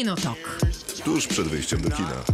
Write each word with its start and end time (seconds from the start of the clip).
Kinotok. 0.00 0.60
Tuż 1.04 1.26
przed 1.26 1.48
wyjściem 1.48 1.80
do 1.80 1.90
kina. 1.90 2.24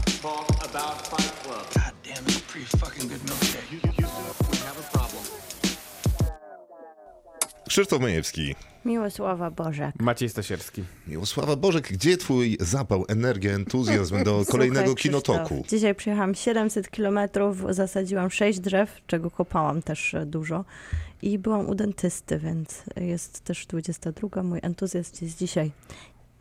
Krzysztof 7.69 8.01
Majewski. 8.01 8.55
Miłosława 8.85 9.51
Bożek. 9.51 9.95
Maciej 10.01 10.29
Stasierski. 10.29 10.85
Miłosława 11.07 11.57
Bożek, 11.57 11.93
gdzie 11.93 12.17
twój 12.17 12.57
zapał, 12.61 13.05
energia, 13.09 13.53
entuzjazm 13.53 14.25
do 14.25 14.45
kolejnego 14.51 14.87
Słuchaj, 14.87 15.03
kinotoku? 15.03 15.45
Krzysztof, 15.45 15.71
Dzisiaj 15.71 15.95
przyjechałam 15.95 16.35
700 16.35 16.91
kilometrów, 16.91 17.57
zasadziłam 17.71 18.31
6 18.31 18.61
drzew, 18.61 19.01
czego 19.07 19.31
kopałam 19.31 19.83
też 19.83 20.15
e, 20.15 20.27
dużo. 20.27 20.65
I 21.23 21.39
byłam 21.39 21.69
u 21.69 21.75
dentysty, 21.75 22.39
więc 22.39 22.83
jest 22.97 23.41
też 23.41 23.67
22. 23.67 24.43
Mój 24.43 24.59
entuzjazm 24.63 25.25
jest 25.25 25.39
dzisiaj 25.39 25.71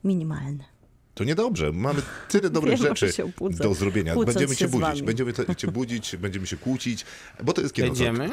minimalny. 0.03 0.74
To 1.15 1.23
niedobrze. 1.23 1.71
Mamy 1.71 2.01
tyle 2.29 2.49
dobrych 2.55 2.79
Wiem, 2.79 2.95
rzeczy 2.95 3.23
do 3.49 3.73
zrobienia. 3.73 4.13
kłócąc 4.13 4.35
Będziemy 4.35 4.55
się 4.55 4.59
cię 4.59 4.67
budzić. 4.67 5.01
Będziemy 5.01 5.33
te, 5.33 5.55
cię 5.55 5.67
budzić, 5.67 6.15
będziemy 6.25 6.47
się 6.47 6.57
kłócić, 6.57 7.05
bo 7.43 7.53
to 7.53 7.61
jest 7.61 7.73
kinotok. 7.73 7.97
Jedziemy? 7.97 8.29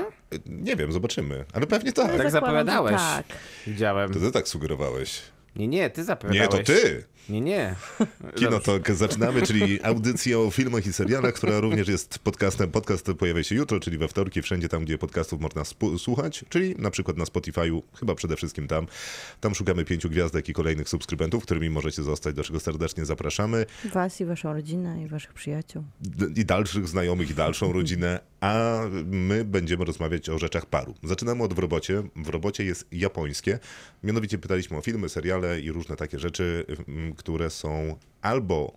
Nie 0.46 0.77
wiem, 0.77 0.92
zobaczymy. 0.92 1.45
Ale 1.52 1.66
pewnie 1.66 1.92
tak. 1.92 2.06
Tak 2.06 2.12
Zakładam, 2.12 2.27
że 2.27 2.30
zapowiadałeś. 2.30 2.96
Tak. 2.96 3.27
Widziałem. 3.66 4.12
To 4.12 4.20
ty 4.20 4.32
tak 4.32 4.48
sugerowałeś. 4.48 5.22
Nie, 5.56 5.68
nie, 5.68 5.91
ty 5.91 6.00
Nie, 6.00 6.05
zapowiadałeś. 6.05 6.66
to 6.66 6.72
ty. 6.72 7.05
Nie, 7.29 7.41
nie. 7.41 7.75
Kinotok 8.35 8.91
zaczynamy, 8.91 9.43
czyli 9.43 9.83
audycja 9.83 10.39
o 10.39 10.51
filmach 10.51 10.87
i 10.87 10.93
serialach, 10.93 11.35
która 11.35 11.61
również 11.61 11.89
jest 11.89 12.19
podcastem. 12.19 12.71
Podcast 12.71 13.07
pojawia 13.19 13.43
się 13.43 13.55
jutro, 13.55 13.81
czyli 13.81 13.98
we 13.98 14.09
wtorki, 14.09 14.43
wszędzie 14.43 14.69
tam, 14.69 14.85
gdzie 14.85 14.98
podcastów 14.98 15.41
można 15.41 15.62
słuchać, 15.98 16.45
czyli 16.48 16.75
na 16.79 16.91
przykład 16.91 17.17
na 17.17 17.25
Spotify'u, 17.25 17.83
chyba 17.95 18.15
przede 18.15 18.37
wszystkim 18.37 18.69
tam. 18.69 18.87
Tam 19.41 19.55
szukamy 19.55 19.85
pięciu 19.85 20.11
gwiazdek 20.11 20.48
i 20.48 20.53
kolejnych 20.53 20.89
subskrybentów, 20.89 21.43
którymi 21.43 21.71
możecie 21.71 22.03
zostać, 22.03 22.34
do 22.34 22.45
czego 22.45 22.61
serdecznie 22.61 23.05
zapraszamy. 23.05 23.67
Was 23.92 24.20
i 24.20 24.25
waszą 24.25 24.53
rodzinę 24.53 25.03
i 25.05 25.09
waszych 25.09 25.33
przyjaciół. 25.33 25.84
I 26.36 26.45
dalszych 26.45 26.89
znajomych, 26.89 27.31
i 27.31 27.34
dalszą 27.34 27.73
rodzinę, 27.73 28.20
a 28.41 28.81
my 29.05 29.45
będziemy 29.45 29.84
rozmawiać 29.84 30.29
o 30.29 30.39
rzeczach 30.39 30.67
paru. 30.67 30.95
Zaczynamy 31.03 31.42
od 31.42 31.55
w 31.55 31.59
robocie. 31.59 32.03
W 32.17 32.29
robocie 32.29 32.64
jest 32.64 32.86
japońskie. 32.92 33.59
Mianowicie 34.03 34.39
pytaliśmy 34.39 34.77
o 34.77 34.81
filmy, 34.81 35.09
seriale 35.09 35.61
i 35.61 35.73
różne 35.73 35.97
takie 35.97 36.19
rzeczy, 36.19 36.67
które 37.14 37.50
są 37.50 37.96
albo 38.22 38.77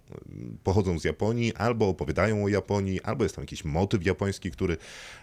pochodzą 0.64 1.00
z 1.00 1.04
Japonii, 1.04 1.56
albo 1.56 1.90
opowiadają 1.90 2.44
o 2.44 2.48
Japonii, 2.48 3.02
albo 3.02 3.24
jest 3.24 3.36
tam 3.36 3.44
jakiś 3.44 3.66
motyw 3.66 4.06
japoński, 4.06 4.52
który 4.52 4.78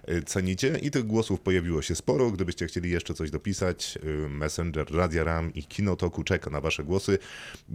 y, 0.08 0.22
cenicie. 0.22 0.78
I 0.82 0.90
tych 0.90 1.06
głosów 1.06 1.40
pojawiło 1.40 1.82
się 1.82 1.94
sporo. 1.94 2.30
Gdybyście 2.30 2.66
chcieli 2.66 2.90
jeszcze 2.90 3.14
coś 3.14 3.30
dopisać, 3.30 3.98
y, 4.04 4.28
Messenger, 4.28 4.94
Radia 4.94 5.24
Ram 5.24 5.54
i 5.54 5.64
Kinotoku 5.64 6.24
czeka 6.24 6.50
na 6.50 6.60
wasze 6.60 6.84
głosy. 6.84 7.18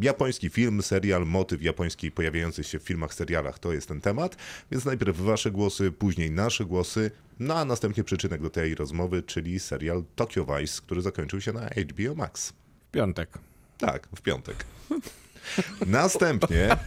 Japoński 0.01 0.49
film, 0.49 0.81
serial, 0.81 1.25
motyw 1.25 1.61
japoński 1.61 2.11
pojawiający 2.11 2.63
się 2.63 2.79
w 2.79 2.83
filmach, 2.83 3.13
serialach 3.13 3.59
to 3.59 3.73
jest 3.73 3.87
ten 3.87 4.01
temat. 4.01 4.35
Więc 4.71 4.85
najpierw 4.85 5.17
wasze 5.21 5.51
głosy, 5.51 5.91
później 5.91 6.31
nasze 6.31 6.65
głosy, 6.65 7.11
no 7.39 7.55
a 7.55 7.65
następnie 7.65 8.03
przyczynek 8.03 8.41
do 8.41 8.49
tej 8.49 8.75
rozmowy, 8.75 9.23
czyli 9.23 9.59
serial 9.59 10.03
Tokyo 10.15 10.45
Vice, 10.45 10.81
który 10.81 11.01
zakończył 11.01 11.41
się 11.41 11.53
na 11.53 11.69
HBO 11.69 12.15
Max. 12.15 12.53
W 12.87 12.91
piątek. 12.91 13.37
Tak, 13.77 14.07
w 14.15 14.21
piątek. 14.21 14.65
Następnie, 15.85 16.57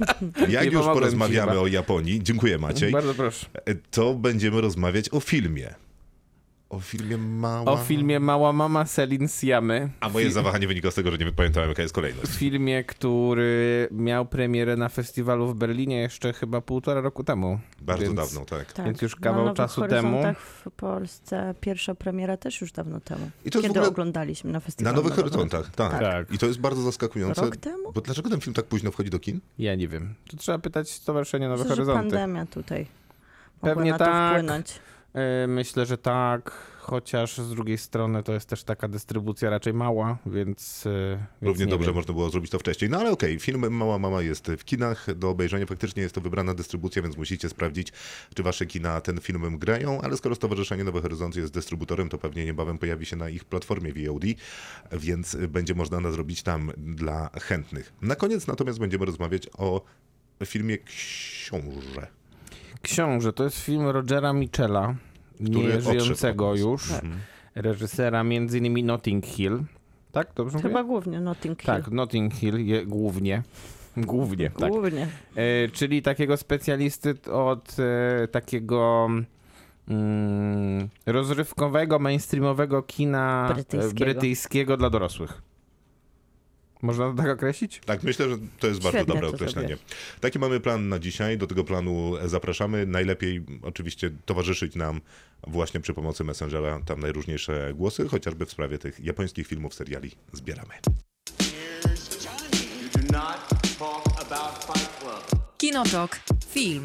jak 0.48 0.50
Nie 0.50 0.64
już 0.64 0.72
pomogłem 0.72 0.82
ci 0.82 1.00
porozmawiamy 1.00 1.50
chyba. 1.52 1.62
o 1.62 1.66
Japonii, 1.66 2.22
dziękuję 2.22 2.58
Maciej, 2.58 2.92
Bardzo 2.92 3.14
proszę. 3.14 3.46
to 3.90 4.14
będziemy 4.14 4.60
rozmawiać 4.60 5.08
o 5.12 5.20
filmie. 5.20 5.74
O 6.70 6.80
filmie 6.80 7.16
Mała... 7.18 7.72
O 7.72 7.76
filmie 7.76 8.20
Mała 8.20 8.52
Mama 8.52 8.86
Selin 8.86 9.28
Siamy. 9.28 9.90
A 10.00 10.08
moje 10.08 10.30
zawahanie 10.30 10.66
wynika 10.66 10.90
z 10.90 10.94
tego, 10.94 11.10
że 11.10 11.18
nie 11.18 11.32
pamiętałem, 11.32 11.68
jaka 11.68 11.82
jest 11.82 11.94
kolejność. 11.94 12.36
Filmie, 12.36 12.84
który 12.84 13.88
miał 13.90 14.26
premierę 14.26 14.76
na 14.76 14.88
festiwalu 14.88 15.46
w 15.48 15.54
Berlinie 15.54 16.00
jeszcze 16.00 16.32
chyba 16.32 16.60
półtora 16.60 17.00
roku 17.00 17.24
temu. 17.24 17.60
Bardzo 17.80 18.04
Więc- 18.04 18.16
dawno, 18.16 18.44
tak. 18.44 18.72
Tak. 18.72 18.86
Więc 18.86 19.02
już 19.02 19.16
kawał 19.16 19.34
na 19.40 19.44
Nowych 19.44 19.56
czasu 19.56 19.80
temu. 19.80 20.08
Horyzontach 20.08 20.38
w 20.40 20.70
Polsce 20.76 21.54
pierwsza 21.60 21.94
premiera 21.94 22.36
też 22.36 22.60
już 22.60 22.72
dawno 22.72 23.00
temu. 23.00 23.30
I 23.44 23.50
to 23.50 23.58
Kiedy 23.60 23.70
ogóle- 23.70 23.88
oglądaliśmy 23.88 24.50
na 24.50 24.56
Na 24.56 24.60
festiwalu. 24.60 24.96
Nowych 24.96 25.10
Nowego 25.10 25.30
Horyzontach, 25.30 25.74
tak. 25.74 26.00
Tak. 26.00 26.32
I 26.32 26.38
to 26.38 26.46
jest 26.46 26.60
bardzo 26.60 26.82
zaskakujące. 26.82 27.42
Rok 27.42 27.56
temu? 27.56 27.92
Bo 27.92 28.00
dlaczego 28.00 28.30
ten 28.30 28.40
film 28.40 28.54
tak 28.54 28.64
późno 28.64 28.90
wchodzi 28.90 29.10
do 29.10 29.18
kin? 29.18 29.40
Ja 29.58 29.74
nie 29.74 29.88
wiem. 29.88 30.14
To 30.30 30.36
trzeba 30.36 30.58
pytać 30.58 30.90
Stowarzyszenie 30.90 31.48
Nowe 31.48 31.64
Horyzonty. 31.64 32.02
pandemia 32.02 32.46
tutaj 32.46 32.86
mogła 33.62 33.74
Pewnie 33.74 33.90
na 33.92 33.98
to 33.98 34.04
tak. 34.04 34.32
wpłynąć. 34.32 34.80
E, 35.14 35.46
Myślę, 35.46 35.86
że 35.86 35.98
tak, 35.98 36.50
chociaż 36.78 37.38
z 37.38 37.50
drugiej 37.50 37.78
strony 37.78 38.22
to 38.22 38.32
jest 38.32 38.48
też 38.48 38.64
taka 38.64 38.88
dystrybucja 38.88 39.50
raczej 39.50 39.74
mała, 39.74 40.18
więc. 40.26 40.86
e, 40.86 41.26
Równie 41.42 41.64
nie 41.64 41.70
dobrze 41.70 41.86
wiem. 41.86 41.94
można 41.94 42.14
było 42.14 42.30
zrobić 42.30 42.50
to 42.50 42.58
wcześniej. 42.58 42.90
No 42.90 42.98
ale 42.98 43.10
okej, 43.10 43.38
film 43.38 43.72
Mała 43.72 43.98
Mama 43.98 44.22
jest 44.22 44.46
w 44.58 44.64
kinach 44.64 45.14
do 45.14 45.30
obejrzenia. 45.30 45.66
Faktycznie 45.66 46.02
jest 46.02 46.14
to 46.14 46.20
wybrana 46.20 46.54
dystrybucja, 46.54 47.02
więc 47.02 47.16
musicie 47.16 47.48
sprawdzić, 47.48 47.92
czy 48.34 48.42
wasze 48.42 48.66
kina 48.66 49.00
ten 49.00 49.20
film 49.20 49.58
grają. 49.58 50.00
Ale 50.00 50.16
skoro 50.16 50.34
Stowarzyszenie 50.34 50.84
Nowe 50.84 51.00
Horyzonty 51.00 51.40
jest 51.40 51.52
dystrybutorem, 51.52 52.08
to 52.08 52.18
pewnie 52.18 52.44
niebawem 52.44 52.78
pojawi 52.78 53.06
się 53.06 53.16
na 53.16 53.28
ich 53.28 53.44
platformie 53.44 53.92
VOD, 53.92 54.24
więc 54.92 55.36
będzie 55.48 55.74
można 55.74 56.00
nadrobić 56.00 56.42
tam 56.42 56.72
dla 56.76 57.30
chętnych. 57.40 57.92
Na 58.02 58.16
koniec 58.16 58.46
natomiast 58.46 58.78
będziemy 58.78 59.04
rozmawiać 59.06 59.48
o 59.58 59.84
filmie 60.44 60.78
Książę. 60.78 62.19
Książę 62.82 63.32
to 63.32 63.44
jest 63.44 63.58
film 63.58 63.86
Rogera 63.86 64.32
Michela, 64.32 64.94
nie 65.40 65.80
żyjącego 65.80 66.54
już, 66.54 66.92
reżysera 67.54 68.24
między 68.24 68.58
innymi 68.58 68.84
Notting 68.84 69.26
Hill. 69.26 69.62
Tak, 70.12 70.28
dobrze 70.34 70.58
mówię? 70.58 70.68
Chyba 70.68 70.84
głównie 70.84 71.20
Notting 71.20 71.58
Hill. 71.62 71.66
Tak, 71.66 71.90
Notting 71.90 72.34
Hill 72.34 72.66
je, 72.66 72.86
głównie. 72.86 73.42
Głównie, 73.96 74.50
tak. 74.50 74.70
Głównie. 74.72 75.08
E, 75.36 75.68
czyli 75.68 76.02
takiego 76.02 76.36
specjalisty 76.36 77.14
od 77.32 77.76
e, 77.78 78.28
takiego 78.28 79.08
mm, 79.88 80.88
rozrywkowego, 81.06 81.98
mainstreamowego 81.98 82.82
kina 82.82 83.48
e, 83.50 83.54
Brytyjskiego. 83.54 84.04
brytyjskiego 84.04 84.76
dla 84.76 84.90
dorosłych. 84.90 85.42
Można 86.82 87.10
to 87.10 87.16
tak 87.16 87.28
określić? 87.28 87.80
Tak, 87.86 88.02
myślę, 88.02 88.28
że 88.28 88.38
to 88.58 88.66
jest 88.66 88.82
bardzo 88.82 88.98
Świetnie 88.98 89.14
dobre 89.14 89.28
to 89.28 89.34
określenie. 89.34 89.76
Taki 90.20 90.38
mamy 90.38 90.60
plan 90.60 90.88
na 90.88 90.98
dzisiaj. 90.98 91.38
Do 91.38 91.46
tego 91.46 91.64
planu 91.64 92.12
zapraszamy. 92.24 92.86
Najlepiej 92.86 93.42
oczywiście 93.62 94.10
towarzyszyć 94.26 94.74
nam 94.74 95.00
właśnie 95.46 95.80
przy 95.80 95.94
pomocy 95.94 96.24
Messengera. 96.24 96.80
Tam 96.86 97.00
najróżniejsze 97.00 97.72
głosy, 97.74 98.08
chociażby 98.08 98.46
w 98.46 98.50
sprawie 98.50 98.78
tych 98.78 99.00
japońskich 99.00 99.46
filmów, 99.46 99.74
seriali 99.74 100.10
zbieramy. 100.32 100.74
Kinotok. 105.58 106.20
Film. 106.50 106.82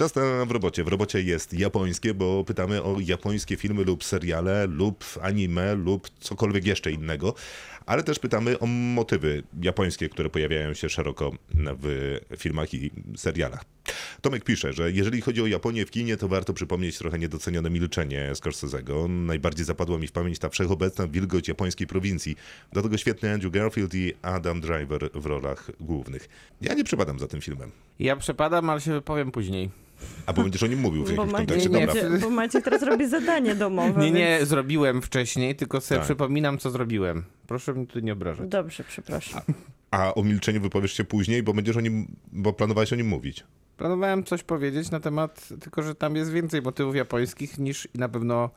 Czas 0.00 0.14
na 0.14 0.44
w 0.44 0.50
robocie. 0.50 0.84
W 0.84 0.88
robocie 0.88 1.22
jest 1.22 1.52
japońskie, 1.52 2.14
bo 2.14 2.44
pytamy 2.44 2.82
o 2.82 2.96
japońskie 3.00 3.56
filmy 3.56 3.84
lub 3.84 4.04
seriale, 4.04 4.66
lub 4.66 5.04
anime, 5.22 5.74
lub 5.74 6.10
cokolwiek 6.20 6.66
jeszcze 6.66 6.92
innego. 6.92 7.34
Ale 7.86 8.02
też 8.02 8.18
pytamy 8.18 8.58
o 8.58 8.66
motywy 8.66 9.42
japońskie, 9.62 10.08
które 10.08 10.30
pojawiają 10.30 10.74
się 10.74 10.88
szeroko 10.88 11.32
w 11.54 12.18
filmach 12.36 12.74
i 12.74 12.90
serialach. 13.16 13.64
Tomek 14.20 14.44
pisze, 14.44 14.72
że 14.72 14.92
jeżeli 14.92 15.20
chodzi 15.20 15.42
o 15.42 15.46
Japonię 15.46 15.86
w 15.86 15.90
kinie, 15.90 16.16
to 16.16 16.28
warto 16.28 16.52
przypomnieć 16.52 16.98
trochę 16.98 17.18
niedocenione 17.18 17.70
milczenie 17.70 18.30
Scorsese'ego. 18.32 19.10
Najbardziej 19.10 19.64
zapadła 19.64 19.98
mi 19.98 20.06
w 20.06 20.12
pamięć 20.12 20.38
ta 20.38 20.48
wszechobecna 20.48 21.08
wilgoć 21.08 21.48
japońskiej 21.48 21.86
prowincji. 21.86 22.36
Do 22.72 22.82
tego 22.82 22.96
świetny 22.96 23.32
Andrew 23.32 23.52
Garfield 23.52 23.94
i 23.94 24.14
Adam 24.22 24.60
Driver 24.60 25.10
w 25.14 25.26
rolach 25.26 25.70
głównych. 25.80 26.28
Ja 26.60 26.74
nie 26.74 26.84
przepadam 26.84 27.18
za 27.18 27.26
tym 27.26 27.40
filmem. 27.40 27.70
Ja 27.98 28.16
przepadam, 28.16 28.70
ale 28.70 28.80
się 28.80 28.92
wypowiem 28.92 29.32
później. 29.32 29.70
A 30.26 30.32
bo 30.32 30.42
będziesz 30.42 30.62
o 30.62 30.66
nim 30.66 30.78
mówił 30.80 31.04
w 31.04 31.06
Bo 31.14 31.22
jakimś 31.22 31.32
kontekście. 31.36 31.68
nie, 31.70 31.86
Dobra. 31.86 32.08
nie. 32.08 32.18
bo 32.18 32.30
Maciej 32.30 32.62
teraz 32.62 32.82
robi 32.82 33.08
zadanie 33.08 33.54
domowe. 33.54 34.00
Nie, 34.00 34.10
nie, 34.10 34.36
więc- 34.38 34.48
zrobiłem 34.48 35.02
wcześniej, 35.02 35.56
tylko 35.56 35.80
sobie 35.80 35.98
Tak. 35.98 36.04
przypominam, 36.04 36.58
co 36.58 36.70
zrobiłem. 36.70 37.24
Proszę 37.46 37.74
mnie 37.74 37.86
tu 37.86 38.00
nie 38.00 38.12
obrażać. 38.12 38.48
Dobrze, 38.48 38.84
przepraszam. 38.88 39.40
A 39.90 40.14
o 40.14 40.22
milczeniu 40.22 40.60
wypowiesz 40.60 40.92
się 40.92 41.04
później, 41.04 41.42
bo 41.42 41.54
będziesz 41.54 41.76
o 41.76 41.80
nim, 41.80 42.06
bo 42.32 42.52
planowałeś 42.52 42.92
o 42.92 42.96
nim 42.96 43.08
mówić. 43.08 43.44
Planowałem 43.76 44.24
coś 44.24 44.42
powiedzieć 44.42 44.90
na 44.90 45.00
temat, 45.00 45.48
tylko 45.60 45.82
że 45.82 45.94
tam 45.94 46.16
jest 46.16 46.32
więcej 46.32 46.62
motywów 46.62 46.96
japońskich 46.96 47.58
niż 47.58 47.88
na 47.94 48.08
pewno 48.08 48.50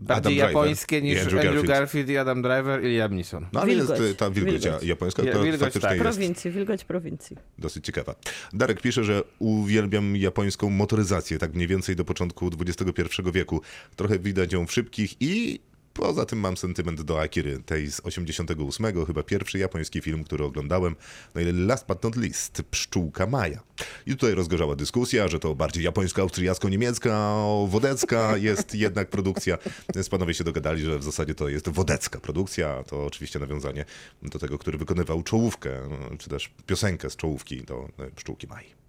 bardziej 0.00 0.36
Driver 0.36 0.48
japońskie 0.48 0.98
i 0.98 1.02
niż 1.02 1.18
Andrew 1.20 1.34
Andrew, 1.34 1.54
Garfield. 1.54 1.78
Garfield. 1.80 2.08
i 2.10 2.16
Adam 2.16 2.42
Driver 2.42 2.84
i 2.84 2.88
Liam 2.88 3.14
Neeson. 3.16 3.46
No 3.52 3.60
ale 3.60 3.74
Wilgoć. 3.74 4.00
jest 4.00 4.18
ta 4.18 4.30
wilgoć, 4.30 4.62
Wilgoć. 4.64 4.82
japońska, 4.82 5.22
która 5.22 5.38
wilgoć, 5.42 5.60
faktycznie 5.60 5.88
tak. 5.88 5.98
jest 5.98 6.02
Prowincji, 6.02 6.50
wilgoć 6.50 6.84
prowincji. 6.84 7.36
dosyć 7.58 7.84
ciekawa. 7.84 8.14
Darek 8.52 8.80
pisze, 8.80 9.04
że 9.04 9.22
uwielbiam 9.38 10.16
japońską 10.16 10.70
motoryzację, 10.70 11.38
tak 11.38 11.54
mniej 11.54 11.66
więcej 11.68 11.96
do 11.96 12.04
początku 12.04 12.50
XXI 12.66 13.02
wieku. 13.32 13.60
Trochę 13.96 14.18
widać 14.18 14.52
ją 14.52 14.66
w 14.66 14.72
szybkich 14.72 15.14
i 15.20 15.60
Poza 15.98 16.26
tym 16.26 16.38
mam 16.38 16.56
sentyment 16.56 17.02
do 17.02 17.20
Akiry, 17.20 17.58
tej 17.66 17.92
z 17.92 18.00
88, 18.00 19.06
chyba 19.06 19.22
pierwszy 19.22 19.58
japoński 19.58 20.00
film, 20.00 20.24
który 20.24 20.44
oglądałem. 20.44 20.96
No 21.34 21.40
i 21.40 21.44
last 21.44 21.86
but 21.86 22.02
not 22.02 22.16
least, 22.16 22.62
Pszczółka 22.70 23.26
Maja. 23.26 23.60
I 24.06 24.10
tutaj 24.10 24.34
rozgorzała 24.34 24.76
dyskusja, 24.76 25.28
że 25.28 25.38
to 25.38 25.54
bardziej 25.54 25.84
japońsko-austriacko-niemiecka, 25.84 27.36
wodecka 27.68 28.36
jest 28.36 28.74
jednak 28.84 29.08
produkcja. 29.10 29.58
Więc 29.94 30.08
panowie 30.08 30.34
się 30.34 30.44
dogadali, 30.44 30.82
że 30.82 30.98
w 30.98 31.04
zasadzie 31.04 31.34
to 31.34 31.48
jest 31.48 31.68
wodecka 31.68 32.20
produkcja. 32.20 32.82
To 32.82 33.06
oczywiście 33.06 33.38
nawiązanie 33.38 33.84
do 34.22 34.38
tego, 34.38 34.58
który 34.58 34.78
wykonywał 34.78 35.22
czołówkę, 35.22 35.88
czy 36.18 36.30
też 36.30 36.50
piosenkę 36.66 37.10
z 37.10 37.16
czołówki 37.16 37.62
do 37.62 37.88
e, 37.98 38.10
Pszczółki 38.10 38.46
Mai. 38.46 38.87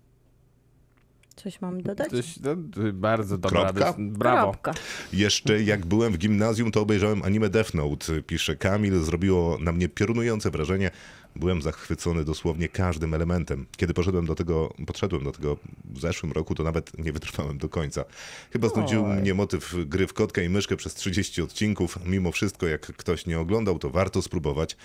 Coś 1.44 1.62
mam 1.62 1.82
dodać? 1.82 2.10
Coś, 2.10 2.40
no, 2.40 2.56
bardzo 2.94 3.38
dobra. 3.38 3.62
Kropka? 3.62 3.96
Brawo. 4.00 4.52
Kropka. 4.52 4.74
Jeszcze 5.14 5.64
jak 5.64 5.86
byłem 5.86 6.14
w 6.14 6.18
gimnazjum, 6.18 6.72
to 6.72 6.82
obejrzałem 6.82 7.24
anime 7.24 7.50
Death 7.50 7.74
Note, 7.74 8.22
pisze 8.22 8.56
Kamil. 8.56 9.04
Zrobiło 9.04 9.58
na 9.62 9.72
mnie 9.72 9.90
piorunujące 9.90 10.52
wrażenie. 10.52 10.92
Byłem 11.36 11.62
zachwycony 11.62 12.26
dosłownie 12.26 12.70
każdym 12.70 13.14
elementem. 13.14 13.66
Kiedy 13.78 13.94
poszedłem 13.94 14.26
do 14.26 14.36
tego, 14.36 14.74
podszedłem 14.88 15.24
do 15.24 15.32
tego 15.32 15.58
w 15.86 16.00
zeszłym 16.00 16.32
roku, 16.32 16.56
to 16.56 16.64
nawet 16.64 17.00
nie 17.00 17.12
wytrwałem 17.12 17.58
do 17.58 17.70
końca. 17.70 18.06
Chyba 18.52 18.70
znudził 18.70 19.06
Oj. 19.06 19.18
mnie 19.22 19.34
motyw 19.34 19.76
gry 19.86 20.08
w 20.08 20.14
kotka 20.14 20.42
i 20.42 20.50
myszkę 20.50 20.76
przez 20.76 20.94
30 20.94 21.42
odcinków. 21.42 22.00
Mimo 22.06 22.32
wszystko, 22.32 22.68
jak 22.68 22.82
ktoś 22.82 23.26
nie 23.26 23.40
oglądał, 23.40 23.80
to 23.80 23.90
warto 23.90 24.22
spróbować. 24.22 24.78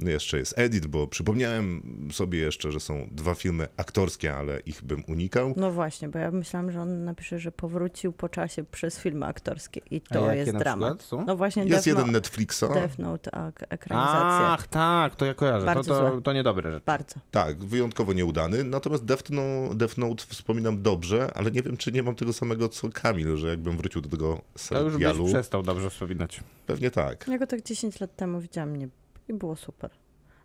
Jeszcze 0.00 0.38
jest 0.38 0.58
edit, 0.58 0.86
bo 0.86 1.06
przypomniałem 1.06 1.82
sobie 2.12 2.38
jeszcze, 2.38 2.72
że 2.72 2.80
są 2.80 3.08
dwa 3.10 3.34
filmy 3.34 3.68
aktorskie, 3.76 4.34
ale 4.34 4.60
ich 4.60 4.82
bym 4.84 5.04
unikał. 5.08 5.54
No 5.56 5.70
właśnie, 5.72 6.08
bo 6.08 6.18
ja 6.18 6.30
myślałam, 6.30 6.70
że 6.72 6.80
on 6.80 7.04
napisze, 7.04 7.38
że 7.38 7.52
powrócił 7.52 8.12
po 8.12 8.28
czasie 8.28 8.64
przez 8.64 8.98
filmy 8.98 9.26
aktorskie 9.26 9.80
i 9.90 10.00
to 10.00 10.32
jest 10.32 10.52
dramat. 10.56 11.08
No 11.26 11.36
właśnie 11.36 11.62
Jest 11.62 11.74
Death, 11.74 11.86
jeden 11.86 12.12
Netflixa. 12.12 12.60
Death 12.74 12.98
Note, 12.98 13.34
a 13.34 13.48
ekranizacja. 13.68 14.48
Ach, 14.48 14.66
tak, 14.66 15.16
to 15.16 15.24
ja 15.26 15.34
kojarzę. 15.34 15.66
To, 15.66 15.74
Bardzo 15.74 15.94
to, 16.00 16.10
złe. 16.12 16.22
to 16.22 16.32
niedobre 16.32 16.72
rzeczy. 16.72 16.84
Bardzo. 16.86 17.14
Tak, 17.30 17.64
wyjątkowo 17.64 18.12
nieudany. 18.12 18.64
Natomiast 18.64 19.04
Death, 19.04 19.30
no, 19.30 19.42
Death 19.74 19.98
Note 19.98 20.24
wspominam 20.28 20.82
dobrze, 20.82 21.30
ale 21.34 21.50
nie 21.50 21.62
wiem, 21.62 21.76
czy 21.76 21.92
nie 21.92 22.02
mam 22.02 22.14
tego 22.14 22.32
samego 22.32 22.68
co 22.68 22.88
Kamil, 22.88 23.36
że 23.36 23.48
jakbym 23.48 23.76
wrócił 23.76 24.00
do 24.00 24.08
tego 24.08 24.40
To 24.68 24.74
już 24.82 24.92
byś 24.92 24.92
serialu. 24.92 25.26
przestał 25.26 25.62
dobrze 25.62 25.90
wspominać. 25.90 26.40
Pewnie 26.66 26.90
tak. 26.90 27.28
Ja 27.28 27.38
go 27.38 27.46
tak 27.46 27.62
10 27.62 28.00
lat 28.00 28.16
temu 28.16 28.40
widziałam 28.40 28.76
nie, 28.76 28.88
i 29.28 29.34
było 29.34 29.56
super. 29.56 29.90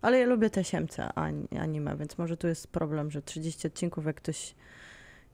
Ale 0.02 0.18
ja 0.18 0.26
lubię 0.26 0.50
te 0.50 0.64
siemce 0.64 1.12
ani- 1.12 1.58
anime, 1.58 1.96
więc 1.96 2.18
może 2.18 2.36
tu 2.36 2.48
jest 2.48 2.66
problem, 2.66 3.10
że 3.10 3.22
30 3.22 3.66
odcinków, 3.66 4.06
jak 4.06 4.16
ktoś 4.16 4.54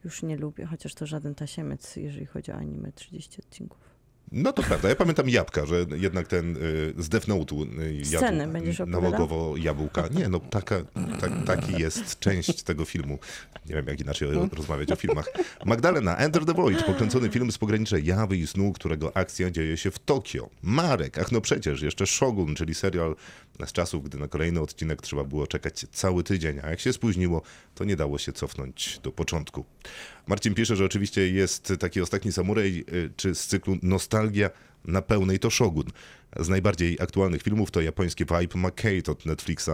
już 0.04 0.22
nie 0.22 0.36
lubi, 0.36 0.64
chociaż 0.64 0.94
to 0.94 1.06
żaden 1.06 1.34
tasiemiec, 1.34 1.96
jeżeli 1.96 2.26
chodzi 2.26 2.52
o 2.52 2.54
anime, 2.54 2.92
30 2.92 3.42
odcinków. 3.42 3.87
No 4.32 4.52
to 4.52 4.62
prawda. 4.62 4.88
Ja 4.88 4.96
pamiętam 4.96 5.28
jabłka, 5.28 5.66
że 5.66 5.86
jednak 5.96 6.26
ten 6.28 6.56
y, 6.56 6.94
z 6.98 7.08
Death 7.08 7.28
Note'u 7.28 7.80
y, 8.00 8.04
Sceny 8.04 8.44
jabł- 8.44 8.52
będziesz 8.52 8.80
opowiadał? 8.80 9.02
nałogowo 9.02 9.56
jabłka. 9.56 10.04
Nie, 10.10 10.28
no 10.28 10.40
taka, 10.40 10.76
tak, 11.20 11.30
taki 11.46 11.82
jest 11.82 12.18
część 12.18 12.62
tego 12.62 12.84
filmu. 12.84 13.18
Nie 13.66 13.74
wiem, 13.74 13.86
jak 13.86 14.00
inaczej 14.00 14.28
No. 14.32 14.48
rozmawiać 14.52 14.92
o 14.92 14.96
filmach. 14.96 15.32
Magdalena, 15.66 16.16
Enter 16.16 16.44
the 16.44 16.54
Void, 16.54 16.82
pokręcony 16.84 17.28
film 17.28 17.52
z 17.52 17.58
pogranicza 17.58 17.98
jawy 17.98 18.36
i 18.36 18.46
snu, 18.46 18.72
którego 18.72 19.16
akcja 19.16 19.50
dzieje 19.50 19.76
się 19.76 19.90
w 19.90 19.98
Tokio. 19.98 20.48
Marek, 20.62 21.18
ach 21.18 21.32
no 21.32 21.40
przecież, 21.40 21.82
jeszcze 21.82 22.06
Shogun, 22.06 22.54
czyli 22.54 22.74
serial 22.74 23.16
z 23.66 23.72
czasów, 23.72 24.04
gdy 24.04 24.18
na 24.18 24.28
kolejny 24.28 24.60
odcinek 24.60 25.02
trzeba 25.02 25.24
było 25.24 25.46
czekać 25.46 25.86
cały 25.92 26.24
tydzień, 26.24 26.60
a 26.62 26.70
jak 26.70 26.80
się 26.80 26.92
spóźniło, 26.92 27.42
to 27.74 27.84
nie 27.84 27.96
dało 27.96 28.18
się 28.18 28.32
cofnąć 28.32 29.00
do 29.02 29.12
początku. 29.12 29.64
Marcin 30.26 30.54
pisze, 30.54 30.76
że 30.76 30.84
oczywiście 30.84 31.28
jest 31.30 31.72
taki 31.80 32.00
ostatni 32.00 32.32
samuraj, 32.32 32.84
y, 32.92 33.10
czy 33.16 33.34
z 33.34 33.46
cyklu 33.46 33.78
Nostalgia 33.82 34.50
na 34.84 35.02
pełnej 35.02 35.38
to 35.38 35.50
Shogun. 35.50 35.86
Z 36.36 36.48
najbardziej 36.48 36.96
aktualnych 37.00 37.42
filmów 37.42 37.70
to 37.70 37.80
japoński 37.80 38.24
Vibe 38.24 38.58
McKay 38.58 39.02
od 39.08 39.26
Netflixa. 39.26 39.70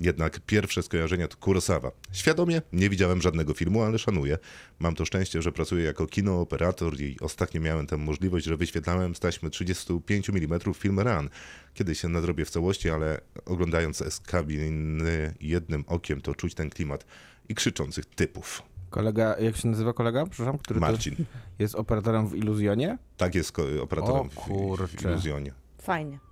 Jednak 0.00 0.40
pierwsze 0.40 0.82
skojarzenia 0.82 1.28
to 1.28 1.36
Kurosawa. 1.36 1.90
Świadomie 2.12 2.62
nie 2.72 2.90
widziałem 2.90 3.22
żadnego 3.22 3.54
filmu, 3.54 3.82
ale 3.82 3.98
szanuję. 3.98 4.38
Mam 4.78 4.94
to 4.94 5.04
szczęście, 5.04 5.42
że 5.42 5.52
pracuję 5.52 5.84
jako 5.84 6.06
kinooperator 6.06 7.00
i 7.00 7.16
ostatnio 7.20 7.60
miałem 7.60 7.86
tę 7.86 7.96
możliwość, 7.96 8.46
że 8.46 8.56
wyświetlałem 8.56 9.14
z 9.14 9.20
taśmy 9.20 9.50
35 9.50 10.30
mm 10.30 10.60
film 10.74 11.00
Run. 11.00 11.28
Kiedyś 11.74 12.00
się 12.00 12.08
nadrobię 12.08 12.44
w 12.44 12.50
całości, 12.50 12.90
ale 12.90 13.20
oglądając 13.46 13.96
z 13.96 14.20
kabiny 14.20 15.34
jednym 15.40 15.84
okiem, 15.86 16.20
to 16.20 16.34
czuć 16.34 16.54
ten 16.54 16.70
klimat 16.70 17.06
i 17.48 17.54
krzyczących 17.54 18.04
typów. 18.04 18.62
Kolega, 18.90 19.38
jak 19.38 19.56
się 19.56 19.68
nazywa 19.68 19.92
kolega? 19.92 20.26
Przepraszam, 20.26 20.58
który 20.58 20.80
Marcin. 20.80 21.14
jest 21.58 21.74
operatorem 21.74 22.28
w 22.28 22.36
Iluzjonie? 22.36 22.98
Tak 23.16 23.34
jest 23.34 23.58
operatorem 23.82 24.30
O 24.36 24.76
w. 24.76 25.02
Iluzjonie. 25.04 25.52
Fajnie. 25.82 26.27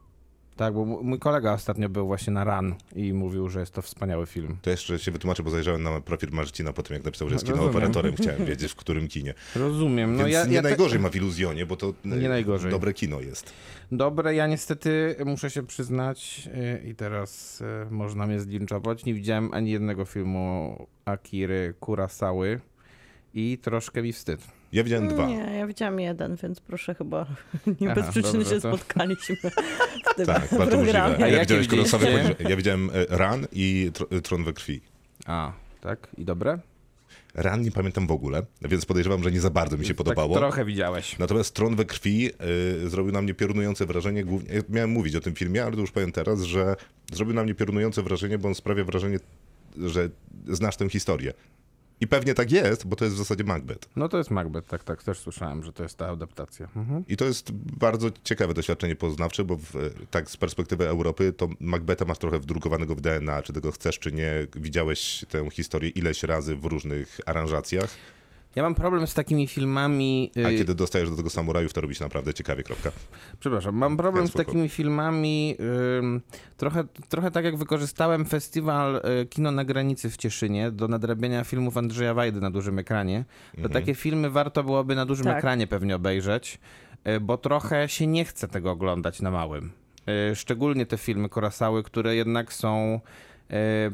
Tak, 0.56 0.74
bo 0.74 0.84
mój 0.84 1.18
kolega 1.18 1.52
ostatnio 1.52 1.88
był 1.88 2.06
właśnie 2.06 2.32
na 2.32 2.44
Run 2.44 2.74
i 2.94 3.12
mówił, 3.12 3.48
że 3.48 3.60
jest 3.60 3.72
to 3.72 3.82
wspaniały 3.82 4.26
film. 4.26 4.56
To 4.62 4.70
jeszcze 4.70 4.98
się 4.98 5.10
wytłumaczę, 5.10 5.42
bo 5.42 5.50
zajrzałem 5.50 5.82
na 5.82 6.00
profil 6.00 6.28
Marcina 6.32 6.72
po 6.72 6.82
tym, 6.82 6.94
jak 6.94 7.04
napisał, 7.04 7.28
że 7.28 7.34
jest 7.34 7.48
Rozumiem. 7.48 7.68
kinooperatorem. 7.70 8.16
Chciałem 8.16 8.44
wiedzieć, 8.44 8.72
w 8.72 8.76
którym 8.76 9.08
kinie. 9.08 9.34
Rozumiem. 9.56 10.16
No 10.16 10.18
Więc 10.24 10.32
ja, 10.34 10.44
nie 10.46 10.54
ja 10.54 10.62
najgorzej 10.62 10.98
ma 11.00 11.08
w 11.08 11.16
Iluzjonie, 11.16 11.66
bo 11.66 11.76
to 11.76 11.94
Nie 12.04 12.28
najgorzej. 12.28 12.70
dobre 12.70 12.92
kino 12.94 13.20
jest. 13.20 13.52
Dobre, 13.92 14.34
ja 14.34 14.46
niestety 14.46 15.16
muszę 15.24 15.50
się 15.50 15.66
przyznać 15.66 16.48
yy, 16.82 16.90
i 16.90 16.94
teraz 16.94 17.60
yy, 17.60 17.90
można 17.90 18.26
mnie 18.26 18.40
zlinczować. 18.40 19.04
Nie 19.04 19.14
widziałem 19.14 19.54
ani 19.54 19.70
jednego 19.70 20.04
filmu 20.04 20.76
Akiry 21.04 21.74
Kurosawy 21.80 22.60
i 23.34 23.58
troszkę 23.62 24.02
mi 24.02 24.12
wstyd. 24.12 24.40
Ja 24.72 24.84
widziałem 24.84 25.08
dwa. 25.08 25.26
Nie, 25.26 25.56
ja 25.58 25.66
widziałam 25.66 26.00
jeden, 26.00 26.36
więc 26.36 26.60
proszę 26.60 26.94
chyba 26.94 27.26
nie 27.80 27.90
Aha, 27.90 27.94
bez 28.00 28.06
przyczyny 28.10 28.38
dobrze, 28.38 28.54
się 28.54 28.60
to- 28.60 28.76
spotkaliśmy 28.76 29.36
w 30.12 30.14
tym 30.16 30.26
Tak, 30.26 30.40
bardzo 30.40 30.56
możliwe. 30.58 30.82
programie. 30.82 31.14
A 31.14 31.18
A 31.18 31.28
jakie 31.28 31.32
jak 31.32 31.40
widziałeś 31.42 31.66
widzieliście? 31.66 31.76
Kurosawę? 31.98 32.06
powiedziałem- 32.06 32.50
Ja 32.50 32.56
widziałem 32.56 32.90
e, 32.94 33.16
Ran 33.16 33.46
i 33.52 33.90
Tr- 33.94 34.20
Tron 34.22 34.44
we 34.44 34.52
krwi. 34.52 34.80
A, 35.26 35.52
tak? 35.80 36.08
I 36.18 36.24
dobre? 36.24 36.58
Ran 37.34 37.62
nie 37.62 37.70
pamiętam 37.70 38.06
w 38.06 38.10
ogóle, 38.10 38.42
więc 38.62 38.84
podejrzewam, 38.86 39.22
że 39.22 39.32
nie 39.32 39.40
za 39.40 39.50
bardzo 39.50 39.76
mi 39.78 39.86
się 39.86 39.94
podobało. 39.94 40.34
Tak 40.34 40.42
trochę 40.42 40.64
widziałeś. 40.64 41.18
Natomiast 41.18 41.54
Tron 41.54 41.76
we 41.76 41.84
krwi 41.84 42.30
y, 42.84 42.88
zrobił 42.90 43.12
na 43.12 43.22
mnie 43.22 43.34
piorunujące 43.34 43.86
wrażenie. 43.86 44.24
Głównie, 44.24 44.54
ja 44.54 44.60
miałem 44.68 44.90
mówić 44.90 45.14
o 45.16 45.20
tym 45.20 45.34
filmie, 45.34 45.62
ale 45.64 45.72
to 45.74 45.80
już 45.80 45.90
powiem 45.92 46.12
teraz, 46.12 46.42
że 46.42 46.76
zrobił 47.12 47.34
na 47.34 47.42
mnie 47.44 47.54
piorunujące 47.54 48.02
wrażenie, 48.02 48.38
bo 48.38 48.48
on 48.48 48.54
sprawia 48.54 48.84
wrażenie, 48.84 49.18
że 49.76 50.08
znasz 50.48 50.76
tę 50.76 50.88
historię. 50.88 51.32
I 52.00 52.06
pewnie 52.06 52.34
tak 52.34 52.52
jest, 52.52 52.86
bo 52.86 52.96
to 52.96 53.04
jest 53.04 53.16
w 53.16 53.18
zasadzie 53.18 53.44
Macbeth. 53.44 53.88
No 53.96 54.08
to 54.08 54.18
jest 54.18 54.30
Macbeth, 54.30 54.68
tak, 54.68 54.84
tak, 54.84 55.02
też 55.02 55.18
słyszałem, 55.18 55.62
że 55.62 55.72
to 55.72 55.82
jest 55.82 55.98
ta 55.98 56.08
adaptacja. 56.08 56.68
Mhm. 56.76 57.04
I 57.08 57.16
to 57.16 57.24
jest 57.24 57.52
bardzo 57.52 58.08
ciekawe 58.24 58.54
doświadczenie 58.54 58.96
poznawcze, 58.96 59.44
bo 59.44 59.56
w, 59.56 59.72
tak 60.10 60.30
z 60.30 60.36
perspektywy 60.36 60.88
Europy 60.88 61.32
to 61.32 61.48
Macbetha 61.60 62.04
masz 62.04 62.18
trochę 62.18 62.38
wdrukowanego 62.38 62.94
w 62.94 63.00
DNA, 63.00 63.42
czy 63.42 63.52
tego 63.52 63.72
chcesz, 63.72 63.98
czy 63.98 64.12
nie. 64.12 64.46
Widziałeś 64.56 65.24
tę 65.28 65.50
historię 65.50 65.90
ileś 65.90 66.22
razy 66.22 66.56
w 66.56 66.64
różnych 66.64 67.20
aranżacjach, 67.26 67.90
Ja 68.56 68.62
mam 68.62 68.74
problem 68.74 69.06
z 69.06 69.14
takimi 69.14 69.46
filmami. 69.46 70.30
a 70.46 70.48
y, 70.50 70.58
kiedy 70.58 70.74
dostajesz 70.74 71.10
do 71.10 71.16
tego 71.16 71.30
samurajów, 71.30 71.72
to 71.72 71.80
robi 71.80 71.94
się 71.94 72.04
naprawdę 72.04 72.34
ciekawie, 72.34 72.62
kropka. 72.62 72.90
Przepraszam, 73.40 73.74
mam 73.76 73.96
problem 73.96 74.26
z 74.26 74.30
spoko. 74.30 74.44
takimi 74.44 74.68
filmami. 74.68 75.56
trochę, 76.56 76.84
trochę 77.08 77.30
tak 77.30 77.44
jak 77.44 77.56
wykorzystałem 77.56 78.24
festiwal 78.24 78.96
y, 79.22 79.26
Kino 79.26 79.50
na 79.50 79.64
granicy 79.64 80.10
w 80.10 80.16
Cieszynie 80.16 80.70
do 80.70 80.88
nadrabiania 80.88 81.44
filmów 81.44 81.76
Andrzeja 81.76 82.14
Wajdy 82.14 82.40
na 82.40 82.50
dużym 82.50 82.78
ekranie. 82.78 83.24
To 83.52 83.56
Mhm. 83.56 83.72
takie 83.72 83.94
filmy 83.94 84.30
warto 84.30 84.64
byłoby 84.64 84.94
na 84.94 85.06
dużym 85.06 85.24
Tak. 85.26 85.38
ekranie 85.38 85.66
pewnie 85.66 85.96
obejrzeć, 85.96 86.58
y, 87.08 87.20
bo 87.20 87.38
trochę 87.38 87.88
się 87.88 88.06
nie 88.06 88.24
chce 88.24 88.48
tego 88.48 88.70
oglądać 88.70 89.20
na 89.22 89.30
małym. 89.30 89.72
Szczególnie 90.34 90.86
te 90.86 90.98
filmy 90.98 91.28
Korasały, 91.28 91.82
które 91.82 92.16
jednak 92.16 92.52
są 92.52 93.00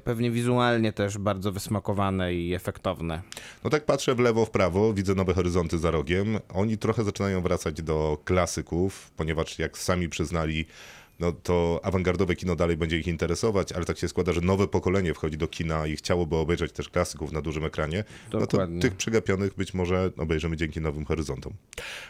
pewnie 0.04 0.30
wizualnie 0.30 0.92
też 0.92 1.18
bardzo 1.18 1.52
wysmakowane 1.52 2.34
i 2.34 2.54
efektowne. 2.54 3.22
No 3.64 3.70
tak 3.70 3.84
patrzę 3.84 4.14
w 4.14 4.18
lewo, 4.18 4.44
w 4.46 4.50
prawo, 4.50 4.94
widzę 4.94 5.14
nowe 5.14 5.34
horyzonty 5.34 5.78
za 5.78 5.90
rogiem. 5.90 6.38
Oni 6.54 6.78
trochę 6.78 7.04
zaczynają 7.04 7.40
wracać 7.40 7.82
do 7.82 8.18
klasyków, 8.24 9.10
ponieważ 9.16 9.58
jak 9.58 9.78
sami 9.78 10.08
przyznali, 10.08 10.66
no 11.20 11.32
to 11.32 11.80
awangardowe 11.82 12.34
kino 12.34 12.56
dalej 12.56 12.76
będzie 12.76 12.98
ich 12.98 13.06
interesować, 13.06 13.72
ale 13.72 13.84
tak 13.84 13.98
się 13.98 14.08
składa, 14.08 14.32
że 14.32 14.40
nowe 14.40 14.68
pokolenie 14.68 15.14
wchodzi 15.14 15.36
do 15.36 15.48
kina 15.48 15.86
i 15.86 15.96
chciałoby 15.96 16.36
obejrzeć 16.36 16.72
też 16.72 16.88
klasyków 16.88 17.32
na 17.32 17.42
dużym 17.42 17.64
ekranie. 17.64 18.04
No 18.32 18.40
to 18.40 18.46
Dokładnie. 18.46 18.80
tych 18.80 18.94
przegapionych 18.94 19.54
być 19.54 19.74
może 19.74 20.10
obejrzymy 20.18 20.56
dzięki 20.56 20.80
nowym 20.80 21.04
horyzontom. 21.04 21.52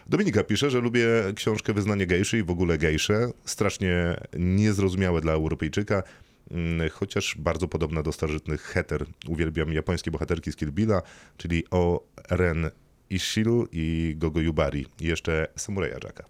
Dominika 0.06 0.44
pisze, 0.44 0.70
że 0.70 0.80
lubię 0.80 1.06
książkę 1.34 1.72
Wyznanie 1.72 2.06
gejszy 2.06 2.38
i 2.38 2.42
w 2.42 2.50
ogóle 2.50 2.78
gejsze. 2.78 3.30
Strasznie 3.44 4.16
niezrozumiałe 4.38 5.20
dla 5.20 5.32
Europejczyka. 5.32 6.02
Mm, 6.52 6.90
Chociaż 6.90 7.36
bardzo 7.38 7.68
podobna 7.68 8.02
do 8.02 8.12
starożytnych 8.12 8.62
heter. 8.62 9.06
Uwielbiam 9.28 9.72
japońskie 9.72 10.10
bohaterki 10.10 10.52
z 10.52 10.56
Kill 10.56 10.72
Billa, 10.72 11.02
czyli 11.36 11.64
O 11.70 12.04
Ren 12.30 12.70
Ishiru 13.10 13.68
i 13.72 14.14
Gogo 14.16 14.40
Yubari. 14.40 14.86
I 15.00 15.04
jeszcze 15.06 15.46
Samuraja 15.56 15.94
Jacka. 16.04 16.24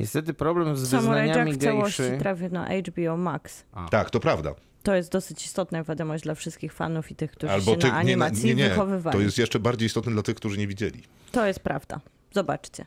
Niestety 0.00 0.34
problem 0.34 0.76
z 0.76 0.88
Samurai 0.90 1.28
Jack 1.28 1.38
wyznaniami 1.38 1.52
w 1.52 1.62
całości 1.62 2.02
gejszy... 2.02 2.18
trafił 2.18 2.48
na 2.50 2.68
HBO 2.68 3.16
Max. 3.16 3.64
Tak, 3.90 4.10
to 4.10 4.20
prawda. 4.20 4.54
To 4.82 4.94
jest 4.94 5.12
dosyć 5.12 5.46
istotna 5.46 5.84
wiadomość 5.84 6.24
dla 6.24 6.34
wszystkich 6.34 6.72
fanów 6.72 7.10
i 7.10 7.14
tych, 7.14 7.30
którzy 7.30 7.52
Albo 7.52 7.72
się 7.72 7.78
ty, 7.78 7.86
na 7.88 7.94
animacji 7.94 8.44
nie, 8.48 8.54
nie, 8.54 8.62
nie. 8.62 8.68
wychowywali. 8.68 9.16
To 9.16 9.22
jest 9.22 9.38
jeszcze 9.38 9.58
bardziej 9.58 9.86
istotne 9.86 10.12
dla 10.12 10.22
tych, 10.22 10.36
którzy 10.36 10.58
nie 10.58 10.66
widzieli. 10.66 11.02
To 11.32 11.46
jest 11.46 11.60
prawda. 11.60 12.00
Zobaczcie. 12.34 12.86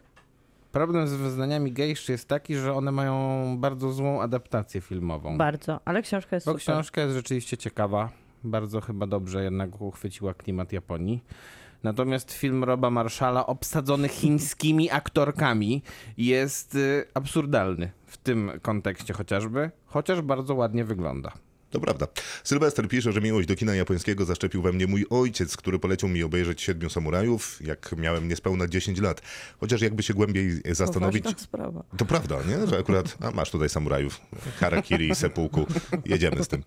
Problem 0.74 1.08
z 1.08 1.14
wyznaniami 1.14 1.72
gejszy 1.72 2.12
jest 2.12 2.28
taki, 2.28 2.56
że 2.56 2.74
one 2.74 2.92
mają 2.92 3.58
bardzo 3.60 3.92
złą 3.92 4.22
adaptację 4.22 4.82
filmową. 4.82 5.38
Bardzo, 5.38 5.80
ale 5.86 6.02
książka 6.02 6.36
jest 6.36 6.46
Bo 6.46 6.52
super. 6.52 6.62
książka 6.62 7.02
jest 7.02 7.14
rzeczywiście 7.14 7.58
ciekawa. 7.58 8.10
Bardzo 8.44 8.82
chyba 8.82 9.08
dobrze 9.08 9.44
jednak 9.44 9.82
uchwyciła 9.82 10.34
klimat 10.34 10.74
Japonii. 10.74 11.24
Natomiast 11.84 12.32
film 12.32 12.64
Roba 12.64 12.90
Marszala 12.90 13.46
obsadzony 13.46 14.08
chińskimi 14.10 14.92
aktorkami 14.92 15.84
jest 16.18 16.76
y, 16.76 17.06
absurdalny 17.14 17.92
w 18.06 18.18
tym 18.18 18.52
kontekście 18.62 19.14
chociażby, 19.14 19.72
chociaż 19.86 20.22
bardzo 20.22 20.56
ładnie 20.56 20.86
wygląda. 20.86 21.32
To 21.74 21.80
prawda. 21.80 22.08
Sylwester 22.44 22.88
pisze, 22.88 23.12
że 23.12 23.22
miłość 23.22 23.48
do 23.48 23.56
kina 23.56 23.76
japońskiego 23.76 24.26
zaszczepił 24.26 24.62
we 24.62 24.72
mnie 24.72 24.88
mój 24.88 25.06
ojciec, 25.10 25.58
który 25.58 25.80
polecił 25.80 26.10
mi 26.10 26.24
obejrzeć 26.24 26.62
Siedmiu 26.62 26.90
Samurajów, 26.90 27.60
jak 27.62 27.96
miałem 27.98 28.28
niespełna 28.28 28.68
10 28.68 29.00
lat. 29.00 29.22
Chociaż 29.60 29.82
jakby 29.82 30.04
się 30.04 30.14
głębiej 30.14 30.62
zastanowić, 30.72 31.24
Poważna 31.24 31.44
sprawa. 31.44 31.84
to 31.98 32.06
prawda, 32.06 32.36
nie? 32.48 32.68
Że 32.68 32.78
akurat, 32.78 33.18
a 33.22 33.32
masz 33.32 33.52
tutaj 33.52 33.70
samurajów, 33.70 34.22
harakiri 34.60 35.10
i 35.10 35.16
seppuku, 35.16 35.66
jedziemy 36.06 36.44
z 36.44 36.48
tym. 36.48 36.64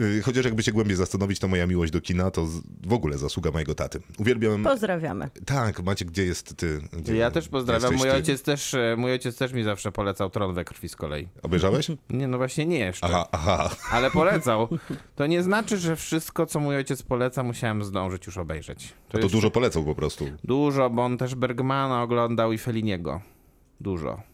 Y, 0.00 0.22
Chociaż 0.22 0.44
jakby 0.44 0.62
się 0.62 0.72
głębiej 0.72 0.96
zastanowić, 0.96 1.38
to 1.38 1.48
moja 1.48 1.66
miłość 1.66 1.92
do 1.92 2.00
kina 2.00 2.30
to 2.30 2.46
w 2.86 2.92
ogóle 2.92 3.18
zasługa 3.18 3.50
mojego 3.50 3.74
taty. 3.74 4.00
Uwielbiam... 4.18 4.62
Pozdrawiamy. 4.64 5.30
Tak, 5.44 5.82
Macie, 5.82 6.04
gdzie 6.04 6.24
jest 6.24 6.56
ty? 6.56 6.80
Gdzie 6.92 7.16
Ja 7.16 7.30
też 7.30 7.48
pozdrawiam. 7.48 7.94
Mój 7.94 8.02
ty? 8.08 8.12
ojciec 8.12 8.42
też, 8.42 8.74
e, 8.74 8.94
mój 8.98 9.12
ojciec 9.12 9.36
też 9.36 9.52
mi 9.52 9.62
zawsze 9.64 9.92
polecał 9.92 10.30
Tron 10.30 10.54
we 10.54 10.64
krwi 10.64 10.88
z 10.88 10.96
kolei. 10.96 11.28
Obejrzałeś? 11.42 11.88
Nie, 12.10 12.28
no 12.28 12.38
właśnie 12.38 12.66
nie 12.66 12.78
jeszcze. 12.78 13.06
Aha, 13.06 13.28
aha. 13.32 13.70
Ale 13.90 14.10
polecał. 14.10 14.68
To 15.16 15.26
nie 15.26 15.42
znaczy, 15.42 15.78
że 15.78 15.96
wszystko, 15.96 16.46
co 16.46 16.60
mój 16.60 16.76
ojciec 16.76 17.02
poleca, 17.02 17.42
musiałem 17.42 17.84
zdążyć 17.84 18.26
już 18.26 18.38
obejrzeć. 18.38 18.92
To 19.08 19.18
jest 19.18 19.32
dużo 19.32 19.50
polecał 19.50 19.84
po 19.84 19.94
prostu. 19.94 20.26
Dużo, 20.44 20.90
bo 20.90 21.04
on 21.04 21.18
też 21.18 21.34
Bergmana 21.34 22.02
oglądał 22.02 22.52
i 22.52 22.58
Feliniego. 22.58 23.20
Dużo. 23.80 24.31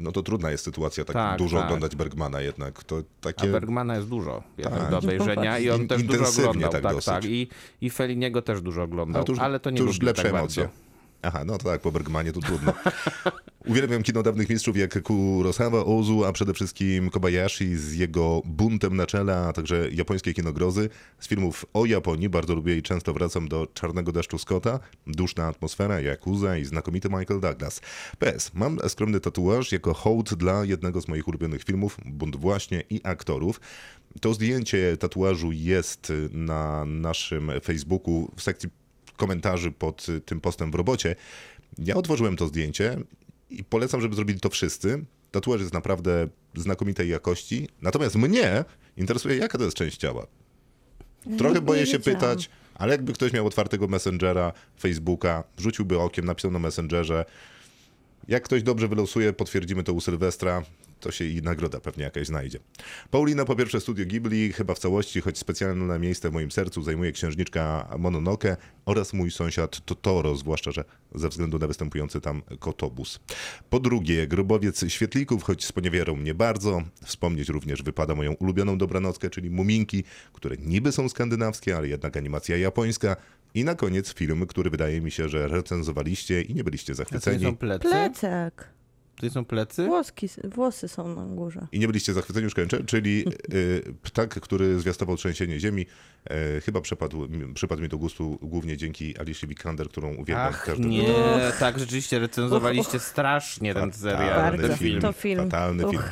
No 0.00 0.12
to 0.12 0.22
trudna 0.22 0.50
jest 0.50 0.64
sytuacja, 0.64 1.04
tak, 1.04 1.14
Tak, 1.14 1.38
dużo 1.38 1.56
tak. 1.56 1.66
oglądać 1.66 1.96
Bergmana 1.96 2.40
jednak. 2.40 2.84
To 2.84 2.98
A 2.98 3.02
takie... 3.20 3.48
Bergmana 3.48 3.96
jest 3.96 4.08
dużo 4.08 4.42
Tak. 4.62 4.90
do 4.90 4.98
obejrzenia 4.98 5.58
i 5.58 5.70
on 5.70 5.88
też 5.88 6.02
dużo 6.02 6.24
oglądał. 6.50 6.70
tak 6.72 6.82
Tak, 6.82 7.04
tak. 7.04 7.24
I, 7.24 7.48
I 7.80 7.90
Feliniego 7.90 8.42
też 8.42 8.62
dużo 8.62 8.82
oglądał, 8.82 9.24
Ale 9.40 9.60
to 9.60 9.70
nie 9.70 9.78
to 9.78 9.84
już 9.84 10.02
lepsze 10.02 10.22
tak 10.22 10.34
emocje. 10.34 10.62
bardzo. 10.64 10.89
Aha, 11.22 11.44
no 11.44 11.58
tak, 11.58 11.80
po 11.80 11.92
Bergmanie 11.92 12.32
to 12.32 12.40
trudno. 12.40 12.72
Uwielbiam 13.66 14.02
kino 14.02 14.22
dawnych 14.22 14.48
mistrzów 14.48 14.76
jak 14.76 15.02
Kurosawa, 15.02 15.84
Ozu, 15.84 16.24
a 16.24 16.32
przede 16.32 16.54
wszystkim 16.54 17.10
Kobayashi 17.10 17.76
z 17.76 17.94
jego 17.94 18.42
buntem 18.44 18.96
na 18.96 19.06
czele, 19.06 19.36
a 19.36 19.52
także 19.52 19.90
japońskie 19.90 20.34
kino 20.34 20.52
grozy. 20.52 20.88
Z 21.18 21.28
filmów 21.28 21.66
o 21.74 21.86
Japonii 21.86 22.28
bardzo 22.28 22.54
lubię 22.54 22.76
i 22.76 22.82
często 22.82 23.12
wracam 23.12 23.48
do 23.48 23.66
Czarnego 23.74 24.12
Deszczu 24.12 24.38
Scotta, 24.38 24.80
Duszna 25.06 25.46
atmosfera, 25.46 26.00
Yakuza 26.00 26.56
i 26.56 26.64
znakomity 26.64 27.08
Michael 27.08 27.40
Douglas. 27.40 27.80
PS, 28.18 28.50
mam 28.54 28.78
skromny 28.88 29.20
tatuaż 29.20 29.72
jako 29.72 29.94
hołd 29.94 30.34
dla 30.34 30.64
jednego 30.64 31.00
z 31.00 31.08
moich 31.08 31.28
ulubionych 31.28 31.64
filmów, 31.64 31.96
Bunt 32.04 32.36
właśnie 32.36 32.82
i 32.90 33.00
aktorów. 33.04 33.60
To 34.20 34.34
zdjęcie 34.34 34.96
tatuażu 34.96 35.52
jest 35.52 36.12
na 36.32 36.84
naszym 36.84 37.52
Facebooku 37.64 38.32
w 38.36 38.42
sekcji 38.42 38.68
komentarzy 39.20 39.72
pod 39.72 40.08
y, 40.08 40.20
tym 40.20 40.40
postem 40.40 40.70
w 40.70 40.74
robocie. 40.74 41.16
Ja 41.78 41.94
otworzyłem 41.94 42.36
to 42.36 42.46
zdjęcie 42.46 42.96
i 43.50 43.64
polecam, 43.64 44.00
żeby 44.00 44.14
zrobili 44.16 44.40
to 44.40 44.50
wszyscy. 44.50 45.04
Tatuaż 45.30 45.60
jest 45.60 45.72
naprawdę 45.72 46.28
znakomitej 46.54 47.08
jakości. 47.08 47.68
Natomiast 47.82 48.16
mnie 48.16 48.64
interesuje, 48.96 49.36
jaka 49.36 49.58
to 49.58 49.64
jest 49.64 49.76
część 49.76 49.96
ciała. 49.96 50.26
Trochę 51.38 51.54
Nie 51.54 51.60
boję 51.60 51.86
się 51.86 51.98
wiedziałam. 51.98 52.20
pytać, 52.20 52.50
ale 52.74 52.92
jakby 52.92 53.12
ktoś 53.12 53.32
miał 53.32 53.46
otwartego 53.46 53.88
Messengera, 53.88 54.52
Facebooka, 54.80 55.44
rzuciłby 55.58 55.98
okiem, 56.00 56.24
napisał 56.24 56.50
na 56.50 56.58
Messengerze. 56.58 57.24
Jak 58.28 58.42
ktoś 58.42 58.62
dobrze 58.62 58.88
wylosuje, 58.88 59.32
potwierdzimy 59.32 59.82
to 59.84 59.92
u 59.92 60.00
Sylwestra, 60.00 60.62
to 61.00 61.10
się 61.10 61.24
i 61.24 61.42
nagroda 61.42 61.80
pewnie 61.80 62.04
jakaś 62.04 62.26
znajdzie. 62.26 62.58
Paulina 63.10 63.44
po 63.44 63.56
pierwsze 63.56 63.80
Studio 63.80 64.06
Ghibli, 64.06 64.52
chyba 64.52 64.74
w 64.74 64.78
całości, 64.78 65.20
choć 65.20 65.38
specjalne 65.38 65.98
miejsce 65.98 66.30
w 66.30 66.32
moim 66.32 66.50
sercu 66.50 66.82
zajmuje 66.82 67.12
księżniczka 67.12 67.88
Mononoke 67.98 68.56
oraz 68.86 69.12
mój 69.12 69.30
sąsiad 69.30 69.84
Totoro, 69.84 70.36
zwłaszcza, 70.36 70.70
że 70.72 70.84
ze 71.14 71.28
względu 71.28 71.58
na 71.58 71.66
występujący 71.66 72.20
tam 72.20 72.42
kotobus. 72.58 73.20
Po 73.70 73.80
drugie, 73.80 74.26
grobowiec 74.26 74.84
świetlików, 74.88 75.42
choć 75.42 75.64
sponiewierał 75.64 76.16
mnie 76.16 76.34
bardzo. 76.34 76.82
Wspomnieć 77.04 77.48
również 77.48 77.82
wypada 77.82 78.14
moją 78.14 78.32
ulubioną 78.32 78.78
dobranockę, 78.78 79.30
czyli 79.30 79.50
Muminki, 79.50 80.04
które 80.32 80.56
niby 80.56 80.92
są 80.92 81.08
skandynawskie, 81.08 81.76
ale 81.76 81.88
jednak 81.88 82.16
animacja 82.16 82.56
japońska. 82.56 83.16
I 83.54 83.64
na 83.64 83.74
koniec 83.74 84.14
film, 84.14 84.46
który 84.46 84.70
wydaje 84.70 85.00
mi 85.00 85.10
się, 85.10 85.28
że 85.28 85.48
recenzowaliście 85.48 86.42
i 86.42 86.54
nie 86.54 86.64
byliście 86.64 86.92
A 86.92 86.96
to 86.96 87.02
nie 87.02 87.06
zachwyceni. 87.06 87.44
są 87.44 87.56
plecy? 87.56 87.88
Plecak. 87.88 88.68
Nie 89.22 89.30
są 89.30 89.44
plecy? 89.44 89.84
Włoski, 89.86 90.28
włosy 90.44 90.88
są 90.88 91.14
na 91.14 91.24
górze. 91.24 91.66
I 91.72 91.78
nie 91.78 91.86
byliście 91.86 92.12
zachwyceni, 92.12 92.44
już 92.44 92.54
kończę, 92.54 92.84
czyli 92.84 93.24
y, 93.54 93.82
ptak, 94.02 94.40
który 94.40 94.80
zwiastował 94.80 95.16
trzęsienie 95.16 95.60
ziemi. 95.60 95.86
E, 96.30 96.60
chyba 96.60 96.80
przepadł, 96.80 97.28
przypadł 97.54 97.82
mi 97.82 97.88
do 97.88 97.98
gustu 97.98 98.38
głównie 98.42 98.76
dzięki 98.76 99.18
Alicia 99.18 99.46
Vikander, 99.46 99.88
którą 99.88 100.08
uwielbiam 100.14 100.48
Ach 100.48 100.64
każdego 100.64 100.88
nie, 100.88 101.02
dnia. 101.02 101.52
tak 101.60 101.78
rzeczywiście 101.78 102.18
recenzowaliście 102.18 102.98
strasznie 102.98 103.74
ten 103.74 103.92
serial, 103.92 104.28
Fatalny 104.28 104.58
ten 104.58 104.68
Bardzo. 104.68 104.84
film. 104.84 105.00
To 105.00 105.12
film. 105.12 105.40
Fatalny 105.44 105.86
Uch. 105.86 105.90
film. 105.90 106.02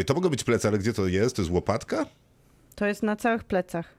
Y, 0.00 0.04
to 0.04 0.14
mogą 0.14 0.28
być 0.28 0.44
plecy, 0.44 0.68
ale 0.68 0.78
gdzie 0.78 0.92
to 0.92 1.06
jest? 1.06 1.36
To 1.36 1.42
jest 1.42 1.52
łopatka? 1.52 2.06
To 2.74 2.86
jest 2.86 3.02
na 3.02 3.16
całych 3.16 3.44
plecach. 3.44 3.94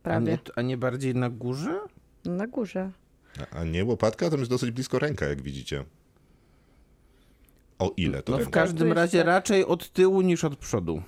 A 0.00 0.02
Prawie. 0.02 0.26
nie, 0.32 0.38
a 0.56 0.62
nie 0.62 0.76
bardziej 0.76 1.14
na 1.14 1.30
górze? 1.30 1.78
Na 2.24 2.46
górze. 2.46 2.90
A- 3.52 3.56
A 3.56 3.64
nie 3.64 3.84
łopatka? 3.84 4.30
Tam 4.30 4.38
jest 4.38 4.50
dosyć 4.50 4.70
blisko 4.70 4.98
ręka, 4.98 5.26
jak 5.26 5.42
widzicie. 5.42 5.84
O 7.80 7.92
ile 7.96 8.22
to 8.22 8.32
No 8.32 8.38
w 8.38 8.50
każdym 8.50 8.92
razie 8.92 9.22
raczej 9.22 9.64
od 9.64 9.92
tyłu 9.92 10.20
niż 10.20 10.44
od 10.44 10.56
przodu. 10.56 11.02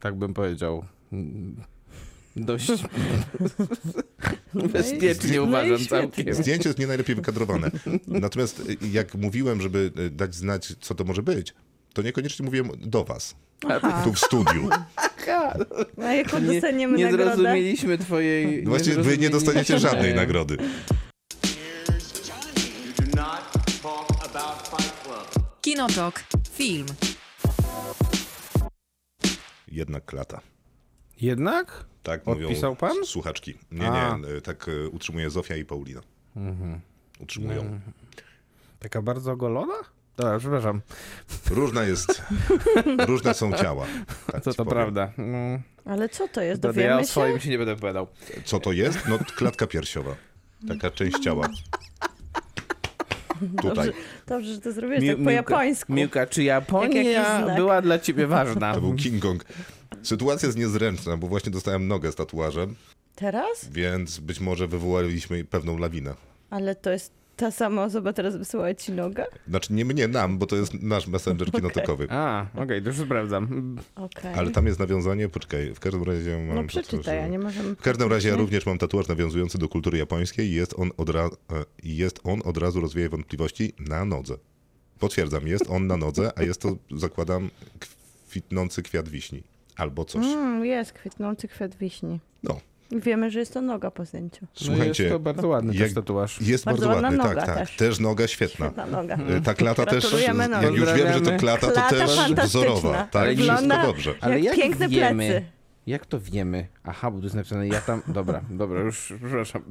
Tak 0.00 0.14
bym 0.14 0.34
powiedział. 0.34 0.84
Dość 2.36 2.72
bezpiecznie 4.72 5.36
no 5.36 5.42
uważam 5.42 5.78
całkiem. 5.86 6.34
Zdjęcie 6.34 6.68
jest 6.68 6.78
nie 6.78 6.86
najlepiej 6.86 7.16
wykadrowane. 7.16 7.70
Natomiast 8.06 8.60
y, 8.60 8.76
jak 8.92 9.14
mówiłem, 9.14 9.60
żeby 9.60 9.92
y, 9.98 10.10
dać 10.10 10.34
znać, 10.34 10.74
co 10.80 10.94
to 10.94 11.04
może 11.04 11.22
być, 11.22 11.54
to 11.92 12.02
niekoniecznie 12.02 12.44
mówiłem 12.44 12.70
do 12.80 13.04
was. 13.04 13.34
Aha. 13.68 14.02
Tu 14.04 14.12
w 14.12 14.18
studiu. 14.18 14.68
A 16.02 16.12
jaką 16.12 16.38
Nie, 16.38 16.52
dostaniemy 16.52 16.98
nie 16.98 17.04
nagrodę? 17.04 17.24
zrozumieliśmy 17.36 17.98
twojej... 17.98 18.62
No 18.62 18.70
Właśnie 18.70 18.94
wy 18.94 19.18
nie 19.18 19.30
dostaniecie 19.30 19.78
żadnej 19.78 20.14
nagrody. 20.14 20.56
Kinotok. 25.78 26.22
Film. 26.52 26.86
Jednak 29.68 30.04
klata. 30.04 30.40
Jednak? 31.20 31.84
Tak 32.02 32.26
mówią 32.26 32.46
Odpisał 32.48 32.76
pan? 32.76 33.04
słuchaczki. 33.04 33.54
Nie, 33.72 33.90
A. 33.90 34.16
nie, 34.18 34.40
tak 34.40 34.68
y, 34.68 34.88
utrzymuje 34.88 35.30
Zofia 35.30 35.56
i 35.56 35.64
Paulina. 35.64 36.00
Mhm. 36.36 36.80
Utrzymują. 37.20 37.80
Taka 38.78 39.02
bardzo 39.02 39.32
ogolona? 39.32 39.74
Dobra, 40.16 40.38
przepraszam. 40.38 40.80
Różna 41.50 41.82
jest, 41.84 42.22
różne 43.08 43.34
są 43.34 43.52
ciała. 43.52 43.86
Tak 44.32 44.44
To 44.44 44.50
to 44.54 44.64
powiem. 44.64 44.70
prawda. 44.72 45.12
No, 45.18 45.58
Ale 45.84 46.08
co 46.08 46.28
to 46.28 46.40
jest? 46.42 46.60
Będę 46.62 46.80
ja 46.82 46.88
Dowiemy 46.88 47.02
o 47.02 47.06
swoim 47.06 47.38
się? 47.38 47.44
się 47.44 47.50
nie 47.50 47.58
będę 47.58 47.72
opowiadał. 47.72 48.06
Co 48.44 48.60
to 48.60 48.72
jest? 48.72 48.98
No 49.08 49.18
klatka 49.36 49.66
piersiowa. 49.66 50.16
Taka 50.68 50.90
część 50.90 51.18
ciała. 51.18 51.48
Tutaj. 53.40 53.74
Dobrze, 53.74 53.92
dobrze, 54.26 54.54
że 54.54 54.60
to 54.60 54.72
zrobiłeś 54.72 55.02
Mi- 55.02 55.08
tak 55.08 55.16
po 55.16 55.22
Miłka- 55.22 55.32
japońsku. 55.32 55.92
Miłka, 55.92 56.26
czy 56.26 56.42
Japonia 56.42 57.46
była 57.56 57.82
dla 57.82 57.98
ciebie 57.98 58.26
ważna? 58.26 58.74
To 58.74 58.80
był 58.80 58.94
King 58.94 59.22
Kong. 59.22 59.44
Sytuacja 60.02 60.46
jest 60.46 60.58
niezręczna, 60.58 61.16
bo 61.16 61.26
właśnie 61.28 61.52
dostałem 61.52 61.88
nogę 61.88 62.12
z 62.12 62.14
tatuażem, 62.14 62.74
Teraz? 63.14 63.68
więc 63.70 64.18
być 64.18 64.40
może 64.40 64.68
wywołaliśmy 64.68 65.44
pewną 65.44 65.78
lawinę. 65.78 66.14
Ale 66.50 66.74
to 66.74 66.90
jest 66.90 67.12
ta 67.36 67.50
sama 67.50 67.84
osoba 67.84 68.12
teraz 68.12 68.36
wysyła 68.36 68.74
ci 68.74 68.92
nogę? 68.92 69.26
Znaczy 69.48 69.72
nie 69.72 69.84
mnie, 69.84 70.08
nam, 70.08 70.38
bo 70.38 70.46
to 70.46 70.56
jest 70.56 70.74
nasz 70.82 71.06
messenger 71.06 71.52
kinotokowy. 71.52 72.06
A, 72.10 72.46
okej, 72.54 72.82
to 72.82 72.88
już 72.88 72.98
sprawdzam. 72.98 73.76
Okej. 73.94 74.34
Ale 74.34 74.50
tam 74.50 74.66
jest 74.66 74.78
nawiązanie, 74.78 75.28
poczekaj, 75.28 75.74
w 75.74 75.80
każdym 75.80 76.02
razie 76.02 76.38
mam... 76.38 76.56
No 76.56 76.64
przeczytaj, 76.64 77.18
a 77.18 77.26
nie 77.26 77.38
możemy... 77.38 77.74
W 77.74 77.82
każdym 77.82 78.10
razie 78.10 78.28
ja 78.28 78.36
również 78.36 78.66
mam 78.66 78.78
tatuaż 78.78 79.08
nawiązujący 79.08 79.58
do 79.58 79.68
kultury 79.68 79.98
japońskiej 79.98 80.48
i 80.48 80.54
jest 80.54 80.74
on 80.78 80.90
od, 80.96 81.08
ra... 81.08 81.24
e, 81.24 81.30
jest 81.82 82.20
on 82.24 82.40
od 82.44 82.58
razu 82.58 82.80
rozwieje 82.80 83.08
wątpliwości 83.08 83.72
na 83.78 84.04
nodze. 84.04 84.34
Potwierdzam, 84.98 85.48
jest 85.48 85.70
on 85.70 85.86
na 85.86 85.96
nodze, 85.96 86.32
a 86.36 86.42
jest 86.42 86.60
to, 86.60 86.76
zakładam, 86.96 87.50
kwitnący 88.28 88.82
kwiat 88.82 89.08
wiśni. 89.08 89.42
Albo 89.76 90.04
coś. 90.04 90.26
Mm, 90.26 90.64
jest 90.64 90.92
kwitnący 90.92 91.48
kwiat 91.48 91.74
wiśni. 91.74 92.20
No, 92.42 92.60
Wiemy, 92.94 93.30
że 93.30 93.38
jest 93.38 93.54
to 93.54 93.60
noga 93.62 93.90
po 93.90 94.04
zdjęciu. 94.04 94.38
No 94.42 94.48
słuchajcie, 94.54 95.02
jest 95.02 95.14
to 95.14 95.18
bardzo 95.20 95.48
ładny 95.48 95.74
jak- 95.74 95.82
też 95.84 95.94
tatuaż. 95.94 96.40
jest 96.40 96.64
Bardzo 96.64 96.86
bardzo, 96.86 97.02
ładna 97.02 97.08
ładny, 97.24 97.34
noga 97.34 97.46
tak, 97.46 97.56
tak. 97.56 97.68
też. 97.68 97.76
Też 97.76 98.00
noga 98.00 98.28
świetna. 98.28 98.66
Świetna 98.66 98.86
noga. 98.86 99.16
E, 99.16 99.40
Ta 99.40 99.54
klata 99.54 99.86
też, 99.86 100.12
nogi. 100.12 100.24
jak 100.24 100.74
już 100.74 100.92
wiemy, 100.92 101.12
że 101.12 101.20
to 101.20 101.30
Pozdrawiamy. 101.30 101.38
klata, 101.38 101.66
to 101.66 101.72
Klata 101.72 101.90
też 101.90 102.32
wzorowa. 102.48 102.92
Tak, 103.10 103.22
Ale 103.22 103.34
wszystko 103.34 103.56
wygląda- 103.56 103.82
dobrze. 103.86 104.14
Ale 104.20 104.40
jak 104.40 104.56
piękne 104.56 104.88
wiemy? 104.88 105.26
plecy. 105.28 105.46
Jak 105.86 106.06
to 106.06 106.20
wiemy? 106.20 106.66
Aha, 106.84 107.10
bo 107.10 107.18
tu 107.18 107.24
jest 107.24 107.36
napisane 107.36 107.68
ja 107.68 107.80
tam... 107.80 108.02
Dobra, 108.08 108.40
dobra, 108.50 108.80
już 108.80 109.12
przepraszam. 109.20 109.62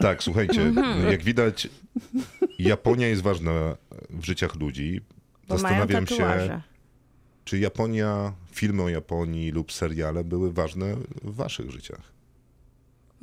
Tak, 0.00 0.22
słuchajcie, 0.22 0.62
Mhm. 0.62 1.10
jak 1.12 1.22
widać, 1.22 1.68
Japonia 2.58 3.08
jest 3.08 3.22
ważna 3.22 3.76
w 4.10 4.24
życiach 4.24 4.54
ludzi. 4.54 5.00
Bo 5.48 5.54
mają 5.58 5.58
Zastanawiam 5.62 6.06
się, 6.06 6.60
czy 7.44 7.58
Japonia, 7.58 8.32
filmy 8.52 8.82
o 8.82 8.88
Japonii 8.88 9.50
lub 9.50 9.72
seriale 9.72 10.24
były 10.24 10.52
ważne 10.52 10.94
w 11.22 11.34
waszych 11.34 11.70
życiach. 11.70 12.13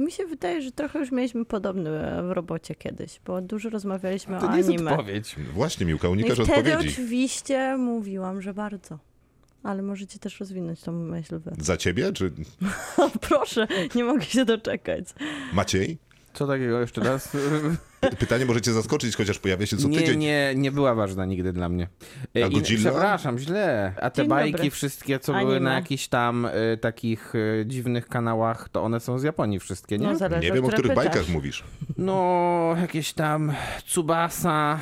Mi 0.02 0.12
się 0.12 0.26
wydaje, 0.26 0.62
że 0.62 0.72
trochę 0.72 1.00
już 1.00 1.12
mieliśmy 1.12 1.46
podobny 1.46 1.90
w 2.28 2.32
robocie 2.32 2.76
kiedyś, 2.76 3.20
bo 3.26 3.42
dużo 3.42 3.70
rozmawialiśmy 3.70 4.40
To 4.40 4.48
o 4.48 4.52
nie 4.52 4.58
jest 4.58 4.70
anime. 4.70 4.92
odpowiedź. 4.92 5.36
Właśnie, 5.54 5.86
Miłka, 5.86 6.08
No 6.08 6.12
unikasz 6.12 6.40
wtedy 6.40 6.52
odpowiedzi. 6.74 6.94
oczywiście 6.94 7.78
mówiłam, 7.78 8.42
że 8.42 8.54
bardzo. 8.54 9.00
Ale 9.64 9.82
możecie 9.82 10.20
też 10.20 10.40
rozwinąć 10.40 10.82
tą 10.82 10.92
myśl 10.92 11.40
wy. 11.40 11.52
Za 11.60 11.78
ciebie, 11.78 12.14
czy 12.14 12.32
Proszę, 13.30 13.68
nie 13.96 14.04
mogę 14.04 14.22
się 14.26 14.46
doczekać. 14.46 15.06
Maciej? 15.54 15.98
Co 16.34 16.48
takiego 16.48 16.80
jeszcze 16.80 17.02
raz? 17.02 17.30
Pytanie 18.20 18.46
możecie 18.46 18.74
zaskoczyć, 18.74 19.16
chociaż 19.16 19.40
pojawia 19.40 19.66
się 19.66 19.78
co 19.78 19.88
Nie, 19.88 20.00
tydzień. 20.00 20.20
nie, 20.20 20.54
nie 20.56 20.72
była 20.72 20.96
ważna 20.96 21.26
nigdy 21.26 21.54
dla 21.54 21.70
mnie. 21.70 21.88
E, 22.38 22.44
A 22.44 22.48
i- 22.48 22.52
Godzilla? 22.52 22.92
Przepraszam, 22.92 23.40
źle. 23.40 23.94
A 24.02 24.10
te 24.10 24.22
Dzień 24.22 24.30
bajki 24.30 24.52
dobry. 24.52 24.70
wszystkie, 24.72 25.20
co 25.20 25.34
Anime. 25.36 25.46
były 25.48 25.60
na 25.60 25.74
jakichś 25.74 26.08
tam 26.08 26.46
e, 26.46 26.78
takich 26.78 27.34
e, 27.62 27.66
dziwnych 27.66 28.08
kanałach, 28.08 28.70
to 28.70 28.84
one 28.84 29.00
są 29.00 29.20
z 29.20 29.24
Japonii 29.24 29.60
wszystkie, 29.60 29.98
nie? 29.98 30.06
No, 30.06 30.12
No, 30.12 30.18
zależy, 30.18 30.48
Nie 30.48 30.54
wiem, 30.54 30.66
o 30.66 30.68
których 30.68 30.92
pytasz. 30.92 31.06
bajkach 31.06 31.30
mówisz. 31.30 31.64
jakieś 32.82 33.14
tam 33.14 33.54
Tsubasa, 33.86 34.80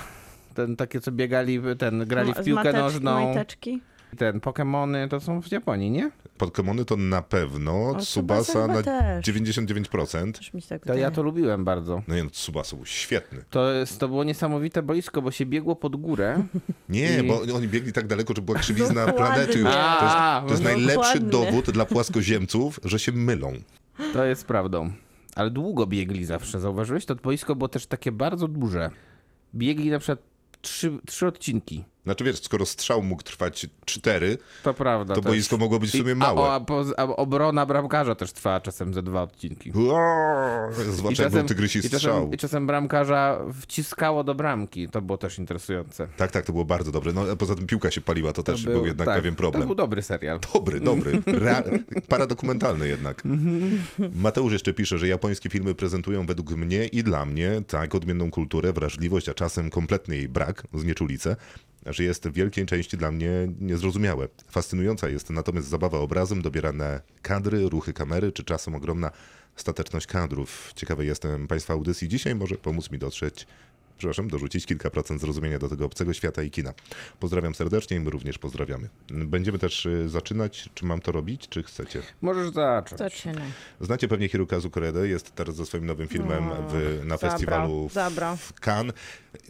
ten 0.55 0.75
takie, 0.75 0.99
co 1.01 1.11
biegali, 1.11 1.61
ten 1.77 2.05
grali 2.07 2.33
Z 2.33 2.37
w 2.37 2.43
piłkę 2.43 2.63
mateczki, 2.63 2.79
nożną, 2.83 3.25
Majteczki. 3.25 3.81
ten 4.17 4.39
Pokemony, 4.39 5.07
to 5.09 5.19
są 5.19 5.41
z 5.41 5.51
Japonii, 5.51 5.91
nie? 5.91 6.11
Pokémony 6.39 6.85
to 6.85 6.97
na 6.97 7.21
pewno, 7.21 7.89
O, 7.89 7.95
Tsubasa 7.99 8.43
Tsubasa 8.43 8.67
na 8.67 8.83
też. 8.83 9.25
99%. 9.25 10.31
Też 10.31 10.53
mi 10.53 10.61
się 10.61 10.67
tak 10.67 10.85
To 10.85 10.93
ja 10.93 11.11
to 11.11 11.23
lubiłem 11.23 11.65
bardzo. 11.65 12.01
No 12.07 12.15
nie, 12.15 12.23
no, 12.23 12.29
Tsubasa 12.29 12.75
był 12.75 12.85
świetny. 12.85 13.43
To, 13.49 13.71
jest, 13.71 13.99
to 13.99 14.07
było 14.07 14.23
niesamowite 14.23 14.81
boisko, 14.83 15.21
bo 15.21 15.31
się 15.31 15.45
biegło 15.45 15.75
pod 15.75 15.95
górę. 15.95 16.43
Nie, 16.89 17.19
I- 17.19 17.23
bo 17.27 17.41
oni 17.55 17.67
biegli 17.67 17.93
tak 17.93 18.07
daleko, 18.07 18.33
że 18.35 18.41
była 18.41 18.59
krzywizna 18.59 19.05
Dokładnie. 19.05 19.13
planety 19.17 19.59
już. 19.59 19.67
To 19.69 19.77
jest, 20.03 20.15
A, 20.17 20.43
to 20.45 20.51
jest 20.51 20.63
no 20.63 20.69
najlepszy 20.69 21.19
dokładnie. 21.19 21.29
dowód 21.51 21.71
dla 21.71 21.85
płaskoziemców, 21.85 22.79
że 22.83 22.99
się 22.99 23.11
mylą. 23.11 23.53
To 24.13 24.25
jest 24.25 24.45
prawdą. 24.45 24.91
Ale 25.35 25.49
długo 25.51 25.87
biegli 25.87 26.25
zawsze, 26.25 26.59
zauważyłeś? 26.59 27.05
To 27.05 27.15
boisko 27.15 27.55
było 27.55 27.67
też 27.67 27.85
takie 27.85 28.11
bardzo 28.11 28.47
duże. 28.47 28.89
Biegli 29.55 29.89
na 29.91 29.99
przykład 29.99 30.19
trzy, 30.61 30.91
trzy 31.05 31.27
odcinki. 31.27 31.83
Znaczy 32.09 32.23
wiesz, 32.23 32.41
skoro 32.43 32.65
strzał 32.65 33.03
mógł 33.03 33.23
trwać 33.23 33.67
4, 33.85 34.37
To 34.63 34.73
prawda. 34.73 35.15
to 35.15 35.21
też. 35.21 35.31
boisko 35.31 35.57
mogło 35.57 35.79
być 35.79 35.89
w 35.89 35.97
sumie 35.97 36.15
małe. 36.15 36.41
A, 36.41 36.55
a, 36.97 37.01
a 37.01 37.03
obrona 37.03 37.65
bramkarza 37.65 38.15
też 38.15 38.33
trwała 38.33 38.59
czasem 38.61 38.93
ze 38.93 39.03
dwa 39.03 39.21
odcinki. 39.23 39.71
Uaa, 39.71 40.71
Zwłaszcza 40.71 41.23
jak 41.23 41.31
był 41.31 41.43
tygrysi 41.43 41.79
i, 41.79 41.81
strzał. 41.83 41.99
czasem, 41.99 42.33
I 42.33 42.37
czasem 42.37 42.67
bramkarza 42.67 43.39
wciskało 43.61 44.23
do 44.23 44.35
bramki. 44.35 44.89
To 44.89 45.01
było 45.01 45.17
też 45.17 45.39
interesujące. 45.39 46.07
Tak, 46.17 46.31
tak, 46.31 46.45
to 46.45 46.51
było 46.53 46.65
bardzo 46.65 46.91
dobre. 46.91 47.13
No, 47.13 47.35
poza 47.35 47.55
tym 47.55 47.67
piłka 47.67 47.91
się 47.91 48.01
paliła, 48.01 48.33
to 48.33 48.43
też 48.43 48.63
To 48.63 48.69
był, 48.71 48.85
jednak 48.85 49.05
tak, 49.07 49.15
pewien 49.17 49.35
problem. 49.35 49.61
To 49.61 49.67
był 49.67 49.75
dobry 49.75 50.01
serial. 50.01 50.39
Dobry, 50.53 50.79
dobry. 50.79 51.11
Rea- 51.45 51.63
paradokumentalny 52.07 52.87
jednak. 52.87 53.23
Mateusz 54.15 54.53
jeszcze 54.53 54.73
pisze, 54.73 54.97
że 54.97 55.07
japońskie 55.07 55.49
filmy 55.49 55.75
prezentują 55.75 56.25
według 56.25 56.51
mnie 56.51 56.85
i 56.85 57.03
dla 57.03 57.25
mnie 57.25 57.61
tak 57.67 57.95
odmienną 57.95 58.31
kulturę, 58.31 58.73
wrażliwość, 58.73 59.29
a 59.29 59.33
czasem 59.33 59.69
kompletny 59.69 60.15
jej 60.15 60.29
brak, 60.29 60.63
znieczulicę, 60.73 61.35
że 61.85 62.03
jest 62.03 62.27
w 62.27 62.33
wielkiej 62.33 62.65
części 62.65 62.97
dla 62.97 63.11
mnie 63.11 63.29
niezrozumiałe. 63.59 64.27
Fascynująca 64.47 65.09
jest 65.09 65.29
natomiast 65.29 65.67
zabawa 65.67 65.99
obrazem, 65.99 66.41
dobierane 66.41 67.01
kadry, 67.21 67.69
ruchy 67.69 67.93
kamery, 67.93 68.31
czy 68.31 68.43
czasem 68.43 68.75
ogromna 68.75 69.11
stateczność 69.55 70.07
kadrów. 70.07 70.71
Ciekawy 70.75 71.05
jestem 71.05 71.47
Państwa 71.47 71.73
audycji 71.73 72.07
dzisiaj, 72.07 72.35
może 72.35 72.55
pomóc 72.55 72.91
mi 72.91 72.99
dotrzeć 72.99 73.47
przepraszam, 73.99 74.27
dorzucić 74.27 74.65
kilka 74.65 74.89
procent 74.89 75.21
zrozumienia 75.21 75.59
do 75.59 75.69
tego 75.69 75.85
obcego 75.85 76.13
świata 76.13 76.43
i 76.43 76.51
kina. 76.51 76.73
Pozdrawiam 77.19 77.55
serdecznie 77.55 77.97
i 77.97 77.99
my 77.99 78.09
również 78.09 78.37
pozdrawiamy. 78.37 78.89
Będziemy 79.09 79.59
też 79.59 79.85
y, 79.85 80.09
zaczynać. 80.09 80.69
Czy 80.73 80.85
mam 80.85 81.01
to 81.01 81.11
robić, 81.11 81.47
czy 81.49 81.63
chcecie? 81.63 82.01
Możesz 82.21 82.49
zacząć. 82.49 82.99
Zaczynaj. 82.99 83.47
Znacie 83.81 84.07
pewnie 84.07 84.29
Hirokazu 84.29 84.69
Koredę, 84.69 85.07
jest 85.07 85.35
teraz 85.35 85.55
ze 85.55 85.65
swoim 85.65 85.85
nowym 85.85 86.07
filmem 86.07 86.43
w, 86.69 87.01
na 87.05 87.17
zabrał, 87.17 87.31
festiwalu 87.31 87.89
w, 87.89 87.93
zabrał. 87.93 88.37
w 88.37 88.53
Cannes. 88.67 88.95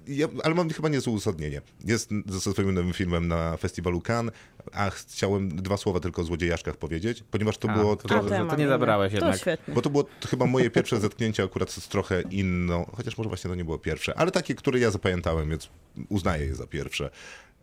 Ja, 0.07 0.27
ale 0.43 0.55
mam 0.55 0.69
chyba 0.69 0.89
niezłe 0.89 1.13
uzasadnienie. 1.13 1.61
Jest 1.85 2.09
ze 2.25 2.39
swoim 2.39 2.73
nowym 2.73 2.93
filmem 2.93 3.27
na 3.27 3.57
festiwalu 3.57 4.01
Cannes, 4.01 4.33
a 4.73 4.89
chciałem 4.89 5.49
dwa 5.55 5.77
słowa 5.77 5.99
tylko 5.99 6.21
o 6.21 6.25
złodziejaszkach 6.25 6.77
powiedzieć, 6.77 7.23
ponieważ 7.31 7.57
to 7.57 7.69
A, 7.69 7.73
było 7.73 7.95
to 7.95 8.07
trochę... 8.07 8.29
to 8.29 8.45
mam 8.45 8.47
nie 8.57 8.63
inne. 8.63 8.67
zabrałeś 8.69 9.11
To 9.11 9.15
jednak. 9.17 9.39
świetnie. 9.39 9.73
Bo 9.73 9.81
to 9.81 9.89
było 9.89 10.05
chyba 10.29 10.45
moje 10.45 10.69
pierwsze 10.69 10.99
zetknięcie 10.99 11.43
akurat 11.43 11.71
z 11.71 11.87
trochę 11.87 12.21
inną, 12.21 12.85
chociaż 12.97 13.17
może 13.17 13.27
właśnie 13.29 13.49
to 13.49 13.55
nie 13.55 13.65
było 13.65 13.77
pierwsze, 13.77 14.17
ale 14.17 14.31
takie, 14.31 14.55
które 14.55 14.79
ja 14.79 14.91
zapamiętałem, 14.91 15.49
więc 15.49 15.69
uznaję 16.09 16.45
je 16.45 16.55
za 16.55 16.67
pierwsze. 16.67 17.09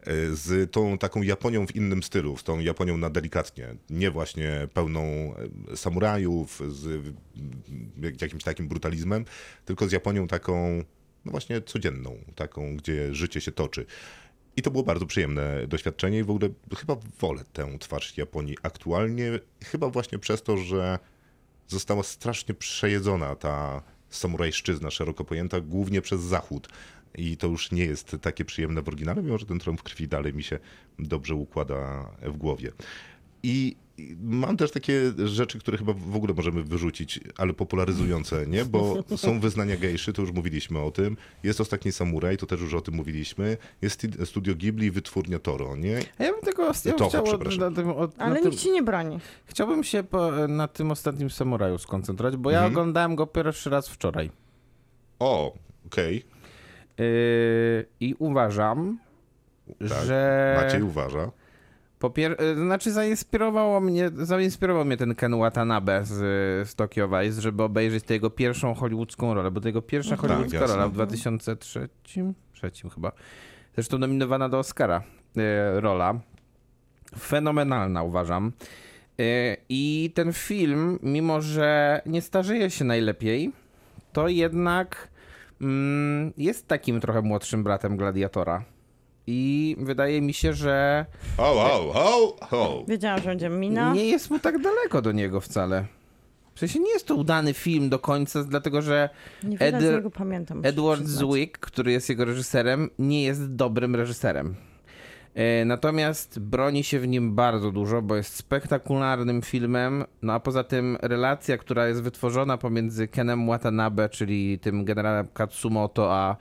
Y, 0.09 0.37
Z 0.37 0.73
tą 0.73 0.99
taką 0.99 1.23
Japonią 1.23 1.67
w 1.67 1.77
innym 1.77 2.03
stylu, 2.03 2.37
z 2.37 2.45
tą 2.45 2.59
Japonią 2.61 2.97
na 2.97 3.11
delikatnie, 3.11 3.75
nie 3.91 4.11
właśnie 4.11 4.69
pełną 4.75 5.03
y, 5.73 5.77
samurajów, 5.77 6.63
z 6.69 7.05
jakimś 8.21 8.43
takim 8.45 8.69
brutalizmem, 8.69 9.25
tylko 9.65 9.89
z 9.89 9.93
Japonią 9.93 10.27
taką, 10.27 10.83
no 11.25 11.31
właśnie 11.31 11.61
codzienną, 11.61 12.17
taką, 12.35 12.77
gdzie 12.77 13.15
życie 13.15 13.41
się 13.41 13.53
toczy. 13.53 13.87
I 14.57 14.63
to 14.63 14.71
było 14.71 14.85
bardzo 14.85 15.07
przyjemne 15.07 15.67
doświadczenie 15.67 16.19
i 16.19 16.25
w 16.25 16.31
ogóle 16.31 16.49
chyba 16.77 16.97
wolę 17.21 17.45
tę 17.53 17.79
twarz 17.79 18.17
Japonii 18.17 18.57
aktualnie, 18.63 19.41
chyba 19.65 19.91
właśnie 19.91 20.19
przez 20.19 20.43
to, 20.43 20.57
że 20.57 20.99
została 21.69 22.03
strasznie 22.03 22.55
przejedzona 22.55 23.37
ta 23.37 23.83
samurajszczyzna 24.11 24.91
szeroko 24.91 25.25
pojęta, 25.25 25.61
głównie 25.61 26.03
przez 26.03 26.21
Zachód. 26.21 26.69
I 27.19 27.37
to 27.37 27.47
już 27.47 27.73
nie 27.73 27.85
jest 27.85 28.17
takie 28.21 28.45
przyjemne 28.45 28.83
w 28.83 28.89
oryginale, 28.89 29.23
mimo 29.23 29.39
że 29.39 29.47
ten 29.47 29.59
trąb 29.59 29.83
krwi 29.83 30.09
dalej 30.09 30.35
mi 30.35 30.43
się 30.43 30.59
dobrze 30.99 31.35
układa 31.35 32.11
w 32.23 32.37
głowie. 32.37 32.73
I 33.43 33.77
mam 34.21 34.57
też 34.57 34.71
takie 34.71 35.01
rzeczy, 35.25 35.59
które 35.59 35.79
chyba 35.79 35.93
w 35.93 36.17
ogóle 36.17 36.35
możemy 36.35 36.63
wyrzucić, 36.63 37.21
ale 37.37 37.53
popularyzujące, 37.53 38.47
nie? 38.47 38.65
Bo 38.65 39.03
są 39.17 39.41
wyznania 39.41 39.77
gejszy, 39.77 40.13
to 40.13 40.23
już 40.23 40.33
mówiliśmy 40.33 40.81
o 40.81 40.91
tym. 40.91 41.17
Jest 41.43 41.61
Ostatni 41.61 41.93
Samuraj, 41.93 42.37
to 42.37 42.47
też 42.47 42.61
już 42.61 42.75
o 42.75 42.81
tym 42.81 42.95
mówiliśmy. 42.95 43.57
Jest 43.83 44.07
Studio 44.25 44.55
Ghibli, 44.55 44.91
wytwórnia 44.91 45.39
Toro, 45.39 45.77
nie? 45.77 46.01
A 46.19 46.25
ja 46.25 46.33
bym 46.33 46.41
tego 46.41 46.73
ja 46.85 46.93
Toho, 46.93 47.11
chciał 47.11 47.25
przepraszam. 47.25 47.61
na 47.61 47.71
tym, 47.71 47.91
od, 47.91 48.15
Ale 48.19 48.35
na 48.35 48.41
tym, 48.41 48.51
nikt 48.51 48.63
ci 48.63 48.71
nie 48.71 48.83
broni. 48.83 49.19
Chciałbym 49.47 49.85
się 49.85 50.03
po, 50.03 50.31
na 50.49 50.69
tym 50.69 50.91
ostatnim 50.91 51.31
samuraju 51.31 51.79
skoncentrować, 51.79 52.37
bo 52.37 52.51
ja 52.51 52.59
Mhm. 52.59 52.73
oglądałem 52.73 53.17
go 53.17 53.27
pierwszy 53.27 53.71
raz 53.71 53.89
wczoraj. 53.89 54.31
O, 55.19 55.55
okej. 55.87 56.25
Yy, 56.99 57.87
I 58.01 58.15
uważam, 58.19 58.99
Tak. 59.89 60.05
że. 60.07 60.61
Maciej 60.65 60.83
uważa. 60.83 61.31
Po 61.99 62.11
pier... 62.11 62.37
y, 62.43 62.55
Znaczy 62.57 62.93
zainspirowało 62.93 63.81
mnie, 63.81 64.11
zainspirował 64.15 64.85
mnie 64.85 64.97
ten 64.97 65.15
Ken 65.15 65.35
Watanabe 65.39 66.05
z, 66.05 66.15
z 66.69 66.75
Tokyo 66.75 67.09
Vice, 67.09 67.41
żeby 67.41 67.63
obejrzeć 67.63 68.05
tę 68.05 68.15
jego 68.15 68.31
pierwszą 68.31 68.75
hollywoodzką 68.75 69.35
rolę, 69.35 69.51
bo 69.51 69.61
to 69.61 69.69
jego 69.69 69.83
pierwsza 69.83 70.17
hollywoodzka 70.17 70.59
jasne. 70.59 70.77
rola 70.77 70.89
w 70.89 70.93
2003, 70.93 71.89
trzecim 72.53 72.91
chyba. 72.91 73.13
Zresztą 73.75 73.99
nominowana 73.99 74.49
do 74.49 74.59
Oscara 74.59 75.03
y, 75.37 75.41
rola. 75.81 76.21
Fenomenalna 77.19 78.03
uważam. 78.03 78.53
Y, 79.21 79.57
I 79.69 80.13
ten 80.15 80.33
film, 80.33 80.99
mimo 81.03 81.41
że 81.41 82.01
nie 82.07 82.23
starzeje 82.23 82.71
się 82.71 82.85
najlepiej, 82.85 83.53
to 84.13 84.29
jednak 84.29 85.09
mm, 85.61 86.33
jest 86.37 86.69
takim 86.69 87.01
trochę 87.01 87.23
młodszym 87.23 87.65
bratem 87.65 87.97
Gladiatora. 87.97 88.65
I 89.27 89.77
wydaje 89.79 90.21
mi 90.23 90.35
się, 90.35 90.53
że 90.53 91.07
Ho, 91.37 91.55
ho, 91.55 91.93
ho, 91.93 92.37
ho. 92.51 92.85
Wiedziałam, 92.89 93.19
że 93.21 93.29
będzie 93.29 93.49
mina. 93.49 93.93
nie 93.95 94.05
jest 94.09 94.31
mu 94.31 94.39
tak 94.39 94.59
daleko 94.63 95.03
do 95.03 95.13
niego 95.13 95.41
wcale. 95.41 95.85
W 96.55 96.59
sensie 96.61 96.79
nie 96.81 96.91
jest 96.91 97.07
to 97.07 97.15
udany 97.15 97.55
film 97.55 97.89
do 97.89 97.99
końca, 97.99 98.45
dlatego 98.45 98.83
że 98.83 99.09
Ed- 99.59 100.11
pamiętam. 100.11 100.61
Edward 100.65 101.01
przyznać. 101.03 101.19
Zwick, 101.31 101.59
który 101.59 101.93
jest 101.93 102.09
jego 102.09 102.25
reżyserem, 102.25 102.91
nie 102.99 103.23
jest 103.25 103.55
dobrym 103.55 103.97
reżyserem. 103.97 104.55
E, 105.35 105.65
Natomiast 105.65 106.39
broni 106.39 106.85
się 106.85 107.01
w 107.01 107.09
nim 107.09 107.35
bardzo 107.35 107.71
dużo, 107.73 108.03
bo 108.03 108.17
jest 108.17 108.37
spektakularnym 108.37 109.43
filmem. 109.43 110.05
No 110.23 110.33
a 110.33 110.41
poza 110.41 110.65
tym 110.65 110.99
relacja, 111.03 111.59
która 111.59 111.89
jest 111.89 112.03
wytworzona 112.03 112.59
pomiędzy 112.59 113.09
Kenem 113.09 113.47
Watanabe, 113.49 114.09
czyli 114.09 114.59
tym 114.59 114.85
generałem 114.85 115.27
Katsumoto, 115.35 116.15
a 116.15 116.37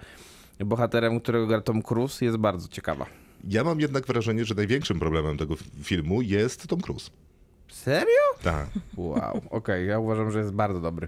bohaterem, 0.60 1.20
którego 1.20 1.48
gra 1.48 1.62
Tom 1.62 1.82
Cruise, 1.82 2.26
jest 2.26 2.38
bardzo 2.38 2.68
ciekawa. 2.68 3.06
Ja 3.50 3.64
mam 3.64 3.80
jednak 3.80 4.08
wrażenie, 4.08 4.46
że 4.46 4.56
największym 4.56 5.00
problemem 5.00 5.38
tego 5.38 5.56
filmu 5.84 6.22
jest 6.22 6.68
Tom 6.68 6.82
Cruise. 6.82 7.10
Serio? 7.68 8.22
Tak. 8.44 8.70
Wow, 8.98 9.42
okej, 9.50 9.88
ja 9.88 10.00
uważam, 10.00 10.32
że 10.32 10.40
jest 10.40 10.52
bardzo 10.52 10.80
dobry. 10.80 11.08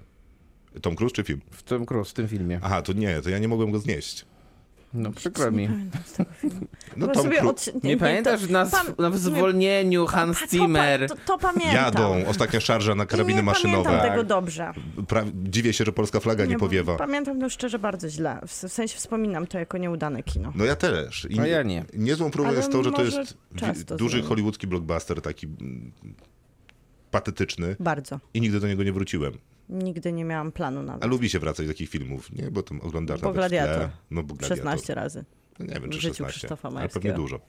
Tom 0.82 0.96
Cruise 0.96 1.16
czy 1.16 1.24
film? 1.24 1.42
W 1.52 1.64
Tom 1.64 1.86
Cruise, 1.86 2.12
w 2.12 2.14
tym 2.14 2.28
filmie. 2.28 2.60
Aha, 2.64 2.82
to 2.82 2.94
nie, 2.94 3.22
to 3.22 3.30
ja 3.30 3.40
nie 3.40 3.48
mogłem 3.48 3.72
go 3.72 3.80
znieść. 3.80 4.26
No 4.94 5.12
przykro 5.12 5.52
Nie 5.52 5.58
mi. 5.58 5.70
No 6.98 7.08
od- 7.50 7.84
Nie 7.84 7.98
pamiętasz 7.98 8.50
nas 8.50 8.72
pam- 8.72 8.94
na 8.98 9.18
zwolnieniu 9.18 10.06
Hans 10.06 10.40
to, 10.40 10.48
Zimmer? 10.48 11.08
To, 11.10 11.16
to 11.26 11.38
pamiętam. 11.38 11.74
Jadą, 11.76 12.26
ostatnia 12.28 12.60
szarża 12.60 12.96
na 12.96 13.06
karabiny 13.06 13.36
nie 13.36 13.44
maszynowe. 13.44 13.84
pamiętam 13.84 14.10
tego 14.10 14.24
dobrze. 14.24 14.72
Pra- 14.98 15.32
dziwię 15.50 15.74
się, 15.74 15.86
że 15.86 15.92
polska 15.92 16.20
flaga 16.20 16.46
nie, 16.46 16.54
bo 16.54 16.60
powiewa. 16.60 16.96
Pamiętam 16.98 17.40
to 17.40 17.50
szczerze 17.50 17.80
bardzo 17.80 18.10
źle. 18.10 18.40
W 18.48 18.52
sensie 18.52 18.98
wspominam 18.98 19.48
to 19.48 19.60
jako 19.60 19.78
nieudane 19.78 20.24
kino. 20.24 20.54
No 20.56 20.66
ja 20.66 20.76
też. 20.76 21.28
I 21.30 21.40
A 21.40 21.48
ja 21.48 21.64
nie. 21.64 21.86
Niezłą 21.94 22.32
próbą 22.32 22.50
Ale 22.50 22.58
jest 22.58 22.72
to, 22.72 22.84
że 22.84 22.92
to 22.92 23.04
jest 23.04 23.36
duży 23.96 24.12
zmieni. 24.18 24.28
hollywoodzki 24.28 24.68
blockbuster, 24.68 25.22
taki 25.22 25.46
mm, 25.46 25.92
patetyczny 27.12 27.76
Bardzo. 27.80 28.20
i 28.34 28.42
nigdy 28.42 28.60
do 28.60 28.68
niego 28.68 28.84
nie 28.84 28.94
wróciłem. 28.94 29.34
Nigdy 29.70 30.14
nie 30.14 30.26
miałam 30.26 30.52
planu 30.52 30.84
nawet. 30.84 31.04
A 31.04 31.08
lubi 31.08 31.30
się 31.30 31.40
wracać 31.40 31.66
do 31.66 31.74
takich 31.74 31.90
filmów, 31.90 32.32
nie? 32.32 32.52
Bo 32.52 32.64
tam 32.64 32.82
oglądasz 32.82 33.22
Bo 33.22 33.28
nawet 33.28 33.46
w 33.46 33.50
tle. 33.50 33.60
Gladiator. 33.60 33.90
No, 34.12 34.24
bo 34.24 34.34
Gladiator. 34.34 34.58
16 34.58 34.96
razy. 34.96 35.26
No 35.60 35.66
nie 35.66 35.74
wiem, 35.74 35.90
czy 35.90 35.98
w 35.98 36.02
życiu 36.02 36.16
16, 36.16 36.38
Krzysztofa 36.40 36.68
ale 36.68 36.76
Majewskiego. 36.76 37.04
pewnie 37.04 37.18
dużo. 37.24 37.40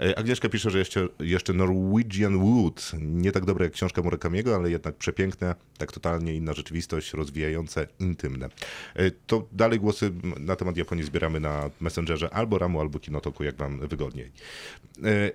E, 0.00 0.18
Agnieszka 0.18 0.48
pisze, 0.48 0.70
że 0.70 0.78
jeszcze, 0.78 1.08
jeszcze 1.20 1.52
Norwegian 1.52 2.38
Wood. 2.38 2.92
Nie 3.00 3.32
tak 3.32 3.44
dobre 3.44 3.64
jak 3.64 3.72
książka 3.72 4.02
Murakamiego, 4.02 4.54
ale 4.54 4.70
jednak 4.70 4.94
przepiękne, 4.94 5.54
tak 5.78 5.92
totalnie 5.92 6.34
inna 6.34 6.52
rzeczywistość, 6.52 7.12
rozwijające, 7.12 7.86
intymne. 8.00 8.48
E, 8.94 9.10
To 9.10 9.46
dalej 9.52 9.80
głosy 9.80 10.10
na 10.40 10.56
temat 10.56 10.76
Japonii 10.76 11.04
zbieramy 11.04 11.40
na 11.40 11.70
Messengerze 11.80 12.30
albo 12.34 12.58
Ramu, 12.58 12.80
albo 12.80 12.98
Kinotoku, 12.98 13.44
jak 13.44 13.56
wam 13.56 13.78
wygodniej. 13.88 14.32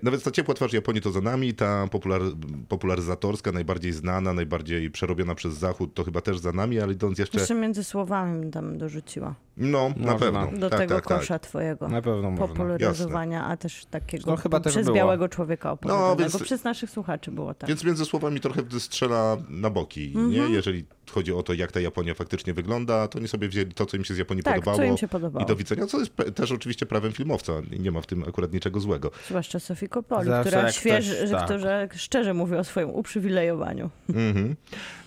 E, 0.04 0.10
więc 0.10 0.22
ta 0.22 0.30
ciepła 0.30 0.54
twarz 0.54 0.72
Japonii 0.72 1.02
to 1.02 1.10
za 1.10 1.20
nami, 1.20 1.54
ta 1.54 1.88
popular, 1.90 2.20
popularyzatorska, 2.68 3.52
najbardziej 3.52 3.92
znana, 3.92 4.32
najbardziej 4.32 4.90
przerobiona 4.90 5.34
przez 5.34 5.54
Zachód, 5.54 5.94
to 5.94 6.04
chyba 6.04 6.20
też 6.20 6.38
za 6.38 6.52
nami, 6.52 6.80
ale 6.80 6.92
idąc 6.92 7.18
jeszcze... 7.18 7.38
Jeszcze 7.38 7.54
między 7.54 7.84
słowami 7.84 8.50
tam 8.50 8.78
dorzuciła. 8.78 9.34
No, 9.56 9.88
na 9.96 10.12
Można. 10.12 10.18
pewno. 10.18 10.58
Do 10.58 10.70
tak, 10.70 10.80
tego 10.80 10.94
tak, 10.94 11.06
tak. 11.06 11.18
kosza 11.18 11.38
twojego. 11.38 11.88
Na 11.88 12.02
pewno 12.02 12.30
można. 12.30 12.46
Popularyzowania, 12.46 13.44
a 13.44 13.56
też 13.56 13.86
takiego 14.06 14.30
No, 14.30 14.36
chyba 14.36 14.60
też 14.60 14.72
przez 14.72 14.90
białego 14.90 15.28
człowieka 15.28 15.72
opowiadanego. 15.72 16.16
więc- 16.16 16.42
Przez 16.42 16.64
naszych 16.64 16.90
słuchaczy 16.90 17.30
było 17.30 17.54
tak. 17.54 17.68
Więc 17.68 17.84
między 17.84 18.04
słowami 18.04 18.40
trochę 18.40 18.62
strzela 18.78 19.36
na 19.48 19.70
boki, 19.70 20.06
Mhm. 20.06 20.30
nie? 20.30 20.54
Jeżeli 20.54 20.84
chodzi 21.10 21.32
o 21.32 21.42
to, 21.42 21.52
jak 21.54 21.72
ta 21.72 21.80
Japonia 21.80 22.14
faktycznie 22.14 22.54
wygląda, 22.54 23.08
to 23.08 23.18
oni 23.18 23.28
sobie 23.28 23.48
wzięli 23.48 23.72
to, 23.74 23.86
co 23.86 23.96
im 23.96 24.04
się 24.04 24.14
z 24.14 24.18
Japonii 24.18 24.42
Tak, 24.42 24.54
podobało. 24.54 24.76
co 24.78 24.84
im 24.84 24.96
się 24.96 25.08
podobało. 25.08 25.44
I 25.44 25.48
do 25.48 25.56
widzenia, 25.56 25.86
co 25.86 25.98
jest 25.98 26.16
pe- 26.16 26.32
też 26.32 26.52
oczywiście 26.52 26.86
prawem 26.86 27.12
filmowca. 27.12 27.52
Nie 27.78 27.90
ma 27.90 28.00
w 28.00 28.06
tym 28.06 28.24
akurat 28.28 28.52
niczego 28.52 28.80
złego. 28.80 29.10
Zwłaszcza 29.28 29.60
Sofii 29.60 29.88
Kopoli, 29.88 30.28
Zawsze 30.28 30.50
która, 30.50 30.62
jak 30.66 30.74
świeży, 30.74 31.16
ktoś- 31.16 31.30
tak. 31.30 31.44
która 31.44 31.88
szczerze 31.96 32.34
mówi 32.34 32.54
o 32.56 32.64
swoim 32.64 32.90
uprzywilejowaniu. 32.90 33.90
Mhm. 34.08 34.56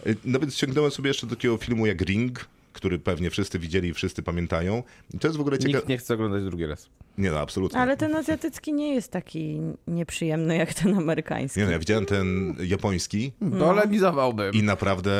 Y, 0.07 0.15
No 0.25 0.39
więc 0.39 0.55
sięgnąłem 0.55 0.91
sobie 0.91 1.07
jeszcze 1.07 1.27
do 1.27 1.35
takiego 1.35 1.57
filmu 1.57 1.85
jak 1.85 2.01
Ring, 2.01 2.45
który 2.77 2.99
pewnie 2.99 3.29
wszyscy 3.29 3.59
widzieli 3.59 3.89
i 3.89 3.93
wszyscy 3.93 4.23
pamiętają. 4.23 4.83
I 5.13 5.19
to 5.19 5.27
jest 5.27 5.37
w 5.37 5.41
ogóle 5.41 5.57
ciekawe. 5.57 5.77
Nikt 5.77 5.89
nie 5.89 5.97
chce 5.97 6.13
oglądać 6.13 6.43
drugi 6.43 6.65
raz. 6.65 6.89
Nie, 7.17 7.31
no 7.31 7.39
absolutnie. 7.39 7.79
Ale 7.79 7.97
ten 7.97 8.15
azjatycki 8.15 8.73
nie 8.73 8.93
jest 8.95 9.11
taki 9.11 9.59
nieprzyjemny 9.87 10.57
jak 10.57 10.73
ten 10.73 10.97
amerykański. 10.97 11.59
Nie, 11.59 11.65
no, 11.65 11.71
ja 11.71 11.79
widziałem 11.79 12.05
ten 12.05 12.55
japoński 12.63 13.31
No. 13.41 13.65
Polemizowałbym. 13.65 14.53
i 14.53 14.63
naprawdę 14.63 15.11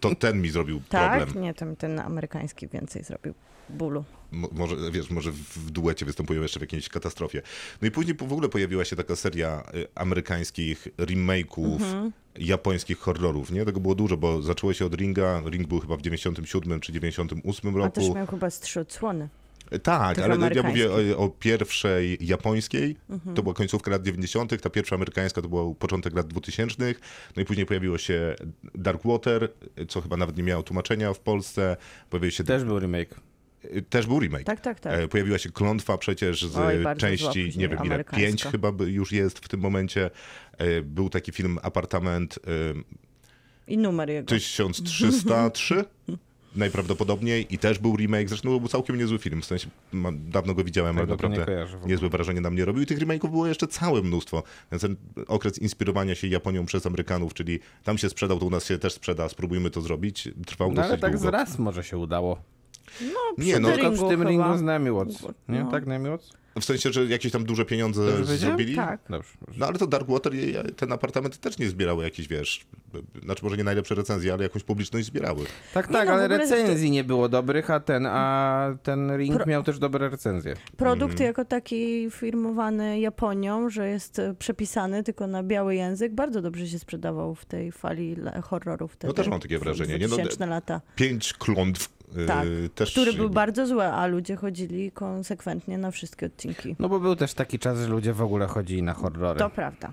to 0.00 0.14
ten 0.14 0.42
mi 0.42 0.50
zrobił 0.50 0.80
tak? 0.88 1.22
problem. 1.22 1.44
Nie, 1.44 1.54
ten, 1.54 1.76
ten 1.76 1.98
amerykański 2.00 2.68
więcej 2.68 3.04
zrobił 3.04 3.34
bólu. 3.70 4.04
Mo- 4.32 4.48
może, 4.52 4.76
wiesz, 4.90 5.10
może 5.10 5.32
w 5.32 5.70
duecie 5.70 6.06
występują 6.06 6.42
jeszcze 6.42 6.58
w 6.60 6.62
jakiejś 6.62 6.88
katastrofie. 6.88 7.42
No 7.82 7.88
i 7.88 7.90
później 7.90 8.14
po- 8.14 8.26
w 8.26 8.32
ogóle 8.32 8.48
pojawiła 8.48 8.84
się 8.84 8.96
taka 8.96 9.16
seria 9.16 9.62
y, 9.74 9.86
amerykańskich 9.94 10.88
remake'ów 10.98 11.72
Mhm. 11.72 12.12
japońskich 12.38 12.98
horrorów, 12.98 13.50
nie? 13.50 13.64
Tego 13.64 13.80
było 13.80 13.94
dużo, 13.94 14.16
bo 14.16 14.42
zaczęło 14.42 14.72
się 14.72 14.86
od 14.86 14.94
Ringa, 14.94 15.42
Ring 15.46 15.68
był 15.68 15.80
chyba 15.80 15.96
w 15.96 16.02
97 16.02 16.80
czy 16.80 16.92
98 16.92 17.82
A 17.82 17.90
też 17.90 18.04
roku. 18.04 18.16
miał 18.16 18.26
chyba 18.26 18.50
z 18.50 18.60
trzy 18.60 18.80
odsłony. 18.80 19.28
Tak, 19.82 20.14
tych 20.16 20.24
ale 20.24 20.50
ja 20.54 20.62
mówię 20.62 20.90
o, 21.16 21.18
o 21.24 21.28
pierwszej 21.28 22.18
japońskiej, 22.20 22.96
Mhm. 23.10 23.36
to 23.36 23.42
była 23.42 23.54
końcówka 23.54 23.90
lat 23.90 24.02
90., 24.02 24.60
ta 24.62 24.70
pierwsza 24.70 24.96
amerykańska 24.96 25.42
to 25.42 25.48
był 25.48 25.74
początek 25.74 26.14
lat 26.16 26.26
2000, 26.26 26.94
no 27.36 27.42
i 27.42 27.44
później 27.44 27.66
pojawiło 27.66 27.98
się 27.98 28.34
Dark 28.74 29.02
Water, 29.04 29.48
co 29.88 30.00
chyba 30.00 30.16
nawet 30.16 30.36
nie 30.36 30.42
miało 30.42 30.62
tłumaczenia 30.62 31.12
w 31.14 31.20
Polsce, 31.20 31.76
pojawił 32.10 32.30
się 32.30 32.44
Też 32.44 32.64
był 32.64 32.78
remake. 32.80 33.20
Też 33.90 34.06
był 34.06 34.20
remake. 34.20 34.44
Tak, 34.44 34.60
tak, 34.60 34.80
tak. 34.80 35.00
E, 35.00 35.08
Pojawiła 35.08 35.38
się 35.38 35.50
klątwa 35.50 35.98
przecież 35.98 36.44
z 36.46 36.56
Oj, 36.56 36.74
części, 36.98 37.52
nie 37.56 37.68
wiem 37.68 37.78
ile, 37.84 38.04
pięć 38.04 38.44
chyba 38.44 38.72
by 38.72 38.90
już 38.90 39.12
jest 39.12 39.38
w 39.38 39.48
tym 39.48 39.60
momencie. 39.60 40.10
E, 40.58 40.82
Był 40.82 41.10
taki 41.10 41.32
film 41.32 41.58
Apartament 41.62 42.38
I 43.68 43.78
numer 43.78 44.10
jego. 44.10 44.34
e, 44.34 44.38
1303 44.38 45.84
najprawdopodobniej 46.56 47.54
i 47.54 47.58
też 47.58 47.78
był 47.78 47.96
remake, 47.96 48.28
zresztą 48.28 48.58
był 48.58 48.68
całkiem 48.68 48.98
niezły 48.98 49.18
film, 49.18 49.42
w 49.42 49.44
sensie 49.44 49.68
mam, 49.92 50.30
dawno 50.30 50.54
go 50.54 50.64
widziałem, 50.64 50.98
ale 50.98 51.06
to 51.06 51.12
nie 51.12 51.16
naprawdę 51.16 51.44
kojarzę 51.44 51.78
niezłe 51.86 52.08
wrażenie 52.08 52.40
na 52.40 52.50
mnie 52.50 52.64
robił 52.64 52.82
i 52.82 52.86
tych 52.86 52.98
remake'ów 52.98 53.30
było 53.30 53.46
jeszcze 53.46 53.66
całe 53.68 54.02
mnóstwo, 54.02 54.42
więc 54.72 54.82
ten 54.82 54.96
okres 55.26 55.58
inspirowania 55.58 56.14
się 56.14 56.26
Japonią 56.26 56.66
przez 56.66 56.86
Amerykanów, 56.86 57.34
czyli 57.34 57.60
tam 57.84 57.98
się 57.98 58.08
sprzedał, 58.08 58.38
to 58.38 58.46
u 58.46 58.50
nas 58.50 58.66
się 58.66 58.78
też 58.78 58.92
sprzeda, 58.92 59.28
spróbujmy 59.28 59.70
to 59.70 59.80
zrobić, 59.80 60.28
trwał 60.46 60.72
No 60.72 60.82
ale 60.82 60.88
dosyć 60.90 61.00
tak 61.02 61.12
długo. 61.12 61.28
z 61.30 61.32
raz 61.32 61.58
może 61.58 61.84
się 61.84 61.98
udało. 61.98 62.42
Nie, 63.38 63.58
no, 63.60 63.68
Przy 63.68 63.80
Tylko 63.80 64.06
w 64.06 64.08
tym 64.08 64.18
chyba. 64.18 64.30
ringu 64.30 64.56
z 64.58 64.62
Nami 64.62 64.90
Watts. 64.90 65.22
Nie? 65.48 65.64
No. 65.64 65.70
Tak, 65.70 65.86
Nami 65.86 66.08
Watts? 66.10 66.32
w 66.60 66.64
sensie, 66.64 66.92
że 66.92 67.04
jakieś 67.04 67.32
tam 67.32 67.44
duże 67.44 67.64
pieniądze 67.64 68.06
Dobrze 68.12 68.36
zrobili. 68.36 68.76
Tak. 68.76 69.00
Dobrze. 69.10 69.28
No 69.56 69.66
ale 69.66 69.78
to 69.78 69.86
Darkwater, 69.86 70.32
ten 70.76 70.92
apartament 70.92 71.38
też 71.40 71.58
nie 71.58 71.68
zbierały 71.68 72.04
jakieś, 72.04 72.28
wiesz, 72.28 72.66
znaczy 73.24 73.44
może 73.44 73.56
nie 73.56 73.64
najlepsze 73.64 73.94
recenzje, 73.94 74.32
ale 74.32 74.42
jakąś 74.42 74.62
publiczność 74.62 75.06
zbierały. 75.06 75.44
Tak, 75.74 75.88
Nie 75.88 75.92
tak, 75.92 76.08
no, 76.08 76.14
ale 76.14 76.28
recenzji 76.28 76.90
nie 76.90 77.04
było 77.04 77.28
dobrych, 77.28 77.70
a 77.70 77.80
ten, 77.80 78.06
a 78.06 78.74
ten 78.82 79.16
ring 79.16 79.36
Pro- 79.36 79.46
miał 79.46 79.62
też 79.62 79.78
dobre 79.78 80.08
recenzje. 80.08 80.54
Produkt 80.76 81.12
Mhm. 81.12 81.26
jako 81.26 81.44
taki 81.44 82.10
firmowany 82.10 83.00
Japonią, 83.00 83.70
że 83.70 83.88
jest 83.88 84.18
e, 84.18 84.34
przepisany 84.34 85.02
tylko 85.02 85.26
na 85.26 85.42
biały 85.42 85.74
język, 85.74 86.14
bardzo 86.14 86.42
dobrze 86.42 86.66
się 86.68 86.78
sprzedawał 86.78 87.34
w 87.34 87.44
tej 87.44 87.72
fali 87.72 88.16
horrorów. 88.42 88.92
Wtedy, 88.92 89.08
No 89.08 89.14
też 89.14 89.28
mam 89.28 89.40
takie 89.40 89.58
w 89.58 89.62
wrażenie, 89.62 89.98
nie? 89.98 90.08
No, 90.08 90.14
2000 90.16 90.46
lata. 90.46 90.80
Pięć 90.96 91.32
klątw 91.32 91.88
Tak, 92.26 92.46
też... 92.74 92.90
Który 92.90 93.12
był 93.12 93.30
bardzo 93.30 93.66
zły, 93.66 93.84
a 93.84 94.06
ludzie 94.06 94.36
chodzili 94.36 94.90
konsekwentnie 94.90 95.78
na 95.78 95.90
wszystkie 95.90 96.26
odcinki. 96.26 96.76
No 96.78 96.88
bo 96.88 97.00
był 97.00 97.16
też 97.16 97.34
taki 97.34 97.58
czas, 97.58 97.78
że 97.78 97.86
ludzie 97.86 98.12
w 98.12 98.22
ogóle 98.22 98.46
chodzili 98.46 98.82
na 98.82 98.94
horrory. 98.94 99.38
To 99.38 99.50
prawda. 99.50 99.92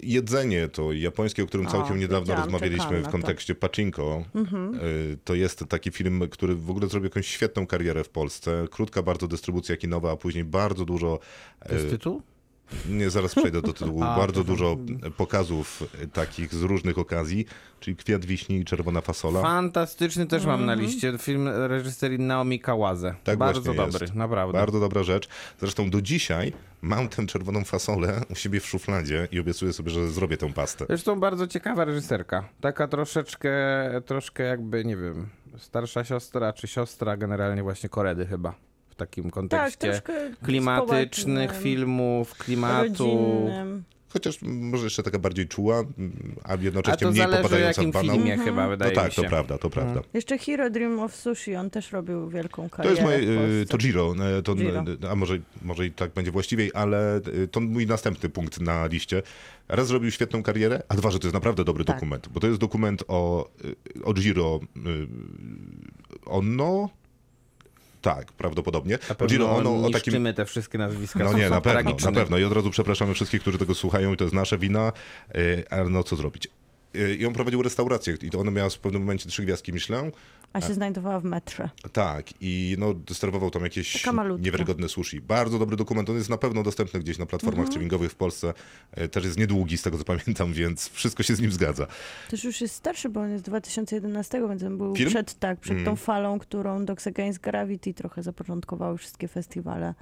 Jedzenie 0.00 0.68
to 0.68 0.92
japońskie, 0.92 1.42
o 1.42 1.46
którym 1.46 1.66
O, 1.66 1.70
całkiem 1.70 1.98
niedawno 1.98 2.20
wiedziałam, 2.20 2.42
rozmawialiśmy 2.44 3.02
w 3.02 3.08
kontekście 3.08 3.54
Pachinko. 3.54 4.24
Mhm. 4.34 4.74
Y, 4.74 5.18
To 5.24 5.34
jest 5.34 5.64
taki 5.68 5.90
film, 5.90 6.22
który 6.30 6.54
w 6.54 6.70
ogóle 6.70 6.88
zrobił 6.88 7.04
jakąś 7.04 7.26
świetną 7.26 7.66
karierę 7.66 8.04
w 8.04 8.08
Polsce. 8.08 8.64
Krótka 8.70 9.02
bardzo 9.02 9.28
dystrybucja 9.28 9.76
kinowa, 9.76 10.12
a 10.12 10.16
później 10.16 10.44
bardzo 10.44 10.84
dużo... 10.84 11.18
To 11.68 11.74
jest 11.74 11.86
y, 11.86 11.90
tytuł? 11.90 12.22
Nie, 12.88 13.10
zaraz 13.10 13.34
przejdę 13.34 13.62
do 13.62 13.72
tytułu. 13.72 14.02
A, 14.04 14.16
bardzo 14.16 14.40
to- 14.40 14.46
dużo 14.46 14.76
pokazów 15.16 15.82
takich 16.12 16.54
z 16.54 16.62
różnych 16.62 16.98
okazji, 16.98 17.46
czyli 17.80 17.96
Kwiat 17.96 18.24
Wiśni 18.24 18.56
i 18.56 18.64
Czerwona 18.64 19.00
Fasola. 19.00 19.42
Fantastyczny 19.42 20.26
też 20.26 20.46
mam 20.46 20.60
Mhm. 20.60 20.66
na 20.78 20.84
liście. 20.84 21.18
Film 21.18 21.48
reżyserii 21.48 22.18
Naomi 22.18 22.60
Kawase. 22.60 23.14
Tak 23.24 23.38
Bardzo 23.38 23.74
dobry, 23.74 23.98
jest. 24.00 24.14
naprawdę. 24.14 24.58
Bardzo 24.58 24.80
dobra 24.80 25.02
rzecz. 25.02 25.28
Zresztą 25.60 25.90
do 25.90 26.02
dzisiaj 26.02 26.52
mam 26.82 27.08
tę 27.08 27.26
czerwoną 27.26 27.64
fasolę 27.64 28.20
u 28.30 28.34
siebie 28.34 28.60
w 28.60 28.66
szufladzie 28.66 29.28
i 29.32 29.40
obiecuję 29.40 29.72
sobie, 29.72 29.90
że 29.90 30.08
zrobię 30.10 30.36
tę 30.36 30.52
pastę. 30.52 30.84
Zresztą 30.88 31.20
bardzo 31.20 31.46
ciekawa 31.46 31.84
reżyserka. 31.84 32.48
Taka 32.60 32.88
troszeczkę, 32.88 33.50
troszkę 34.06 34.42
jakby, 34.44 34.84
nie 34.84 34.96
wiem, 34.96 35.28
starsza 35.58 36.04
siostra, 36.04 36.52
czy 36.52 36.66
siostra 36.66 37.16
generalnie 37.16 37.62
właśnie 37.62 37.88
Koredy 37.88 38.26
chyba. 38.26 38.54
W 38.94 38.96
takim 38.96 39.24
Tak, 39.24 39.32
kontekście 39.32 39.78
troszkę 39.78 40.12
klimatycznych 40.44 41.52
filmów, 41.62 42.34
klimatu. 42.34 43.04
rodzinnym. 43.04 43.84
Chociaż 44.08 44.38
może 44.42 44.84
jeszcze 44.84 45.02
taka 45.02 45.18
bardziej 45.18 45.48
czuła, 45.48 45.84
a 46.44 46.48
A 46.52 46.56
jednocześnie 46.56 46.98
to 47.06 47.10
mniej 47.10 47.26
popadająca 47.26 47.82
w 47.82 47.90
banał. 47.90 48.14
filmie 48.16 48.38
chyba, 48.38 48.62
No 48.64 48.70
wydaje 48.70 48.92
tak, 48.92 49.06
mi 49.06 49.12
się. 49.12 49.22
to 49.22 49.28
prawda, 49.28 49.58
to 49.58 49.70
prawda. 49.70 50.00
Jeszcze 50.14 50.38
Hero 50.38 50.70
Dream 50.70 50.98
of 50.98 51.16
Sushi, 51.16 51.56
on 51.56 51.70
też 51.70 51.92
robił 51.92 52.28
wielką 52.28 52.68
To 52.70 52.76
karierę 52.76 52.90
jest 52.94 53.02
moje, 53.02 53.18
Polsce. 53.38 53.66
to 53.70 53.78
Giro, 53.78 54.14
y, 54.38 54.42
to, 54.42 54.54
Giro. 54.54 54.84
a 55.10 55.14
może, 55.14 55.38
może 55.62 55.86
i 55.86 55.90
tak 55.90 56.10
będzie 56.12 56.30
właściwiej, 56.30 56.70
ale 56.74 57.16
y, 57.42 57.48
to 57.48 57.60
mój 57.60 57.86
następny 57.86 58.28
punkt 58.28 58.60
na 58.60 58.86
liście. 58.86 59.22
Raz 59.68 59.86
zrobił 59.86 60.10
świetną 60.10 60.42
karierę, 60.42 60.82
a 60.88 60.94
dwa, 60.94 61.10
że 61.10 61.18
to 61.18 61.26
jest 61.26 61.34
naprawdę 61.34 61.64
dobry 61.64 61.84
Tak. 61.84 61.96
dokument, 61.96 62.28
bo 62.28 62.40
to 62.40 62.46
jest 62.46 62.58
dokument 62.60 63.04
o, 63.08 63.50
o 64.04 64.12
Giro 64.14 64.60
Ono, 66.26 66.88
tak, 68.04 68.32
prawdopodobnie. 68.32 68.98
Na 69.08 69.14
O 69.18 69.26
Giro 69.26 69.46
pewno 69.46 69.70
Ono, 69.70 69.86
o 69.86 69.90
takim 69.90 70.34
te 70.34 70.44
wszystkie 70.44 70.78
nazwiska. 70.78 71.24
No 71.24 71.32
nie, 71.32 71.50
na 71.50 71.60
pewno, 71.60 71.96
na 72.04 72.12
pewno. 72.12 72.38
I 72.38 72.44
od 72.44 72.52
razu 72.52 72.70
przepraszamy 72.70 73.14
wszystkich, 73.14 73.40
którzy 73.40 73.58
tego 73.58 73.74
słuchają 73.74 74.12
i 74.12 74.16
to 74.16 74.24
jest 74.24 74.34
nasza 74.34 74.58
wina, 74.58 74.92
y, 75.36 75.64
ale 75.70 75.88
no 75.88 76.02
co 76.02 76.16
zrobić. 76.16 76.48
I 77.18 77.26
on 77.26 77.32
prowadził 77.32 77.62
restaurację 77.62 78.16
i 78.22 78.30
to 78.30 78.38
ona 78.40 78.50
miała 78.50 78.70
w 78.70 78.78
pewnym 78.78 79.02
momencie 79.02 79.28
trzy 79.28 79.42
gwiazdki 79.42 79.72
Michelin. 79.72 80.12
A 80.52 80.60
się 80.60 80.74
znajdowała 80.74 81.20
w 81.20 81.24
metrze. 81.24 81.68
Tak, 81.92 82.26
i 82.40 82.76
no, 82.78 82.94
serwował 83.12 83.50
tam 83.50 83.62
jakieś 83.62 84.04
niewiarygodne 84.38 84.88
sushi. 84.88 85.20
Bardzo 85.20 85.58
dobry 85.58 85.76
dokument, 85.76 86.10
on 86.10 86.16
jest 86.16 86.30
na 86.30 86.38
pewno 86.38 86.62
dostępny 86.62 87.00
gdzieś 87.00 87.18
na 87.18 87.26
platformach 87.26 87.58
Mhm. 87.58 87.72
streamingowych 87.72 88.10
w 88.12 88.14
Polsce. 88.14 88.54
E, 88.92 89.08
Też 89.08 89.24
jest 89.24 89.38
niedługi, 89.38 89.78
z 89.78 89.82
tego 89.82 89.98
co 89.98 90.04
pamiętam, 90.04 90.52
więc 90.52 90.88
wszystko 90.90 91.22
się 91.22 91.34
z 91.36 91.40
nim 91.40 91.52
zgadza. 91.52 91.86
Też 92.30 92.44
już 92.44 92.60
jest 92.60 92.74
starszy, 92.74 93.08
bo 93.08 93.20
on 93.20 93.30
jest 93.30 93.44
z 93.44 93.48
2011, 93.48 94.48
więc 94.48 94.62
on 94.62 94.78
był 94.78 94.96
Film? 94.96 95.10
przed, 95.10 95.38
tak, 95.38 95.60
przed 95.60 95.72
Mm. 95.72 95.84
tą 95.84 95.96
falą, 95.96 96.38
którą 96.38 96.84
Dogs 96.84 97.06
Against 97.06 97.40
Gravity 97.40 97.94
trochę 97.94 98.22
zapoczątkowały 98.22 98.98
wszystkie 98.98 99.28
festiwale 99.28 99.94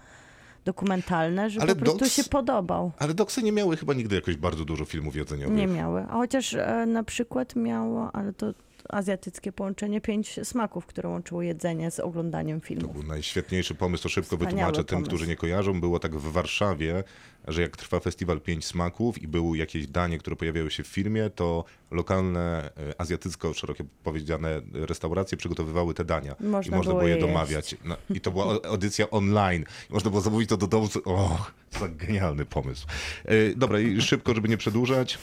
dokumentalne, 0.65 1.51
że 1.51 1.61
Ale 1.61 1.75
po 1.75 1.81
prostu 1.81 2.09
się 2.09 2.25
podobał. 2.25 2.93
Ale 2.99 3.15
doksy 3.15 3.43
nie 3.43 3.53
miały 3.53 3.77
chyba 3.77 3.95
nigdy 3.95 4.15
jakoś 4.15 4.37
bardzo 4.37 4.65
dużo 4.65 4.85
filmów 4.85 5.17
jedzeniowych. 5.17 5.57
Nie 5.57 5.67
miały. 5.67 6.01
A 6.11 6.13
chociaż 6.13 6.55
e, 6.55 6.85
na 6.87 7.03
przykład 7.05 7.57
miało, 7.57 8.11
ale 8.13 8.33
to 8.33 8.47
azjatyckie 8.89 9.53
połączenie 9.53 10.01
pięć 10.01 10.41
smaków, 10.43 10.87
które 10.87 11.09
łączyło 11.09 11.43
jedzenie 11.43 11.91
z 11.91 12.01
oglądaniem 12.01 12.61
To 12.61 12.67
filmów. 12.67 12.93
był 12.93 13.03
najświetniejszy 13.03 13.75
pomysł, 13.75 14.03
to 14.03 14.09
szybko 14.09 14.37
Wspaniały 14.37 14.51
wytłumaczę 14.51 14.85
tym, 14.85 14.97
pomysł. 14.97 15.09
którzy 15.09 15.27
nie 15.27 15.37
kojarzą. 15.37 15.81
Było 15.81 15.99
tak 15.99 16.17
w 16.17 16.33
Warszawie, 16.33 17.05
że 17.49 17.63
jak 17.63 17.77
trwa 17.77 18.01
festiwal 18.01 18.41
Pięć 18.41 18.67
Smaków 18.67 19.23
i 19.23 19.29
były 19.29 19.59
jakieś 19.59 19.87
danie, 19.87 20.19
które 20.19 20.37
pojawiały 20.37 20.71
się 20.71 20.83
w 20.83 20.87
filmie, 20.87 21.31
to 21.31 21.65
lokalne, 21.91 22.71
e, 22.91 23.01
azjatycko, 23.01 23.55
szerokie 23.55 23.85
powiedziane 24.03 24.61
restauracje 24.73 25.39
przygotowywały 25.39 25.95
te 25.95 26.05
dania. 26.05 26.37
Można 26.41 26.77
I 26.77 26.77
można 26.77 26.93
było 26.93 27.03
było 27.03 27.15
je 27.15 27.21
domawiać. 27.21 27.77
No, 27.85 27.97
I 28.11 28.21
to 28.21 28.31
była 28.31 28.59
audycja 28.65 29.11
online. 29.11 29.65
I 29.91 29.93
Można 29.93 30.11
było 30.11 30.23
zamówić 30.23 30.49
to 30.49 30.57
do 30.57 30.67
domu. 30.67 30.89
O, 31.05 31.47
to 31.79 31.81
tak 31.81 31.97
genialny 31.97 32.45
pomysł. 32.45 32.87
E, 33.25 33.35
dobra, 33.57 33.81
i 33.81 34.03
szybko, 34.03 34.35
żeby 34.35 34.49
nie 34.49 34.57
przedłużać, 34.57 35.19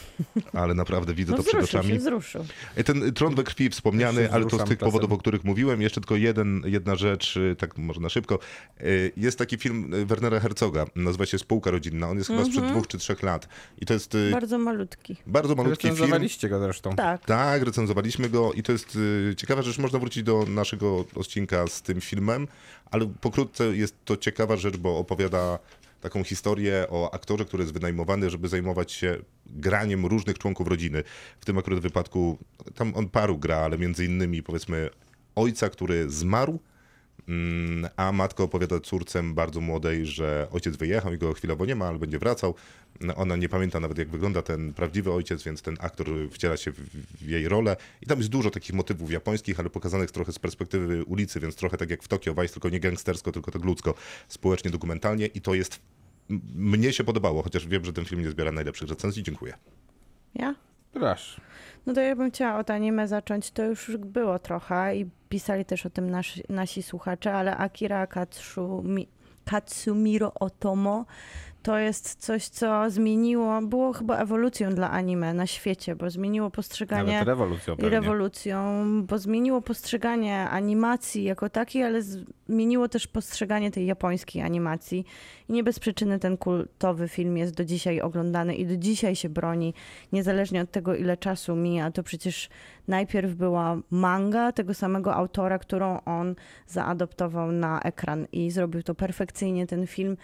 ale 0.54 0.74
naprawdę 0.74 1.14
widzę 1.14 1.32
No 1.32 1.38
to 1.38 1.44
przed 1.44 1.64
oczami. 1.64 1.88
się, 1.90 1.98
wzruszył. 1.98 2.46
E, 2.76 2.84
Ten 2.84 3.14
tron 3.14 3.36
we 3.36 3.44
krwi 3.44 3.70
wspomniany, 3.70 4.32
ale 4.32 4.46
to 4.46 4.50
z 4.50 4.60
tych 4.60 4.78
czasem. 4.78 4.78
powodów, 4.78 5.12
o 5.12 5.18
których 5.18 5.44
mówiłem. 5.44 5.82
Jeszcze 5.82 6.02
tylko 6.02 6.16
jeden, 6.16 6.62
jedna 6.66 6.96
rzecz, 6.96 7.38
y, 7.38 7.56
tak 7.60 7.78
może 7.78 8.02
na 8.02 8.10
szybko. 8.10 8.40
Y, 8.82 9.12
Jest 9.18 9.38
taki 9.38 9.58
film 9.58 9.94
y, 9.94 10.06
Wernera 10.06 10.40
Herzoga, 10.40 10.86
nazywa 10.96 11.26
się 11.26 11.40
Spółka 11.40 11.72
Rodzinna. 11.72 12.10
On 12.10 12.18
jest 12.18 12.30
chyba 12.30 12.46
sprzed 12.46 12.66
dwóch 12.68 12.88
czy 12.88 12.98
trzech 12.98 13.24
lat. 13.24 13.48
I 13.82 13.86
to 13.86 13.94
jest 13.94 14.18
Bardzo 14.32 14.58
malutki. 14.58 15.16
bardzo 15.28 15.56
malutki 15.56 15.82
film. 15.82 15.94
Recenzowaliście 15.96 16.50
go 16.50 16.60
zresztą. 16.60 16.96
Tak. 16.96 17.26
Tak, 17.26 17.64
recenzowaliśmy 17.64 18.30
go 18.30 18.54
i 18.54 18.64
to 18.64 18.72
jest 18.72 18.98
ciekawa 19.38 19.62
rzecz. 19.62 19.78
Można 19.78 20.00
wrócić 20.00 20.24
do 20.24 20.46
naszego 20.48 21.06
odcinka 21.16 21.68
z 21.68 21.82
tym 21.82 22.02
filmem, 22.02 22.48
ale 22.92 23.06
pokrótce 23.22 23.64
jest 23.78 23.96
to 24.06 24.18
ciekawa 24.18 24.58
rzecz, 24.58 24.78
bo 24.78 24.98
opowiada 24.98 25.60
taką 26.02 26.24
historię 26.24 26.86
o 26.90 27.14
aktorze, 27.14 27.46
który 27.46 27.64
jest 27.64 27.74
wynajmowany, 27.74 28.30
żeby 28.30 28.48
zajmować 28.48 28.92
się 28.92 29.18
graniem 29.46 30.06
różnych 30.06 30.38
członków 30.38 30.68
rodziny. 30.68 31.04
W 31.40 31.46
tym 31.46 31.58
akurat 31.58 31.80
wypadku, 31.80 32.38
tam 32.76 32.96
on 32.96 33.10
paru 33.10 33.38
gra, 33.38 33.58
ale 33.58 33.78
między 33.78 34.06
innymi 34.06 34.44
powiedzmy 34.44 34.90
ojca, 35.36 35.70
który 35.70 36.10
zmarł, 36.10 36.60
A 37.98 38.12
matka 38.12 38.44
opowiada 38.44 38.80
córce 38.80 39.24
bardzo 39.24 39.62
młodej, 39.62 40.06
że 40.06 40.48
ojciec 40.52 40.76
wyjechał 40.78 41.14
i 41.14 41.18
go 41.18 41.34
chwilowo 41.34 41.66
nie 41.66 41.76
ma, 41.76 41.88
ale 41.88 42.00
będzie 42.00 42.20
wracał. 42.20 42.56
No, 43.02 43.16
Ona 43.16 43.36
nie 43.36 43.50
pamięta 43.50 43.80
nawet, 43.80 43.98
jak 43.98 44.10
wygląda 44.10 44.42
ten 44.42 44.74
prawdziwy 44.74 45.12
ojciec, 45.12 45.44
więc 45.44 45.62
ten 45.62 45.78
aktor 45.80 46.08
wciela 46.32 46.58
się 46.58 46.72
w, 46.72 47.22
jej 47.22 47.50
rolę. 47.50 47.76
I 48.02 48.06
tam 48.06 48.18
jest 48.18 48.30
dużo 48.30 48.52
takich 48.52 48.76
motywów 48.76 49.12
japońskich, 49.12 49.60
ale 49.60 49.70
pokazanych 49.70 50.12
trochę 50.12 50.32
z 50.32 50.40
perspektywy 50.40 51.04
ulicy, 51.04 51.40
więc 51.40 51.56
trochę 51.56 51.78
tak 51.78 51.90
jak 51.90 52.04
w 52.04 52.08
Tokio 52.08 52.34
Vice, 52.34 52.54
tylko 52.54 52.70
nie 52.70 52.80
gangstersko, 52.80 53.32
tylko 53.32 53.52
tak 53.52 53.64
ludzko, 53.64 53.94
społecznie, 54.28 54.72
dokumentalnie. 54.72 55.26
I 55.26 55.42
to 55.42 55.54
jest. 55.54 55.80
Mnie 56.56 56.94
się 56.94 57.04
podobało, 57.04 57.44
chociaż 57.44 57.68
wiem, 57.68 57.86
że 57.86 57.94
ten 57.94 58.06
film 58.06 58.22
nie 58.22 58.30
zbiera 58.30 58.52
najlepszych 58.52 58.90
recenzji. 58.90 59.24
Dziękuję. 59.24 59.54
Ja? 60.36 60.56
Proszę. 60.94 61.42
No 61.86 61.94
to 61.94 62.02
ja 62.02 62.16
bym 62.16 62.32
chciała 62.32 62.60
od 62.60 62.70
anime 62.70 63.08
zacząć. 63.08 63.52
To 63.52 63.64
już 63.64 63.98
było 63.98 64.40
trochę 64.40 64.96
i 64.96 65.10
pisali 65.30 65.66
też 65.66 65.86
o 65.86 65.90
tym 65.90 66.10
nasi, 66.10 66.44
nasi 66.50 66.84
słuchacze, 66.84 67.34
ale 67.34 67.58
Akira 67.58 68.08
Katsumi, 68.08 69.08
Katsumiro 69.46 70.34
Otomo 70.34 71.06
to 71.64 71.78
jest 71.78 72.16
coś, 72.16 72.48
co 72.48 72.90
zmieniło, 72.90 73.62
było 73.62 73.94
chyba 73.94 74.18
ewolucją 74.18 74.70
dla 74.70 74.92
anime 74.92 75.34
na 75.34 75.48
świecie, 75.48 75.96
bo 75.96 76.10
zmieniło 76.10 76.52
postrzeganie 76.52 77.14
Nawet 77.14 77.28
rewolucją 77.28 77.74
i 77.74 77.78
pewnie. 77.78 77.90
rewolucją, 77.90 78.84
bo 79.06 79.18
zmieniło 79.18 79.62
postrzeganie 79.62 80.50
animacji 80.50 81.24
jako 81.24 81.50
takiej, 81.50 81.84
ale 81.84 82.02
zmieniło 82.48 82.90
też 82.90 83.08
postrzeganie 83.08 83.72
tej 83.72 83.86
japońskiej 83.86 84.42
animacji. 84.42 85.06
I 85.50 85.54
nie 85.54 85.64
bez 85.64 85.80
przyczyny 85.80 86.20
ten 86.20 86.38
kultowy 86.38 87.08
film 87.08 87.38
jest 87.38 87.56
do 87.56 87.66
dzisiaj 87.66 88.02
oglądany 88.02 88.56
i 88.56 88.66
do 88.66 88.78
dzisiaj 88.78 89.16
się 89.16 89.30
broni, 89.30 89.74
niezależnie 90.12 90.62
od 90.62 90.72
tego, 90.72 90.96
ile 90.96 91.18
czasu 91.18 91.56
mija. 91.56 91.92
To 91.92 92.04
przecież 92.04 92.50
najpierw 92.88 93.34
była 93.34 93.78
manga 93.90 94.52
tego 94.52 94.74
samego 94.74 95.16
autora, 95.16 95.60
którą 95.60 96.02
on 96.06 96.36
zaadoptował 96.68 97.52
na 97.52 97.82
ekran 97.82 98.28
i 98.32 98.52
zrobił 98.52 98.84
to 98.84 98.96
perfekcyjnie. 98.96 99.68
Ten 99.68 99.88
film 99.88 100.18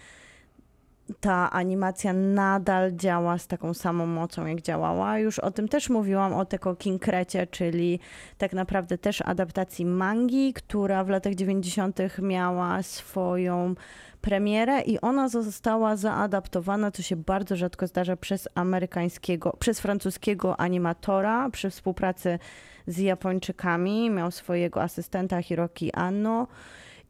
ta 1.20 1.50
animacja 1.50 2.12
nadal 2.12 2.92
działa 2.92 3.38
z 3.38 3.46
taką 3.46 3.74
samą 3.74 4.06
mocą, 4.06 4.46
jak 4.46 4.62
działała. 4.62 5.18
Już 5.18 5.38
o 5.38 5.50
tym 5.50 5.68
też 5.68 5.90
mówiłam, 5.90 6.34
o 6.34 6.44
Teko 6.44 6.76
Kinkrecie, 6.76 7.46
czyli 7.46 8.00
tak 8.38 8.52
naprawdę 8.52 8.98
też 8.98 9.22
adaptacji 9.22 9.86
mangi, 9.86 10.52
która 10.52 11.04
w 11.04 11.08
latach 11.08 11.34
90. 11.34 11.98
miała 12.22 12.82
swoją 12.82 13.74
premierę 14.20 14.80
i 14.80 15.00
ona 15.00 15.28
została 15.28 15.96
zaadaptowana, 15.96 16.90
co 16.90 17.02
się 17.02 17.16
bardzo 17.16 17.56
rzadko 17.56 17.86
zdarza, 17.86 18.16
przez 18.16 18.48
amerykańskiego, 18.54 19.56
przez 19.58 19.80
francuskiego 19.80 20.60
animatora 20.60 21.50
przy 21.50 21.70
współpracy 21.70 22.38
z 22.86 22.98
Japończykami. 22.98 24.10
Miał 24.10 24.30
swojego 24.30 24.82
asystenta 24.82 25.42
Hiroki 25.42 25.92
Anno 25.92 26.46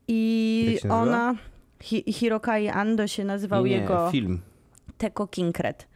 i 0.09 0.79
się 0.83 0.89
nazywa? 0.89 1.56
Hi 1.83 2.13
Hirokai 2.13 2.69
Ando 2.69 3.07
się 3.07 3.25
nazywał 3.25 3.67
nie, 3.67 3.73
jego 3.73 4.11
film. 4.11 4.41
Teko 4.99 5.27
Kinkret. 5.27 5.87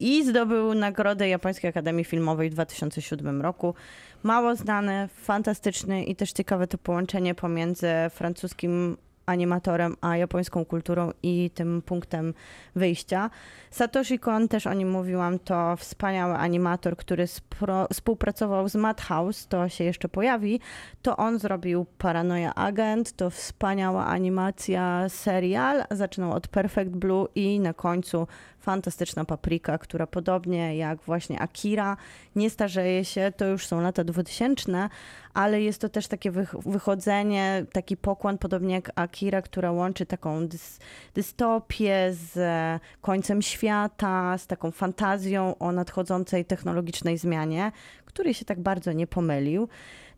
I 0.00 0.24
zdobył 0.24 0.74
nagrodę 0.74 1.28
Japońskiej 1.28 1.70
Akademii 1.70 2.04
Filmowej 2.04 2.50
w 2.50 2.52
2007 2.52 3.42
roku. 3.42 3.74
Mało 4.22 4.56
znany, 4.56 5.08
fantastyczny 5.14 6.04
i 6.04 6.16
też 6.16 6.32
ciekawe 6.32 6.66
to 6.66 6.78
połączenie 6.78 7.34
pomiędzy 7.34 7.88
francuskim 8.10 8.96
animatorem, 9.26 9.96
a 10.00 10.16
japońską 10.16 10.64
kulturą 10.64 11.10
i 11.22 11.50
tym 11.54 11.82
punktem 11.82 12.34
wyjścia. 12.74 13.30
Satoshi 13.70 14.18
Kon, 14.18 14.48
też 14.48 14.66
o 14.66 14.72
nim 14.74 14.90
mówiłam, 14.90 15.38
to 15.38 15.76
wspaniały 15.76 16.34
animator, 16.34 16.96
który 16.96 17.24
spro- 17.24 17.86
współpracował 17.92 18.68
z 18.68 18.74
Madhouse, 18.74 19.46
to 19.46 19.68
się 19.68 19.84
jeszcze 19.84 20.08
pojawi. 20.08 20.60
To 21.02 21.16
on 21.16 21.38
zrobił 21.38 21.86
Paranoia 21.98 22.54
Agent, 22.54 23.12
to 23.12 23.30
wspaniała 23.30 24.06
animacja, 24.06 25.08
serial. 25.08 25.84
Zaczynał 25.90 26.32
od 26.32 26.48
Perfect 26.48 26.90
Blue 26.90 27.28
i 27.34 27.60
na 27.60 27.74
końcu 27.74 28.26
fantastyczna 28.64 29.24
Paprika, 29.24 29.78
która 29.78 30.06
podobnie 30.06 30.76
jak 30.76 31.02
właśnie 31.02 31.40
Akira 31.40 31.96
nie 32.36 32.50
starzeje 32.50 33.04
się, 33.04 33.32
to 33.36 33.46
już 33.46 33.66
są 33.66 33.80
lata 33.80 34.04
2000, 34.04 34.88
ale 35.34 35.62
jest 35.62 35.80
to 35.80 35.88
też 35.88 36.08
takie 36.08 36.30
wych- 36.30 36.62
wychodzenie, 36.66 37.66
taki 37.72 37.96
pokłon, 37.96 38.38
podobnie 38.38 38.74
jak 38.74 38.90
Akira, 38.94 39.42
która 39.42 39.72
łączy 39.72 40.06
taką 40.06 40.46
dys- 40.46 40.80
dystopię 41.14 42.12
z 42.12 42.36
e, 42.36 42.80
końcem 43.00 43.42
świata, 43.42 44.38
z 44.38 44.46
taką 44.46 44.70
fantazją 44.70 45.58
o 45.58 45.72
nadchodzącej 45.72 46.44
technologicznej 46.44 47.18
zmianie, 47.18 47.72
który 48.04 48.34
się 48.34 48.44
tak 48.44 48.60
bardzo 48.60 48.92
nie 48.92 49.06
pomylił. 49.06 49.68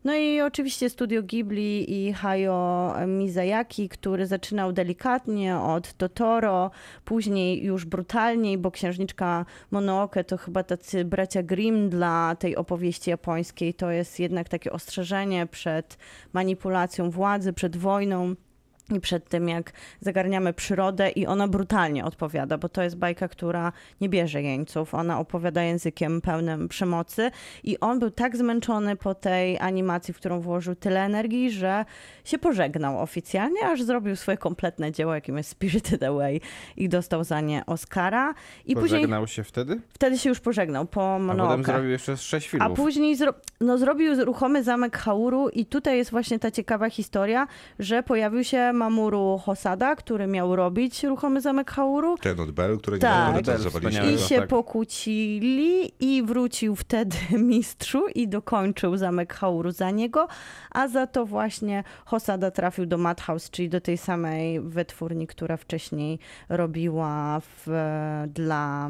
No 0.03 0.15
i 0.15 0.41
oczywiście 0.41 0.89
studio 0.89 1.23
Ghibli 1.23 2.07
i 2.07 2.13
Hayao 2.13 2.93
Mizayaki, 3.07 3.89
który 3.89 4.27
zaczynał 4.27 4.73
delikatnie 4.73 5.57
od 5.57 5.93
Totoro, 5.93 6.71
później 7.05 7.63
już 7.63 7.85
brutalniej, 7.85 8.57
bo 8.57 8.71
Księżniczka 8.71 9.45
Mononoke 9.71 10.23
to 10.23 10.37
chyba 10.37 10.63
tacy 10.63 11.05
bracia 11.05 11.43
Grimm 11.43 11.89
dla 11.89 12.35
tej 12.39 12.55
opowieści 12.55 13.09
japońskiej. 13.09 13.73
To 13.73 13.91
jest 13.91 14.19
jednak 14.19 14.49
takie 14.49 14.71
ostrzeżenie 14.71 15.45
przed 15.45 15.97
manipulacją 16.33 17.11
władzy, 17.11 17.53
przed 17.53 17.77
wojną. 17.77 18.35
I 18.95 18.99
przed 18.99 19.29
tym, 19.29 19.49
jak 19.49 19.71
zagarniamy 20.01 20.53
przyrodę, 20.53 21.09
i 21.09 21.25
ona 21.25 21.47
brutalnie 21.47 22.05
odpowiada, 22.05 22.57
bo 22.57 22.69
to 22.69 22.83
jest 22.83 22.97
bajka, 22.97 23.27
która 23.27 23.71
nie 24.01 24.09
bierze 24.09 24.41
jeńców. 24.41 24.93
Ona 24.93 25.19
opowiada 25.19 25.63
językiem 25.63 26.21
pełnym 26.21 26.67
przemocy. 26.67 27.31
I 27.63 27.79
on 27.79 27.99
był 27.99 28.11
tak 28.11 28.37
zmęczony 28.37 28.95
po 28.95 29.15
tej 29.15 29.59
animacji, 29.59 30.13
w 30.13 30.17
którą 30.17 30.39
włożył 30.41 30.75
tyle 30.75 31.03
energii, 31.05 31.51
że 31.51 31.85
się 32.25 32.37
pożegnał 32.37 33.01
oficjalnie, 33.01 33.67
aż 33.67 33.83
zrobił 33.83 34.15
swoje 34.15 34.37
kompletne 34.37 34.91
dzieło, 34.91 35.15
jakim 35.15 35.37
jest 35.37 35.49
Spirited 35.49 36.03
Away, 36.03 36.41
i 36.77 36.89
dostał 36.89 37.23
za 37.23 37.41
nie 37.41 37.65
Oscara. 37.65 38.33
I 38.65 38.75
później 38.75 39.01
Pożegnał 39.01 39.27
się 39.27 39.43
wtedy? 39.43 39.81
wtedy 39.93 40.17
się 40.17 40.29
już 40.29 40.39
pożegnał 40.39 40.85
po 40.85 41.15
A 41.15 41.35
potem 41.35 41.63
zrobił 41.63 41.89
jeszcze 41.89 42.17
z 42.17 42.21
sześć 42.21 42.47
A 42.47 42.51
filmów. 42.51 42.77
później 42.77 43.15
zro... 43.15 43.33
no, 43.61 43.77
zrobił 43.77 44.25
ruchomy 44.25 44.63
zamek 44.63 44.97
Hauru 44.97 45.49
i 45.49 45.65
tutaj 45.65 45.97
jest 45.97 46.11
właśnie 46.11 46.39
ta 46.39 46.51
ciekawa 46.51 46.89
historia, 46.89 47.47
że 47.79 48.03
pojawił 48.03 48.43
się 48.43 48.73
Mamoru 48.77 49.37
Hosada, 49.37 49.95
który 49.95 50.27
miał 50.27 50.55
robić 50.55 51.03
Ruchomy 51.03 51.41
Zamek 51.41 51.71
Hauru. 51.71 52.17
Ten 52.17 52.39
od 52.39 52.51
Bell, 52.51 52.77
który 52.77 52.99
Tak. 52.99 53.33
nie. 53.91 54.11
I 54.11 54.11
No, 54.11 54.17
się 54.17 54.39
tak. 54.39 54.47
pokłócili 54.47 55.91
i 55.99 56.23
wrócił 56.23 56.75
wtedy 56.75 57.17
mistrzu 57.37 58.07
i 58.15 58.27
dokończył 58.27 58.97
Zamek 58.97 59.33
Hauru 59.33 59.71
za 59.71 59.91
niego, 59.91 60.27
a 60.71 60.87
za 60.87 61.07
to 61.07 61.25
właśnie 61.25 61.83
Hosada 62.05 62.51
trafił 62.51 62.85
do 62.85 62.97
Madhouse, 62.97 63.49
czyli 63.49 63.69
do 63.69 63.81
tej 63.81 63.97
samej 63.97 64.61
wytwórni, 64.61 65.27
która 65.27 65.57
wcześniej 65.57 66.19
robiła 66.49 67.39
w, 67.41 67.67
dla 68.27 68.89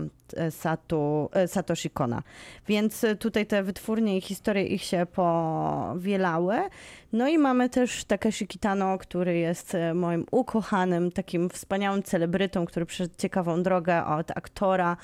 Satu, 0.49 1.29
e, 1.33 1.47
Satoshi 1.47 1.89
Kona. 1.89 2.23
Więc 2.67 3.03
e, 3.03 3.15
tutaj 3.15 3.45
te 3.45 3.63
wytwórnie 3.63 4.17
i 4.17 4.21
historie 4.21 4.63
ich 4.63 4.83
się 4.83 5.05
powielały. 5.05 6.55
No 7.13 7.27
i 7.27 7.37
mamy 7.37 7.69
też 7.69 8.05
Takeshi 8.05 8.47
Kitano, 8.47 8.97
który 8.97 9.37
jest 9.37 9.75
e, 9.75 9.93
moim 9.93 10.25
ukochanym, 10.31 11.11
takim 11.11 11.49
wspaniałym 11.49 12.03
celebrytą, 12.03 12.65
który 12.65 12.85
przeszedł 12.85 13.15
ciekawą 13.17 13.63
drogę 13.63 14.05
od 14.05 14.31
aktora, 14.31 14.97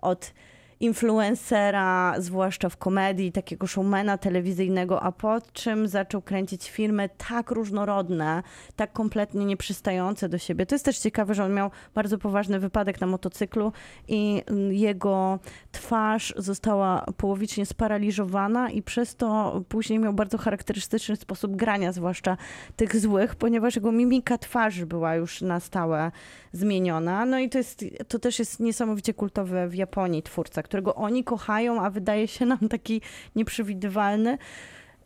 od 0.00 0.32
influencera, 0.80 2.14
zwłaszcza 2.18 2.68
w 2.68 2.76
komedii, 2.76 3.32
takiego 3.32 3.66
showmana 3.66 4.18
telewizyjnego, 4.18 5.02
a 5.02 5.12
po 5.12 5.38
czym 5.52 5.88
zaczął 5.88 6.22
kręcić 6.22 6.70
filmy 6.70 7.08
tak 7.28 7.50
różnorodne, 7.50 8.42
tak 8.76 8.92
kompletnie 8.92 9.44
nieprzystające 9.44 10.28
do 10.28 10.38
siebie. 10.38 10.66
To 10.66 10.74
jest 10.74 10.84
też 10.84 10.98
ciekawe, 10.98 11.34
że 11.34 11.44
on 11.44 11.54
miał 11.54 11.70
bardzo 11.94 12.18
poważny 12.18 12.60
wypadek 12.60 13.00
na 13.00 13.06
motocyklu 13.06 13.72
i 14.08 14.42
mm, 14.46 14.72
jego 14.72 15.38
twarz 15.72 16.34
została 16.36 17.06
połowicznie 17.16 17.66
sparaliżowana 17.66 18.70
i 18.70 18.82
przez 18.82 19.16
to 19.16 19.60
później 19.68 19.98
miał 19.98 20.12
bardzo 20.12 20.38
charakterystyczny 20.38 21.16
sposób 21.16 21.56
grania, 21.56 21.92
zwłaszcza 21.92 22.36
tych 22.76 23.00
złych, 23.00 23.36
ponieważ 23.36 23.76
jego 23.76 23.92
mimika 23.92 24.38
twarzy 24.38 24.86
była 24.86 25.14
już 25.14 25.42
na 25.42 25.60
stałe 25.60 26.12
zmieniona. 26.52 27.24
No 27.24 27.38
i 27.38 27.48
to, 27.48 27.58
jest, 27.58 27.84
to 28.08 28.18
też 28.18 28.38
jest 28.38 28.60
niesamowicie 28.60 29.14
kultowy 29.14 29.68
w 29.68 29.74
Japonii 29.74 30.22
twórca, 30.22 30.62
którego 30.68 30.94
oni 30.94 31.24
kochają, 31.24 31.82
a 31.82 31.90
wydaje 31.90 32.28
się 32.28 32.46
nam 32.46 32.68
taki 32.70 33.00
nieprzewidywalny. 33.36 34.38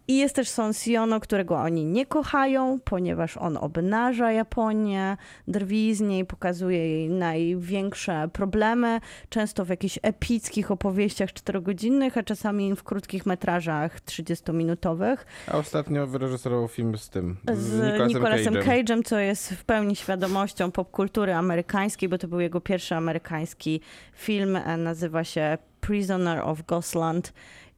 I 0.09 0.17
jest 0.17 0.35
też 0.35 0.49
Son 0.49 0.73
Siono, 0.73 1.21
którego 1.21 1.57
oni 1.57 1.85
nie 1.85 2.07
kochają, 2.07 2.79
ponieważ 2.85 3.37
on 3.37 3.57
obnaża 3.57 4.33
Japonię, 4.33 5.17
drwi 5.49 5.95
z 5.95 6.01
niej, 6.01 6.25
pokazuje 6.25 6.89
jej 6.89 7.11
największe 7.11 8.29
problemy, 8.33 9.01
często 9.29 9.65
w 9.65 9.69
jakichś 9.69 9.99
epickich 10.03 10.71
opowieściach 10.71 11.33
czterogodzinnych, 11.33 12.19
a 12.19 12.23
czasami 12.23 12.77
w 12.77 12.83
krótkich 12.83 13.27
metrażach 13.27 14.01
30-minutowych 14.01 15.17
A 15.47 15.57
ostatnio 15.57 16.07
wyreżyserował 16.07 16.69
film 16.69 16.99
z 16.99 17.09
tym, 17.09 17.37
z, 17.53 17.59
z 17.59 18.09
Nicolasem 18.09 18.55
Cage'em. 18.55 18.85
Cage'em, 18.85 19.03
co 19.05 19.19
jest 19.19 19.53
w 19.53 19.65
pełni 19.65 19.97
świadomością 19.97 20.71
popkultury 20.71 21.35
amerykańskiej, 21.35 22.09
bo 22.09 22.19
to 22.19 22.29
był 22.29 22.41
jego 22.41 22.61
pierwszy 22.61 22.95
amerykański 22.95 23.81
film, 24.15 24.57
e, 24.57 24.77
nazywa 24.77 25.25
się 25.25 25.59
Prisoner 25.81 26.41
of 26.41 26.63
Ghostland. 26.63 27.33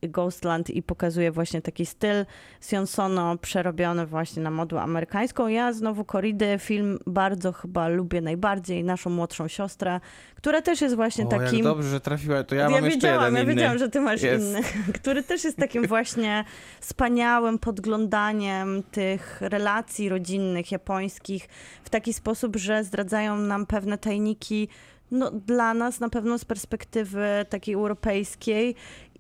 Ghostland 0.09 0.71
i 0.71 0.83
pokazuje 0.83 1.33
właśnie 1.33 1.62
taki 1.62 1.87
styl 1.87 2.27
Sion 2.61 2.87
Sono 2.87 3.38
przerobiony 3.38 4.07
właśnie 4.07 4.43
na 4.43 4.51
modłę 4.51 4.81
amerykańską. 4.83 5.49
Ja 5.49 5.73
znowu 5.73 6.05
Koridy 6.05 6.57
film 6.59 6.99
bardzo 7.07 7.53
chyba 7.53 7.88
lubię 7.88 8.21
najbardziej, 8.21 8.85
naszą 8.85 9.11
młodszą 9.11 9.49
siostrę, 9.49 10.01
która 10.35 10.62
też 10.62 10.81
jest 10.81 10.95
właśnie 10.95 11.25
O, 11.25 11.29
takim... 11.29 11.55
jak 11.59 11.62
dobrze, 11.64 11.88
że 11.88 12.01
trafiła, 12.01 12.45
to 12.45 12.55
ja, 12.55 12.62
Ja, 12.62 12.71
mam 12.71 12.85
jeszcze 12.85 12.90
wiedziałam, 12.90 13.23
jeden 13.25 13.35
ja 13.37 13.43
inny. 13.43 13.55
wiedziałam, 13.55 13.79
że 13.79 13.88
ty 13.90 14.01
masz 14.01 14.23
Jest. 14.23 14.47
inny, 14.47 14.61
który 15.01 15.23
też 15.23 15.45
jest 15.45 15.57
takim 15.57 15.87
właśnie 15.87 16.45
wspaniałym 16.81 17.59
podglądaniem 17.59 18.83
tych 18.90 19.40
relacji 19.40 20.09
rodzinnych 20.09 20.73
japońskich 20.73 21.49
w 21.85 21.90
taki 21.90 22.12
sposób, 22.12 22.57
że 22.57 22.85
zdradzają 22.85 23.37
nam 23.37 23.67
pewne 23.67 23.99
tajniki, 23.99 24.69
no 25.11 25.31
dla 25.31 25.75
nas 25.75 26.01
na 26.01 26.09
pewno 26.09 26.38
z 26.38 26.45
perspektywy 26.45 27.27
takiej 27.49 27.75
europejskiej, 27.75 28.75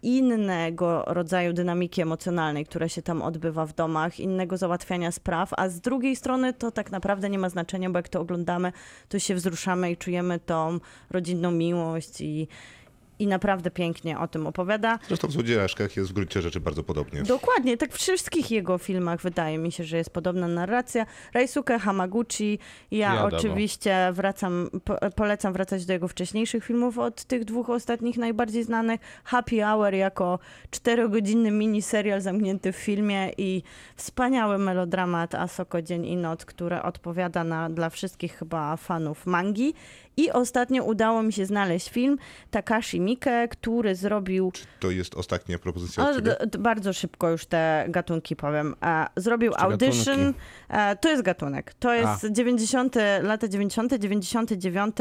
innego 0.04 1.04
rodzaju 1.06 1.52
dynamiki 1.52 2.02
emocjonalnej, 2.02 2.66
która 2.66 2.88
się 2.88 3.02
tam 3.02 3.22
odbywa 3.22 3.66
w 3.66 3.74
domach, 3.74 4.20
innego 4.20 4.56
załatwiania 4.56 5.12
spraw, 5.12 5.50
a 5.56 5.68
z 5.68 5.80
drugiej 5.80 6.16
strony 6.16 6.52
to 6.52 6.70
tak 6.70 6.90
naprawdę 6.90 7.30
nie 7.30 7.38
ma 7.38 7.48
znaczenia, 7.48 7.90
bo 7.90 7.98
jak 7.98 8.08
to 8.08 8.20
oglądamy, 8.20 8.72
to 9.08 9.18
się 9.18 9.34
wzruszamy 9.34 9.90
i 9.90 9.96
czujemy 9.96 10.38
tą 10.38 10.80
rodzinną 11.10 11.50
miłość 11.50 12.20
i, 12.20 12.48
i 13.18 13.26
naprawdę 13.26 13.70
pięknie 13.70 14.18
o 14.18 14.28
tym 14.28 14.46
opowiada. 14.46 14.98
Zresztą 15.08 15.28
w 15.28 15.32
Złodziejaszkach 15.32 15.96
jest 15.96 16.10
w 16.10 16.12
gruncie 16.12 16.42
rzeczy 16.42 16.60
bardzo 16.60 16.82
podobnie. 16.82 17.22
Dokładnie, 17.22 17.76
tak 17.76 17.92
w 17.92 17.96
wszystkich 17.96 18.50
jego 18.50 18.78
filmach 18.78 19.20
wydaje 19.20 19.58
mi 19.58 19.72
się, 19.72 19.84
że 19.84 19.96
jest 19.96 20.10
podobna 20.10 20.48
narracja. 20.48 21.06
Raisuke 21.34 21.78
Hamaguchi, 21.78 22.58
ja 22.90 23.12
Wiadomo. 23.12 23.36
oczywiście 23.36 24.10
wracam, 24.12 24.70
po, 24.84 25.10
polecam 25.16 25.52
wracać 25.52 25.86
do 25.86 25.92
jego 25.92 26.08
wcześniejszych 26.08 26.64
filmów 26.64 26.98
od 26.98 27.24
tych 27.24 27.44
dwóch 27.44 27.70
ostatnich 27.70 28.16
najbardziej 28.16 28.64
znanych. 28.64 29.00
Happy 29.24 29.60
Hour 29.60 29.94
jako 29.94 30.38
czterogodzinny 30.70 31.50
miniserial 31.50 32.20
zamknięty 32.20 32.72
w 32.72 32.76
filmie 32.76 33.30
i 33.38 33.62
wspaniały 33.96 34.58
melodramat 34.58 35.34
Asoko 35.34 35.82
Dzień 35.82 36.06
i 36.06 36.16
Noc, 36.16 36.44
który 36.44 36.82
odpowiada 36.82 37.44
na, 37.44 37.70
dla 37.70 37.90
wszystkich 37.90 38.38
chyba 38.38 38.76
fanów 38.76 39.26
mangi. 39.26 39.74
I 40.16 40.30
ostatnio 40.30 40.84
udało 40.84 41.22
mi 41.22 41.32
się 41.32 41.46
znaleźć 41.46 41.90
film 41.90 42.18
Takashi 42.50 43.00
Miike, 43.00 43.48
który 43.48 43.94
zrobił 43.94 44.52
To 44.80 44.90
jest 44.90 45.14
ostatnia 45.14 45.58
propozycja 45.58 46.04
o, 46.04 46.12
bardzo 46.58 46.92
szybko 46.92 47.30
już 47.30 47.46
te 47.46 47.84
gatunki 47.88 48.36
powiem. 48.36 48.74
E, 48.82 49.06
zrobił 49.16 49.52
Czy 49.52 49.58
Audition. 49.58 50.16
gatunki? 50.16 50.40
E, 50.68 50.96
to 50.96 51.08
jest 51.08 51.22
gatunek. 51.22 51.74
To 51.74 51.94
jest 51.94 52.26
90. 52.30 52.96
lata 53.22 53.48
90., 53.48 53.94
99. 53.94 54.96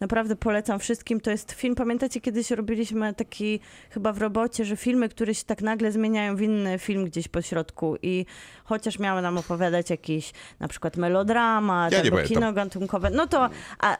Naprawdę 0.00 0.36
polecam 0.36 0.78
wszystkim. 0.78 1.20
To 1.20 1.30
jest 1.30 1.52
film, 1.52 1.74
pamiętacie, 1.74 2.20
kiedyś 2.20 2.50
robiliśmy 2.50 3.14
taki 3.14 3.60
chyba 3.90 4.12
w 4.12 4.18
robocie, 4.18 4.64
że 4.64 4.76
filmy, 4.76 5.08
które 5.08 5.34
się 5.34 5.44
tak 5.44 5.62
nagle 5.62 5.92
zmieniają 5.92 6.36
w 6.36 6.42
inny 6.42 6.78
film 6.78 7.04
gdzieś 7.04 7.28
po 7.28 7.42
środku 7.42 7.96
i 8.02 8.26
chociaż 8.64 8.98
miały 8.98 9.22
nam 9.22 9.38
opowiadać 9.38 9.90
jakiś 9.90 10.32
na 10.60 10.68
przykład 10.68 10.96
melodramat 10.96 11.92
Ja 11.92 12.00
albo 12.00 12.18
kino 12.18 12.52
gatunkowe, 12.52 13.10
no 13.10 13.26
to 13.26 13.50
a, 13.78 13.96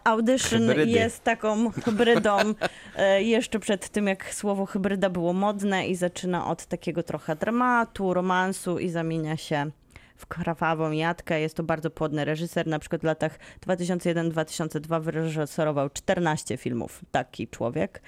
Audition 0.58 0.76
Hybrydy. 0.76 0.98
jest 0.98 1.24
taką 1.24 1.70
hybrydą 1.70 2.38
e, 2.96 3.22
jeszcze 3.22 3.58
przed 3.58 3.88
tym, 3.88 4.06
jak 4.06 4.34
słowo 4.34 4.66
hybryda 4.66 5.10
było 5.10 5.32
modne 5.32 5.88
i 5.88 5.94
zaczyna 5.94 6.46
od 6.46 6.66
takiego 6.66 7.02
trochę 7.02 7.36
dramatu, 7.36 8.14
romansu 8.14 8.78
i 8.78 8.88
zamienia 8.88 9.36
się 9.36 9.70
w 10.16 10.26
krwawą 10.26 10.90
jatkę. 10.90 11.40
Jest 11.40 11.56
to 11.56 11.62
bardzo 11.62 11.90
płodny 11.90 12.24
reżyser. 12.24 12.66
Na 12.66 12.78
przykład 12.78 13.00
w 13.00 13.04
latach 13.04 13.38
2001-2002 13.66 15.02
wyreżyserował 15.02 15.90
14 15.90 16.56
filmów. 16.56 17.00
Taki 17.10 17.48
człowiek. 17.48 18.02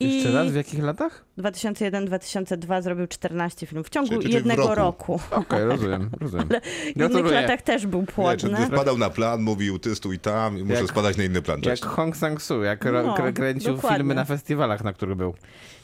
I 0.00 0.14
Jeszcze 0.16 0.32
raz, 0.32 0.50
w 0.50 0.54
jakich 0.54 0.82
latach? 0.82 1.24
2001-2002 1.38 2.82
zrobił 2.82 3.06
14 3.06 3.66
filmów 3.66 3.86
w 3.86 3.90
ciągu 3.90 4.08
Czyli- 4.08 4.20
czyli 4.22 4.32
w 4.32 4.34
jednego 4.36 4.74
roku. 4.74 5.12
roku. 5.12 5.20
Okej, 5.30 5.64
rozumiem, 5.64 6.10
rozumiem. 6.20 6.48
W 6.48 6.52
innych 6.84 6.96
Gratuluję. 6.96 7.40
latach 7.40 7.62
też 7.62 7.86
był 7.86 8.00
Nie, 8.00 8.06
płodny. 8.06 8.66
wpadał 8.66 8.98
na 8.98 9.10
plan, 9.10 9.42
mówił 9.42 9.78
ty 9.78 9.94
stój 9.94 10.18
tam 10.18 10.58
i 10.58 10.62
muszę 10.64 10.80
Jak- 10.80 10.90
spadać 10.90 11.16
na 11.16 11.24
inny 11.24 11.42
plan. 11.42 11.56
Jak 11.58 11.64
Cześć. 11.64 11.82
Hong 11.82 12.16
Sang-soo, 12.16 12.62
jak 12.62 12.84
No, 12.84 12.90
krę- 13.14 13.32
kręcił 13.32 13.74
dokładnie. 13.74 13.96
filmy 13.98 14.14
na 14.14 14.24
festiwalach, 14.24 14.84
na 14.84 14.92
których 14.92 15.16
był. 15.16 15.34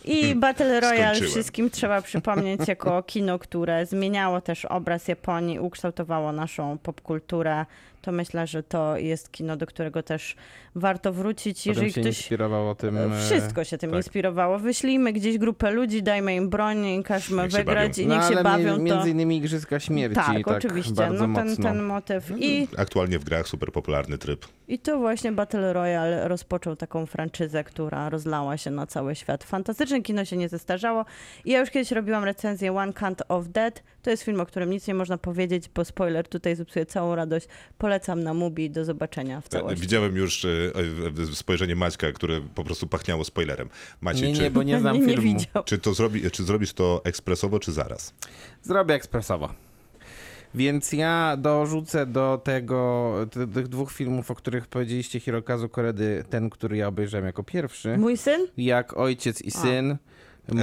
I 0.05 0.35
Battle 0.35 0.81
Royale 0.81 0.99
Skończyłem. 1.07 1.31
wszystkim 1.31 1.71
trzeba 1.71 2.03
przypomnieć 2.03 2.69
jako 2.69 3.03
kino, 3.03 3.39
które 3.39 3.87
zmieniało 3.87 4.41
też 4.41 4.65
obraz 4.65 5.09
Japonii, 5.09 5.59
ukształtowało 5.59 6.33
naszą 6.33 6.79
popkulturę. 6.79 7.67
To 8.03 8.13
myślę, 8.13 8.47
że 8.47 8.63
to 8.63 8.97
jest 8.97 9.33
kino, 9.33 9.57
do 9.57 9.67
którego 9.67 10.03
też 10.03 10.37
warto 10.75 11.13
wrócić. 11.13 11.59
Potem 11.59 11.71
Jeżeli 11.75 11.93
się 11.93 12.01
ktoś. 12.01 12.17
inspirował 12.19 12.69
o 12.71 12.75
tym... 12.75 12.99
e, 12.99 13.21
Wszystko 13.21 13.65
się 13.65 13.79
tym 13.79 13.91
tak. 13.91 13.97
inspirowało. 13.97 14.59
Wyślijmy 14.59 15.13
gdzieś 15.13 15.39
grupę 15.39 15.71
ludzi, 15.71 16.03
dajmy 16.03 16.35
im 16.35 16.49
broń 16.51 16.87
i 16.87 17.03
każmy 17.03 17.43
Niech 17.43 17.53
wygrać 17.53 17.99
i 17.99 18.07
No, 18.07 18.15
niech 18.15 18.25
ale 18.25 18.37
się 18.37 18.43
bawią. 18.43 18.79
mi- 18.79 18.91
To... 18.91 18.95
między 18.97 19.11
innymi 19.11 19.37
Igrzyska 19.37 19.81
Śmierci. 19.81 20.17
Tak, 20.17 20.37
tak 20.37 20.49
oczywiście. 20.49 20.95
Bardzo 20.95 21.27
No 21.27 21.35
ten, 21.35 21.49
mocno. 21.49 21.65
ten 21.65 21.83
motyw. 21.83 22.31
I 22.39 22.69
Aktualnie 22.79 23.19
w 23.19 23.25
grach 23.25 23.49
super 23.49 23.73
popularny 23.73 24.19
tryb. 24.19 24.47
I 24.69 24.79
to 24.79 24.99
właśnie 24.99 25.33
Battle 25.33 25.73
Royale 25.73 26.29
rozpoczął 26.29 26.77
taką 26.77 27.07
franczyzę, 27.07 27.65
która 27.65 28.09
rozlała 28.11 28.57
się 28.57 28.71
na 28.71 28.87
cały 28.87 29.15
świat. 29.15 29.45
Fantastyczne 29.45 30.03
kino 30.03 30.25
się 30.25 30.37
nie 30.37 30.49
zestarzało. 30.49 31.05
I 31.45 31.51
ja 31.51 31.61
już 31.61 31.71
kiedyś 31.71 31.91
robiłam 31.93 32.25
recenzję 32.25 32.73
One 32.77 32.93
Count 32.93 33.23
of 33.29 33.49
Dead. 33.49 33.83
To 34.03 34.11
jest 34.11 34.23
film, 34.23 34.41
o 34.41 34.47
którym 34.47 34.71
nic 34.71 34.87
nie 34.89 34.95
można 34.95 35.19
powiedzieć, 35.19 35.69
bo 35.75 35.85
spoiler 35.85 36.29
tutaj 36.29 36.57
zepsuje 36.57 36.87
całą 36.87 37.15
radość. 37.15 37.49
Polecam 37.79 38.23
na 38.23 38.35
Mubi. 38.35 38.71
Do 38.71 38.85
zobaczenia 38.85 39.41
w 39.41 39.49
całości. 39.49 39.81
Widziałem 39.81 40.17
już 40.17 40.45
e, 40.45 40.49
e, 41.33 41.35
spojrzenie 41.35 41.77
Maćka, 41.77 42.13
które 42.13 42.41
po 42.55 42.65
prostu 42.65 42.87
pachniało 42.87 43.25
spoilerem. 43.25 43.69
Maciej, 44.01 44.29
Nie, 44.29 44.37
czy, 44.37 44.43
nie, 44.43 44.51
bo 44.51 44.63
nie 44.63 44.81
znam 44.81 44.97
nie, 45.01 45.07
nie 45.07 45.15
filmu. 45.17 45.23
widział. 45.39 45.65
czy, 45.65 45.79
to 45.79 45.95
zrobi, 45.95 46.31
czy 46.31 46.45
zrobisz 46.45 46.73
to 46.73 47.01
ekspresowo, 47.05 47.59
czy 47.61 47.73
zaraz? 47.73 48.15
Zrobię 48.63 48.95
ekspresowo. 48.95 49.49
Więc 50.55 50.93
ja 50.93 51.37
dorzucę 51.39 52.07
do 52.07 52.41
tego, 52.45 53.15
ty- 53.31 53.47
tych 53.47 53.69
dwóch 53.69 53.93
filmów, 53.93 54.31
o 54.31 54.35
których 54.35 54.67
powiedzieliście, 54.67 55.21
Hirokazu 55.21 55.69
Koredy, 55.69 56.25
ten, 56.31 56.51
który 56.51 56.77
ja 56.77 56.89
obejrzałem 56.89 57.27
jako 57.27 57.43
pierwszy, 57.43 57.99
Mój 57.99 58.17
syn? 58.17 58.47
jak 58.57 58.97
Ojciec 58.97 59.43
i 59.43 59.51
Syn. 59.51 59.91
E, 59.91 59.93
Mu- 59.93 59.99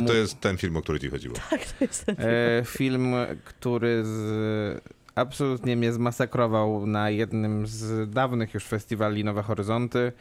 To 0.08 0.13
jest 0.13 0.41
ten 0.41 0.58
film, 0.58 0.78
o 0.78 0.82
który 0.82 1.00
ci 1.00 1.10
chodziło. 1.10 1.36
Tak, 1.50 1.65
to 1.65 1.84
jest 1.86 2.06
ten 2.06 2.15
film. 2.15 2.30
E, 2.30 2.65
film, 2.65 3.15
który 3.45 4.04
z 4.04 4.97
absolutnie 5.15 5.76
mnie 5.76 5.93
zmasakrował 5.93 6.88
na 6.88 7.10
jednym 7.10 7.67
z 7.67 8.10
dawnych 8.10 8.54
już 8.54 8.65
festiwali 8.65 9.23
Nowe 9.23 9.43
Horyzonty. 9.43 10.12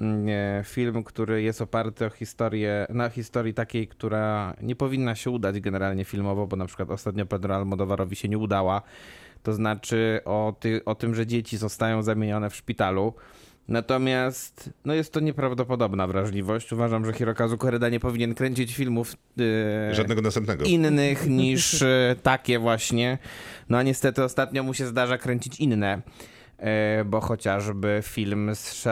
Mm, 0.00 0.28
e, 0.28 0.64
Film, 0.64 1.04
który 1.04 1.42
jest 1.42 1.62
oparty 1.62 2.06
o 2.06 2.10
historię, 2.10 2.86
na 2.88 3.08
historii 3.08 3.54
takiej, 3.54 3.88
która 3.88 4.56
nie 4.62 4.76
powinna 4.76 5.14
się 5.14 5.30
udać 5.30 5.60
generalnie 5.60 6.04
filmowo, 6.04 6.46
bo 6.46 6.56
na 6.56 6.66
przykład 6.66 6.90
ostatnio 6.90 7.26
Pedro 7.26 7.56
Almodovarowi 7.56 8.16
się 8.16 8.28
nie 8.28 8.38
udała. 8.38 8.82
To 9.42 9.52
znaczy 9.52 10.20
o, 10.24 10.54
ty, 10.60 10.84
o 10.84 10.94
tym, 10.94 11.14
że 11.14 11.26
dzieci 11.26 11.56
zostają 11.56 12.02
zamienione 12.02 12.50
w 12.50 12.56
szpitalu. 12.56 13.14
Natomiast 13.68 14.70
no 14.84 14.94
jest 14.94 15.12
to 15.12 15.20
nieprawdopodobna 15.20 16.06
wrażliwość. 16.06 16.72
Uważam, 16.72 17.04
że 17.06 17.12
Hirokazu 17.12 17.58
Koreda 17.58 17.88
nie 17.88 18.00
powinien 18.00 18.34
kręcić 18.34 18.74
filmów 18.74 19.16
e, 19.90 19.94
Żadnego 19.94 20.22
następnego. 20.22 20.64
innych 20.64 21.28
niż 21.42 21.82
e, 21.82 22.16
takie 22.22 22.58
właśnie. 22.58 23.18
No 23.68 23.78
a 23.78 23.82
niestety 23.82 24.24
ostatnio 24.24 24.62
mu 24.62 24.74
się 24.74 24.86
zdarza 24.86 25.18
kręcić 25.18 25.60
inne. 25.60 26.02
E, 26.58 27.04
Bo 27.04 27.20
chociażby 27.20 28.00
film 28.02 28.50
z, 28.54 28.82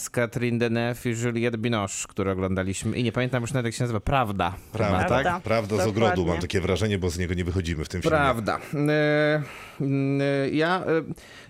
z 0.00 0.10
Catherine 0.10 0.58
Deneuve 0.58 1.06
i 1.06 1.14
Juliette 1.24 1.58
Binoche, 1.58 2.08
który 2.08 2.30
oglądaliśmy 2.30 2.96
i 2.96 3.04
nie 3.04 3.12
pamiętam 3.12 3.42
już 3.42 3.52
nawet 3.52 3.64
jak 3.66 3.74
się 3.74 3.84
nazywa, 3.84 4.00
Prawda. 4.00 4.54
Prawda, 4.72 4.98
chyba, 4.98 5.08
tak? 5.08 5.22
Prawda. 5.22 5.40
Prawda 5.44 5.74
z 5.74 5.78
Dokładnie. 5.78 6.06
ogrodu, 6.06 6.26
mam 6.26 6.40
takie 6.40 6.60
wrażenie, 6.60 6.98
bo 6.98 7.10
z 7.10 7.18
niego 7.18 7.34
nie 7.34 7.44
wychodzimy 7.44 7.84
w 7.84 7.88
tym 7.88 8.02
filmie. 8.02 8.16
Prawda. 8.16 8.58
E, 8.88 9.42
e, 9.80 10.48
Ja 10.52 10.84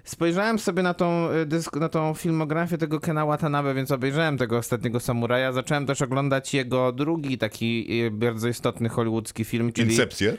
spojrzałem 0.04 0.58
sobie 0.58 0.82
na 0.82 0.94
tą, 0.94 1.28
dysk, 1.46 1.76
na 1.76 1.88
tą 1.88 2.14
filmografię 2.14 2.78
tego 2.78 3.00
Kena 3.00 3.26
Watanabe, 3.26 3.74
więc 3.74 3.90
obejrzałem 3.90 4.38
tego 4.38 4.56
ostatniego 4.58 5.00
samuraja. 5.00 5.52
Zacząłem 5.52 5.86
też 5.86 6.02
oglądać 6.02 6.54
jego 6.54 6.92
drugi 6.92 7.38
taki 7.38 7.88
bardzo 8.10 8.48
istotny 8.48 8.88
hollywoodzki 8.88 9.44
film, 9.44 9.72
czyli 9.72 9.90
Incepcję? 9.90 10.36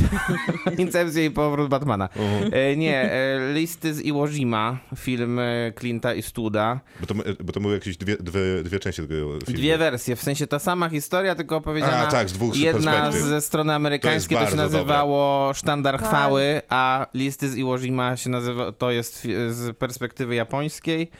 Incepcja 0.78 1.24
i 1.24 1.30
powrót 1.30 1.68
Batmana. 1.68 2.08
Mhm. 2.16 2.50
E, 2.54 2.76
nie, 2.76 3.12
e, 3.12 3.52
Listy 3.54 3.94
z 3.94 4.00
Iwo 4.00 4.28
Jima, 4.28 4.78
film 4.96 5.38
e, 5.38 5.72
Clint'a 5.80 6.16
Eastwooda. 6.16 6.80
Bo 7.00 7.06
to, 7.06 7.14
bo 7.44 7.52
to 7.52 7.60
były 7.60 7.74
jakieś 7.74 7.96
dwie, 7.96 8.16
dwie, 8.16 8.62
dwie 8.62 8.80
części 8.80 9.02
tego 9.02 9.14
filmu. 9.14 9.38
Dwie 9.46 9.78
wersje, 9.78 10.16
w 10.16 10.22
sensie 10.22 10.46
ta 10.46 10.58
sama 10.58 10.88
historia, 10.88 11.34
tylko 11.34 11.56
opowiedziana 11.56 11.98
A, 11.98 12.10
tak, 12.10 12.28
z 12.28 12.32
dwóch 12.32 12.56
jedna 12.56 13.12
ze 13.12 13.40
strony 13.40 13.74
amerykańskiej 13.74 14.38
to, 14.38 14.44
To 14.44 14.50
się 14.50 14.56
nazywało 14.56 15.54
Sztandar 15.54 15.98
Tak. 15.98 16.08
Chwały, 16.08 16.60
a 16.68 17.06
Listy 17.14 17.48
z 17.48 17.56
Iwo 17.56 17.78
Jima 17.78 18.16
się 18.16 18.30
nazywa, 18.30 18.72
to 18.72 18.90
jest 18.90 19.22
z 19.48 19.76
perspektywy 19.76 20.34
japońskiej. 20.34 21.10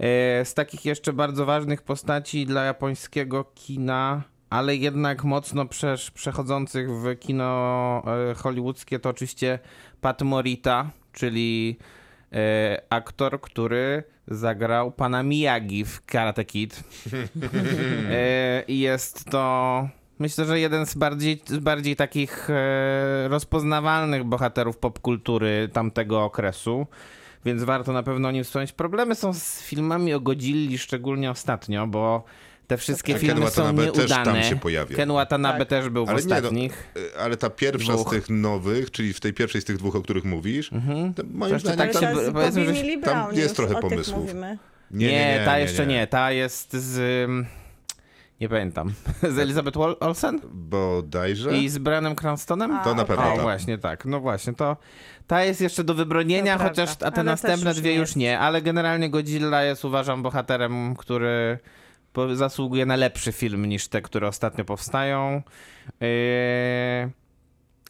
E, 0.00 0.44
Z 0.44 0.54
takich 0.54 0.84
jeszcze 0.84 1.12
bardzo 1.12 1.46
ważnych 1.46 1.82
postaci 1.82 2.46
dla 2.46 2.64
japońskiego 2.64 3.44
kina, 3.54 4.22
ale 4.50 4.76
jednak 4.76 5.24
mocno 5.24 5.66
przesz, 5.66 6.10
przechodzących 6.10 6.90
w 6.90 7.18
kino 7.18 8.02
e, 8.30 8.34
hollywoodzkie, 8.34 8.98
to 8.98 9.08
oczywiście 9.08 9.58
Pat 10.00 10.22
Morita, 10.22 10.90
czyli 11.12 11.78
e, 12.32 12.82
aktor, 12.90 13.40
który 13.40 14.02
zagrał 14.28 14.92
pana 14.92 15.22
Miyagi 15.22 15.84
w 15.84 16.04
Karate 16.04 16.44
Kid. 16.44 16.82
E, 18.10 18.64
I 18.68 18.78
jest 18.78 19.24
to 19.24 19.88
myślę, 20.18 20.44
że 20.44 20.60
jeden 20.60 20.86
z 20.86 20.94
bardziej, 20.94 21.42
z 21.46 21.58
bardziej 21.58 21.96
takich 21.96 22.50
e, 22.50 23.28
rozpoznawalnych 23.28 24.24
bohaterów 24.24 24.78
popkultury 24.78 25.68
tamtego 25.72 26.24
okresu. 26.24 26.86
Więc 27.44 27.64
warto 27.64 27.92
na 27.92 28.02
pewno 28.02 28.28
o 28.28 28.30
nim 28.30 28.44
wspomnieć. 28.44 28.72
Problemy 28.72 29.14
są 29.14 29.32
z 29.32 29.62
filmami 29.62 30.14
o 30.14 30.20
Godzilli, 30.20 30.78
szczególnie 30.78 31.30
ostatnio, 31.30 31.86
bo 31.86 32.24
te 32.70 32.76
wszystkie 32.76 33.14
A 33.14 33.18
Ken 33.18 33.26
filmy 33.26 33.50
są 33.50 33.62
Watanabe 33.62 33.92
też 33.92 34.10
tam 34.10 34.18
nieudane. 34.24 34.44
się 34.44 34.56
pojawia. 34.58 34.96
Ken 34.96 35.12
Watanabe 35.12 35.58
Tak. 35.58 35.68
też 35.68 35.88
był 35.88 36.06
w 36.06 36.08
Ale 36.08 36.22
nie, 36.22 36.28
no, 36.28 36.36
ostatnich. 36.36 36.92
E, 37.16 37.20
Ale 37.20 37.36
ta 37.36 37.50
pierwsza 37.50 37.92
Dwóch. 37.92 38.08
z 38.08 38.10
tych 38.10 38.30
nowych, 38.30 38.90
czyli 38.90 39.12
w 39.12 39.20
tej 39.20 39.32
pierwszej 39.32 39.60
z 39.60 39.64
tych 39.64 39.76
dwóch, 39.78 39.96
o 39.96 40.02
których 40.02 40.24
mówisz, 40.24 40.70
to 41.16 41.22
moim 41.32 41.50
Zresztą 41.50 41.72
zdaniem 41.72 41.92
tak 41.94 42.02
tam- 42.02 42.32
powiedzmy, 42.32 42.74
że 42.74 42.82
tam 43.04 43.34
jest 43.34 43.56
trochę 43.56 43.74
pomysłów. 43.80 44.18
mówimy. 44.18 44.58
Nie, 44.90 45.42
ta 45.44 45.58
jeszcze 45.58 45.86
nie. 45.86 46.06
Ta 46.06 46.32
jest 46.32 46.72
z... 46.72 47.28
Nie 48.40 48.48
pamiętam. 48.48 48.92
Z 49.34 49.38
Elizabeth 49.38 49.76
Olsen? 50.00 50.40
Bodajże. 50.52 51.58
I 51.58 51.68
z 51.68 51.78
Brianem 51.78 52.14
Cranstonem? 52.16 52.72
A, 52.72 52.84
To 52.84 52.94
na 52.94 53.04
pewno 53.04 53.24
O, 53.28 53.32
tak. 53.32 53.40
właśnie 53.42 53.78
tak. 53.78 54.04
No 54.04 54.20
właśnie, 54.20 54.52
to 54.52 54.76
ta 55.26 55.44
jest 55.44 55.60
jeszcze 55.60 55.84
do 55.84 55.94
wybronienia, 55.94 56.58
chociaż 56.58 56.90
a 56.90 56.94
te 56.94 57.06
Ale 57.06 57.22
następne 57.24 57.70
już 57.70 57.78
dwie 57.80 57.90
nie 57.90 57.96
już 57.98 58.16
nie, 58.16 58.38
ale 58.38 58.62
generalnie 58.62 59.10
Godzilla 59.10 59.62
jest 59.64 59.84
uważam 59.84 60.22
bohaterem, 60.22 60.96
który 60.96 61.58
zasługuje 62.32 62.86
na 62.86 62.96
lepszy 62.96 63.32
film 63.32 63.66
niż 63.66 63.88
te, 63.88 64.02
które 64.02 64.28
ostatnio 64.28 64.64
powstają. 64.64 65.42
Yy... 66.00 66.08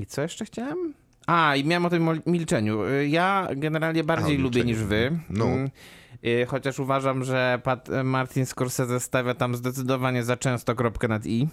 I 0.00 0.06
co 0.06 0.22
jeszcze 0.22 0.44
chciałem? 0.44 0.94
A, 1.26 1.56
i 1.56 1.64
miałem 1.64 1.86
o 1.86 1.90
tym 1.90 2.22
milczeniu. 2.26 2.84
Yy, 2.88 3.08
Ja 3.08 3.48
generalnie 3.56 4.04
bardziej 4.04 4.38
lubię 4.38 4.64
niż 4.64 4.78
wy. 4.78 5.18
No. 5.30 5.46
Yy, 6.22 6.46
Chociaż 6.46 6.78
uważam, 6.78 7.24
że 7.24 7.60
Pat, 7.64 7.88
Martin 8.04 8.46
Scorsese 8.46 9.00
stawia 9.00 9.34
tam 9.34 9.56
zdecydowanie 9.56 10.24
za 10.24 10.36
często 10.36 10.74
kropkę 10.74 11.08
nad 11.08 11.26
i. 11.26 11.48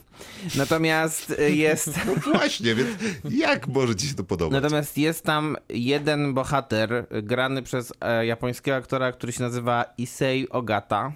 Natomiast 0.55 1.29
yy, 1.39 1.55
jest... 1.55 1.87
No 2.07 2.33
właśnie, 2.33 2.75
więc 2.75 2.89
jak 3.29 3.67
może 3.67 3.95
ci 3.95 4.07
się 4.07 4.15
to 4.15 4.23
podobać? 4.23 4.61
Natomiast 4.61 4.97
jest 4.97 5.25
tam 5.25 5.57
jeden 5.69 6.33
bohater 6.33 6.93
y, 6.93 7.21
grany 7.21 7.63
przez 7.63 7.93
e, 8.01 8.25
japońskiego 8.25 8.77
aktora, 8.77 9.11
który 9.11 9.31
się 9.31 9.43
nazywa 9.43 9.85
Issei 9.97 10.49
Ogata. 10.49 11.11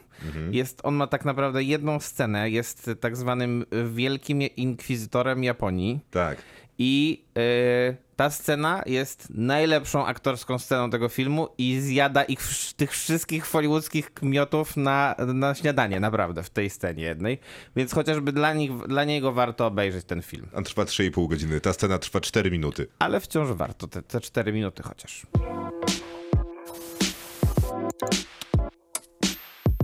Jest, 0.51 0.79
on 0.83 0.95
ma 0.95 1.07
tak 1.07 1.25
naprawdę 1.25 1.63
jedną 1.63 1.99
scenę, 1.99 2.49
jest 2.49 2.89
tak 2.99 3.17
zwanym 3.17 3.65
wielkim 3.93 4.41
inkwizytorem 4.41 5.43
Japonii 5.43 5.99
Tak. 6.11 6.37
I 6.83 7.25
y, 7.37 7.97
ta 8.15 8.29
scena 8.29 8.83
jest 8.85 9.27
najlepszą 9.29 10.05
aktorską 10.05 10.59
sceną 10.59 10.89
tego 10.89 11.09
filmu 11.09 11.47
i 11.57 11.79
zjada 11.79 12.23
ich 12.23 12.39
tych 12.75 12.91
wszystkich 12.91 13.45
hollywoodzkich 13.45 14.13
kmiotów 14.13 14.77
na, 14.77 15.15
na 15.33 15.55
śniadanie, 15.55 15.99
naprawdę, 15.99 16.43
w 16.43 16.49
tej 16.49 16.69
scenie 16.69 17.03
jednej. 17.03 17.39
Więc 17.75 17.93
chociażby 17.93 18.31
dla, 18.31 18.53
nich, 18.53 18.87
dla 18.87 19.03
niego 19.03 19.31
warto 19.31 19.65
obejrzeć 19.65 20.05
ten 20.05 20.21
film. 20.21 20.47
On 20.53 20.63
trwa 20.63 20.83
3,5 20.83 21.27
godziny. 21.27 21.61
Ta 21.61 21.73
scena 21.73 21.97
trwa 21.97 22.21
4 22.21 22.51
minuty. 22.51 22.87
Ale 22.99 23.19
wciąż 23.19 23.49
warto, 23.49 23.87
te, 23.87 24.01
te 24.01 24.21
4 24.21 24.53
minuty 24.53 24.83
chociaż. 24.83 25.25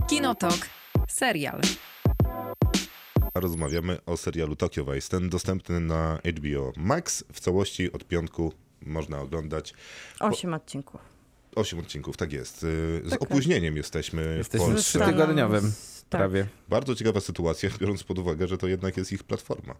Kinotok. 0.08 0.58
Serial. 1.08 1.60
Rozmawiamy 3.40 3.98
o 4.06 4.16
serialu 4.16 4.56
Tokyo 4.56 4.84
Vice. 4.84 5.08
Ten 5.08 5.28
dostępny 5.28 5.80
na 5.80 6.18
HBO 6.38 6.72
Max. 6.76 7.24
W 7.32 7.40
całości 7.40 7.92
od 7.92 8.04
piątku 8.04 8.52
można 8.82 9.20
oglądać. 9.20 9.74
Osiem 10.20 10.54
odcinków. 10.54 11.00
8 11.56 11.78
odcinków, 11.78 12.16
tak 12.16 12.32
jest. 12.32 12.62
Y, 12.64 13.02
Z 13.06 13.10
Tak. 13.10 13.22
opóźnieniem 13.22 13.76
jesteśmy, 13.76 14.34
Jesteśmy 14.38 14.66
Polsce. 14.66 14.98
trzytygodniowym 14.98 15.72
Tak. 16.08 16.20
prawie. 16.20 16.46
Bardzo 16.68 16.94
ciekawa 16.94 17.20
sytuacja, 17.20 17.70
biorąc 17.80 18.02
pod 18.04 18.18
uwagę, 18.18 18.48
że 18.48 18.58
to 18.58 18.66
jednak 18.68 18.96
jest 18.96 19.12
ich 19.12 19.24
platforma. 19.24 19.74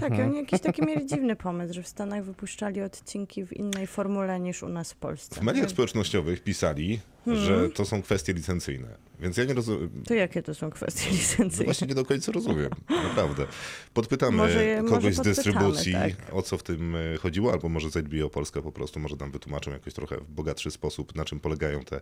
Tak, 0.00 0.18
i 0.18 0.22
oni 0.22 0.36
jakiś 0.36 0.60
taki 0.60 0.86
mieli 0.86 1.06
dziwny 1.06 1.36
pomysł, 1.36 1.74
że 1.74 1.82
w 1.82 1.88
Stanach 1.88 2.24
wypuszczali 2.24 2.82
odcinki 2.82 3.44
w 3.46 3.52
innej 3.52 3.86
formule 3.86 4.40
niż 4.40 4.62
u 4.62 4.68
nas 4.68 4.92
w 4.92 4.96
Polsce. 4.96 5.40
W 5.40 5.42
mediach 5.42 5.70
społecznościowych 5.70 6.42
pisali, 6.42 7.00
Hmm. 7.24 7.44
że 7.44 7.68
to 7.68 7.84
są 7.84 8.02
kwestie 8.02 8.32
licencyjne. 8.32 8.88
Więc 9.20 9.36
ja 9.36 9.44
nie 9.44 9.54
rozumiem. 9.54 9.90
To 10.08 10.14
jakie 10.14 10.42
to 10.42 10.54
są 10.54 10.70
kwestie 10.70 11.10
No 11.10 11.16
licencyjne? 11.16 11.64
właśnie 11.64 11.86
nie 11.86 11.94
do 11.94 12.04
końca 12.04 12.32
rozumiem, 12.32 12.70
naprawdę. 12.88 13.46
Podpytamy 13.94 14.36
Może 14.36 14.64
je- 14.64 14.82
może 14.82 14.94
kogoś 14.94 15.14
z 15.14 15.20
dystrybucji, 15.20 15.92
tak. 15.92 16.12
o 16.34 16.42
co 16.42 16.58
w 16.58 16.62
tym 16.62 16.96
e, 16.96 17.16
chodziło, 17.16 17.52
albo 17.52 17.68
może 17.68 17.90
z 17.90 17.96
HBO 17.96 18.30
Polska 18.30 18.62
po 18.62 18.72
prostu 18.72 19.00
może 19.00 19.16
nam 19.16 19.30
wytłumaczą 19.30 19.70
jakoś 19.70 19.94
trochę 19.94 20.16
w 20.16 20.30
bogatszy 20.30 20.70
sposób, 20.70 21.14
na 21.14 21.24
czym 21.24 21.40
polegają 21.40 21.80
te 21.80 22.00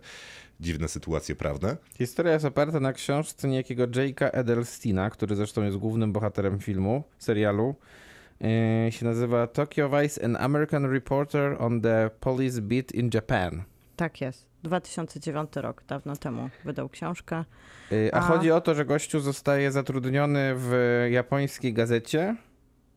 dziwne 0.59 0.87
sytuacje 0.87 1.35
prawne. 1.35 1.77
Historia 1.97 2.33
jest 2.33 2.45
oparta 2.45 2.79
na 2.79 2.93
książce 2.93 3.47
niejakiego 3.47 3.87
Jake'a 4.25 4.39
Edelsteina, 4.39 5.09
który 5.09 5.35
zresztą 5.35 5.63
jest 5.63 5.77
głównym 5.77 6.13
bohaterem 6.13 6.59
filmu, 6.59 7.03
serialu. 7.17 7.75
Yy, 8.41 8.91
się 8.91 9.05
nazywa 9.05 9.47
Tokyo 9.47 9.89
Vice, 9.89 10.25
an 10.25 10.35
American 10.35 10.85
reporter 10.85 11.61
on 11.61 11.81
the 11.81 12.09
police 12.19 12.61
beat 12.61 12.91
in 12.91 13.09
Japan. 13.13 13.63
Tak 13.95 14.21
jest. 14.21 14.47
2009 14.63 15.55
rok, 15.55 15.83
dawno 15.87 16.15
temu 16.15 16.49
wydał 16.65 16.89
książkę. 16.89 17.43
Yy, 17.91 18.09
a, 18.13 18.17
A. 18.17 18.21
chodzi 18.21 18.51
o 18.51 18.61
to, 18.61 18.75
że 18.75 18.85
gościu 18.85 19.19
zostaje 19.19 19.71
zatrudniony 19.71 20.53
w 20.55 21.07
japońskiej 21.11 21.73
gazecie, 21.73 22.35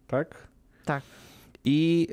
tak? 0.06 0.48
Tak. 0.84 1.02
I 1.64 2.08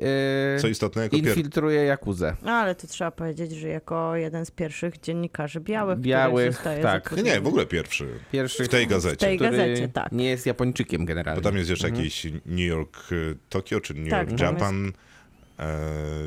yy, 0.54 0.60
Co 0.60 0.68
istotne, 0.68 1.02
jako 1.02 1.16
pier... 1.16 1.26
infiltruje 1.28 1.82
Jakuzę. 1.84 2.36
No 2.42 2.52
ale 2.52 2.74
to 2.74 2.86
trzeba 2.86 3.10
powiedzieć, 3.10 3.52
że 3.52 3.68
jako 3.68 4.16
jeden 4.16 4.46
z 4.46 4.50
pierwszych 4.50 5.00
dziennikarzy 5.00 5.60
białych, 5.60 5.98
Białych, 5.98 6.58
który 6.58 6.80
tak. 6.82 7.14
Nie, 7.24 7.40
w 7.40 7.46
ogóle 7.46 7.66
pierwszy. 7.66 8.08
Pierwszy, 8.32 8.64
W 8.64 8.68
tej 8.68 8.86
w 8.86 8.88
gazecie. 8.88 9.16
tej 9.16 9.36
który 9.36 9.50
gazecie, 9.50 9.88
tak. 9.88 10.12
nie 10.12 10.24
jest 10.30 10.46
Japończykiem 10.46 11.04
generalnie. 11.04 11.42
Bo 11.42 11.48
tam 11.48 11.56
jest 11.58 11.70
jeszcze 11.70 11.86
Mhm. 11.88 12.04
jakiś 12.04 12.24
New 12.46 12.66
York 12.66 12.96
e, 13.12 13.14
Tokio, 13.48 13.80
czy 13.80 13.94
New 13.94 14.10
Tak, 14.10 14.28
York 14.30 14.40
Japan. 14.40 14.88
e, 14.88 14.92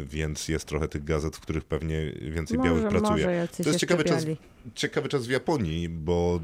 więc 0.06 0.48
jest 0.48 0.66
trochę 0.66 0.88
tych 0.88 1.04
gazet, 1.04 1.36
w 1.36 1.40
których 1.40 1.64
pewnie 1.64 2.12
więcej 2.22 2.58
Może- 2.58 2.70
białych 2.70 2.88
pracuje. 2.88 3.26
może 3.26 3.48
to 3.64 3.70
jest 3.70 3.80
ciekawy 3.80 4.04
czas, 4.04 4.26
ciekawy 4.76 5.10
czas 5.10 5.28
w 5.28 5.30
Japonii, 5.30 5.90
bo 5.90 6.40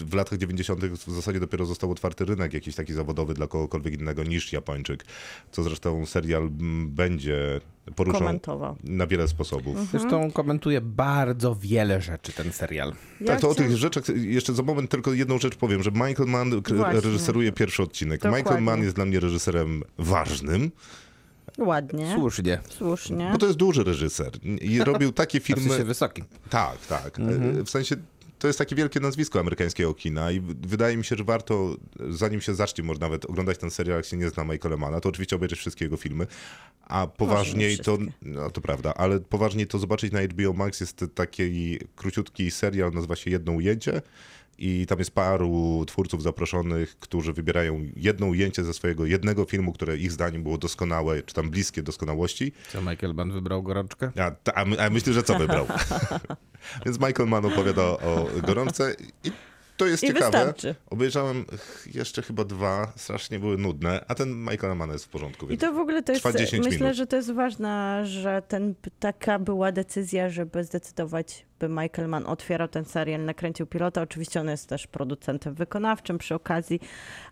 y, 0.00 0.04
w 0.04 0.14
latach 0.14 0.38
90. 0.38 0.84
w 0.84 1.10
zasadzie 1.14 1.40
dopiero 1.40 1.66
został 1.66 1.90
otwarty 1.90 2.24
rynek 2.24 2.54
jakiś 2.54 2.74
taki 2.74 2.92
zawodowy 2.92 3.34
dla 3.34 3.46
kogokolwiek 3.46 3.94
innego 4.00 4.24
niż 4.24 4.52
Japończyk, 4.52 5.04
co 5.52 5.62
zresztą 5.62 6.06
serial 6.06 6.48
będzie 6.86 7.60
poruszał 7.96 8.20
Komentował. 8.20 8.76
na 8.84 9.06
wiele 9.06 9.28
sposobów. 9.28 9.76
Zresztą 9.90 10.30
komentuje 10.32 10.80
bardzo 10.80 11.54
wiele 11.54 12.00
rzeczy 12.00 12.32
ten 12.32 12.52
serial. 12.52 12.92
Ja 13.20 13.26
tak, 13.26 13.40
to 13.40 13.48
o 13.48 13.52
chciałam- 13.52 13.70
tych 13.70 13.78
rzeczach 13.78 14.04
jeszcze 14.16 14.54
za 14.54 14.62
moment 14.62 14.90
tylko 14.90 15.12
jedną 15.12 15.38
rzecz 15.38 15.56
powiem, 15.56 15.82
że 15.82 15.90
Michael 15.90 16.28
Mann 16.28 16.50
Właśnie. 16.50 17.00
reżyseruje 17.00 17.52
pierwszy 17.52 17.82
odcinek. 17.82 18.24
Michael 18.24 18.42
Dokładnie. 18.42 18.64
Mann 18.64 18.82
jest 18.82 18.94
dla 18.94 19.04
mnie 19.04 19.20
reżyserem 19.20 19.82
ważnym, 19.98 20.70
Ładnie, 21.58 22.14
Słusznie. 22.14 22.58
słusznie. 22.68 23.28
bo 23.32 23.38
to 23.38 23.46
jest 23.46 23.58
duży 23.58 23.84
reżyser 23.84 24.32
i 24.60 24.78
robił 24.84 25.12
takie 25.12 25.40
W 25.40 25.46
sensie 25.46 25.60
filmy... 25.62 25.84
wysoki. 25.84 26.22
Tak, 26.50 26.86
tak. 26.86 27.18
E, 27.20 27.64
W 27.64 27.70
sensie 27.70 27.96
to 28.38 28.46
jest 28.46 28.58
takie 28.58 28.76
wielkie 28.76 29.00
nazwisko 29.00 29.40
amerykańskiego 29.40 29.94
kina 29.94 30.30
i 30.30 30.40
wydaje 30.62 30.96
mi 30.96 31.04
się, 31.04 31.16
że 31.16 31.24
warto, 31.24 31.76
zanim 32.10 32.40
się 32.40 32.54
zacznie, 32.54 32.84
może 32.84 33.00
nawet 33.00 33.24
oglądać 33.24 33.58
ten 33.58 33.70
serial, 33.70 33.96
jak 33.96 34.06
się 34.06 34.16
nie 34.16 34.30
zna 34.30 34.44
Michaela 34.44 34.76
Manna, 34.76 35.00
to 35.00 35.08
oczywiście 35.08 35.36
obejrzeć 35.36 35.58
wszystkie 35.58 35.84
jego 35.84 35.96
filmy, 35.96 36.26
a 36.84 37.06
poważniej 37.06 37.78
to, 37.78 37.98
no 38.22 38.50
to 38.50 38.60
prawda, 38.60 38.94
ale 38.94 39.20
poważniej 39.20 39.66
to 39.66 39.78
zobaczyć 39.78 40.12
na 40.12 40.20
HBO 40.22 40.52
Max 40.52 40.80
jest 40.80 41.04
taki 41.14 41.78
króciutki 41.96 42.50
serial, 42.50 42.92
nazywa 42.92 43.16
się 43.16 43.30
Jedno 43.30 43.52
Ujęcie 43.52 44.02
i 44.58 44.86
tam 44.86 44.98
jest 44.98 45.10
paru 45.10 45.84
twórców 45.86 46.22
zaproszonych, 46.22 46.96
którzy 47.00 47.32
wybierają 47.32 47.86
jedno 47.96 48.26
ujęcie 48.26 48.64
ze 48.64 48.74
swojego 48.74 49.06
jednego 49.06 49.44
filmu, 49.44 49.72
które 49.72 49.96
ich 49.96 50.12
zdaniem 50.12 50.42
było 50.42 50.58
doskonałe, 50.58 51.22
czy 51.22 51.34
tam 51.34 51.50
bliskie 51.50 51.82
doskonałości 51.82 52.52
Co 52.72 52.82
Michael 52.82 53.14
Mann 53.14 53.32
wybrał 53.32 53.62
gorączkę? 53.62 54.10
a, 54.46 54.52
a, 54.54 54.64
my- 54.64 54.80
a 54.82 54.90
myślę, 54.90 55.12
że 55.12 55.22
co 55.22 55.38
wybrał? 55.38 55.66
Więc 56.86 57.00
Michael 57.00 57.28
Mann 57.28 57.44
opowiada 57.44 57.82
o 57.82 58.28
gorączce 58.46 58.96
i 59.24 59.30
to 59.78 59.86
jest 59.86 60.04
I 60.04 60.06
ciekawe. 60.06 60.24
wystarczy. 60.24 60.74
Obejrzałem 60.90 61.44
jeszcze 61.94 62.22
chyba 62.22 62.44
dwa, 62.44 62.92
strasznie 62.96 63.38
były 63.38 63.58
nudne, 63.58 64.04
a 64.08 64.14
ten 64.14 64.44
Michael 64.44 64.76
Mann 64.76 64.90
jest 64.90 65.04
w 65.04 65.08
porządku. 65.08 65.46
I 65.48 65.58
to 65.58 65.72
w 65.72 65.78
ogóle 65.78 66.02
to 66.02 66.12
jest, 66.12 66.24
Trwa 66.24 66.38
10 66.38 66.64
myślę, 66.64 66.80
minut. 66.80 66.96
że 66.96 67.06
to 67.06 67.16
jest 67.16 67.32
ważne, 67.32 68.02
że 68.06 68.42
ten, 68.48 68.74
taka 69.00 69.38
była 69.38 69.72
decyzja, 69.72 70.28
żeby 70.28 70.64
zdecydować, 70.64 71.46
by 71.60 71.68
Michael 71.68 72.08
Mann 72.08 72.26
otwierał 72.26 72.68
ten 72.68 72.84
serial, 72.84 73.24
nakręcił 73.24 73.66
pilota. 73.66 74.02
Oczywiście 74.02 74.40
on 74.40 74.48
jest 74.48 74.68
też 74.68 74.86
producentem 74.86 75.54
wykonawczym 75.54 76.18
przy 76.18 76.34
okazji. 76.34 76.80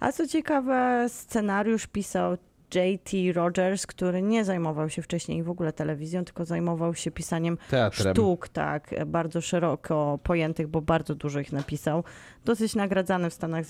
A 0.01 0.12
co 0.12 0.26
ciekawe, 0.28 1.07
scenariusz 1.09 1.86
pisał 1.86 2.36
J.T. 2.74 3.32
Rogers, 3.32 3.86
który 3.86 4.22
nie 4.22 4.44
zajmował 4.44 4.90
się 4.90 5.02
wcześniej 5.02 5.42
w 5.42 5.50
ogóle 5.50 5.72
telewizją, 5.72 6.24
tylko 6.24 6.44
zajmował 6.44 6.94
się 6.94 7.10
pisaniem 7.10 7.58
Teatrem. 7.70 8.14
sztuk, 8.14 8.48
tak, 8.48 8.94
bardzo 9.06 9.40
szeroko 9.40 10.18
pojętych, 10.22 10.68
bo 10.68 10.82
bardzo 10.82 11.14
dużo 11.14 11.40
ich 11.40 11.52
napisał. 11.52 12.04
Dosyć 12.44 12.74
nagradzany 12.74 13.30
w 13.30 13.34
Stanach 13.34 13.64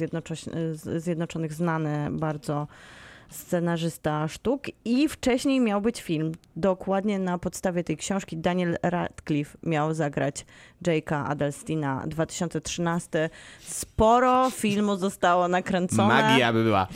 Zjednoczonych, 0.97 1.53
znany 1.53 2.09
bardzo 2.11 2.66
scenarzysta 3.31 4.29
sztuk 4.29 4.62
i 4.85 5.09
wcześniej 5.09 5.61
miał 5.61 5.81
być 5.81 6.03
film. 6.03 6.33
Dokładnie 6.57 7.18
na 7.18 7.39
podstawie 7.39 7.85
tej 7.85 7.97
książki 7.97 8.37
Daniel 8.37 8.77
Radcliffe 8.83 9.59
miał 9.62 9.95
zagrać 9.95 10.47
Jake'a 10.87 11.24
Adelstina 11.27 12.05
2013. 12.07 13.31
Sporo 13.61 14.51
filmu 14.51 14.97
zostało 14.97 15.49
nakręcone 15.49 16.09
Magia 16.09 16.53
by 16.53 16.64
była. 16.64 16.87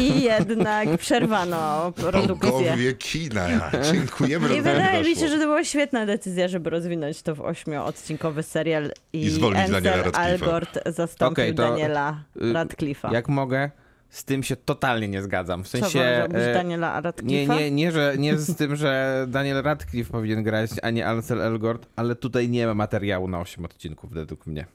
i 0.00 0.22
jednak 0.22 0.98
przerwano 0.98 1.92
produkcję. 1.92 2.50
Bogowie 2.50 2.94
kina, 2.94 3.46
dziękujemy. 3.92 4.56
I 4.56 4.60
wydaje 4.60 5.04
mi 5.04 5.16
się, 5.16 5.28
że 5.28 5.38
to 5.38 5.44
była 5.44 5.64
świetna 5.64 6.06
decyzja, 6.06 6.48
żeby 6.48 6.70
rozwinąć 6.70 7.22
to 7.22 7.34
w 7.34 7.40
ośmioodcinkowy 7.40 8.42
serial 8.42 8.92
i, 9.12 9.20
I 9.20 9.30
zwolnić 9.30 9.70
Daniela 9.70 9.96
Ansel 9.96 10.12
Radcliffe'a. 10.12 10.44
Algort 10.44 10.78
zastąpił 10.86 11.54
to, 11.54 11.62
Daniela 11.62 12.24
y, 12.36 12.52
Radcliffe'a. 12.52 13.12
Jak 13.12 13.28
mogę, 13.28 13.70
z 14.14 14.24
tym 14.24 14.42
się 14.42 14.56
totalnie 14.56 15.08
nie 15.08 15.22
zgadzam. 15.22 15.64
W 15.64 15.68
Co 15.68 15.78
sensie. 15.78 15.98
wolałbyś, 15.98 16.42
e, 16.42 16.54
Daniela 16.54 16.96
nie, 16.96 17.02
Radcliffe'a? 17.02 17.58
nie, 17.58 17.70
nie, 17.70 17.92
że, 17.92 18.14
nie 18.18 18.38
z 18.38 18.56
tym, 18.56 18.76
że 18.76 19.24
Daniel 19.28 19.62
Radcliffe 19.62 20.12
powinien 20.12 20.42
grać, 20.42 20.70
a 20.82 20.90
nie 20.90 21.06
Ansel 21.06 21.40
Elgort, 21.40 21.86
ale 21.96 22.16
tutaj 22.16 22.48
nie 22.48 22.66
ma 22.66 22.74
materiału 22.74 23.28
na 23.28 23.40
8 23.40 23.64
odcinków 23.64 24.10
według 24.10 24.46
mnie. 24.46 24.66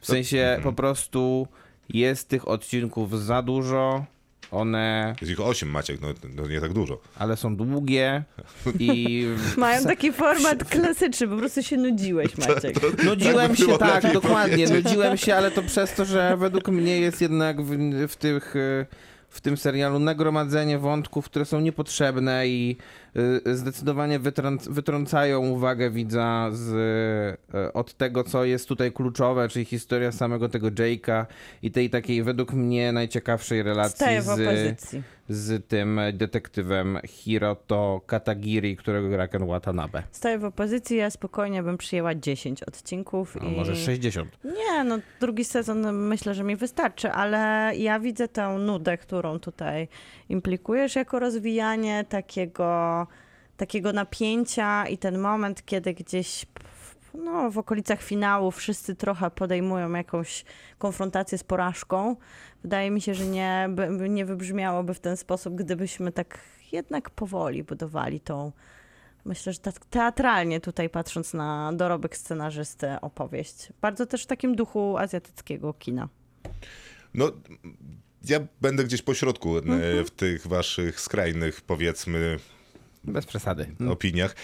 W 0.00 0.06
sensie 0.06 0.38
mhm. 0.38 0.62
po 0.62 0.72
prostu 0.72 1.48
jest 1.88 2.28
tych 2.28 2.48
odcinków 2.48 3.20
za 3.20 3.42
dużo, 3.42 4.04
one, 4.50 5.14
Jest 5.20 5.32
ich 5.32 5.40
osiem, 5.40 5.68
Maciek, 5.70 6.00
no, 6.00 6.08
no 6.36 6.48
nie 6.48 6.60
tak 6.60 6.72
dużo. 6.72 7.00
ale 7.18 7.36
są 7.36 7.56
długie 7.56 8.22
i 8.78 9.24
Mają 9.56 9.84
taki 9.84 10.12
format 10.12 10.64
klasyczny, 10.64 11.28
po 11.28 11.36
prostu 11.36 11.62
się 11.62 11.76
nudziłeś, 11.76 12.38
Maciek. 12.38 13.04
Nudziłem 13.04 13.50
by 13.50 13.56
się, 13.56 13.78
tak, 13.78 14.12
dokładnie. 14.12 14.56
powiedzieć. 14.66 14.84
Nudziłem 14.84 15.16
się, 15.16 15.34
ale 15.34 15.50
to 15.50 15.62
przez 15.62 15.94
to, 15.94 16.04
że 16.04 16.36
według 16.36 16.68
mnie 16.68 17.00
jest 17.00 17.20
jednak 17.20 17.62
w, 17.62 17.76
w 18.08 18.16
tych. 18.16 18.54
W 19.30 19.40
tym 19.40 19.56
serialu 19.56 19.98
nagromadzenie 19.98 20.78
wątków, 20.78 21.24
które 21.24 21.44
są 21.44 21.60
niepotrzebne 21.60 22.48
i 22.48 22.76
zdecydowanie 23.52 24.18
wytrąc, 24.18 24.68
wytrącają 24.68 25.48
uwagę 25.48 25.90
widza 25.90 26.48
z, 26.52 26.68
y, 27.54 27.72
od 27.72 27.94
tego, 27.94 28.24
co 28.24 28.44
jest 28.44 28.68
tutaj 28.68 28.92
kluczowe, 28.92 29.48
czyli 29.48 29.64
historia 29.64 30.12
samego 30.12 30.48
tego 30.48 30.68
Jake'a 30.68 31.26
i 31.62 31.70
tej 31.70 31.90
takiej 31.90 32.22
według 32.22 32.52
mnie 32.52 32.92
najciekawszej 32.92 33.62
relacji 33.62 34.06
z, 34.20 34.94
z 35.28 35.68
tym 35.68 36.00
detektywem 36.12 36.98
Hiroto 37.06 38.00
Katagiri, 38.06 38.76
którego 38.76 39.08
gra 39.08 39.28
Ken 39.28 39.46
Watanabe. 39.46 40.02
Staję 40.10 40.38
w 40.38 40.44
opozycji, 40.44 40.96
ja 40.96 41.10
spokojnie 41.10 41.62
bym 41.62 41.78
przyjęła 41.78 42.14
10 42.14 42.62
odcinków. 42.62 43.36
A 43.40 43.44
i... 43.44 43.56
może 43.56 43.76
60. 43.76 44.38
Nie, 44.44 44.84
no 44.84 44.98
drugi 45.20 45.44
sezon 45.44 45.92
myślę, 45.92 46.34
że 46.34 46.44
mi 46.44 46.56
wystarczy, 46.56 47.12
ale 47.12 47.72
ja 47.76 48.00
widzę 48.00 48.28
tę 48.28 48.48
nudę, 48.58 48.98
którą 48.98 49.38
tutaj 49.38 49.88
implikujesz 50.28 50.96
jako 50.96 51.18
rozwijanie 51.18 52.04
takiego, 52.08 53.06
takiego 53.58 53.92
napięcia 53.92 54.86
i 54.88 54.98
ten 54.98 55.18
moment, 55.18 55.64
kiedy 55.66 55.94
gdzieś 55.94 56.46
w- 56.64 57.14
no, 57.14 57.50
w 57.50 57.58
okolicach 57.58 58.02
finału 58.02 58.50
wszyscy 58.50 58.94
trochę 58.94 59.30
podejmują 59.30 59.92
jakąś 59.92 60.44
konfrontację 60.78 61.38
z 61.38 61.44
porażką. 61.44 62.16
Wydaje 62.62 62.90
mi 62.90 63.00
się, 63.00 63.14
że 63.14 63.26
nie, 63.26 63.68
nie 64.08 64.24
wybrzmiałoby 64.24 64.94
w 64.94 65.00
ten 65.00 65.16
sposób, 65.16 65.54
gdybyśmy 65.54 66.12
tak 66.12 66.38
jednak 66.72 67.10
powoli 67.10 67.64
budowali 67.64 68.20
tą, 68.20 68.52
myślę, 69.24 69.52
że 69.52 69.58
tak 69.58 69.74
teatralnie 69.86 70.60
tutaj 70.60 70.90
patrząc 70.90 71.34
na 71.34 71.72
dorobek 71.72 72.16
scenarzysty 72.16 72.86
opowieść. 73.00 73.68
Bardzo 73.80 74.06
też 74.06 74.22
w 74.22 74.26
takim 74.26 74.56
duchu 74.56 74.96
azjatyckiego 74.98 75.72
kina. 75.74 76.08
No, 77.14 77.30
ja 78.24 78.40
będę 78.60 78.84
gdzieś 78.84 79.02
po 79.02 79.14
środku 79.14 79.56
e, 79.56 79.60
Mhm. 79.60 80.04
w 80.04 80.10
tych 80.10 80.46
waszych 80.46 81.00
skrajnych, 81.00 81.60
powiedzmy, 81.60 82.36
Bez 83.12 83.26
przesady. 83.26 83.66
opiniach. 83.90 84.36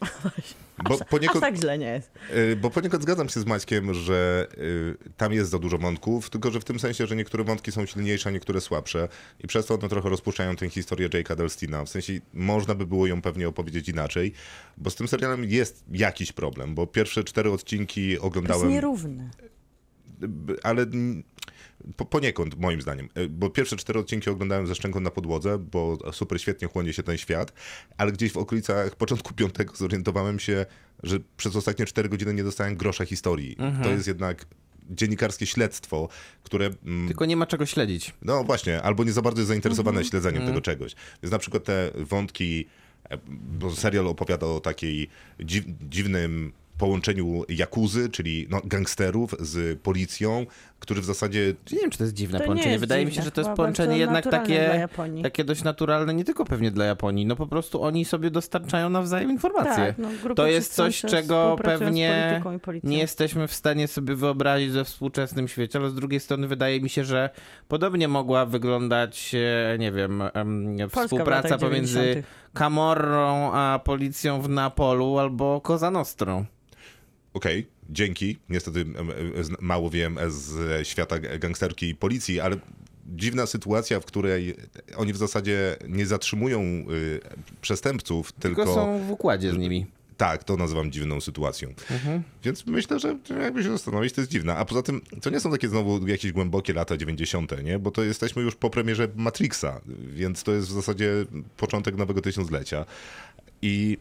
Bo 0.88 0.94
Aż 0.94 1.08
poniekąd, 1.08 1.40
tak 1.40 1.56
źle 1.56 1.78
nie 1.78 1.86
jest. 1.86 2.10
Y, 2.36 2.56
Bo 2.56 2.70
poniekąd 2.70 3.02
zgadzam 3.02 3.28
się 3.28 3.40
z 3.40 3.46
Maćkiem, 3.46 3.94
że 3.94 4.46
y, 4.58 4.96
tam 5.16 5.32
jest 5.32 5.50
za 5.50 5.58
dużo 5.58 5.78
wątków, 5.78 6.30
tylko 6.30 6.50
że 6.50 6.60
w 6.60 6.64
tym 6.64 6.78
sensie, 6.80 7.06
że 7.06 7.16
niektóre 7.16 7.44
wątki 7.44 7.72
są 7.72 7.86
silniejsze, 7.86 8.28
a 8.28 8.32
niektóre 8.32 8.60
słabsze 8.60 9.08
i 9.40 9.46
przez 9.46 9.66
to 9.66 9.74
one 9.74 9.88
trochę 9.88 10.08
rozpuszczają 10.08 10.56
tę 10.56 10.68
historię 10.70 11.08
Jake'a 11.08 11.36
Delstina. 11.36 11.84
W 11.84 11.88
sensie 11.88 12.12
można 12.34 12.74
by 12.74 12.86
było 12.86 13.06
ją 13.06 13.22
pewnie 13.22 13.48
opowiedzieć 13.48 13.88
inaczej, 13.88 14.32
bo 14.78 14.90
z 14.90 14.94
tym 14.94 15.08
serialem 15.08 15.44
jest 15.44 15.84
jakiś 15.92 16.32
problem, 16.32 16.74
bo 16.74 16.86
pierwsze 16.86 17.24
cztery 17.24 17.50
odcinki 17.52 18.00
To 18.06 18.12
jest 18.12 18.24
oglądałem, 18.24 18.68
nierówny. 18.68 19.30
ale 20.62 20.86
po, 21.96 22.04
poniekąd 22.04 22.58
moim 22.60 22.82
zdaniem, 22.82 23.08
Y, 23.18 23.28
bo 23.28 23.50
pierwsze 23.50 23.76
cztery 23.76 23.98
odcinki 24.00 24.30
oglądałem 24.30 24.66
ze 24.66 24.74
szczęką 24.74 25.00
na 25.00 25.10
podłodze, 25.10 25.58
bo 25.58 25.98
super 26.12 26.40
świetnie 26.40 26.68
chłonie 26.68 26.92
się 26.92 27.02
ten 27.02 27.18
świat, 27.18 27.52
ale 27.96 28.12
gdzieś 28.12 28.32
w 28.32 28.36
okolicach 28.36 28.96
początku 28.96 29.34
piątego 29.42 29.76
zorientowałem 29.76 30.38
się, 30.38 30.66
że 31.02 31.18
przez 31.36 31.56
ostatnie 31.56 31.86
cztery 31.86 32.08
godziny 32.08 32.34
nie 32.34 32.44
dostałem 32.44 32.76
grosza 32.76 33.04
historii. 33.04 33.56
To 33.82 33.90
jest 33.90 34.06
jednak 34.06 34.46
dziennikarskie 34.90 35.46
śledztwo, 35.46 36.08
które... 36.42 36.70
mm, 36.86 37.08
Tylko 37.08 37.24
nie 37.24 37.36
ma 37.36 37.46
czego 37.46 37.66
śledzić. 37.66 38.14
no 38.22 38.44
właśnie, 38.44 38.82
albo 38.82 39.04
nie 39.04 39.12
za 39.12 39.22
bardzo 39.22 39.40
jest 39.40 39.48
zainteresowane 39.48 40.04
śledzeniem 40.04 40.46
tego 40.46 40.60
czegoś. 40.60 40.94
Więc 41.22 41.32
na 41.32 41.38
przykład 41.38 41.64
te 41.64 41.90
wątki, 41.94 42.66
e, 43.10 43.18
bo 43.28 43.70
serial 43.70 44.08
opowiada 44.08 44.46
o 44.46 44.60
takiej 44.60 45.08
dziw, 45.40 45.64
dziwnym 45.90 46.52
połączeniu 46.78 47.44
jakuzy, 47.48 48.08
czyli 48.08 48.46
no, 48.50 48.60
gangsterów 48.64 49.34
z 49.40 49.80
policją, 49.80 50.46
który 50.82 51.00
w 51.00 51.04
zasadzie 51.04 51.54
Nie 51.72 51.78
wiem, 51.78 51.90
czy 51.90 51.98
to 51.98 52.04
jest 52.04 52.14
dziwne 52.14 52.38
To 52.38 52.42
nie 52.42 52.46
połączenie. 52.46 52.70
jest 52.70 52.80
Wydaje 52.80 53.04
mi 53.04 53.10
się, 53.10 53.14
dziwne, 53.14 53.24
że 53.24 53.30
to 53.30 53.40
jest 53.40 53.48
chyba 53.48 53.56
połączenie 53.56 53.98
jednak 53.98 54.24
takie, 54.24 54.88
takie 55.22 55.44
dość 55.44 55.62
naturalne, 55.62 56.14
nie 56.14 56.24
tylko 56.24 56.44
pewnie 56.44 56.70
dla 56.70 56.84
Japonii, 56.84 57.26
no 57.26 57.36
po 57.36 57.46
prostu 57.46 57.82
oni 57.82 58.04
sobie 58.04 58.30
dostarczają 58.30 58.90
nawzajem 58.90 59.30
informacje. 59.30 59.86
Tak, 59.86 59.98
no, 59.98 60.34
to 60.34 60.46
jest 60.46 60.74
coś, 60.74 61.00
czego 61.00 61.56
pewnie 61.62 62.42
nie 62.84 62.98
jesteśmy 62.98 63.48
w 63.48 63.54
stanie 63.54 63.88
sobie 63.88 64.14
wyobrazić 64.14 64.70
we 64.70 64.84
współczesnym 64.84 65.48
świecie, 65.48 65.78
ale 65.78 65.90
z 65.90 65.94
drugiej 65.94 66.20
strony 66.20 66.48
wydaje 66.48 66.80
mi 66.80 66.88
się, 66.90 67.04
że 67.04 67.30
podobnie 67.68 68.08
mogła 68.08 68.46
wyglądać, 68.46 69.34
e, 69.74 69.78
nie 69.78 69.92
wiem, 69.92 70.22
em, 70.22 70.76
Polska 70.78 71.02
współpraca 71.04 71.58
pomiędzy 71.58 71.98
90.. 71.98 72.26
Camorrą 72.54 73.52
a 73.52 73.80
policją 73.84 74.42
w 74.42 74.48
Neapolu 74.48 75.18
albo 75.18 75.60
Cosa 75.60 75.90
Nostrą. 75.90 76.44
Okej, 77.34 77.66
dzięki. 77.92 78.36
Niestety 78.48 78.84
mało 79.60 79.90
wiem 79.90 80.18
z 80.28 80.86
świata 80.88 81.18
gangsterki 81.18 81.88
i 81.88 81.94
policji, 81.94 82.40
ale 82.40 82.56
dziwna 83.06 83.46
sytuacja, 83.46 84.00
w 84.00 84.04
której 84.04 84.54
oni 84.96 85.12
w 85.12 85.16
zasadzie 85.16 85.76
nie 85.88 86.06
zatrzymują 86.06 86.60
y, 86.60 86.84
przestępców, 87.60 88.32
tylko, 88.32 88.64
Tylko 88.64 88.74
są 88.74 89.06
w 89.06 89.10
układzie 89.10 89.52
z 89.52 89.56
nimi. 89.56 89.86
tak, 90.16 90.44
to 90.44 90.56
nazywam 90.56 90.92
dziwną 90.92 91.20
sytuacją. 91.20 91.74
Więc 92.44 92.66
myślę, 92.66 92.98
że 92.98 93.16
jakby 93.40 93.62
się 93.62 93.70
zastanowić, 93.70 94.12
to 94.12 94.20
jest 94.20 94.30
dziwne. 94.30 94.56
A 94.56 94.64
poza 94.64 94.82
tym, 94.82 95.00
to 95.22 95.30
nie 95.30 95.40
są 95.40 95.50
takie 95.50 95.68
znowu 95.68 96.06
jakieś 96.06 96.32
głębokie 96.32 96.72
lata 96.72 96.96
90., 96.96 97.64
nie? 97.64 97.78
Bo 97.78 97.90
to 97.90 98.02
jesteśmy 98.04 98.42
już 98.42 98.54
po 98.54 98.70
premierze 98.70 99.08
Matrixa, 99.16 99.80
więc 100.14 100.42
to 100.42 100.52
jest 100.52 100.68
w 100.68 100.72
zasadzie 100.72 101.12
początek 101.56 101.96
nowego 101.96 102.20
tysiąclecia. 102.20 102.84
I 103.62 103.98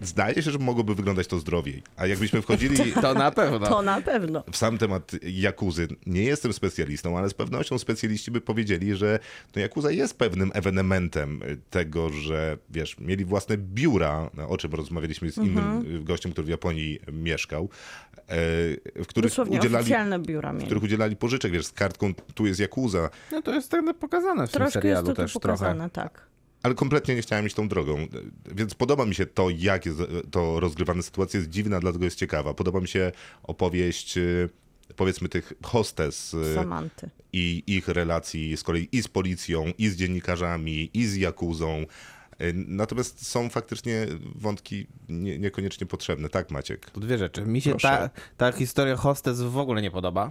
zdaje 0.00 0.42
się, 0.42 0.50
że 0.50 0.58
mogłoby 0.58 0.94
wyglądać 0.94 1.26
to 1.26 1.38
zdrowiej. 1.38 1.82
A 1.96 2.06
jakbyśmy 2.06 2.42
wchodzili 2.42 2.76
To 3.02 3.14
na 3.14 3.30
pewno. 3.30 3.66
To 3.68 3.82
na 3.82 4.00
pewno. 4.00 4.44
w 4.52 4.56
sam 4.56 4.78
temat 4.78 5.12
Jakuzy, 5.22 5.88
nie 6.06 6.22
jestem 6.24 6.52
specjalistą, 6.52 7.18
ale 7.18 7.28
z 7.28 7.34
pewnością 7.34 7.78
specjaliści 7.78 8.30
by 8.30 8.40
powiedzieli, 8.40 8.94
że 8.96 9.18
no 9.56 9.62
Jakuza 9.62 9.90
jest 9.90 10.18
pewnym 10.18 10.50
ewenementem 10.54 11.40
tego, 11.70 12.10
że 12.10 12.58
wiesz, 12.70 12.98
mieli 12.98 13.24
własne 13.24 13.56
biura, 13.58 14.30
o 14.48 14.56
czym 14.56 14.72
rozmawialiśmy 14.74 15.30
z 15.30 15.36
innym 15.38 15.58
Mhm. 15.76 16.04
gościem, 16.04 16.32
który 16.32 16.46
w 16.46 16.50
Japonii 16.50 16.98
mieszkał, 17.12 17.68
e, 18.16 18.26
w 19.02 19.06
których 19.08 19.30
Dosłownie 19.30 19.58
udzielali 19.58 19.82
oficjalne 19.82 20.18
biura 20.18 20.50
w 20.52 20.54
mieli. 20.54 20.66
których 20.66 20.82
udzielali 20.82 21.16
pożyczek, 21.16 21.52
wiesz, 21.52 21.66
z 21.66 21.72
kartką 21.72 22.14
tu 22.34 22.46
jest 22.46 22.60
Jakuza, 22.60 23.10
No 23.32 23.42
to 23.42 23.54
jest 23.54 23.70
tak 23.70 23.96
pokazane 23.98 24.46
w 24.46 24.50
tym 24.50 24.60
Troszkę 24.60 24.64
jest 24.64 24.72
serialu 24.82 25.06
to 25.06 25.12
tu 25.14 25.22
też 25.22 25.32
pokazane, 25.32 25.90
trochę. 25.90 26.08
tak. 26.10 26.26
Ale 26.66 26.74
kompletnie 26.74 27.14
nie 27.14 27.22
chciałem 27.22 27.46
iść 27.46 27.56
tą 27.56 27.68
drogą. 27.68 28.06
Więc 28.54 28.74
podoba 28.74 29.06
mi 29.06 29.14
się 29.14 29.26
to, 29.26 29.50
jak 29.50 29.86
jest 29.86 29.98
to 30.30 30.60
rozgrywane. 30.60 31.02
Sytuacja 31.02 31.38
jest 31.38 31.50
dziwna, 31.50 31.80
dlatego 31.80 32.04
jest 32.04 32.18
ciekawa. 32.18 32.54
Podoba 32.54 32.80
mi 32.80 32.88
się 32.88 33.12
opowieść, 33.42 34.18
y, 34.18 34.48
powiedzmy, 34.96 35.28
tych 35.28 35.52
hostes 35.62 36.34
y, 36.34 36.54
Samanty. 36.54 37.10
i 37.32 37.62
ich 37.66 37.88
relacji 37.88 38.56
z 38.56 38.62
kolei 38.62 38.88
i 38.92 39.02
z 39.02 39.08
policją, 39.08 39.72
i 39.78 39.88
z 39.88 39.96
dziennikarzami, 39.96 40.90
i 40.94 41.06
z 41.06 41.16
Jakuzą. 41.16 41.86
Y, 42.40 42.52
Natomiast 42.54 43.26
są 43.26 43.48
faktycznie 43.48 44.06
wątki 44.34 44.86
nie, 45.08 45.38
niekoniecznie 45.38 45.86
potrzebne. 45.86 46.28
Tak, 46.28 46.50
Maciek? 46.50 46.90
To 46.90 47.00
dwie 47.00 47.18
rzeczy. 47.18 47.42
Mi 47.42 47.60
się 47.60 47.70
Proszę. 47.70 47.88
ta, 47.88 48.10
ta 48.36 48.52
historia 48.52 48.96
hostes 48.96 49.42
w 49.42 49.58
ogóle 49.58 49.82
nie 49.82 49.90
podoba. 49.90 50.30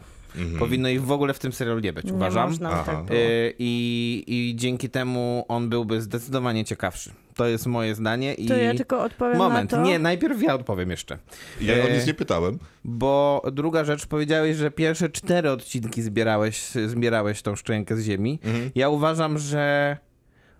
Powinno 0.60 0.90
ich 0.90 1.04
w 1.04 1.12
ogóle 1.12 1.34
w 1.34 1.40
tym 1.40 1.54
serialu 1.54 1.80
nie 1.80 1.94
być, 1.94 2.06
Nie 2.06 2.14
uważam. 2.14 2.50
można 2.50 2.84
tak. 2.84 3.12
Y, 3.12 3.54
I, 3.60 4.24
I 4.28 4.56
dzięki 4.56 4.90
temu 4.90 5.46
on 5.48 5.70
byłby 5.70 6.02
zdecydowanie 6.02 6.66
ciekawszy. 6.66 7.12
To 7.36 7.46
jest 7.48 7.66
moje 7.66 7.96
zdanie. 7.96 8.34
I... 8.34 8.46
To 8.48 8.56
ja 8.56 8.74
tylko 8.74 9.04
odpowiem 9.04 9.38
Moment, 9.38 9.72
na 9.72 9.78
to. 9.78 9.84
nie, 9.84 10.00
najpierw 10.00 10.42
ja 10.42 10.54
odpowiem 10.56 10.92
jeszcze. 10.92 11.18
Ja 11.62 11.74
o 11.74 11.78
E, 11.78 11.98
nic 11.98 12.08
nie 12.08 12.14
pytałem. 12.14 12.60
Bo 12.84 13.42
druga 13.54 13.84
rzecz, 13.86 14.06
powiedziałeś, 14.06 14.58
że 14.58 14.72
pierwsze 14.72 15.10
cztery 15.10 15.52
odcinki 15.52 16.02
zbierałeś, 16.02 16.62
zbierałeś 16.88 17.42
tą 17.42 17.56
szczękę 17.56 17.98
z 17.98 18.04
ziemi. 18.04 18.40
Ja 18.76 18.90
uważam, 18.90 19.38
że 19.38 19.98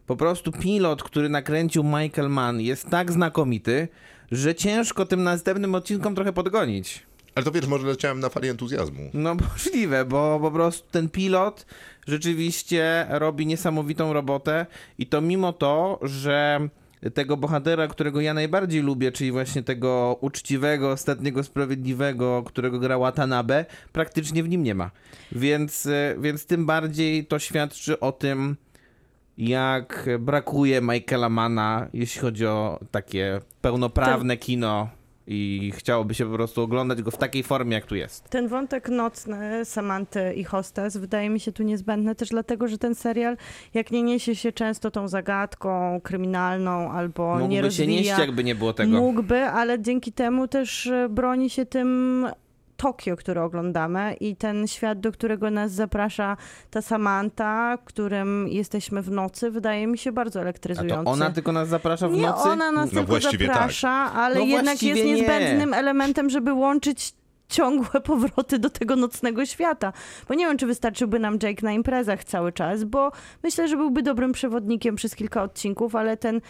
po 0.08 0.16
prostu 0.16 0.52
pilot, 0.52 1.04
który 1.04 1.30
nakręcił 1.30 1.84
Michael 1.84 2.30
Mann 2.30 2.62
jest 2.62 2.90
tak 2.90 3.12
znakomity, 3.12 3.88
że 4.32 4.56
ciężko 4.56 5.06
tym 5.06 5.24
następnym 5.24 5.76
odcinkom 5.76 6.16
trochę 6.16 6.34
podgonić. 6.34 7.04
Ale 7.36 7.46
to 7.46 7.52
wiesz, 7.52 7.68
może 7.68 7.88
leciałem 7.88 8.20
na 8.20 8.30
fali 8.30 8.50
entuzjazmu. 8.50 9.10
No 9.14 9.36
możliwe, 9.52 10.06
bo 10.06 10.40
po 10.42 10.52
prostu 10.52 10.88
ten 10.92 11.10
pilot 11.10 11.66
rzeczywiście 12.08 13.08
robi 13.10 13.46
niesamowitą 13.46 14.14
robotę 14.14 14.66
i 14.98 15.08
to 15.08 15.22
mimo 15.22 15.54
to, 15.54 16.00
że 16.02 16.70
tego 17.14 17.38
bohatera, 17.38 17.88
którego 17.88 18.22
ja 18.22 18.34
najbardziej 18.34 18.82
lubię, 18.82 19.12
czyli 19.12 19.32
właśnie 19.32 19.64
tego 19.64 20.18
uczciwego, 20.22 20.92
ostatniego 20.92 21.44
sprawiedliwego, 21.44 22.44
którego 22.44 22.80
gra 22.80 22.98
Watanabe, 22.98 23.66
praktycznie 23.92 24.44
w 24.44 24.50
nim 24.50 24.64
nie 24.64 24.76
ma. 24.76 24.92
Więc, 25.32 25.86
e, 25.86 26.16
więc 26.20 26.46
tym 26.46 26.66
bardziej 26.66 27.26
to 27.26 27.40
świadczy 27.40 28.00
o 28.00 28.12
tym, 28.12 28.56
jak 29.38 30.10
brakuje 30.20 30.82
Michaela 30.82 31.30
Mana, 31.30 31.88
jeśli 31.94 32.22
chodzi 32.22 32.46
o 32.46 32.80
takie 32.92 33.40
pełnoprawne 33.62 34.38
kino 34.38 34.90
i 35.28 35.72
chciałoby 35.76 36.14
się 36.14 36.26
po 36.26 36.34
prostu 36.34 36.62
oglądać 36.62 37.02
go 37.02 37.12
w 37.12 37.18
takiej 37.18 37.44
formie, 37.44 37.74
jak 37.74 37.86
tu 37.86 37.96
jest. 37.96 38.30
Ten 38.30 38.48
wątek 38.48 38.90
nocny 38.90 39.66
Samanty 39.66 40.34
i 40.34 40.44
Hostes 40.44 40.98
wydaje 40.98 41.30
mi 41.30 41.40
się 41.40 41.52
tu 41.52 41.64
niezbędny 41.64 42.16
też 42.16 42.30
dlatego, 42.30 42.68
że 42.68 42.78
ten 42.78 42.96
serial 42.96 43.38
jak 43.74 43.92
nie 43.92 44.04
niesie 44.04 44.36
się 44.36 44.52
często 44.52 44.92
tą 44.92 45.08
zagadką 45.08 46.02
kryminalną 46.04 46.92
albo 46.92 47.34
nie 47.36 47.40
Mógłby 47.40 47.56
się 47.56 47.62
rozwija, 47.62 47.90
nieść, 47.90 48.20
jakby 48.20 48.44
nie 48.44 48.56
było 48.56 48.74
tego. 48.74 48.98
mógłby, 48.98 49.44
ale 49.44 49.82
dzięki 49.82 50.12
temu 50.12 50.48
też 50.48 50.92
broni 51.10 51.50
się 51.50 51.66
tym 51.66 52.28
Tokio, 52.78 53.16
które 53.16 53.44
oglądamy 53.44 54.14
i 54.20 54.36
ten 54.36 54.68
świat, 54.68 55.00
do 55.00 55.12
którego 55.12 55.52
nas 55.52 55.72
zaprasza 55.72 56.38
ta 56.72 56.82
Samantha, 56.82 57.78
w 57.78 57.84
którym 57.84 58.48
jesteśmy 58.48 59.02
w 59.02 59.12
nocy, 59.12 59.52
wydaje 59.52 59.88
mi 59.88 59.98
się 59.98 60.12
bardzo 60.12 60.40
A 60.40 60.42
elektryzujący. 60.42 61.06
to 61.06 61.12
ona 61.12 61.32
tylko 61.32 61.52
nas 61.52 61.68
zaprasza 61.68 62.08
w 62.08 62.12
Nie, 62.14 62.22
nocy? 62.22 62.50
ona 62.50 62.72
nas 62.72 62.92
No 62.92 63.00
tylko 63.04 63.20
tak. 63.20 63.40
zaprasza, 63.40 63.90
ale 63.92 64.36
No 64.40 64.46
jednak 64.46 64.84
jest 64.84 65.04
nie. 65.04 65.14
niezbędnym 65.14 65.74
elementem, 65.74 66.30
żeby 66.30 66.54
łączyć 66.54 67.14
ciągłe 67.50 68.02
powroty 68.12 68.60
do 68.60 68.70
tego 68.70 68.96
nocnego 68.96 69.46
świata. 69.46 69.94
Bo 70.28 70.34
nie 70.34 70.46
wiem, 70.48 70.58
czy 70.58 70.66
wystarczyłby 70.66 71.20
nam 71.20 71.34
Jake 71.44 71.62
na 71.66 71.72
imprezach 71.72 72.24
cały 72.24 72.52
czas, 72.52 72.84
bo 72.84 73.12
myślę, 73.44 73.68
że 73.68 73.78
byłby 73.78 74.02
dobrym 74.04 74.32
przewodnikiem 74.32 74.96
przez 74.96 75.16
kilka 75.16 75.44
odcinków, 75.44 75.96
ale 75.96 76.18
ten, 76.18 76.42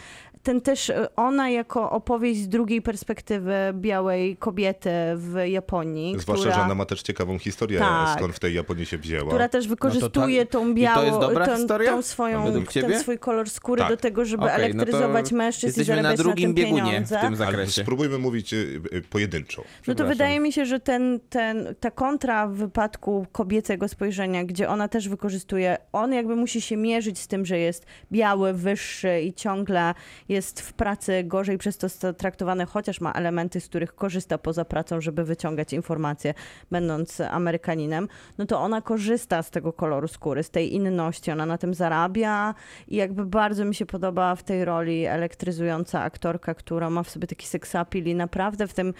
ten 0.45 0.61
też 0.61 0.89
e, 0.89 1.15
ona 1.15 1.49
jako 1.49 1.91
opowieść 1.91 2.41
z 2.41 2.47
drugiej 2.47 2.81
perspektywy 2.81 3.53
białej 3.73 4.37
kobiety 4.37 4.89
w 5.15 5.37
Japonii, 5.47 6.15
Zwłaszcza, 6.19 6.41
która, 6.43 6.55
że 6.55 6.61
ona 6.61 6.75
ma 6.75 6.85
też 6.85 7.01
ciekawą 7.01 7.39
historię, 7.39 7.79
Tak. 7.79 8.17
skąd 8.17 8.35
w 8.35 8.39
tej 8.39 8.53
Japonii 8.53 8.85
się 8.85 8.97
wzięła. 8.97 9.27
która 9.27 9.49
też 9.49 9.67
wykorzystuje 9.67 10.39
No 10.39 10.45
to 10.45 10.51
tą 10.51 10.65
i 10.67 10.69
to 10.69 10.73
białą, 10.73 11.19
tą, 11.21 11.67
tą 11.85 12.01
swoją, 12.01 12.63
ten 12.73 12.99
swój 12.99 13.19
kolor 13.19 13.49
skóry 13.49 13.79
Tak. 13.81 13.89
do 13.89 13.97
tego, 13.97 14.25
żeby 14.25 14.43
Okej, 14.43 14.57
no 14.57 14.63
elektryzować 14.63 15.31
mężczyzn 15.31 15.81
i 15.81 15.83
zarabiać 15.83 16.17
na 16.17 16.23
drugim 16.23 16.49
na 16.49 16.55
tym 16.55 16.63
biegunie 16.65 16.83
pieniądze. 16.91 17.17
w 17.17 17.19
tym 17.19 17.27
Ale 17.27 17.35
zakresie. 17.35 17.81
spróbujmy 17.81 18.17
mówić 18.17 18.53
y, 18.53 18.81
y, 18.93 19.01
pojedynczo. 19.01 19.63
No 19.87 19.95
to 19.95 20.05
wydaje 20.05 20.39
mi 20.39 20.53
się, 20.53 20.65
że 20.65 20.79
ten, 20.79 21.19
ten, 21.29 21.75
ta 21.79 21.91
kontra 21.91 22.47
w 22.47 22.53
wypadku 22.53 23.27
kobiecego 23.31 23.87
spojrzenia, 23.87 24.43
gdzie 24.43 24.69
ona 24.69 24.87
też 24.87 25.09
wykorzystuje, 25.09 25.77
on 25.93 26.13
jakby 26.13 26.35
musi 26.35 26.61
się 26.61 26.77
mierzyć 26.77 27.19
z 27.19 27.27
tym, 27.27 27.45
że 27.45 27.57
jest 27.59 27.85
biały, 28.11 28.53
wyższy 28.53 29.21
i 29.21 29.33
ciągle 29.33 29.93
jest 30.29 30.34
w 30.41 30.73
pracy 30.73 31.23
gorzej 31.23 31.57
przez 31.57 31.77
to 31.77 32.13
traktowany, 32.13 32.65
chociaż 32.65 33.01
ma 33.01 33.11
elementy, 33.11 33.61
z 33.61 33.67
których 33.67 33.95
korzysta 33.95 34.37
poza 34.37 34.65
pracą, 34.65 35.01
żeby 35.01 35.23
wyciągać 35.23 35.73
informacje, 35.73 36.33
będąc 36.71 37.21
Amerykaninem, 37.21 38.07
no 38.37 38.45
to 38.45 38.61
ona 38.61 38.81
korzysta 38.81 39.43
z 39.43 39.51
tego 39.51 39.73
koloru 39.73 40.07
skóry, 40.07 40.43
z 40.43 40.49
tej 40.49 40.73
inności, 40.73 41.31
ona 41.31 41.45
na 41.45 41.57
tym 41.57 41.73
zarabia 41.73 42.55
i 42.87 42.95
jakby 42.95 43.25
bardzo 43.25 43.65
mi 43.65 43.75
się 43.75 43.85
podoba 43.85 44.35
w 44.35 44.43
tej 44.43 44.65
roli 44.65 45.05
elektryzująca 45.05 46.01
aktorka, 46.01 46.53
która 46.53 46.89
ma 46.89 47.03
w 47.03 47.09
sobie 47.09 47.27
taki 47.27 47.47
appeal 47.73 48.05
i 48.05 48.15
naprawdę 48.15 48.67
w 48.67 48.73
tym 48.73 48.93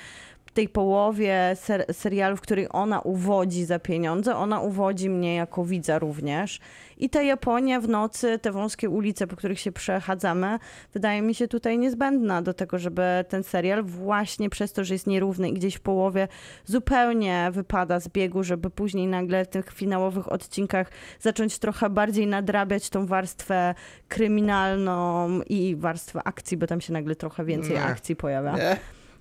tej 0.55 0.69
połowie 0.69 1.55
ser 1.55 1.85
serialu, 1.91 2.37
w 2.37 2.41
której 2.41 2.67
ona 2.71 3.01
uwodzi 3.01 3.65
za 3.65 3.79
pieniądze, 3.79 4.35
ona 4.35 4.61
uwodzi 4.61 5.09
mnie 5.09 5.35
jako 5.35 5.65
widza 5.65 5.99
również. 5.99 6.59
I 6.97 7.09
ta 7.09 7.21
Japonia 7.21 7.81
w 7.81 7.89
nocy, 7.89 8.39
te 8.39 8.51
wąskie 8.51 8.89
ulice, 8.89 9.27
po 9.27 9.35
których 9.35 9.59
się 9.59 9.71
przechadzamy, 9.71 10.59
wydaje 10.93 11.21
mi 11.21 11.35
się 11.35 11.47
tutaj 11.47 11.77
niezbędna 11.77 12.41
do 12.41 12.53
tego, 12.53 12.79
żeby 12.79 13.25
ten 13.29 13.43
serial 13.43 13.83
właśnie 13.83 14.49
przez 14.49 14.73
to, 14.73 14.83
że 14.83 14.93
jest 14.93 15.07
nierówny 15.07 15.49
i 15.49 15.53
gdzieś 15.53 15.75
w 15.75 15.79
połowie 15.79 16.27
zupełnie 16.65 17.49
wypada 17.51 17.99
z 17.99 18.07
biegu, 18.07 18.43
żeby 18.43 18.69
później 18.69 19.07
nagle 19.07 19.45
w 19.45 19.47
tych 19.47 19.71
finałowych 19.71 20.31
odcinkach 20.31 20.91
zacząć 21.19 21.59
trochę 21.59 21.89
bardziej 21.89 22.27
nadrabiać 22.27 22.89
tą 22.89 23.05
warstwę 23.05 23.75
kryminalną 24.07 25.29
i 25.41 25.75
warstwę 25.75 26.21
akcji, 26.23 26.57
bo 26.57 26.67
tam 26.67 26.81
się 26.81 26.93
nagle 26.93 27.15
trochę 27.15 27.45
więcej 27.45 27.71
Nie. 27.73 27.83
akcji 27.83 28.15
pojawia. 28.15 28.55
Nie. 28.57 28.77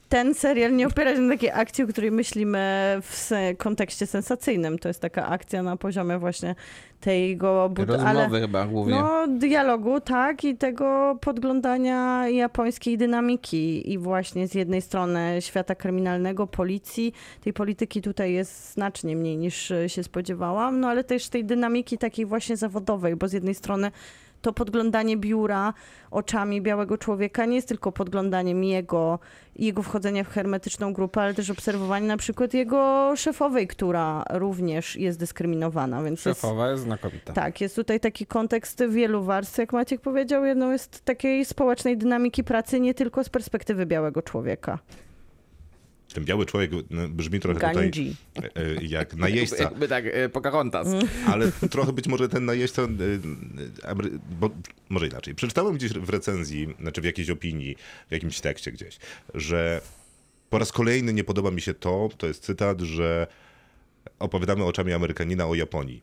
Ten 0.09 0.35
serial 0.35 0.77
nie 0.77 0.87
opiera 0.87 1.15
się 1.15 1.21
na 1.21 1.35
takiej 1.35 1.51
akcji, 1.51 1.85
o 1.85 1.87
której 1.87 2.11
myślimy 2.11 2.59
w 3.03 3.31
kontekście 3.59 4.07
sensacyjnym. 4.07 4.79
To 4.79 4.89
jest 4.89 5.01
taka 5.01 5.27
akcja 5.27 5.63
na 5.63 5.77
poziomie 5.77 6.19
właśnie 6.19 6.55
tego... 7.01 7.69
bud- 7.75 7.91
Rozmowy 7.91 8.41
chyba 8.41 8.67
głównie. 8.67 8.95
No, 8.95 9.27
dialogu, 9.29 10.01
tak, 10.01 10.45
i 10.45 10.57
tego 10.57 11.19
podglądania 11.21 12.29
japońskiej 12.29 12.99
dynamiki 12.99 13.93
i 13.93 13.99
właśnie 13.99 14.49
z 14.49 14.55
jednej 14.55 14.83
strony 14.83 15.37
świata 15.41 15.75
kryminalnego, 15.75 16.47
policji, 16.47 17.13
tej 17.41 17.53
polityki 17.53 18.03
tutaj 18.03 18.33
jest 18.33 18.73
znacznie 18.73 19.17
mniej 19.17 19.37
niż 19.37 19.73
się 19.87 20.03
spodziewałam, 20.03 20.81
no 20.81 20.89
ale 20.89 21.05
też 21.05 21.29
tej 21.29 21.45
dynamiki 21.45 21.99
takiej 21.99 22.27
właśnie 22.27 22.57
zawodowej, 22.57 23.17
bo 23.17 23.29
z 23.29 23.33
jednej 23.33 23.55
strony 23.55 23.91
to 24.45 24.53
podglądanie 24.53 25.17
biura 25.17 25.73
oczami 26.11 26.63
białego 26.63 26.99
człowieka 26.99 27.45
nie 27.47 27.57
jest 27.57 27.69
tylko 27.69 27.93
podglądaniem 27.93 28.65
jego, 28.65 29.19
jego 29.57 29.83
wchodzenia 29.83 30.25
w 30.25 30.29
hermetyczną 30.29 30.93
grupę, 30.93 31.21
ale 31.21 31.35
też 31.35 31.51
obserwowanie 31.51 32.07
na 32.07 32.17
przykład 32.17 32.55
jego 32.55 33.13
szefowej, 33.17 33.67
która 33.67 34.25
również 34.31 34.97
jest 34.97 35.19
dyskryminowana, 35.19 36.03
więc 36.03 36.25
jest, 36.25 36.41
Szefowa 36.41 36.71
jest 36.71 36.83
znakomita. 36.83 37.33
tak, 37.33 37.61
jest 37.61 37.77
tutaj 37.77 38.01
taki 38.01 38.27
kontekst 38.27 38.83
wielu 38.89 39.25
warstw, 39.25 39.59
jak 39.59 39.73
Maciek 39.73 40.01
powiedział, 40.01 40.45
jedną 40.45 40.71
jest 40.71 41.05
takiej 41.05 41.45
społecznej 41.45 41.99
dynamiki 41.99 42.45
pracy 42.45 42.81
nie 42.81 42.95
tylko 42.95 43.25
z 43.25 43.29
perspektywy 43.29 43.87
białego 43.87 44.23
człowieka. 44.23 44.79
Ten 46.15 46.25
biały 46.25 46.47
człowiek 46.47 46.71
no, 46.91 47.09
brzmi 47.09 47.41
trochę 47.41 47.61
tutaj 47.61 47.91
Ganji. 47.91 48.17
e, 48.37 48.57
e, 48.57 48.85
jak 48.85 49.15
najeźdźca, 49.15 49.63
Jakby 49.65 49.89
tak, 49.89 50.05
e, 50.07 50.29
Pocahontas. 50.29 50.89
ale 51.27 51.53
trochę 51.71 51.93
być 51.93 52.09
może 52.09 52.29
ten 52.29 52.45
najeźdźca, 52.45 52.83
bo, 54.41 54.51
może 54.89 55.07
inaczej. 55.07 55.35
Przeczytałem 55.35 55.75
gdzieś 55.75 55.93
w 55.93 56.11
recenzji, 56.11 56.75
znaczy 56.81 57.01
w 57.01 57.05
jakiejś 57.05 57.31
opinii, 57.31 57.77
w 58.09 58.13
jakimś 58.13 58.41
tekście 58.41 58.73
gdzieś, 58.73 58.99
że 59.35 59.81
po 60.51 60.59
raz 60.59 60.73
kolejny 60.73 61.13
nie 61.13 61.25
podoba 61.25 61.51
mi 61.51 61.61
się 61.61 61.75
to, 61.75 62.09
to 62.19 62.27
jest 62.27 62.43
cytat, 62.43 62.81
że 62.81 63.27
opowiadamy 64.19 64.65
oczami 64.65 64.93
Amerykanina 64.93 65.47
o 65.47 65.55
Japonii. 65.55 66.03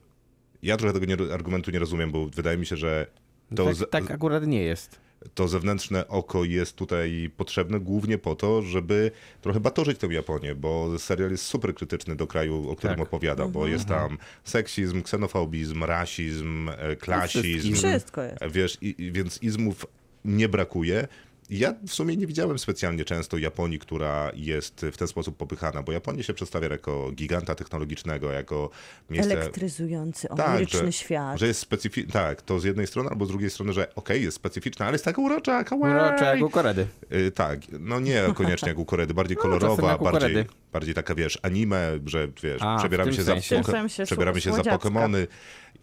Ja 0.63 0.77
trochę 0.77 0.99
tego 0.99 1.05
nie, 1.05 1.33
argumentu 1.33 1.71
nie 1.71 1.79
rozumiem, 1.79 2.11
bo 2.11 2.27
wydaje 2.27 2.57
mi 2.57 2.65
się, 2.65 2.77
że 2.77 3.07
to, 3.55 3.65
tak, 3.65 3.75
z, 3.75 3.89
tak 3.89 4.11
akurat 4.11 4.47
nie 4.47 4.63
jest. 4.63 4.99
To 5.33 5.47
zewnętrzne 5.47 6.07
oko 6.07 6.43
jest 6.43 6.75
tutaj 6.75 7.31
potrzebne 7.37 7.79
głównie 7.79 8.17
po 8.17 8.35
to, 8.35 8.61
żeby 8.61 9.11
trochę 9.41 9.59
batorzyć 9.59 9.97
tę 9.97 10.07
Japonię, 10.07 10.55
bo 10.55 10.99
serial 10.99 11.31
jest 11.31 11.43
super 11.43 11.75
krytyczny 11.75 12.15
do 12.15 12.27
kraju, 12.27 12.69
o 12.69 12.75
którym 12.75 12.97
Tak. 12.97 13.07
opowiada, 13.07 13.47
bo 13.47 13.67
jest 13.67 13.85
tam 13.85 14.17
seksizm, 14.43 15.01
ksenofobizm, 15.01 15.83
rasizm, 15.83 16.69
e, 16.77 16.95
klasizm. 16.95 17.73
Wszystko 17.73 18.23
jest. 18.23 18.37
Wiesz, 18.51 18.77
i, 18.81 18.95
i, 19.03 19.11
więc 19.11 19.43
izmów 19.43 19.85
nie 20.25 20.49
brakuje. 20.49 21.07
Ja 21.51 21.73
w 21.87 21.93
sumie 21.93 22.17
nie 22.17 22.27
widziałem 22.27 22.59
specjalnie 22.59 23.05
często 23.05 23.37
Japonii, 23.37 23.79
która 23.79 24.31
jest 24.35 24.85
w 24.91 24.97
ten 24.97 25.07
sposób 25.07 25.37
popychana, 25.37 25.83
bo 25.83 25.91
Japonię 25.91 26.23
się 26.23 26.33
przedstawia 26.33 26.67
jako 26.69 27.11
giganta 27.11 27.55
technologicznego, 27.55 28.31
jako 28.31 28.69
miejsce... 29.09 29.33
Elektryzujący, 29.33 30.27
Tak, 30.27 30.49
oniryczny 30.49 30.79
że, 30.85 30.91
świat. 30.91 31.39
że 31.39 31.47
jest 31.47 31.59
specyficzny. 31.59 32.13
Tak, 32.13 32.41
to 32.41 32.59
z 32.59 32.63
jednej 32.63 32.87
strony, 32.87 33.09
albo 33.09 33.25
z 33.25 33.29
drugiej 33.29 33.49
strony, 33.49 33.73
że 33.73 33.95
okej, 33.95 34.23
jest 34.23 34.37
specyficzna, 34.37 34.85
ale 34.85 34.93
jest 34.95 35.05
taka 35.05 35.21
urocza, 35.21 35.63
kawaii. 35.63 35.95
Urocza 35.95 36.35
jak 36.35 36.43
u 36.45 36.49
Koredy. 36.49 36.87
Y, 37.13 37.31
tak, 37.31 37.59
no 37.79 37.99
nie 37.99 38.23
koniecznie 38.35 38.67
jak 38.69 38.77
u 38.79 38.85
Koredy, 38.85 39.13
bardziej 39.13 39.37
czasem 39.37 39.51
kolorowa, 39.51 39.95
u 39.95 40.03
bardziej, 40.03 40.45
bardziej 40.73 40.93
taka, 40.93 41.15
wiesz, 41.15 41.39
anime, 41.41 41.99
że 42.05 42.27
wiesz, 42.43 42.61
A, 42.61 42.77
przebieramy 42.79 43.13
się, 43.13 43.23
za, 43.23 43.31
sensie. 43.31 43.63
Sensie 43.63 44.05
przebieramy 44.05 44.41
się 44.41 44.53
za. 44.53 44.63
Pokemony. 44.63 45.27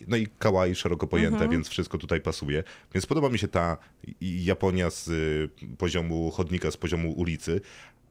No 0.08 0.16
i 0.16 0.26
kawaii 0.38 0.74
szeroko 0.74 1.06
pojęte, 1.06 1.32
Mhm. 1.34 1.50
więc 1.50 1.68
wszystko 1.68 1.98
tutaj 1.98 2.20
pasuje. 2.20 2.64
Więc 2.94 3.06
podoba 3.06 3.28
mi 3.28 3.38
się 3.38 3.48
ta 3.48 3.76
Japonia 4.20 4.90
z 4.90 5.08
y, 5.08 5.57
poziomu 5.78 6.30
chodnika, 6.30 6.70
z 6.70 6.76
poziomu 6.76 7.12
ulicy, 7.12 7.60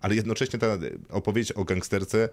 ale 0.02 0.16
jednocześnie 0.16 0.60
ta 0.60 0.78
opowieść 1.10 1.52
o 1.52 1.64
gangsterce 1.64 2.30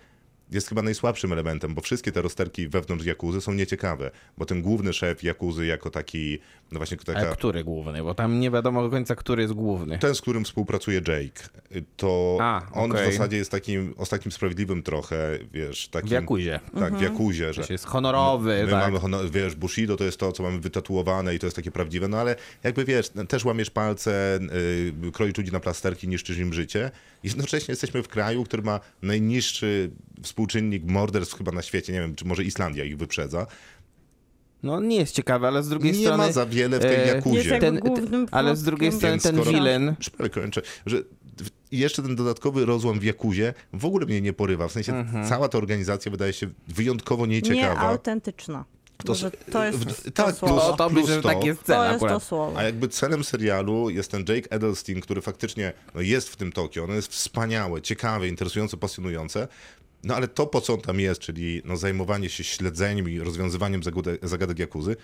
jest 0.51 0.69
chyba 0.69 0.83
najsłabszym 0.83 1.33
elementem, 1.33 1.75
bo 1.75 1.81
wszystkie 1.81 2.13
te 2.13 2.23
rozterki 2.23 2.69
wewnątrz 2.69 3.05
Jakuzy 3.05 3.41
są 3.41 3.53
nieciekawe, 3.53 4.11
bo 4.39 4.45
ten 4.45 4.63
główny 4.63 4.93
szef 4.93 5.23
Jakuzy 5.23 5.67
jako 5.67 5.91
taki, 5.91 6.39
no 6.73 6.79
właśnie 6.79 6.97
taka... 6.97 7.19
Ale 7.19 7.33
który 7.33 7.65
główny? 7.65 8.03
Bo 8.03 8.15
tam 8.15 8.41
nie 8.41 8.51
wiadomo 8.51 8.83
do 8.83 8.91
końca, 8.91 9.15
który 9.15 9.43
jest 9.43 9.55
główny. 9.55 9.99
Ten, 9.99 10.15
z 10.15 10.21
którym 10.21 10.45
współpracuje 10.45 11.01
Jake, 11.09 11.49
to 11.97 12.39
A, 12.41 12.63
on 12.73 12.91
okej. 12.91 13.09
w 13.09 13.13
zasadzie 13.13 13.37
jest 13.37 13.51
takim 13.51 13.95
ostatnim 13.97 14.33
sprawiedliwym 14.33 14.83
trochę, 14.83 15.39
wiesz, 15.53 15.89
takim... 15.89 16.09
W 16.09 16.13
Jakuzie. 16.13 16.61
Tak, 16.79 16.97
w 16.97 17.01
Jakuzie, 17.01 17.53
że 17.53 17.63
jest 17.71 17.87
honorowy, 17.87 18.63
my 18.65 18.71
tak. 18.71 18.81
mamy, 18.81 18.99
honor, 18.99 19.31
wiesz, 19.31 19.55
Bushido 19.55 19.97
to 19.97 20.05
jest 20.05 20.19
to, 20.19 20.33
co 20.33 20.43
mamy 20.43 20.61
wytatuowane 20.61 21.35
i 21.35 21.39
to 21.39 21.47
jest 21.47 21.57
takie 21.57 21.71
prawdziwe, 21.71 22.09
no 22.09 22.19
ale 22.19 22.37
jakby, 22.63 22.85
wiesz, 22.85 23.11
też 23.29 23.45
łamiesz 23.45 23.71
palce, 23.71 24.39
yy, 25.03 25.13
kroisz 25.13 25.37
ludzi 25.37 25.53
na 25.53 25.61
plasterki, 25.61 26.09
niszczysz 26.09 26.39
im 26.39 26.53
życie 26.53 26.91
i 27.23 27.27
jednocześnie 27.29 27.73
jesteśmy 27.73 28.03
w 28.03 28.09
kraju, 28.09 28.45
który 28.45 28.63
ma 28.63 28.81
najniższy 29.03 29.91
współczynnik 30.35 30.85
morderstw 30.85 31.39
chyba 31.39 31.53
na 31.53 31.63
świecie, 31.63 31.93
nie 31.93 32.01
wiem, 32.01 32.15
czy 32.15 32.25
może 32.25 32.45
Islandia 32.45 32.85
ich 32.85 32.97
wyprzedza. 32.97 33.47
No 34.63 34.81
nie 34.81 34.97
jest 34.97 35.15
ciekawy, 35.15 35.47
ale 35.47 35.63
z 35.63 35.69
drugiej 35.69 35.93
Nie 35.93 35.99
strony... 36.01 36.27
ma 36.27 36.33
za 36.33 36.47
wiele 36.47 36.79
w 36.79 36.83
tej 36.83 36.97
e, 36.97 37.07
Jakuzie. 37.07 37.59
Ten, 37.59 37.79
głównym 37.79 38.27
ale 38.31 38.57
z 38.57 38.63
drugiej 38.63 38.93
strony 38.93 39.19
ten 39.19 39.43
villain... 39.43 39.95
Kończę, 40.33 40.63
że 40.87 41.03
jeszcze 41.73 42.03
ten 42.03 42.17
dodatkowy 42.17 42.65
rozłam 42.67 43.01
w 43.01 43.05
Jakuzie 43.05 43.55
w 43.73 43.85
ogóle 43.85 44.07
mnie 44.07 44.21
nie 44.21 44.33
porywa. 44.33 44.69
W 44.69 44.73
sensie 44.73 44.93
Mhm. 44.93 45.29
cała 45.29 45.49
ta 45.49 45.59
organizacja 45.59 46.11
wydaje 46.11 46.33
się 46.33 46.47
wyjątkowo 46.69 47.27
nieciekawa. 47.27 47.83
Nieautentyczna. 47.83 48.65
To 49.05 49.15
to 49.53 49.65
jest 49.65 49.79
w- 49.79 50.03
to 50.05 50.11
tak, 50.25 50.35
słowo. 50.37 50.55
plus- 50.55 50.77
To, 50.77 50.91
to 50.91 51.07
że 51.07 51.23
to- 51.23 51.29
tak 51.29 51.45
jest 51.45 51.65
To 51.65 51.85
jest 51.93 52.01
to 52.01 52.21
słowo. 52.21 52.59
A 52.59 52.63
jakby 52.63 52.89
celem 52.89 53.25
serialu 53.25 53.91
jest 53.91 54.11
ten 54.11 54.21
Jake 54.29 54.51
Edelstein, 54.51 55.01
który 55.01 55.23
faktycznie 55.23 55.73
no, 55.95 56.01
jest 56.01 56.29
w 56.29 56.37
tym 56.37 56.53
Tokio. 56.53 56.85
Ono 56.85 56.95
jest 56.95 57.09
wspaniałe, 57.13 57.83
ciekawe, 57.83 58.29
interesujące, 58.29 58.77
pasjonujące. 58.77 59.49
No 60.05 60.15
ale 60.17 60.29
to, 60.29 60.47
po 60.47 60.61
co 60.61 60.75
on 60.75 60.81
tam 60.81 61.01
jest, 61.01 61.21
czyli 61.21 61.63
no, 61.65 61.77
zajmowanie 61.77 62.29
się 62.29 62.45
śledzeniem 62.45 63.09
i 63.11 63.19
rozwiązywaniem 63.19 63.83
zagadek, 63.83 64.29
zagadek 64.29 64.59
Jakuzy, 64.59 64.97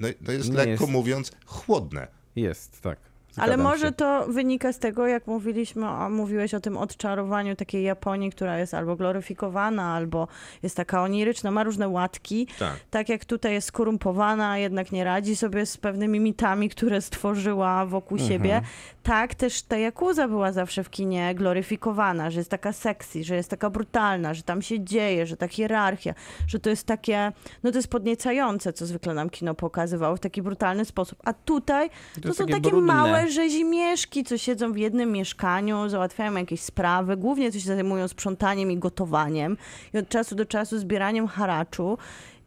no, 0.00 0.08
no 0.20 0.32
jest 0.32 0.48
Nie 0.50 0.56
lekko 0.56 0.70
jest. 0.70 0.88
mówiąc 0.92 1.32
chłodne. 1.46 2.08
Jest, 2.36 2.80
tak. 2.80 2.98
Ale 3.36 3.56
może 3.56 3.86
się. 3.86 3.92
to 3.92 4.26
wynika 4.28 4.72
z 4.72 4.78
tego, 4.78 5.06
jak 5.06 5.26
mówiliśmy, 5.26 5.86
a 5.86 6.08
mówiłeś 6.08 6.54
o 6.54 6.60
tym 6.60 6.76
odczarowaniu 6.76 7.56
takiej 7.56 7.82
Japonii, 7.84 8.30
która 8.30 8.58
jest 8.58 8.74
albo 8.74 8.96
gloryfikowana, 8.96 9.94
albo 9.94 10.28
jest 10.62 10.76
taka 10.76 11.02
oniryczna, 11.02 11.50
ma 11.50 11.64
różne 11.64 11.88
łatki. 11.88 12.46
Tak. 12.58 12.76
Tak 12.90 13.08
jak 13.08 13.24
tutaj 13.24 13.52
jest 13.52 13.68
skorumpowana, 13.68 14.58
jednak 14.58 14.92
nie 14.92 15.04
radzi 15.04 15.36
sobie 15.36 15.66
z 15.66 15.76
pewnymi 15.76 16.20
mitami, 16.20 16.68
które 16.68 17.02
stworzyła 17.02 17.86
wokół 17.86 18.18
Mhm. 18.18 18.30
siebie. 18.30 18.62
Tak 19.02 19.34
też 19.34 19.62
ta 19.62 19.76
Jakuza 19.76 20.28
była 20.28 20.52
zawsze 20.52 20.84
w 20.84 20.90
kinie 20.90 21.34
gloryfikowana, 21.34 22.30
że 22.30 22.40
jest 22.40 22.50
taka 22.50 22.72
sexy, 22.72 23.24
że 23.24 23.36
jest 23.36 23.50
taka 23.50 23.70
brutalna, 23.70 24.34
że 24.34 24.42
tam 24.42 24.62
się 24.62 24.84
dzieje, 24.84 25.26
że 25.26 25.36
ta 25.36 25.48
hierarchia, 25.48 26.14
że 26.46 26.58
to 26.58 26.70
jest 26.70 26.86
takie, 26.86 27.32
no 27.62 27.70
to 27.70 27.78
jest 27.78 27.88
podniecające, 27.88 28.72
co 28.72 28.86
zwykle 28.86 29.14
nam 29.14 29.30
kino 29.30 29.54
pokazywało 29.54 30.16
w 30.16 30.20
taki 30.20 30.42
brutalny 30.42 30.84
sposób. 30.84 31.18
A 31.24 31.32
tutaj 31.32 31.90
to, 32.22 32.28
jest 32.28 32.38
są 32.38 32.46
takie 32.46 32.60
takie 32.60 32.76
małe 32.76 33.28
rzezimieszki, 33.30 34.24
co 34.24 34.38
siedzą 34.38 34.72
w 34.72 34.76
jednym 34.76 35.12
mieszkaniu, 35.12 35.88
załatwiają 35.88 36.34
jakieś 36.34 36.60
sprawy, 36.60 37.16
głównie 37.16 37.52
co 37.52 37.58
się 37.58 37.66
zajmują 37.66 38.08
sprzątaniem 38.08 38.70
i 38.70 38.78
gotowaniem 38.78 39.56
i 39.94 39.98
od 39.98 40.08
czasu 40.08 40.34
do 40.34 40.44
czasu 40.44 40.78
zbieraniem 40.78 41.26
haraczu. 41.26 41.98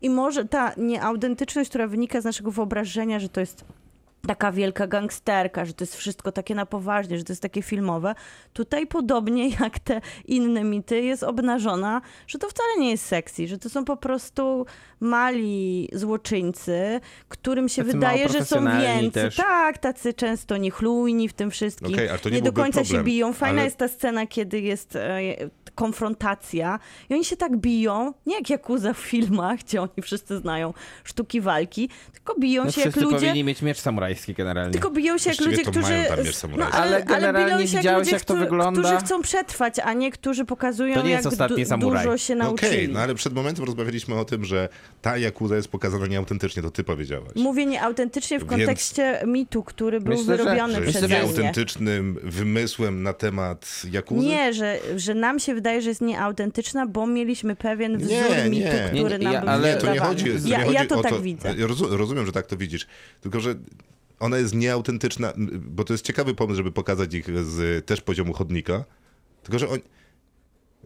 I 0.02 0.10
może 0.10 0.46
ta 0.46 0.74
nieautentyczność, 0.78 1.70
która 1.70 1.88
wynika 1.88 2.22
z 2.22 2.26
naszego 2.26 2.52
wyobrażenia, 2.52 3.20
że 3.20 3.30
to 3.30 3.40
jest 3.40 3.66
taka 4.28 4.52
wielka 4.52 4.88
gangsterka, 4.88 5.66
że 5.66 5.74
to 5.74 5.84
jest 5.84 5.96
wszystko 5.96 6.32
takie 6.32 6.56
na 6.56 6.66
poważnie, 6.66 7.18
że 7.18 7.24
to 7.24 7.34
jest 7.34 7.42
takie 7.42 7.62
filmowe. 7.62 8.16
Tutaj 8.54 8.88
podobnie 8.88 9.50
jak 9.60 9.80
te 9.80 10.02
inne 10.26 10.64
mity 10.64 11.02
jest 11.02 11.24
obnażona, 11.24 12.02
że 12.28 12.40
to 12.40 12.50
wcale 12.50 12.70
nie 12.80 12.92
jest 12.92 13.06
sexy, 13.06 13.48
że 13.48 13.58
to 13.58 13.70
są 13.70 13.86
po 13.86 13.98
prostu 13.98 14.66
mali 15.00 15.90
złoczyńcy, 15.94 17.00
którym 17.28 17.70
się 17.70 17.82
Tacy 17.84 17.94
wydaje, 17.94 18.30
że 18.30 18.46
są 18.46 18.66
więcej. 18.82 19.12
też. 19.12 19.36
Tak, 19.36 19.78
tacy 19.78 20.14
często 20.14 20.58
niechlujni 20.58 21.30
w 21.30 21.34
tym 21.34 21.52
wszystkim. 21.52 21.96
To 22.24 22.30
nie 22.30 22.36
nie 22.36 22.42
do 22.42 22.54
końca 22.54 22.84
się 22.84 22.90
problem, 22.90 23.06
biją. 23.06 23.34
Fajna 23.34 23.56
ale- 23.58 23.66
jest 23.66 23.78
ta 23.78 23.88
scena, 23.88 24.28
kiedy 24.28 24.60
jest 24.62 24.96
e, 24.96 25.20
konfrontacja 25.76 26.80
i 27.10 27.14
oni 27.14 27.26
się 27.26 27.38
tak 27.38 27.58
biją, 27.58 28.14
nie 28.26 28.36
jak 28.36 28.50
Jakuza 28.50 28.94
w 28.94 28.98
filmach, 28.98 29.60
gdzie 29.60 29.82
oni 29.82 30.02
wszyscy 30.02 30.38
znają 30.38 30.74
sztuki 31.04 31.42
walki, 31.42 31.90
tylko 32.14 32.36
biją 32.40 32.66
No, 32.66 32.72
się 32.72 32.82
jak 32.82 32.96
ludzie... 32.96 33.16
powinni 33.16 33.44
mieć 33.44 33.62
miecz 33.62 33.78
samurajski 33.80 34.34
generalnie. 34.34 34.72
Tylko 34.72 34.90
biją 34.92 35.18
się 35.18 35.30
jak 35.30 35.38
Właściwie 35.38 35.58
ludzie, 35.58 35.72
którzy. 35.72 35.94
mają 35.94 36.08
tam 36.08 36.18
miecz 36.18 36.28
no, 36.28 36.34
samurajski. 36.34 36.78
ale, 36.78 36.86
Ale 36.86 36.96
ale 36.96 37.06
generalnie 37.06 37.56
biją 37.58 37.68
się 37.68 37.88
jak 37.88 37.98
ludzie, 37.98 38.12
jak 38.12 38.22
to 38.22 38.26
którzy, 38.34 38.40
wygląda? 38.40 38.82
którzy 38.82 38.98
chcą 38.98 39.22
przetrwać, 39.22 39.80
a 39.80 39.94
nie 39.94 40.12
którzy 40.12 40.46
pokazują, 40.46 40.96
To 40.96 41.02
nie 41.02 41.10
jest 41.10 41.24
jak 41.26 41.34
ostatni 41.34 41.64
du- 41.64 41.70
samuraj. 41.70 42.04
dużo 42.06 42.18
się 42.18 42.36
No 42.36 42.50
Okej, 42.50 42.70
nauczyli. 42.70 42.94
no 42.94 43.00
ale 43.00 43.16
przed 43.16 43.34
momentem 43.34 43.66
rozmawialiśmy 43.66 44.16
o 44.16 44.26
tym, 44.26 44.46
że 44.46 44.70
ta 45.02 45.18
Jakuza 45.18 45.56
jest 45.56 45.68
pokazana 45.68 46.08
nieautentycznie, 46.08 46.62
to 46.62 46.72
ty 46.72 46.84
powiedziałaś. 46.84 47.32
Mówię 47.36 47.66
nieautentycznie 47.66 48.40
w 48.40 48.42
Więc- 48.42 48.50
kontekście 48.52 49.22
mitu, 49.28 49.64
który 49.64 50.00
był 50.02 50.18
Myślę, 50.18 50.38
że- 50.38 50.44
wyrobiony 50.44 50.74
Że 50.74 50.80
Myślę, 50.80 50.86
jest 50.86 50.98
przeze 51.00 51.08
mnie. 51.08 51.16
nieautentycznym 51.24 52.20
wymysłem 52.24 53.04
na 53.04 53.14
temat 53.14 53.82
Jakuzy? 53.92 54.28
Nie, 54.28 54.54
że, 54.54 54.80
że 54.96 55.14
nam 55.14 55.40
się 55.40 55.56
wydaje, 55.64 55.82
że 55.82 55.90
jest 55.90 56.02
nieautentyczna, 56.02 56.88
bo 56.88 57.08
mieliśmy 57.08 57.56
pewien 57.56 57.98
wzór 57.98 58.10
Nie, 58.12 58.50
mitu, 58.50 58.66
nie. 58.66 58.90
który 59.00 59.18
Nie, 59.18 59.18
nie, 59.18 59.24
nam 59.26 59.34
ja- 59.34 59.42
był 59.42 59.50
ale- 59.50 59.78
to 59.78 59.94
nie 59.94 60.00
chodzi, 60.00 60.24
to 60.26 60.48
ja, 60.48 60.58
nie 60.58 60.64
chodzi 60.64 60.76
ja 60.76 60.86
to 60.86 61.02
tak 61.02 61.12
to. 61.12 61.22
widzę. 61.22 61.54
Rozumiem, 61.90 62.26
że 62.26 62.32
tak 62.32 62.48
to 62.48 62.58
widzisz. 62.58 62.88
Tylko, 63.22 63.40
że 63.40 63.56
ona 64.20 64.38
jest 64.38 64.56
nieautentyczna, 64.56 65.34
bo 65.60 65.84
to 65.84 65.94
jest 65.94 66.06
ciekawy 66.06 66.36
pomysł, 66.36 66.58
żeby 66.58 66.72
pokazać 66.72 67.14
ich 67.14 67.26
z 67.44 67.86
też 67.86 68.02
poziomu 68.02 68.34
chodnika, 68.34 68.84
Tylko, 69.44 69.60
że 69.60 69.70
on, 69.70 69.80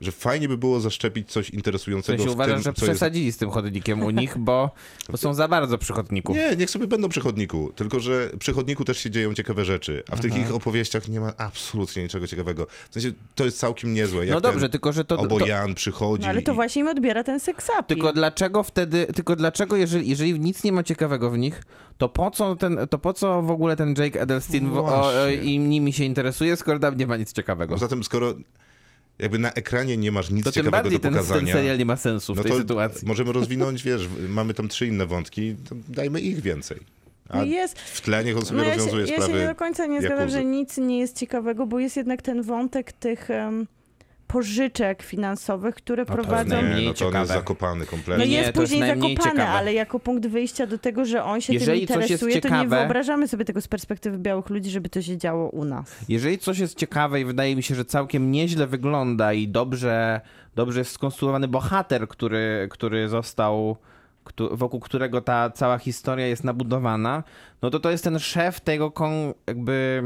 że 0.01 0.11
fajnie 0.11 0.47
by 0.47 0.57
było 0.57 0.79
zaszczepić 0.79 1.31
coś 1.31 1.49
W 1.49 1.53
interesującego 1.53 2.17
sensie 2.17 2.31
w 2.31 2.33
uważam, 2.33 2.53
tym, 2.55 2.63
że 2.63 2.63
co 2.63 2.69
jest 2.69 2.81
przesadzili 2.91 3.31
z 3.31 3.37
tym 3.37 3.49
chodnikiem 3.49 4.03
u 4.03 4.09
nich, 4.09 4.37
bo, 4.37 4.71
bo 5.09 5.17
są 5.17 5.33
za 5.33 5.47
bardzo 5.47 5.77
przy 5.77 5.93
chodniku. 5.93 6.33
Nie, 6.35 6.55
niech 6.55 6.69
sobie 6.69 6.87
będą 6.87 7.09
przy 7.09 7.21
chodniku, 7.21 7.71
tylko 7.75 7.99
że 7.99 8.29
przy 8.39 8.53
chodniku 8.53 8.85
też 8.85 8.97
się 8.97 9.09
dzieją 9.11 9.33
ciekawe 9.33 9.65
rzeczy, 9.65 10.03
a 10.11 10.15
w 10.15 10.19
tych 10.19 10.37
ich 10.37 10.55
opowieściach 10.55 11.07
nie 11.07 11.19
ma 11.19 11.33
absolutnie 11.37 12.03
niczego 12.03 12.27
ciekawego. 12.27 12.67
W 12.89 12.93
sensie 12.93 13.11
to 13.35 13.45
jest 13.45 13.59
całkiem 13.59 13.93
niezłe. 13.93 14.25
Jak 14.25 14.33
No 14.35 14.41
dobrze, 14.41 14.69
tylko 14.69 14.93
że 14.93 15.05
to... 15.05 15.17
to 15.17 15.21
Obojan 15.23 15.75
przychodzi. 15.75 16.23
No 16.23 16.29
ale 16.29 16.41
to 16.41 16.51
i- 16.51 16.55
właśnie 16.55 16.79
im 16.81 16.87
odbiera 16.87 17.23
ten 17.23 17.39
seksapil. 17.39 17.97
tylko 17.97 18.13
dlaczego 18.13 18.63
wtedy, 18.63 19.07
tylko 19.15 19.35
dlaczego, 19.35 19.75
jeżeli, 19.75 20.09
jeżeli 20.09 20.39
nic 20.39 20.63
nie 20.63 20.71
ma 20.71 20.83
ciekawego 20.83 21.31
w 21.31 21.37
nich, 21.37 21.63
to 21.97 22.09
po 22.09 22.31
co 22.31 22.55
ten, 22.55 22.79
to 22.89 22.97
po 22.99 23.13
co 23.13 23.41
w 23.41 23.51
ogóle 23.51 23.75
ten 23.75 23.95
Jake 23.97 24.21
Edelstein 24.21 24.69
w, 24.69 24.77
o, 24.77 25.11
i 25.43 25.59
nimi 25.59 25.93
się 25.93 26.03
interesuje, 26.03 26.55
skoro 26.55 26.79
tam 26.79 26.97
nie 26.97 27.07
ma 27.07 27.17
nic 27.17 27.33
ciekawego? 27.33 27.73
Poza 27.73 27.87
tym, 27.87 28.03
skoro 28.03 28.33
jakby 29.19 29.39
na 29.39 29.51
ekranie 29.53 29.97
nie 29.97 30.11
masz 30.11 30.29
nic 30.29 30.45
To 30.45 30.51
tym 30.51 30.63
ciekawego 30.63 30.83
bardziej 30.83 30.99
do 30.99 31.03
ten, 31.03 31.13
ten 31.13 31.23
pokazania, 31.23 31.53
serial 31.53 31.77
nie 31.77 31.85
ma 31.85 31.95
sensu 31.97 32.33
w 32.33 32.37
no 32.37 32.43
tej 32.43 32.51
to 32.51 32.57
sytuacji. 32.57 33.07
możemy 33.07 33.31
rozwinąć, 33.39 33.83
wiesz, 33.83 34.07
w- 34.07 34.29
mamy 34.29 34.53
tam 34.53 34.67
trzy 34.67 34.87
inne 34.87 35.05
wątki, 35.05 35.55
to 35.69 35.75
dajmy 35.89 36.21
ich 36.21 36.41
więcej. 36.41 36.79
A 37.29 37.37
No 37.37 37.43
jest, 37.43 37.79
w 37.79 38.01
tle 38.01 38.23
niech 38.23 38.37
on 38.37 38.45
sobie 38.45 38.57
no 38.61 38.63
ja, 38.63 38.71
się, 38.71 38.77
rozwiązuje 38.77 39.05
ja 39.05 39.15
się 39.15 39.21
sprawy. 39.21 39.39
nie 39.39 39.47
do 39.47 39.55
końca 39.55 39.85
nie 39.85 40.01
zgadzam, 40.01 40.29
że 40.29 40.45
nic 40.45 40.77
nie 40.77 40.99
jest 40.99 41.17
ciekawego, 41.17 41.67
bo 41.67 41.79
jest 41.79 41.97
jednak 41.97 42.21
ten 42.21 42.41
wątek 42.41 42.91
tych 42.91 43.31
em, 43.31 43.67
pożyczek 44.27 45.03
finansowych, 45.03 45.75
które 45.75 46.01
jest 46.01 46.11
prowadzą... 46.11 46.49
najmniej 46.49 46.81
nie, 46.81 46.87
no 46.87 46.93
to 46.93 47.05
on 47.05 47.11
ciekawe. 47.11 47.19
jest 47.19 47.31
zakopany 47.31 47.79
No 47.85 47.91
kompletnie. 47.91 48.25
Nie, 48.27 48.31
jest 48.31 48.45
jest 48.47 48.57
później 48.59 48.79
najmniej 48.79 49.15
zakopane, 49.15 49.35
ciekawe. 49.35 49.57
ale 49.59 49.73
jako 49.73 49.99
punkt 49.99 50.27
wyjścia 50.27 50.67
do 50.67 50.77
tego, 50.77 51.05
że 51.05 51.23
on 51.23 51.41
się 51.41 51.53
Jeżeli 51.53 51.87
tym 51.87 52.01
coś 52.01 52.09
jest 52.09 52.23
interesuje, 52.23 52.41
to 52.41 52.49
nie 52.49 52.55
ciekawe- 52.55 52.69
wyobrażamy 52.79 53.27
sobie 53.27 53.45
tego 53.45 53.61
z 53.61 53.67
perspektywy 53.67 54.17
białych 54.17 54.49
ludzi, 54.49 54.69
żeby 54.69 54.89
to 54.89 55.01
się 55.01 55.17
działo 55.17 55.49
u 55.49 55.65
nas. 55.65 55.95
Jeżeli 56.09 56.37
coś 56.37 56.59
jest 56.59 56.75
ciekawe 56.77 57.21
i 57.21 57.25
wydaje 57.25 57.55
mi 57.55 57.63
się, 57.63 57.75
że 57.75 57.85
całkiem 57.85 58.31
nieźle 58.31 58.67
wygląda 58.67 59.33
i 59.33 59.47
dobrze, 59.47 60.21
dobrze 60.55 60.79
jest 60.79 60.91
skonstruowany 60.91 61.47
bohater, 61.47 62.07
który, 62.07 62.67
który 62.71 63.09
został, 63.09 63.77
wokół 64.51 64.79
którego 64.79 65.21
ta 65.21 65.49
cała 65.49 65.77
historia 65.77 66.27
jest 66.27 66.43
nabudowana, 66.43 67.23
no 67.61 67.69
to 67.69 67.79
to 67.79 67.91
jest 67.91 68.03
ten 68.03 68.19
szef 68.19 68.59
tego 68.59 68.91
kon, 68.91 69.13
jakby 69.47 70.03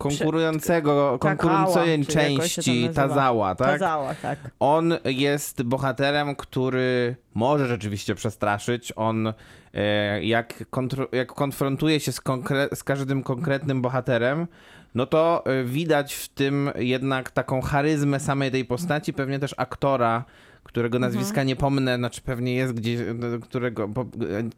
konkurującego, 0.00 1.18
konkurującej 1.18 2.06
części. 2.06 2.90
Tazała, 2.94 3.54
tak? 3.54 3.68
Kazała, 3.68 4.14
tak. 4.14 4.38
On 4.60 4.94
jest 5.04 5.62
bohaterem, 5.62 6.36
który 6.36 7.16
może 7.34 7.66
rzeczywiście 7.66 8.14
przestraszyć. 8.14 8.92
On 8.96 9.32
e, 9.74 10.24
jak, 10.24 10.64
jak 11.12 11.32
konfrontuje 11.32 12.00
się 12.00 12.12
z, 12.12 12.20
konkre- 12.20 12.74
z 12.74 12.84
każdym 12.84 13.22
konkretnym 13.22 13.82
bohaterem, 13.82 14.46
no 14.94 15.06
to 15.06 15.42
e, 15.46 15.64
widać 15.64 16.14
w 16.14 16.28
tym 16.28 16.70
jednak 16.76 17.30
taką 17.30 17.60
charyzmę 17.62 18.20
samej 18.20 18.50
tej 18.50 18.64
postaci, 18.64 19.12
pewnie 19.12 19.38
też 19.38 19.54
aktora, 19.56 20.24
którego 20.70 20.98
nazwiska 20.98 21.42
nie 21.42 21.56
pomnę, 21.56 21.96
znaczy 21.96 22.20
pewnie 22.20 22.54
jest 22.54 22.72
gdzieś, 22.72 23.00
e, 23.00 23.14
którego 23.42 23.88
po, 23.88 24.00
e, 24.02 24.06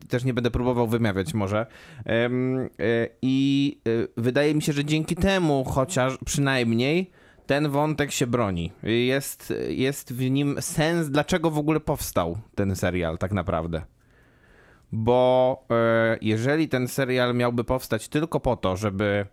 też 0.08 0.24
nie 0.24 0.34
będę 0.34 0.50
próbował 0.50 0.86
wymawiać 0.86 1.34
może. 1.34 1.66
E, 2.06 2.28
I 3.22 3.78
e, 3.86 3.90
wydaje 4.16 4.54
mi 4.54 4.62
się, 4.62 4.72
że 4.72 4.84
dzięki 4.84 5.16
temu 5.16 5.64
chociaż 5.64 6.18
przynajmniej 6.24 7.10
ten 7.46 7.68
wątek 7.68 8.12
się 8.12 8.26
broni. 8.26 8.72
Jest, 8.82 9.54
jest 9.68 10.12
w 10.12 10.30
nim 10.30 10.56
sens, 10.60 11.10
dlaczego 11.10 11.50
w 11.50 11.58
ogóle 11.58 11.80
powstał 11.80 12.38
ten 12.54 12.76
serial 12.76 13.18
tak 13.18 13.32
naprawdę. 13.32 13.82
Bo 14.92 15.66
jeżeli 16.20 16.68
ten 16.68 16.88
serial 16.88 17.34
miałby 17.34 17.64
powstać 17.64 18.08
tylko 18.08 18.40
po 18.40 18.56
to, 18.56 18.76
żeby, 18.76 19.26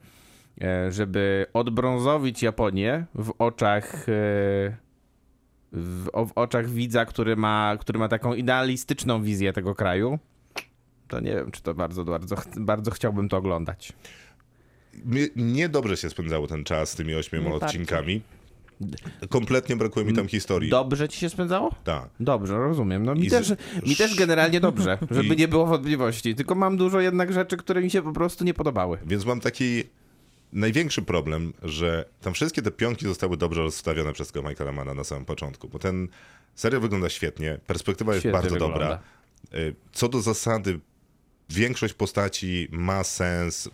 żeby 0.89 1.45
odbrązowić 1.53 2.43
Japonię 2.43 3.05
w 3.15 3.33
oczach, 3.39 4.05
w, 5.71 6.07
o- 6.13 6.25
w 6.25 6.31
oczach 6.35 6.69
widza, 6.69 7.05
który 7.05 7.35
ma, 7.35 7.77
który 7.79 7.99
ma 7.99 8.07
taką 8.07 8.33
idealistyczną 8.33 9.23
wizję 9.23 9.53
tego 9.53 9.75
kraju, 9.75 10.19
to 11.07 11.19
nie 11.19 11.31
wiem, 11.35 11.51
czy 11.51 11.61
to 11.61 11.73
bardzo, 11.73 12.03
bardzo, 12.03 12.35
bardzo 12.57 12.91
chciałbym 12.91 13.29
to 13.29 13.37
oglądać. 13.37 13.93
Mnie 15.35 15.69
dobrze 15.69 15.97
się 15.97 16.09
spędzało 16.09 16.47
ten 16.47 16.63
czas 16.63 16.89
z 16.91 16.95
tymi 16.95 17.15
ośmioma 17.15 17.49
Nie 17.49 17.55
odcinkami. 17.55 18.21
Kompletnie 19.29 19.75
brakuje 19.75 20.05
mi 20.05 20.13
tam 20.13 20.27
historii. 20.27 20.69
Dobrze 20.69 21.09
ci 21.09 21.19
się 21.19 21.29
spędzało? 21.29 21.75
Tak. 21.83 22.09
Dobrze, 22.19 22.57
rozumiem. 22.57 23.05
No 23.05 23.15
mi, 23.15 23.25
I 23.25 23.29
z- 23.29 23.31
też, 23.31 23.53
mi 23.85 23.95
też 23.95 24.15
generalnie 24.15 24.59
dobrze, 24.59 24.97
żeby 25.11 25.33
I- 25.35 25.37
nie 25.37 25.47
było 25.47 25.65
wątpliwości. 25.65 26.35
Tylko 26.35 26.55
mam 26.55 26.77
dużo 26.77 26.99
jednak 27.01 27.33
rzeczy, 27.33 27.57
które 27.57 27.81
mi 27.81 27.89
się 27.89 28.01
po 28.01 28.11
prostu 28.13 28.43
nie 28.43 28.53
podobały. 28.53 28.97
Więc 29.05 29.25
mam 29.25 29.39
taki 29.39 29.83
największy 30.53 31.01
problem, 31.01 31.53
że 31.63 32.05
tam 32.21 32.33
wszystkie 32.33 32.61
te 32.61 32.71
pionki 32.71 33.05
zostały 33.05 33.37
dobrze 33.37 33.61
rozstawione 33.61 34.13
przez 34.13 34.31
tego 34.31 34.49
Michaela 34.49 34.71
Mana 34.71 34.93
na 34.93 35.03
samym 35.03 35.25
początku, 35.25 35.69
bo 35.69 35.79
ten 35.79 36.07
serial 36.55 36.81
wygląda 36.81 37.09
świetnie, 37.09 37.59
perspektywa 37.67 38.13
jest 38.13 38.21
Świetnie 38.21 38.33
bardzo 38.33 38.49
wygląda. 38.53 38.79
dobra. 38.79 38.99
Y, 39.53 39.75
Co 39.91 40.09
do 40.09 40.21
zasady, 40.21 40.79
większość 41.49 41.93
postaci 41.93 42.67
ma 42.71 43.03
sens, 43.03 43.69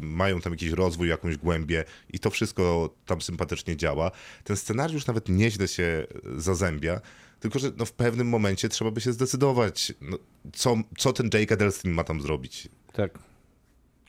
mają 0.00 0.40
tam 0.40 0.52
jakiś 0.52 0.70
rozwój, 0.70 1.08
jakąś 1.08 1.36
głębię 1.36 1.84
i 2.12 2.18
to 2.18 2.30
wszystko 2.30 2.94
tam 3.06 3.20
sympatycznie 3.20 3.76
działa. 3.76 4.10
Ten 4.44 4.56
scenariusz 4.56 5.06
nawet 5.06 5.28
nieźle 5.28 5.68
się 5.68 6.06
zazębia, 6.36 7.00
tylko 7.40 7.58
że 7.58 7.72
no, 7.76 7.84
w 7.84 7.92
pewnym 7.92 8.28
momencie 8.28 8.68
trzeba 8.68 8.90
by 8.90 9.00
się 9.00 9.12
zdecydować, 9.12 9.92
no, 10.00 10.18
co, 10.52 10.76
co 10.98 11.12
ten 11.12 11.30
Jake 11.34 11.54
Edelstein 11.54 11.94
ma 11.94 12.04
tam 12.04 12.20
zrobić. 12.20 12.68
Tak. 12.92 13.18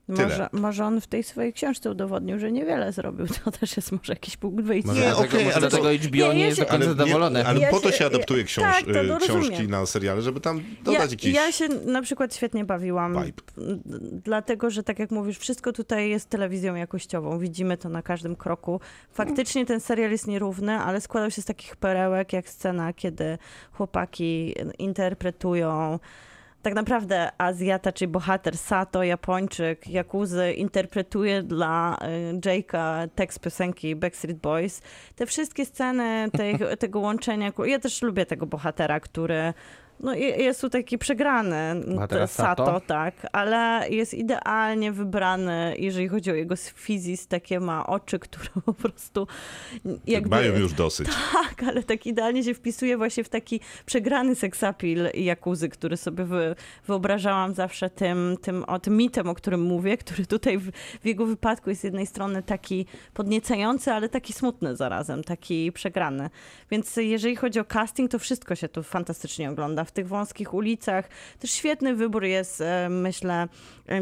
Tyle. 0.08 0.24
Może, 0.28 0.50
może 0.52 0.86
on 0.86 1.02
w 1.02 1.08
tej 1.08 1.24
swojej 1.24 1.54
książce 1.54 1.92
udowodnił, 1.92 2.40
że 2.40 2.52
niewiele 2.52 2.92
zrobił. 2.92 3.26
To 3.46 3.52
też 3.52 3.78
jest 3.78 3.92
może 3.92 4.14
jakiś 4.14 4.38
punkt 4.38 4.64
wyjścia. 4.64 4.88
Może 4.88 5.02
Nie, 5.02 5.08
dlatego, 5.08 5.28
okej, 5.30 5.46
może 5.46 5.56
ale 5.58 5.70
dlatego 5.70 5.84
to- 5.84 6.08
HBO 6.08 6.28
nie, 6.28 6.34
Nie, 6.34 6.40
ja 6.40 6.46
jest 6.48 6.60
do 6.60 6.66
końca 6.66 6.78
nie- 6.86 6.90
zadowolony. 6.90 7.46
ale 7.48 7.60
Ja 7.60 7.70
po 7.70 7.80
to 7.80 7.92
się- 7.92 8.06
adaptuje 8.06 8.40
ja- 8.42 8.46
książ, 8.48 8.64
tak, 8.66 8.84
to 8.86 9.04
y, 9.04 9.18
książki 9.20 9.50
rozumiem. 9.50 9.72
na 9.72 9.86
seriale, 9.86 10.22
żeby 10.22 10.40
tam 10.40 10.58
Ja, 10.58 10.64
dodać 10.84 11.12
jakiś... 11.12 11.34
ja 11.36 11.52
się 11.52 11.68
na 11.68 12.02
przykład 12.02 12.36
świetnie 12.36 12.66
bawiłam, 12.66 13.14
vibe. 13.24 13.42
dlatego 14.24 14.70
że 14.70 14.84
tak 14.84 15.00
jak 15.00 15.12
mówisz, 15.12 15.38
wszystko 15.38 15.74
tutaj 15.74 16.10
jest 16.10 16.30
telewizją 16.30 16.76
jakościową. 16.76 17.40
Widzimy 17.40 17.78
to 17.78 17.90
na 17.90 18.02
każdym 18.02 18.36
kroku. 18.36 18.80
Faktycznie 19.12 19.66
ten 19.66 19.80
serial 19.80 20.12
jest 20.12 20.28
nierówny, 20.28 20.74
ale 20.74 21.02
składał 21.02 21.32
się 21.32 21.42
z 21.42 21.46
takich 21.46 21.76
perełek, 21.76 22.34
jak 22.34 22.50
scena, 22.50 22.94
kiedy 22.94 23.38
chłopaki 23.72 24.56
interpretują 24.80 26.00
tak 26.68 26.76
naprawdę 26.76 27.32
Azjata, 27.38 27.92
czyli 27.92 28.12
bohater 28.12 28.58
Sato, 28.58 29.04
Japończyk, 29.04 29.88
Jakuzy, 29.90 30.54
interpretuje 30.54 31.44
dla 31.44 31.98
y, 32.34 32.40
Jake'a 32.40 33.08
tekst 33.16 33.40
piosenki 33.40 33.96
Backstreet 33.96 34.38
Boys. 34.38 34.82
Te 35.16 35.26
wszystkie 35.26 35.66
sceny 35.66 36.30
tej, 36.32 36.58
tego 36.80 37.00
łączenia, 37.00 37.52
ja 37.66 37.80
też 37.80 38.02
lubię 38.02 38.26
tego 38.26 38.46
bohatera, 38.46 39.00
który 39.00 39.54
no, 40.00 40.14
je- 40.14 40.36
jest 40.36 40.62
tu 40.62 40.70
taki 40.70 40.98
przegrany, 40.98 41.82
t- 42.10 42.28
Sato, 42.28 42.66
Sato? 42.66 42.82
tak, 42.88 43.14
ale 43.32 43.90
jest 43.90 44.14
idealnie 44.14 44.92
wybrany, 44.92 45.76
jeżeli 45.80 46.08
chodzi 46.08 46.32
o 46.32 46.34
jego 46.34 46.56
fizis, 46.56 47.28
takie 47.28 47.60
ma 47.60 47.88
oczy, 47.88 48.20
które 48.26 48.50
po 48.66 48.74
prostu 48.74 49.28
jakby... 50.08 50.30
Mają 50.30 50.56
już 50.58 50.74
dosyć. 50.74 51.08
Tak, 51.34 51.64
ale 51.64 51.84
tak 51.84 52.06
idealnie 52.06 52.44
się 52.44 52.54
wpisuje 52.54 52.98
właśnie 52.98 53.24
w 53.24 53.30
taki 53.30 53.60
przegrany 53.86 54.36
seksapil 54.36 55.10
Jakuzy, 55.14 55.70
który 55.70 55.98
sobie 55.98 56.24
wy, 56.24 56.56
wyobrażałam 56.88 57.54
zawsze 57.54 57.90
tym, 57.90 58.38
tym, 58.42 58.64
o 58.64 58.80
tym 58.80 58.98
mitem, 58.98 59.30
o 59.30 59.36
którym 59.36 59.62
mówię, 59.62 59.98
który 59.98 60.26
tutaj 60.26 60.58
w, 60.58 60.72
w 61.02 61.06
jego 61.06 61.26
wypadku 61.26 61.70
jest 61.70 61.82
z 61.82 61.84
jednej 61.84 62.06
strony 62.06 62.44
taki 62.44 62.86
podniecający, 63.14 63.92
ale 63.92 64.10
taki 64.10 64.34
smutny 64.34 64.76
zarazem, 64.76 65.24
taki 65.24 65.72
przegrany. 65.72 66.30
Więc 66.72 66.96
jeżeli 66.98 67.36
chodzi 67.36 67.60
o 67.60 67.66
casting, 67.66 68.12
to 68.12 68.20
wszystko 68.20 68.56
się 68.56 68.70
tu 68.70 68.84
fantastycznie 68.84 69.50
ogląda. 69.50 69.84
W 69.88 69.92
tych 69.92 70.08
wąskich 70.08 70.54
ulicach. 70.54 71.10
Też 71.40 71.52
świetny 71.52 71.96
wybór 71.96 72.24
jest, 72.24 72.62
e, 72.62 72.88
myślę, 72.90 73.48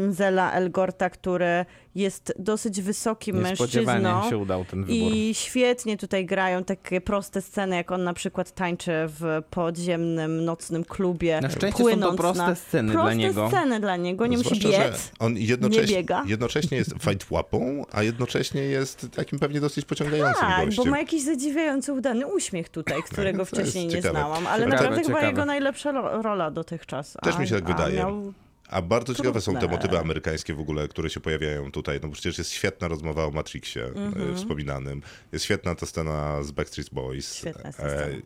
Mzela 0.00 0.52
Elgorta, 0.52 1.10
który 1.10 1.64
jest 1.96 2.32
dosyć 2.38 2.80
wysokim 2.82 3.36
mężczyzną. 3.36 4.30
się 4.30 4.38
udał 4.38 4.64
ten 4.64 4.84
wybór. 4.84 5.12
I 5.14 5.34
świetnie 5.34 5.96
tutaj 5.96 6.26
grają 6.26 6.64
takie 6.64 7.00
proste 7.00 7.42
sceny, 7.42 7.76
jak 7.76 7.92
on 7.92 8.04
na 8.04 8.14
przykład 8.14 8.50
tańczy 8.52 8.92
w 9.06 9.42
podziemnym, 9.50 10.44
nocnym 10.44 10.84
klubie. 10.84 11.40
Na 11.40 11.50
szczęście 11.50 11.70
są 11.70 11.84
to 11.84 11.90
płynąc 11.90 12.16
proste 12.16 12.46
na... 12.46 12.54
sceny 12.54 12.92
proste 12.92 13.04
dla 13.10 13.14
niego. 13.14 13.48
sceny 13.48 13.80
dla 13.80 13.96
niego, 13.96 14.26
nie 14.26 14.38
musi 14.38 14.60
biec. 14.60 15.12
on 15.18 15.36
jednocześnie, 15.36 15.82
nie 15.96 16.02
biega. 16.02 16.22
jednocześnie 16.26 16.78
jest 16.78 16.90
fight 17.00 17.30
łapą, 17.30 17.84
a 17.92 18.02
jednocześnie 18.02 18.62
jest 18.62 19.06
takim 19.16 19.38
pewnie 19.38 19.60
dosyć 19.60 19.84
pociągającym 19.84 20.40
Tak, 20.40 20.60
bo 20.60 20.66
gościem. 20.66 20.88
ma 20.88 20.98
jakiś 20.98 21.22
zadziwiający 21.22 21.92
udany 21.92 22.26
uśmiech 22.26 22.68
tutaj, 22.68 23.02
którego 23.10 23.44
wcześniej 23.44 23.86
nie 23.86 23.90
ciekawe. 23.92 24.10
znałam, 24.18 24.46
ale 24.46 24.64
Ciekawe, 24.64 24.82
naprawdę 24.82 25.02
chyba 25.08 25.26
jego 25.26 25.44
najlepsza 25.44 25.92
ro- 25.92 26.22
rola 26.22 26.50
dotychczas. 26.50 27.16
Też 27.22 27.34
A- 27.36 27.38
mi 27.38 27.48
się 27.48 27.54
tak 27.54 27.64
wydaje. 27.64 27.96
Miał 27.96 28.32
A 28.68 28.82
bardzo 28.82 29.14
ciekawe 29.14 29.40
są 29.40 29.52
te 29.54 29.58
Trudne. 29.60 29.76
motywy 29.76 29.98
amerykańskie 29.98 30.54
w 30.54 30.60
ogóle, 30.60 30.88
które 30.88 31.10
się 31.10 31.20
pojawiają 31.20 31.72
tutaj. 31.72 32.00
No 32.02 32.08
przecież 32.08 32.38
jest 32.38 32.50
świetna 32.50 32.88
rozmowa 32.88 33.24
o 33.24 33.30
Matrixie 33.30 33.84
e, 33.84 33.88
Mhm. 33.88 34.36
wspominanym. 34.36 35.02
Jest 35.32 35.44
świetna 35.44 35.74
ta 35.74 35.86
scena 35.86 36.42
z 36.42 36.50
Backstreet 36.50 36.90
Boys. 36.92 37.46
E, 37.46 37.72
scena. 37.72 37.72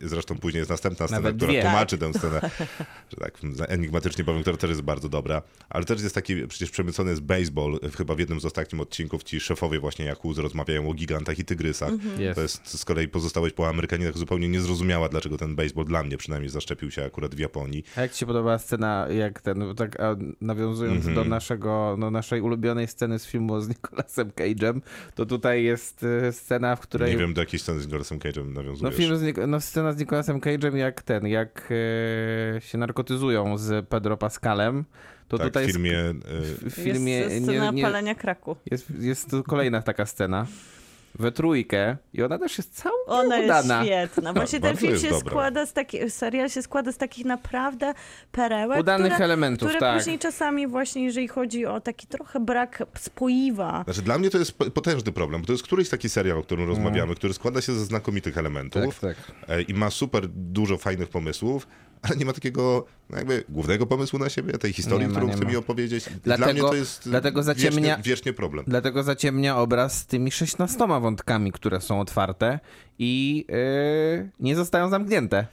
Zresztą 0.01 0.39
później 0.39 0.59
jest 0.59 0.71
następna 0.71 1.07
scena, 1.07 1.21
Nawet 1.21 1.37
która 1.37 1.53
dwie. 1.53 1.63
tłumaczy 1.63 1.99
tę 1.99 2.15
scenę, 2.15 2.51
że 3.11 3.17
tak 3.21 3.39
enigmatycznie 3.69 4.25
powiem, 4.25 4.41
która 4.43 4.57
też 4.57 4.71
jest 4.71 4.83
bardzo 4.83 5.09
dobra. 5.09 5.43
Ale 5.69 5.85
też 5.85 6.03
jest 6.03 6.15
taki, 6.15 6.47
przecież 6.47 6.71
przemycony 6.71 7.11
jest 7.11 7.23
baseball. 7.23 7.81
Chyba 7.97 8.15
w 8.15 8.19
jednym 8.19 8.41
z 8.41 8.45
ostatnich 8.45 8.83
odcinków 8.83 9.23
ci 9.25 9.41
szefowie 9.41 9.81
właśnie 9.81 10.05
Yakuza 10.13 10.43
rozmawiają 10.43 10.91
o 10.91 10.95
gigantach 10.95 11.39
i 11.39 11.45
tygrysach. 11.45 11.91
Jest. 12.19 12.35
To 12.35 12.43
jest 12.43 12.79
z 12.79 12.85
kolei 12.85 13.09
pozostałość 13.09 13.55
po 13.55 13.69
Amerykaninach 13.69 14.19
zupełnie 14.19 14.49
nie 14.49 14.61
zrozumiała, 14.61 15.09
dlaczego 15.09 15.37
ten 15.39 15.57
baseball 15.57 15.85
dla 15.85 16.03
mnie 16.03 16.17
przynajmniej 16.17 16.51
zaszczepił 16.51 16.91
się 16.91 17.05
akurat 17.05 17.35
w 17.35 17.39
Japonii. 17.39 17.85
A 17.97 18.01
jak 18.01 18.13
ci 18.13 18.19
się 18.19 18.27
podoba 18.27 18.59
scena, 18.59 19.07
jak 19.11 19.41
ten, 19.41 19.75
tak 19.77 19.97
nawiązując 20.41 21.15
do 21.15 21.25
naszego, 21.25 21.97
do 22.01 22.11
naszej 22.11 22.41
ulubionej 22.41 22.87
sceny 22.89 23.19
z 23.19 23.27
filmu 23.27 23.61
z 23.61 23.69
Nicolasem 23.69 24.31
Cage'em, 24.31 24.81
to 25.15 25.27
tutaj 25.27 25.65
jest 25.65 26.05
e, 26.29 26.33
scena, 26.33 26.77
w 26.77 26.81
której... 26.81 27.11
Nie 27.11 27.17
wiem, 27.19 27.35
do 27.35 27.41
jakiej 27.43 27.59
sceny 27.61 27.81
z 27.81 27.87
Nicolasem 27.87 28.19
Cage'em 28.19 28.47
No, 28.47 28.63
nawiązujesz. 28.63 28.97
film 28.97 29.17
z, 29.17 29.23
Nic- 29.23 29.37
no 29.49 29.61
scena 29.61 29.93
z 29.93 29.99
Nicolasem 29.99 30.41
Cage'em, 30.41 30.75
jak 30.77 31.03
ten, 31.03 31.27
jak 31.27 31.69
e, 32.57 32.61
się 32.61 32.79
narkotyzują 32.79 33.59
z 33.59 33.89
Pedro 33.89 34.17
Pascalem, 34.17 34.85
to 35.29 35.39
tak, 35.39 35.47
tutaj 35.47 35.67
w 35.67 35.71
filmie... 35.71 35.91
jest, 35.91 36.65
w 36.65 36.71
filmie 36.71 37.13
jest 37.13 37.35
nie, 37.41 37.43
scena 37.43 37.71
nie, 37.71 37.83
palenia 37.83 38.15
kraku. 38.15 38.57
jest, 38.71 38.91
jest 39.01 39.31
tu 39.31 39.43
kolejna 39.43 39.83
taka 39.83 40.07
scena 40.07 40.47
we 41.15 41.33
trójkę 41.33 41.97
i 42.13 42.23
ona 42.23 42.39
też 42.39 42.59
jest 42.59 42.75
całkiem 42.75 43.01
Ona 43.07 43.37
jest 43.39 43.45
udana. 43.67 43.85
świetna. 43.85 44.33
Właśnie 44.33 44.61
ten 44.61 44.77
film 44.77 44.93
jest 44.93 45.05
się 45.05 45.11
dobra. 45.11 45.31
składa 45.31 45.67
z 45.67 45.73
takich, 45.73 46.11
serial 46.13 46.49
się 46.51 46.63
składa 46.63 46.93
z 46.93 46.97
takich 46.97 47.25
naprawdę 47.27 47.95
perełek, 48.33 48.81
Udanych 48.81 49.13
które, 49.13 49.25
elementów, 49.25 49.69
które 49.69 49.81
tak. 49.81 49.99
później 49.99 50.19
czasami 50.19 50.67
właśnie, 50.67 51.05
jeżeli 51.05 51.29
chodzi 51.29 51.67
o 51.67 51.81
taki 51.81 52.07
trochę 52.07 52.41
brak 52.41 52.83
spoiwa, 52.99 53.83
Znaczy 53.85 54.03
dla 54.03 54.19
mnie 54.19 54.31
to 54.31 54.39
jest 54.39 54.53
po- 54.53 54.71
potężny 54.71 55.13
problem, 55.13 55.41
bo 55.41 55.47
to 55.47 55.53
jest 55.53 55.65
któryś 55.65 55.89
taki 55.89 56.09
serial, 56.09 56.39
o 56.39 56.43
którym 56.43 56.69
rozmawiamy, 56.69 57.15
który 57.15 57.35
składa 57.35 57.61
się 57.61 57.73
ze 57.73 57.85
znakomitych 57.85 58.39
elementów 58.39 59.01
Tak, 59.01 59.17
tak. 59.17 59.33
e, 59.49 59.63
i 59.63 59.75
ma 59.75 59.91
super 59.91 60.29
dużo 60.29 60.79
fajnych 60.79 61.09
pomysłów, 61.09 61.67
ale 62.03 62.17
nie 62.17 62.25
ma 62.25 62.33
takiego 62.33 62.87
no 63.11 63.17
jakby 63.17 63.45
głównego 63.49 63.87
pomysłu 63.87 64.19
na 64.19 64.29
siebie, 64.29 64.53
tej 64.53 64.73
historii, 64.73 65.09
ma, 65.09 65.15
którą 65.15 65.33
chce 65.33 65.47
mi 65.47 65.57
opowiedzieć. 65.57 66.05
Dla 66.05 66.37
Dlatego- 66.37 66.53
mnie 66.53 66.71
to 66.71 66.75
jest 66.75 67.09
dlatego 67.09 67.43
zaciemnia- 67.43 68.33
problem. 68.37 68.65
Dlatego 68.69 69.03
zaciemnia 69.03 69.57
obraz 69.59 69.99
z 69.99 70.07
tymi 70.07 70.31
16 70.31 71.01
wątkami, 71.01 71.53
które 71.53 71.81
są 71.81 72.01
otwarte 72.01 72.61
i 72.99 73.45
yy, 73.49 74.31
nie 74.41 74.57
zostają 74.57 74.89
zamknięte. 74.89 75.47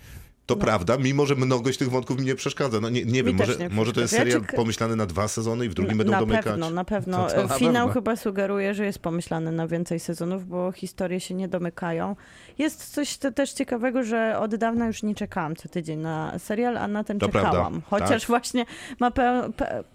To 0.47 0.55
prawda, 0.55 0.97
mimo 0.97 1.25
że 1.25 1.35
mnogość 1.35 1.77
tych 1.77 1.89
wątków 1.89 2.19
mi 2.19 2.25
nie 2.25 2.35
przeszkadza. 2.35 2.79
No 2.81 2.89
nie, 2.89 3.05
nie 3.05 3.23
wiem, 3.23 3.35
może, 3.35 3.55
nie 3.57 3.69
może 3.69 3.93
to 3.93 4.01
jest. 4.01 4.13
Ja 4.13 4.19
serial 4.19 4.41
pomyślany 4.55 4.95
na 4.95 5.05
dwa 5.05 5.27
sezony 5.27 5.65
i 5.65 5.69
w 5.69 5.73
drugim 5.73 5.97
na, 5.97 6.03
będą 6.03 6.11
na 6.11 6.19
domykać. 6.19 6.43
pewno, 6.45 6.69
na 6.69 6.85
pewno. 6.85 7.27
To- 7.27 7.35
to 7.35 7.47
na 7.47 7.55
Finał 7.55 7.73
pewno. 7.87 7.93
chyba 7.93 8.15
sugeruje, 8.15 8.73
że 8.73 8.85
jest 8.85 8.99
pomyślany 8.99 9.51
na 9.51 9.67
więcej 9.67 9.99
sezonów, 9.99 10.47
bo 10.47 10.71
historie 10.71 11.19
się 11.19 11.35
nie 11.35 11.47
domykają. 11.47 12.15
Jest 12.57 12.93
coś 12.93 13.17
te- 13.17 13.31
też 13.31 13.51
ciekawego, 13.53 14.03
że 14.03 14.39
od 14.39 14.55
dawna 14.55 14.87
już 14.87 15.03
nie 15.03 15.15
czekałam 15.15 15.55
co 15.55 15.69
tydzień 15.69 15.99
na 15.99 16.39
serial, 16.39 16.77
a 16.77 16.87
na 16.87 17.03
ten 17.03 17.19
To 17.19 17.25
czekałam. 17.25 17.53
prawda, 17.53 17.87
Chociaż 17.89 18.21
tak. 18.21 18.27
właśnie 18.27 18.65
ma 18.99 19.11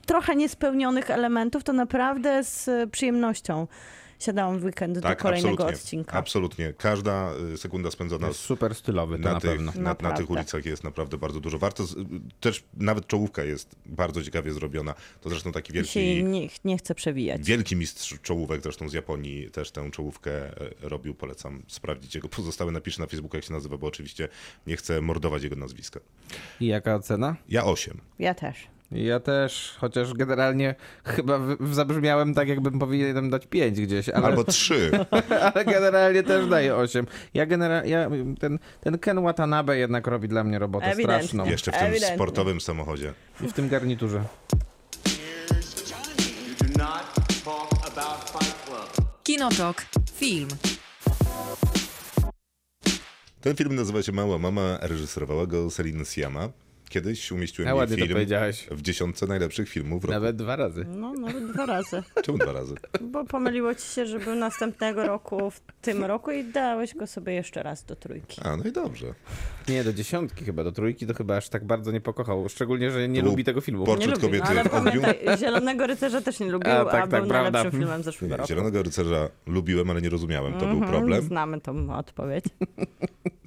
trochę 0.06 0.36
niespełnionych 0.36 1.10
elementów, 1.10 1.64
to 1.64 1.72
naprawdę 1.72 2.44
z 2.44 2.70
przyjemnością 2.90 3.66
siadałam 4.22 4.58
w 4.58 4.64
weekend 4.64 4.98
do 4.98 5.16
kolejnego 5.16 5.52
absolutnie, 5.52 5.76
odcinka. 5.76 6.18
Absolutnie. 6.18 6.72
Każda 6.78 7.30
sekunda 7.56 7.90
spędzona 7.90 8.26
Jest 8.28 8.40
super 8.40 8.74
stylowy, 8.74 9.16
to 9.18 9.22
na, 9.24 9.32
na, 9.32 9.40
tych, 9.40 9.50
pewno. 9.50 9.72
na, 9.76 9.96
na 10.02 10.12
tych 10.12 10.30
ulicach 10.30 10.64
jest 10.66 10.84
naprawdę 10.84 11.18
bardzo 11.18 11.40
dużo. 11.40 11.58
Warto, 11.58 11.86
z- 11.86 11.94
też 12.40 12.64
nawet 12.76 13.06
czołówka 13.06 13.44
jest 13.44 13.76
bardzo 13.86 14.22
ciekawie 14.22 14.52
zrobiona. 14.52 14.94
To 15.20 15.28
zresztą 15.28 15.52
taki 15.52 15.72
wielki, 15.72 16.24
nie, 16.24 16.48
nie 16.64 16.78
chce 16.78 16.94
przewijać. 16.94 17.42
wielki 17.42 17.76
mistrz 17.76 18.14
czołówek 18.22 18.62
zresztą 18.62 18.88
z 18.88 18.92
Japonii 18.92 19.50
też 19.50 19.70
tę 19.70 19.90
czołówkę 19.90 20.32
e, 20.60 20.70
robił. 20.82 21.14
Polecam 21.14 21.62
sprawdzić 21.68 22.14
jego 22.14 22.28
pozostałe 22.28 22.72
napisze 22.72 23.00
na 23.02 23.06
Facebooku, 23.06 23.36
jak 23.36 23.44
się 23.44 23.52
nazywa, 23.52 23.78
bo 23.78 23.86
oczywiście 23.86 24.28
nie 24.66 24.76
chcę 24.76 25.00
mordować 25.00 25.42
jego 25.42 25.56
nazwiska. 25.56 26.00
I 26.60 26.66
jaka 26.66 26.94
ocena? 26.94 27.36
Ja 27.48 27.64
8. 27.64 28.00
Ja 28.18 28.34
też. 28.34 28.56
Ja 28.94 29.20
też, 29.20 29.76
chociaż 29.80 30.14
generalnie 30.14 30.74
chyba 31.04 31.40
zabrzmiałem 31.70 32.34
tak, 32.34 32.48
jakbym 32.48 32.78
powinienem 32.78 33.30
dać 33.30 33.46
5 33.46 33.80
gdzieś, 33.80 34.08
ale, 34.08 34.26
Albo 34.26 34.44
3. 34.44 34.90
ale 35.54 35.64
generalnie 35.64 36.22
też 36.22 36.46
daję 36.46 36.76
8. 36.76 37.06
Ja 37.34 37.46
generalnie, 37.46 37.90
ja, 37.90 38.10
ten, 38.40 38.58
ten 38.80 38.98
Ken 38.98 39.22
Watanabe 39.22 39.78
jednak 39.78 40.06
robi 40.06 40.28
dla 40.28 40.44
mnie 40.44 40.58
robotę 40.58 40.86
Ewidentnie. 40.86 41.22
straszną. 41.28 41.44
Jeszcze 41.50 41.70
w 41.72 41.74
tym 41.74 41.84
Ewidentnie. 41.86 42.16
sportowym 42.16 42.60
samochodzie. 42.60 43.12
I 43.40 43.48
w 43.48 43.52
tym 43.52 43.68
garniturze. 43.68 44.24
Kinotok. 49.22 49.82
Film. 50.14 50.48
Ten 53.40 53.56
film 53.56 53.74
nazywa 53.74 54.02
się 54.02 54.12
Mała 54.12 54.38
Mama, 54.38 54.78
reżyserowała 54.80 55.46
go 55.46 55.70
Celine 55.70 56.04
Siama. 56.04 56.48
Kiedyś 56.92 57.32
umieściłem 57.32 57.68
A 57.68 57.70
jej 57.70 57.78
ładnie 57.78 57.96
to 57.96 58.02
film 58.04 58.12
powiedziałeś. 58.14 58.66
w 58.70 58.82
dziesiątce 58.82 59.26
najlepszych 59.26 59.68
filmów 59.68 60.04
roku. 60.04 60.12
Nawet 60.14 60.36
dwa 60.36 60.56
razy. 60.56 60.86
No, 60.88 61.12
nawet 61.12 61.52
dwa 61.52 61.66
razy. 61.66 62.02
Czemu 62.24 62.38
dwa 62.38 62.52
razy? 62.52 62.74
Bo 63.00 63.24
pomyliło 63.24 63.74
ci 63.74 63.82
się, 63.88 64.06
że 64.06 64.18
był 64.18 64.34
następnego 64.34 65.06
roku 65.06 65.50
w 65.50 65.60
tym 65.82 66.04
roku 66.04 66.30
i 66.30 66.44
dałeś 66.44 66.94
go 66.94 67.06
sobie 67.06 67.32
jeszcze 67.32 67.62
raz 67.62 67.84
do 67.84 67.96
trójki. 67.96 68.40
A, 68.44 68.56
no 68.56 68.64
i 68.64 68.72
dobrze. 68.72 69.06
Nie, 69.68 69.84
do 69.84 69.92
dziesiątki 69.92 70.44
chyba, 70.44 70.64
do 70.64 70.72
trójki 70.72 71.06
to 71.06 71.14
chyba 71.14 71.36
aż 71.36 71.48
tak 71.48 71.64
bardzo 71.64 71.92
nie 71.92 72.00
pokochał. 72.00 72.48
Szczególnie, 72.48 72.90
że 72.90 73.08
nie 73.08 73.22
lubi 73.22 73.44
tego 73.44 73.60
filmu. 73.60 73.84
port- 73.84 74.00
Nie 74.00 74.06
Portret 74.06 74.22
lubił, 74.22 74.40
no, 74.40 74.46
kobiety 74.46 74.60
ale 74.60 74.70
w 74.70 74.74
ogniu? 74.86 75.00
pamiętaj, 75.02 75.38
Zielonego 75.38 75.86
Rycerza 75.86 76.20
też 76.20 76.40
nie 76.40 76.50
lubił, 76.50 76.70
a, 76.72 76.80
A, 76.80 76.84
tak, 76.84 77.08
był 77.08 77.18
tak, 77.20 77.28
prawda. 77.28 77.50
najlepszym 77.50 77.80
filmem 77.80 78.02
zeszłego 78.02 78.32
Nie, 78.32 78.36
roku. 78.36 78.48
Zielonego 78.48 78.82
Rycerza 78.82 79.28
lubiłem, 79.46 79.90
ale 79.90 80.02
nie 80.02 80.08
rozumiałem. 80.08 80.52
To 80.52 80.58
był 80.58 80.68
Mhm, 80.70 80.92
problem. 80.92 81.22
Znamy 81.22 81.60
tą 81.60 81.96
odpowiedź. 81.96 82.44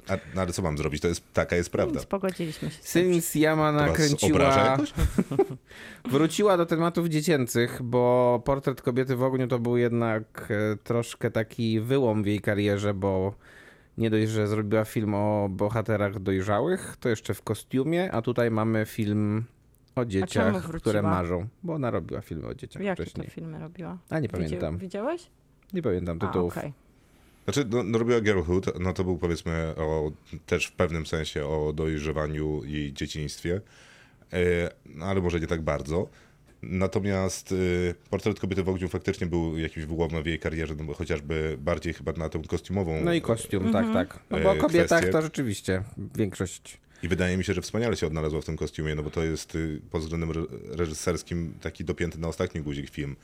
A, 0.07 0.17
no 0.35 0.41
ale 0.41 0.53
co 0.53 0.61
mam 0.61 0.77
zrobić? 0.77 1.01
To 1.01 1.07
jest, 1.07 1.33
taka 1.33 1.55
jest 1.55 1.69
prawda. 1.69 1.93
Więc 1.93 2.05
pogodziliśmy 2.05 2.69
się 2.71 2.77
To 2.77 3.55
was 3.55 3.75
nakręciła... 3.75 4.77
Wróciła 6.11 6.57
do 6.57 6.65
tematów 6.65 7.07
dziecięcych, 7.07 7.81
bo 7.83 8.41
Portret 8.45 8.81
kobiety 8.81 9.15
w 9.15 9.23
ogniu 9.23 9.47
to 9.47 9.59
był 9.59 9.77
jednak 9.77 10.47
e, 10.51 10.77
troszkę 10.83 11.31
taki 11.31 11.79
wyłom 11.79 12.23
w 12.23 12.25
jej 12.25 12.39
karierze, 12.39 12.93
bo 12.93 13.33
nie 13.97 14.09
dość, 14.09 14.29
że 14.29 14.47
zrobiła 14.47 14.85
film 14.85 15.13
o 15.13 15.47
bohaterach 15.49 16.19
dojrzałych, 16.19 16.95
to 16.99 17.09
jeszcze 17.09 17.33
w 17.33 17.41
kostiumie, 17.41 18.11
a 18.11 18.21
tutaj 18.21 18.51
mamy 18.51 18.85
film 18.85 19.43
o 19.95 20.05
dzieciach, 20.05 20.63
które 20.63 21.01
marzą, 21.01 21.47
bo 21.63 21.73
ona 21.73 21.91
robiła 21.91 22.21
filmy 22.21 22.47
o 22.47 22.55
dzieciach 22.55 22.83
Jakie 22.83 23.03
to 23.03 23.09
wcześniej. 23.09 23.29
filmy 23.29 23.59
robiła? 23.59 23.97
A 24.09 24.19
nie 24.19 24.27
Widzi- 24.27 24.31
pamiętam, 24.31 24.77
Widziałeś? 24.77 25.27
nie 25.73 25.81
pamiętam 25.81 26.17
A, 26.21 26.27
tytułów. 26.27 26.55
Znaczy, 27.45 27.65
no, 27.69 27.83
no 27.83 27.97
robiła 27.97 28.21
Girlhood, 28.21 28.79
no 28.79 28.93
to 28.93 29.03
był 29.03 29.17
powiedzmy 29.17 29.73
o, 29.77 30.11
też 30.45 30.65
w 30.65 30.71
pewnym 30.71 31.05
sensie 31.05 31.45
o 31.45 31.73
dojrzewaniu 31.73 32.61
i 32.63 32.93
dzieciństwie, 32.93 33.61
e, 34.33 34.37
no, 34.85 35.05
ale 35.05 35.21
może 35.21 35.39
nie 35.39 35.47
tak 35.47 35.61
bardzo. 35.61 36.09
Natomiast 36.61 37.51
y, 37.51 37.95
portret 38.09 38.39
kobiety 38.39 38.63
w 38.63 38.69
ogniu 38.69 38.89
faktycznie 38.89 39.27
był 39.27 39.57
jakimś 39.57 39.85
wyłomem 39.85 40.23
w 40.23 40.25
jej 40.25 40.39
karierze, 40.39 40.75
no 40.77 40.83
bo 40.83 40.93
chociażby 40.93 41.57
bardziej 41.61 41.93
chyba 41.93 42.11
na 42.11 42.29
tę 42.29 42.41
kostiumową. 42.47 43.01
No 43.01 43.13
i 43.13 43.21
kostium, 43.21 43.73
tak, 43.73 43.93
tak. 43.93 44.19
No 44.29 44.37
E, 44.39 44.43
bo 44.43 44.51
o 44.51 44.55
kobietach 44.55 44.99
kwestie. 44.99 45.11
to 45.11 45.21
rzeczywiście 45.21 45.83
większość. 46.15 46.77
I 47.03 47.07
wydaje 47.07 47.37
mi 47.37 47.43
się, 47.43 47.53
że 47.53 47.61
wspaniale 47.61 47.95
się 47.97 48.07
odnalazła 48.07 48.41
w 48.41 48.45
tym 48.45 48.57
kostiumie, 48.57 48.95
no 48.95 49.03
bo 49.03 49.09
to 49.09 49.23
jest 49.23 49.55
y, 49.55 49.81
pod 49.91 50.01
względem 50.01 50.29
re- 50.29 50.45
reżyserskim 50.69 51.53
taki 51.61 51.83
dopięty 51.85 52.19
na 52.19 52.27
ostatni 52.27 52.61
guzik 52.61 52.89
film. 52.89 53.15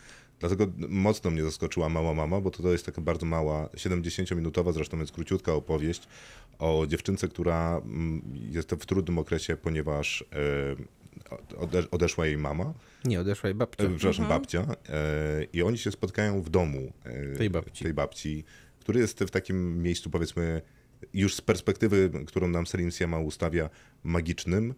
Dlatego 0.42 0.68
mocno 0.90 1.32
mnie 1.32 1.44
zaskoczyła 1.44 1.90
Mała 1.90 2.14
Mama, 2.14 2.42
bo 2.42 2.52
to, 2.52 2.64
to 2.64 2.72
jest 2.72 2.86
taka 2.86 3.02
bardzo 3.02 3.26
mała, 3.26 3.68
70-minutowa, 3.68 4.74
zresztą 4.74 5.00
jest 5.00 5.12
króciutka 5.12 5.54
opowieść 5.54 6.08
o 6.60 6.86
dziewczynce, 6.88 7.28
która 7.28 7.82
mm, 7.86 8.22
jest 8.52 8.72
w 8.72 8.86
trudnym 8.86 9.18
okresie, 9.18 9.58
ponieważ 9.58 10.26
e, 11.32 11.56
ode, 11.58 11.84
odeszła 11.92 12.26
jej 12.26 12.38
mama, 12.38 12.74
Nie, 13.06 13.20
odeszła 13.22 13.50
jej 13.50 13.56
babcia. 13.56 13.84
e, 13.84 13.90
przepraszam, 13.96 14.28
babcia, 14.28 14.62
e, 14.90 15.44
i 15.54 15.62
oni 15.62 15.78
się 15.78 15.92
spotkają 15.92 16.42
w 16.42 16.50
domu 16.50 16.92
Tej 17.38 17.50
babci. 17.50 17.84
tej 17.84 17.94
babci, 17.94 18.44
który 18.80 19.00
jest 19.00 19.20
w 19.20 19.32
takim 19.32 19.82
miejscu, 19.84 20.10
powiedzmy, 20.10 20.62
już 21.14 21.36
z 21.36 21.42
perspektywy, 21.42 22.12
którą 22.28 22.48
nam 22.48 22.68
Selim 22.68 22.92
Siama 22.92 23.20
ustawia, 23.20 23.70
magicznym, 24.04 24.74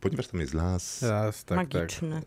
ponieważ 0.00 0.26
tam 0.28 0.40
jest 0.40 0.54
las. 0.54 0.98
Teraz, 1.00 1.44
tak, 1.44 1.58
tak. 1.58 1.74
Magiczny. 1.74 2.16
E, 2.16 2.22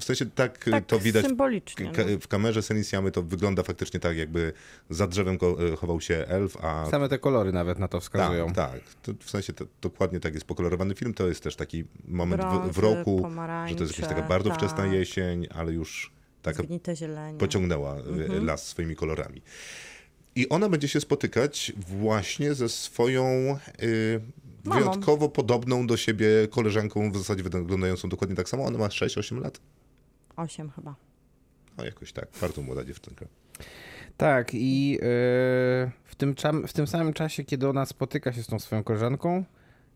w 0.00 0.04
sensie 0.04 0.26
tak, 0.26 0.64
Tak, 0.70 0.86
to 0.86 0.98
widać 0.98 1.26
symbolicznie. 1.26 1.90
Ka- 1.90 2.02
no. 2.04 2.18
w 2.20 2.28
kamerze 2.28 2.62
Selim 2.62 2.84
Siamy 2.84 3.10
to 3.10 3.22
wygląda 3.22 3.62
faktycznie 3.62 4.00
tak, 4.00 4.16
jakby 4.16 4.52
za 4.90 5.06
drzewem 5.06 5.38
ko- 5.38 5.72
e, 5.72 5.76
chował 5.76 6.00
się 6.00 6.14
elf, 6.28 6.56
a 6.64 6.90
Same 6.90 7.08
te 7.08 7.18
kolory 7.18 7.52
nawet 7.52 7.78
na 7.78 7.88
to 7.88 8.00
wskazują. 8.00 8.52
tak, 8.52 8.72
tak. 8.72 8.80
To 9.02 9.12
w 9.20 9.30
sensie 9.30 9.52
to, 9.52 9.64
dokładnie 9.82 10.20
tak 10.20 10.34
jest 10.34 10.46
pokolorowany 10.46 10.94
film. 10.94 11.14
To 11.14 11.28
jest 11.28 11.42
też 11.42 11.56
taki 11.56 11.84
moment 12.08 12.42
w, 12.42 12.46
w 12.46 12.80
Brązy, 12.80 12.80
roku, 12.80 13.28
że 13.68 13.74
to 13.74 13.82
jest 13.84 13.98
jakaś 13.98 14.14
taka 14.16 14.28
bardzo 14.28 14.50
tak. 14.50 14.58
wczesna 14.58 14.86
jesień, 14.86 15.46
ale 15.54 15.72
już 15.72 16.12
taka 16.42 16.62
pociągnęła 17.38 17.96
y, 17.98 18.40
las 18.40 18.66
swoimi 18.66 18.96
kolorami. 18.96 19.42
I 20.36 20.48
ona 20.48 20.68
będzie 20.68 20.88
się 20.88 21.00
spotykać 21.00 21.72
właśnie 21.76 22.54
ze 22.54 22.68
swoją 22.68 23.56
y, 23.82 24.20
Mamą. 24.66 24.80
wyjątkowo 24.80 25.28
podobną 25.28 25.86
do 25.86 25.96
siebie 25.96 26.28
koleżanką, 26.50 27.12
w 27.12 27.16
zasadzie 27.16 27.42
wyglądającą 27.42 28.08
dokładnie 28.08 28.36
tak 28.36 28.48
samo. 28.48 28.64
Ona 28.64 28.78
ma 28.78 28.86
6-8 28.86 29.40
lat. 29.40 29.60
Osiem 30.36 30.70
chyba. 30.70 30.94
No 31.78 31.84
jakoś 31.84 32.12
tak, 32.12 32.28
bardzo 32.40 32.62
młoda 32.62 32.84
dziewczynka. 32.84 33.26
Tak, 34.16 34.54
i 34.54 34.90
yy, 34.90 34.98
w, 36.04 36.14
tym 36.16 36.34
w 36.66 36.72
tym 36.72 36.86
samym 36.86 37.12
czasie, 37.12 37.44
kiedy 37.44 37.68
ona 37.68 37.86
spotyka 37.86 38.32
się 38.32 38.42
z 38.42 38.46
tą 38.46 38.58
swoją 38.58 38.84
koleżanką, 38.84 39.44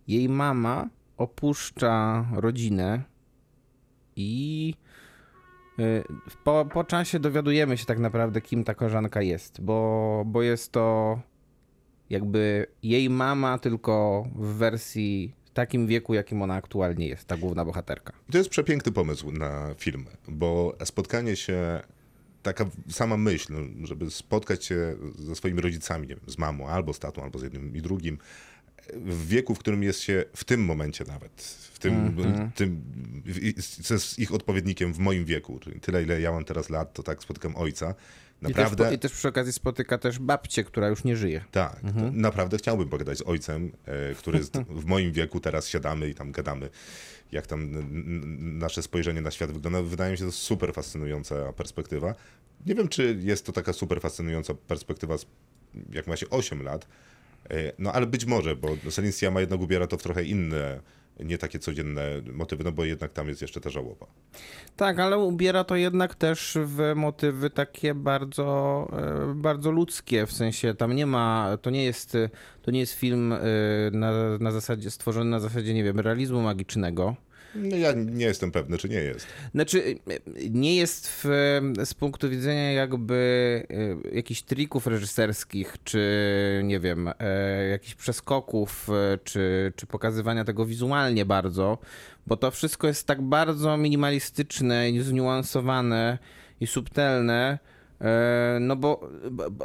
jej 0.08 0.28
mama 0.28 0.88
opuszcza 1.16 2.26
rodzinę 2.32 3.02
i 4.16 4.74
yy, 5.78 6.04
po, 6.44 6.68
po 6.72 6.84
czasie 6.84 7.18
dowiadujemy 7.18 7.78
się 7.78 7.86
tak 7.86 7.98
naprawdę, 7.98 8.40
kim 8.40 8.64
ta 8.64 8.74
koleżanka 8.74 9.22
jest, 9.22 9.60
bo, 9.60 10.22
bo 10.26 10.42
jest 10.42 10.72
to 10.72 11.18
jakby 12.10 12.66
jej 12.82 13.10
mama, 13.10 13.58
tylko 13.58 14.24
w 14.34 14.46
wersji 14.46 15.32
w 15.44 15.50
takim 15.50 15.86
wieku, 15.86 16.14
jakim 16.14 16.42
ona 16.42 16.54
aktualnie 16.54 17.08
jest, 17.08 17.24
ta 17.24 17.36
główna 17.36 17.64
bohaterka. 17.64 18.12
To 18.32 18.38
jest 18.38 18.50
przepiękny 18.50 18.92
pomysł 18.92 19.32
na 19.32 19.74
film, 19.78 20.04
bo 20.28 20.76
spotkanie 20.84 21.36
się, 21.36 21.80
taka 22.42 22.64
sama 22.88 23.16
myśl, 23.16 23.54
żeby 23.82 24.10
spotkać 24.10 24.64
się 24.64 24.96
ze 25.18 25.34
swoimi 25.34 25.60
rodzicami, 25.60 26.08
nie 26.08 26.14
wiem, 26.16 26.24
z 26.26 26.38
mamą, 26.38 26.68
albo 26.68 26.92
z 26.92 26.98
tatą, 26.98 27.22
albo 27.22 27.38
z 27.38 27.42
jednym 27.42 27.76
i 27.76 27.82
drugim, 27.82 28.18
w 28.94 29.26
wieku, 29.26 29.54
w 29.54 29.58
którym 29.58 29.82
jest 29.82 30.00
się 30.00 30.24
w 30.36 30.44
tym 30.44 30.64
momencie 30.64 31.04
nawet, 31.04 31.42
w 31.72 31.78
tym, 31.78 32.16
tym 32.54 32.82
w- 33.26 33.60
ze 33.86 33.98
z 34.00 34.18
ich 34.18 34.34
odpowiednikiem 34.34 34.92
w 34.94 34.98
moim 34.98 35.24
wieku, 35.24 35.58
czyli 35.58 35.80
tyle, 35.80 36.02
ile 36.02 36.20
ja 36.20 36.32
mam 36.32 36.44
teraz 36.44 36.70
lat, 36.70 36.92
to 36.92 37.02
tak 37.02 37.22
spotykam 37.22 37.56
ojca. 37.56 37.94
I 38.42 38.46
też, 38.46 38.56
Naprawdę, 38.56 38.94
I 38.94 38.98
też 38.98 39.12
przy 39.12 39.28
okazji 39.28 39.52
spotyka 39.52 39.98
też 39.98 40.18
babcię, 40.18 40.64
która 40.64 40.88
już 40.88 41.04
nie 41.04 41.16
żyje. 41.16 41.44
tak, 41.50 41.80
to 41.80 42.10
naprawdę 42.12 42.58
chciałbym 42.58 42.88
pogadać 42.88 43.18
z 43.18 43.22
ojcem, 43.22 43.72
e, 43.86 44.14
który 44.14 44.40
w 44.80 44.84
moim 44.84 45.12
wieku, 45.12 45.40
teraz 45.40 45.68
siadamy 45.68 46.08
i 46.08 46.14
tam 46.14 46.32
gadamy, 46.32 46.70
jak 47.32 47.46
tam 47.46 47.68
nasze 48.58 48.82
spojrzenie 48.82 49.20
na 49.20 49.30
świat 49.30 49.52
wygląda. 49.52 49.82
Wydaje 49.82 50.12
mi 50.12 50.18
się 50.18 50.24
to 50.24 50.32
super 50.32 50.74
fascynująca 50.74 51.52
perspektywa. 51.52 52.14
Nie 52.66 52.74
wiem, 52.74 52.88
czy 52.88 53.18
jest 53.22 53.46
to 53.46 53.52
taka 53.52 53.72
super 53.72 54.00
fascynująca 54.00 54.54
perspektywa, 54.54 55.16
jak 55.92 56.06
ma 56.06 56.16
się 56.16 56.30
8 56.30 56.62
lat, 56.62 56.86
e, 57.50 57.72
no 57.78 57.92
ale 57.92 58.06
być 58.06 58.24
może, 58.24 58.56
bo 58.56 58.76
Celine 58.90 59.12
Sciamma 59.12 59.40
jednak 59.40 59.60
ubiera 59.60 59.86
to 59.86 59.98
w 59.98 60.02
trochę 60.02 60.24
inne, 60.24 60.80
nie 61.24 61.38
takie 61.38 61.58
codzienne 61.58 62.02
motywy, 62.32 62.64
no 62.64 62.72
bo 62.72 62.84
jednak 62.84 63.12
tam 63.12 63.28
jest 63.28 63.42
jeszcze 63.42 63.60
ta 63.60 63.70
żałoba. 63.70 64.06
Tak, 64.76 64.98
ale 64.98 65.18
ubiera 65.18 65.64
to 65.64 65.76
jednak 65.76 66.14
też 66.14 66.58
w 66.64 66.92
motywy 66.96 67.50
takie 67.50 67.94
bardzo, 67.94 68.88
e, 68.92 69.34
bardzo 69.34 69.70
ludzkie, 69.70 70.26
w 70.26 70.32
sensie 70.32 70.74
tam 70.74 70.92
nie 70.92 71.06
ma, 71.06 71.58
to 71.62 71.70
nie 71.70 71.84
jest, 71.84 72.16
to 72.62 72.70
nie 72.70 72.80
jest 72.80 72.92
film 72.92 73.32
e, 73.32 73.38
na, 73.92 74.12
na 74.40 74.50
zasadzie, 74.52 74.90
stworzony 74.90 75.30
na 75.30 75.40
zasadzie, 75.40 75.74
nie 75.74 75.84
wiem, 75.84 76.00
realizmu 76.00 76.42
magicznego. 76.42 77.16
No 77.54 77.76
ja 77.76 77.92
nie 77.92 78.24
jestem 78.24 78.52
pewny, 78.52 78.78
czy 78.78 78.88
nie 78.88 79.00
jest. 79.00 79.26
Znaczy, 79.54 79.98
nie 80.50 80.76
jest 80.76 81.08
w, 81.08 81.24
z 81.84 81.94
punktu 81.94 82.30
widzenia 82.30 82.72
jakby 82.72 83.62
e, 83.70 84.16
jakichś 84.16 84.42
trików 84.42 84.86
reżyserskich, 84.86 85.76
czy 85.84 86.00
nie 86.64 86.80
wiem, 86.80 87.10
e, 87.18 87.68
jakichś 87.68 87.94
przeskoków, 87.94 88.88
e, 88.90 89.18
czy, 89.24 89.72
czy 89.76 89.86
pokazywania 89.86 90.44
tego 90.44 90.66
wizualnie 90.66 91.24
bardzo, 91.24 91.78
bo 92.26 92.36
to 92.36 92.50
wszystko 92.50 92.86
jest 92.86 93.06
tak 93.06 93.22
bardzo 93.22 93.76
minimalistyczne 93.76 94.90
i 94.90 95.00
zniuansowane 95.00 96.18
i 96.60 96.66
subtelne. 96.66 97.58
E, 98.00 98.58
No 98.60 98.76
bo, 98.76 99.08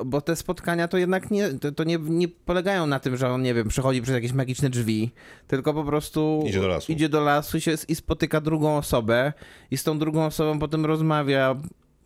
bo, 0.05 0.21
te 0.21 0.35
spotkania 0.35 0.87
to 0.87 0.97
jednak 0.97 1.31
nie, 1.31 1.49
to, 1.49 1.71
to 1.71 1.83
nie, 1.83 1.97
nie 2.01 2.27
polegają 2.27 2.87
na 2.87 2.99
tym, 2.99 3.17
że 3.17 3.29
on, 3.29 3.41
nie 3.41 3.53
wiem, 3.53 3.67
przechodzi 3.67 4.01
przez 4.01 4.15
jakieś 4.15 4.33
magiczne 4.33 4.69
drzwi, 4.69 5.11
tylko 5.47 5.73
po 5.73 5.83
prostu 5.83 6.43
Idzie 6.47 6.61
do 6.61 6.67
lasu. 6.67 6.91
idzie 6.91 7.09
do 7.09 7.21
lasu 7.21 7.57
i, 7.57 7.61
się, 7.61 7.75
i 7.87 7.95
spotyka 7.95 8.41
drugą 8.41 8.77
osobę 8.77 9.33
i 9.71 9.77
z 9.77 9.83
tą 9.83 9.99
drugą 9.99 10.25
osobą 10.25 10.59
potem 10.59 10.85
rozmawia 10.85 11.55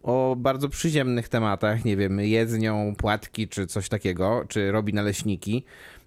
o 0.04 0.36
bardzo 0.40 0.70
przyziemnych 0.70 1.30
tematach, 1.30 1.86
nie 1.86 1.98
wiem, 1.98 2.20
je 2.20 2.48
z 2.48 2.58
nią 2.58 2.94
płatki 2.98 3.48
czy 3.48 3.68
coś 3.68 3.90
takiego, 3.90 4.46
czy 4.48 4.72
robi 4.72 4.94
naleśniki. 4.94 5.64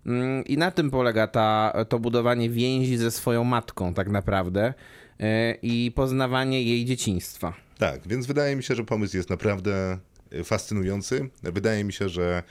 Mm, 0.07 0.45
I 0.45 0.57
na 0.57 0.71
tym 0.71 0.91
polega 0.91 1.27
ta, 1.27 1.73
to 1.89 1.99
budowanie 1.99 2.51
więzi 2.51 2.97
ze 2.97 3.11
swoją 3.11 3.45
matką 3.45 3.95
tak 3.95 4.09
naprawdę 4.09 4.75
e, 5.21 5.55
i 5.63 5.93
poznawanie 5.95 6.63
jej 6.63 6.85
dzieciństwa. 6.85 7.55
Tak, 7.79 8.09
więc 8.09 8.27
wydaje 8.27 8.57
mi 8.57 8.63
się, 8.63 8.75
że 8.75 8.85
pomysł 8.85 9.17
jest 9.17 9.31
naprawdę 9.31 9.99
fascynujący. 10.45 11.29
Wydaje 11.43 11.85
mi 11.85 11.93
się, 11.93 12.09
że 12.09 12.43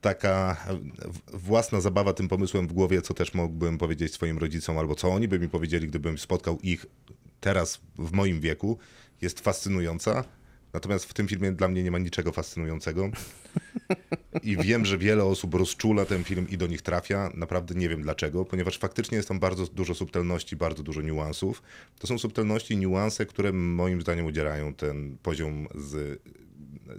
taka 0.00 0.66
własna 1.32 1.80
zabawa 1.80 2.12
tym 2.12 2.28
pomysłem 2.28 2.68
w 2.68 2.72
głowie, 2.72 3.02
co 3.02 3.14
też 3.14 3.34
mógłbym 3.34 3.78
powiedzieć 3.78 4.12
swoim 4.12 4.38
rodzicom, 4.38 4.78
albo 4.78 4.94
co 4.94 5.08
oni 5.08 5.28
by 5.28 5.38
mi 5.38 5.48
powiedzieli, 5.48 5.88
gdybym 5.88 6.18
spotkał 6.18 6.58
ich 6.62 6.86
teraz 7.40 7.80
w 7.98 8.12
moim 8.12 8.40
wieku, 8.40 8.78
jest 9.22 9.40
fascynująca. 9.40 10.24
Natomiast 10.72 11.04
w 11.04 11.14
tym 11.14 11.28
filmie 11.28 11.52
dla 11.52 11.68
mnie 11.68 11.82
nie 11.82 11.90
ma 11.90 11.98
niczego 11.98 12.32
fascynującego. 12.32 13.10
I 14.42 14.56
wiem, 14.56 14.86
że 14.86 14.98
wiele 14.98 15.24
osób 15.24 15.54
rozczula 15.54 16.04
ten 16.04 16.24
film 16.24 16.48
i 16.48 16.58
do 16.58 16.66
nich 16.66 16.82
trafia. 16.82 17.30
Naprawdę 17.34 17.74
nie 17.74 17.88
wiem 17.88 18.02
dlaczego, 18.02 18.44
ponieważ 18.44 18.78
faktycznie 18.78 19.16
jest 19.16 19.28
tam 19.28 19.38
bardzo 19.38 19.66
dużo 19.66 19.94
subtelności, 19.94 20.56
bardzo 20.56 20.82
dużo 20.82 21.02
niuansów. 21.02 21.62
To 21.98 22.06
są 22.06 22.18
subtelności 22.18 22.74
i 22.74 22.76
niuanse, 22.76 23.26
które 23.26 23.52
moim 23.52 24.00
zdaniem 24.00 24.26
udzielają 24.26 24.74
ten 24.74 25.16
poziom 25.22 25.68
z 25.74 26.20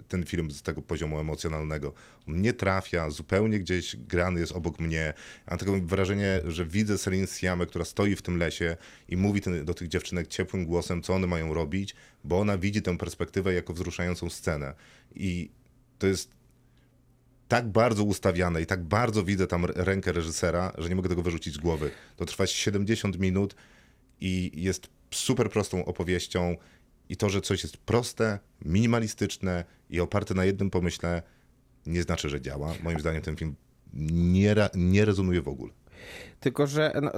ten 0.08 0.24
film 0.24 0.50
z 0.50 0.62
tego 0.62 0.82
poziomu 0.82 1.20
emocjonalnego. 1.20 1.92
On 2.28 2.40
nie 2.40 2.52
trafia, 2.52 3.10
zupełnie 3.10 3.58
gdzieś 3.58 3.96
grany 3.96 4.40
jest 4.40 4.52
obok 4.52 4.80
mnie. 4.80 5.14
Mam 5.50 5.58
takie 5.58 5.80
wrażenie, 5.80 6.40
że 6.46 6.66
widzę 6.66 6.98
Celine 6.98 7.26
Siamę, 7.26 7.66
która 7.66 7.84
stoi 7.84 8.16
w 8.16 8.22
tym 8.22 8.38
lesie 8.38 8.76
i 9.08 9.16
mówi 9.16 9.40
ten, 9.40 9.64
do 9.64 9.74
tych 9.74 9.88
dziewczynek 9.88 10.28
ciepłym 10.28 10.66
głosem, 10.66 11.02
co 11.02 11.14
one 11.14 11.26
mają 11.26 11.54
robić, 11.54 11.94
bo 12.24 12.40
ona 12.40 12.58
widzi 12.58 12.82
tę 12.82 12.98
perspektywę 12.98 13.54
jako 13.54 13.72
wzruszającą 13.72 14.30
scenę. 14.30 14.74
I 15.14 15.50
to 15.98 16.06
jest 16.06 16.38
tak 17.48 17.68
bardzo 17.68 18.04
ustawiane 18.04 18.62
i 18.62 18.66
tak 18.66 18.82
bardzo 18.82 19.24
widzę 19.24 19.46
tam 19.46 19.64
rękę 19.64 20.12
reżysera, 20.12 20.72
że 20.78 20.88
nie 20.88 20.96
mogę 20.96 21.08
tego 21.08 21.22
wyrzucić 21.22 21.54
z 21.54 21.58
głowy. 21.58 21.90
To 22.16 22.24
trwa 22.24 22.46
70 22.46 23.18
minut 23.18 23.54
i 24.20 24.50
jest 24.54 24.88
super 25.10 25.50
prostą 25.50 25.84
opowieścią. 25.84 26.56
I 27.08 27.16
to, 27.16 27.28
że 27.28 27.40
coś 27.40 27.62
jest 27.62 27.76
proste, 27.76 28.38
minimalistyczne 28.64 29.64
i 29.90 30.00
oparte 30.00 30.34
na 30.34 30.44
jednym 30.44 30.70
pomyśle, 30.70 31.22
nie 31.86 32.02
znaczy, 32.02 32.28
że 32.28 32.40
działa. 32.40 32.74
Moim 32.82 33.00
zdaniem 33.00 33.22
ten 33.22 33.36
film 33.36 33.54
nie, 33.94 34.54
nie 34.74 35.04
rezonuje 35.04 35.42
w 35.42 35.48
ogóle. 35.48 35.72
Tylko, 36.40 36.66
że 36.66 36.92
no, 37.02 37.12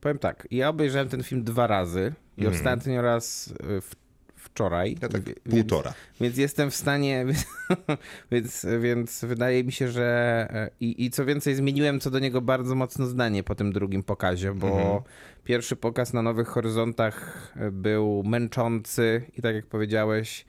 powiem 0.00 0.18
tak, 0.18 0.48
ja 0.50 0.68
obejrzałem 0.68 1.08
ten 1.08 1.22
film 1.22 1.44
dwa 1.44 1.66
razy 1.66 2.12
i 2.36 2.46
ostatnio 2.46 3.02
raz 3.02 3.46
y, 3.48 3.80
w, 3.80 3.94
wczoraj. 4.54 4.96
Ja 5.02 5.08
tak 5.08 5.22
Wie- 5.22 5.34
półtora. 5.50 5.90
Więc, 5.90 6.20
więc 6.20 6.36
jestem 6.36 6.70
w 6.70 6.74
stanie, 6.74 7.26
więc, 8.32 8.66
więc 8.80 9.24
wydaje 9.24 9.64
mi 9.64 9.72
się, 9.72 9.88
że 9.88 10.06
e, 10.50 10.70
i, 10.80 11.04
i 11.04 11.10
co 11.10 11.24
więcej 11.24 11.54
zmieniłem 11.54 12.00
co 12.00 12.10
do 12.10 12.18
niego 12.18 12.40
bardzo 12.40 12.74
mocno 12.74 13.06
zdanie 13.06 13.42
po 13.42 13.54
tym 13.54 13.72
drugim 13.72 14.02
pokazie, 14.02 14.54
bo 14.54 15.02
pierwszy 15.44 15.76
pokaz 15.76 16.12
na 16.12 16.22
Nowych 16.22 16.48
Horyzontach 16.48 17.48
e, 17.56 17.70
był 17.70 18.22
męczący 18.26 19.22
i 19.38 19.42
tak 19.42 19.54
jak 19.54 19.66
powiedziałeś, 19.66 20.44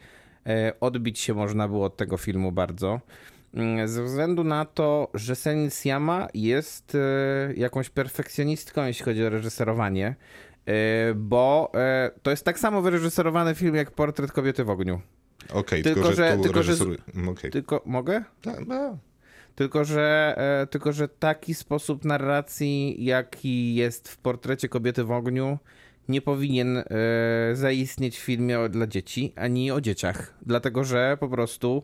e, 0.47 0.73
odbić 0.79 1.19
się 1.19 1.33
można 1.33 1.67
było 1.67 1.85
od 1.85 1.97
tego 1.97 2.17
filmu 2.17 2.51
bardzo. 2.51 2.99
Mm, 3.53 3.87
Ze 3.87 4.03
względu 4.03 4.43
na 4.43 4.65
to, 4.65 5.09
że 5.13 5.35
Celine 5.35 5.71
Sciamma 5.71 6.27
jest 6.33 6.97
jakąś 7.55 7.89
perfekcjonistką, 7.89 8.85
jeśli 8.85 9.05
chodzi 9.05 9.25
o 9.25 9.29
reżyserowanie, 9.29 10.15
bo 11.15 11.71
e, 11.75 12.11
to 12.23 12.31
jest 12.31 12.45
tak 12.45 12.59
samo 12.59 12.81
wyreżyserowany 12.81 13.55
film 13.55 13.75
jak 13.75 13.91
Portret 13.91 14.31
kobiety 14.31 14.63
w 14.63 14.69
ogniu. 14.69 15.01
Okej, 15.49 15.83
Tylko, 15.83 16.01
tylko, 16.01 16.15
że, 16.15 16.37
tylko, 16.43 16.63
że 16.63 16.69
reżyseruje... 16.69 16.97
Mm, 17.15 17.29
okej. 17.29 17.51
Tylko 17.51 17.81
mogę? 17.85 18.23
Tak, 18.41 18.67
no. 18.67 18.97
Tylko 19.55 19.85
że, 19.85 20.33
e, 20.37 20.67
tylko, 20.67 20.93
że 20.93 21.07
taki 21.07 21.53
sposób 21.53 22.05
narracji, 22.05 23.05
jaki 23.05 23.75
jest 23.75 24.09
w 24.09 24.17
portrecie 24.17 24.69
kobiety 24.69 25.03
w 25.03 25.11
ogniu, 25.11 25.57
nie 26.09 26.21
powinien 26.21 26.77
e, 26.77 26.83
zaistnieć 27.53 28.17
w 28.17 28.21
filmie 28.21 28.59
o, 28.59 28.69
dla 28.69 28.87
dzieci, 28.87 29.33
ani 29.35 29.71
o 29.71 29.81
dzieciach. 29.81 30.37
Dlatego, 30.41 30.83
że 30.83 31.17
po 31.19 31.29
prostu 31.29 31.83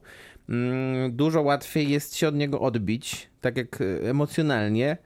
mm, 0.50 1.16
dużo 1.16 1.42
łatwiej 1.42 1.90
jest 1.90 2.16
się 2.16 2.28
od 2.28 2.36
niego 2.36 2.60
odbić, 2.60 3.30
tak 3.42 3.58
jak 3.58 3.82
e, 3.82 4.10
emocjonalnie, 4.10 4.98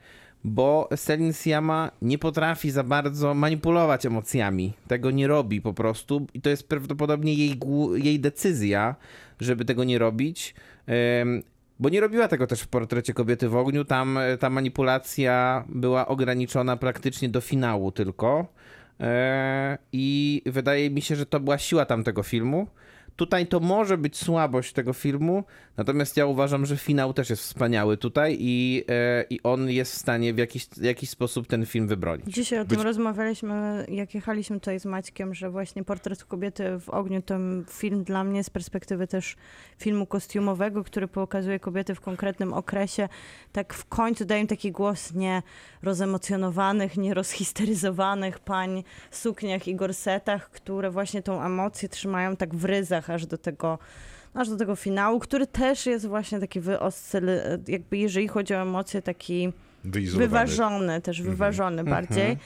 bo 0.44 0.90
Celine 0.98 1.34
Sciamma 1.34 1.92
nie 2.02 2.18
potrafi 2.18 2.72
za 2.72 2.84
bardzo 2.84 3.34
manipulować 3.34 4.06
emocjami. 4.06 4.74
Tego 4.88 5.12
nie 5.12 5.28
robi 5.28 5.62
po 5.62 5.74
prostu 5.74 6.28
i 6.34 6.42
to 6.42 6.50
jest 6.50 6.70
prawdopodobnie 6.70 7.34
jej, 7.34 7.60
jej 7.96 8.20
decyzja, 8.20 8.96
żeby 9.40 9.66
tego 9.66 9.84
nie 9.84 10.00
robić. 10.00 10.56
Bo 11.82 11.90
nie 11.90 12.02
robiła 12.02 12.28
tego 12.28 12.48
też 12.48 12.62
w 12.62 12.68
portrecie 12.68 13.14
kobiety 13.14 13.50
w 13.50 13.56
ogniu. 13.56 13.86
Tam 13.86 14.18
e, 14.18 14.38
ta 14.38 14.50
manipulacja 14.50 15.64
była 15.70 16.08
ograniczona 16.08 16.78
praktycznie 16.78 17.30
do 17.30 17.42
finału 17.42 17.92
tylko. 17.92 18.46
E, 19.00 19.78
I 19.92 20.42
wydaje 20.46 20.90
mi 20.90 21.02
się, 21.02 21.16
że 21.16 21.26
to 21.26 21.40
była 21.40 21.58
siła 21.58 21.86
tamtego 21.86 22.24
filmu. 22.24 22.68
Tutaj 23.16 23.48
to 23.48 23.60
może 23.60 23.98
być 23.98 24.18
słabość 24.18 24.74
tego 24.74 24.94
filmu, 24.94 25.44
natomiast 25.78 26.18
ja 26.18 26.26
uważam, 26.26 26.66
że 26.66 26.78
finał 26.78 27.14
też 27.14 27.30
jest 27.30 27.44
wspaniały 27.44 27.98
tutaj 27.98 28.38
i, 28.40 28.84
e, 28.90 29.26
i 29.30 29.44
on 29.44 29.70
jest 29.70 29.92
w 29.92 29.98
stanie 29.98 30.34
w 30.34 30.38
jakiś, 30.38 30.68
jakiś 30.82 31.10
sposób 31.10 31.48
ten 31.48 31.66
film 31.66 31.88
wybronić. 31.88 32.26
Dzisiaj 32.28 32.60
o 32.60 32.66
tym 32.66 32.82
rozmawialiśmy, 32.82 33.86
jak 33.90 34.16
jechaliśmy 34.16 34.60
tutaj 34.60 34.80
z 34.80 34.86
Maćkiem, 34.86 35.34
że 35.34 35.50
właśnie 35.50 35.84
Portret 35.84 36.24
kobiety 36.24 36.80
w 36.80 36.90
ogniu 36.90 37.22
to 37.22 37.36
film 37.70 38.04
dla 38.04 38.24
mnie 38.24 38.44
z 38.44 38.50
perspektywy 38.50 39.08
też 39.08 39.36
filmu 39.78 40.06
kostiumowego, 40.06 40.84
który 40.84 41.08
pokazuje 41.08 41.60
kobiety 41.60 41.96
w 41.96 42.02
konkretnym 42.02 42.54
okresie. 42.54 43.10
Tak 43.52 43.74
w 43.74 43.86
końcu 43.86 44.26
daje 44.26 44.42
im 44.42 44.48
taki 44.48 44.72
głos 44.72 45.14
nie 45.14 45.44
rozemocjonowanych, 45.84 46.98
nie 46.98 47.14
rozhisteryzowanych 47.14 48.40
pań 48.40 48.84
w 49.12 49.16
sukniach 49.18 49.68
i 49.68 49.76
gorsetach, 49.76 50.50
które 50.50 50.92
właśnie 50.92 51.22
tą 51.22 51.44
emocję 51.44 51.90
trzymają 51.90 52.36
tak 52.36 52.56
w 52.56 52.66
ryzach 52.66 53.01
aż 53.10 53.26
do 53.26 53.38
tego 53.38 53.80
aż 54.34 54.50
do 54.50 54.58
tego 54.58 54.76
finału, 54.76 55.20
który 55.20 55.48
też 55.48 55.86
jest 55.86 56.08
właśnie 56.08 56.40
taki 56.40 56.60
wyoscyl, 56.60 57.26
jakby 57.68 57.98
jeżeli 57.98 58.28
chodzi 58.28 58.54
o 58.54 58.58
emocje, 58.58 59.02
taki 59.02 59.54
wyważony, 60.18 61.02
też 61.02 61.22
wyważony 61.22 61.84
bardziej. 61.84 62.38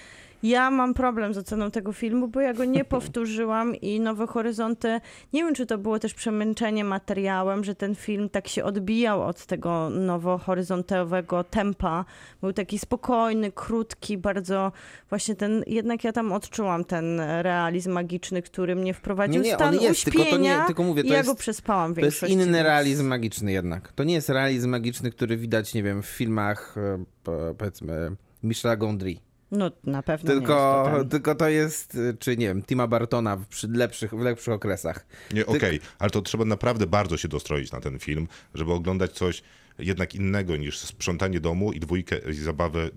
Ja 0.43 0.71
mam 0.71 0.93
problem 0.93 1.33
z 1.33 1.37
oceną 1.37 1.71
tego 1.71 1.93
filmu, 1.93 2.27
bo 2.27 2.41
ja 2.41 2.53
go 2.53 2.65
nie 2.65 2.85
powtórzyłam 2.95 3.75
i 3.75 3.99
Nowe 3.99 4.27
Horyzonty, 4.27 4.99
nie 5.33 5.43
wiem 5.43 5.55
czy 5.55 5.65
to 5.65 5.77
było 5.77 5.99
też 5.99 6.13
przemęczenie 6.13 6.83
materiałem, 6.83 7.63
że 7.63 7.75
ten 7.75 7.95
film 7.95 8.29
tak 8.29 8.47
się 8.47 8.63
odbijał 8.63 9.23
od 9.23 9.45
tego 9.45 9.89
nowohoryzontowego 9.89 11.43
tempa. 11.43 12.05
Był 12.41 12.53
taki 12.53 12.79
spokojny, 12.79 13.51
krótki, 13.51 14.17
bardzo 14.17 14.71
właśnie 15.09 15.35
ten, 15.35 15.63
jednak 15.67 16.03
ja 16.03 16.11
tam 16.11 16.31
odczułam 16.31 16.85
ten 16.85 17.19
realizm 17.41 17.91
magiczny, 17.91 18.41
który 18.41 18.75
mnie 18.75 18.93
wprowadził 18.93 19.41
Nie, 19.41 19.49
nie, 19.49 19.55
w 19.55 19.57
stan 19.59 19.73
jest, 19.79 20.03
tylko 20.05 20.17
to 20.19 20.25
nie- 20.25 20.31
uśpienia 20.31 20.65
tylko 20.65 20.83
mówię, 20.83 21.01
to 21.03 21.07
i 21.07 21.11
ja 21.11 21.17
jest- 21.17 21.29
go 21.29 21.35
przespałam 21.35 21.95
To 21.95 22.01
jest 22.01 22.23
inny 22.23 22.63
realizm 22.63 23.07
magiczny 23.07 23.51
jednak. 23.51 23.91
To 23.91 24.03
nie 24.03 24.13
jest 24.13 24.29
realizm 24.29 24.69
magiczny, 24.69 25.11
który 25.11 25.37
widać, 25.37 25.73
nie 25.73 25.83
wiem, 25.83 26.01
w 26.03 26.05
filmach 26.05 26.75
e, 26.77 27.03
po- 27.23 27.55
powiedzmy 27.57 28.11
Michela 28.43 28.75
Gondry. 28.75 29.15
No 29.51 29.71
na 29.83 30.03
pewno 30.03 30.33
nie 30.33 30.39
Tylko, 30.39 30.83
jest 30.87 31.03
to 31.03 31.09
tylko 31.09 31.35
to 31.35 31.49
jest, 31.49 31.95
y, 31.95 32.17
czy 32.19 32.37
nie 32.37 32.47
wiem, 32.47 32.63
Tima 32.63 32.87
Bartona 32.87 33.37
w, 33.37 33.63
lepszych, 33.63 34.11
w 34.11 34.19
lepszych 34.19 34.53
okresach. 34.53 35.05
Nie, 35.33 35.45
okej, 35.45 35.79
ale 35.99 36.09
to 36.09 36.21
trzeba 36.21 36.45
naprawdę 36.45 36.87
bardzo 36.87 37.17
się 37.17 37.27
dostroić 37.27 37.71
na 37.71 37.81
ten 37.81 37.99
film, 37.99 38.27
żeby 38.53 38.73
oglądać 38.73 39.11
coś 39.11 39.43
jednak 39.79 40.15
innego 40.15 40.57
niż 40.57 40.79
sprzątanie 40.79 41.39
domu 41.39 41.71
i 41.71 41.79
dwójkę 41.79 42.19
i 42.31 42.33
zabawę 42.33 42.89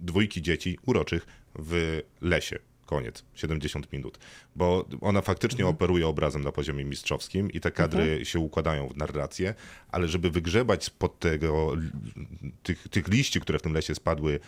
dwójki 0.00 0.42
dzieci 0.42 0.78
uroczych 0.86 1.26
w 1.58 2.00
lesie. 2.20 2.58
Koniec, 2.86 3.24
70 3.34 3.92
minut. 3.92 4.18
Bo 4.56 4.88
ona 5.00 5.22
faktycznie 5.22 5.66
operuje 5.66 6.06
obrazem 6.06 6.42
na 6.44 6.52
poziomie 6.52 6.84
mistrzowskim 6.84 7.50
i 7.50 7.60
te 7.60 7.70
kadry 7.70 8.24
się 8.24 8.38
układają 8.38 8.88
w 8.88 8.96
narrację, 8.96 9.54
ale 9.92 10.08
żeby 10.08 10.30
wygrzebać 10.30 10.84
spod 10.84 11.18
tego, 11.18 11.72
tych, 12.62 12.88
tych 12.88 13.08
liści, 13.08 13.40
które 13.40 13.58
w 13.58 13.62
tym 13.62 13.72
lesie 13.72 13.94
spadły, 13.94 14.40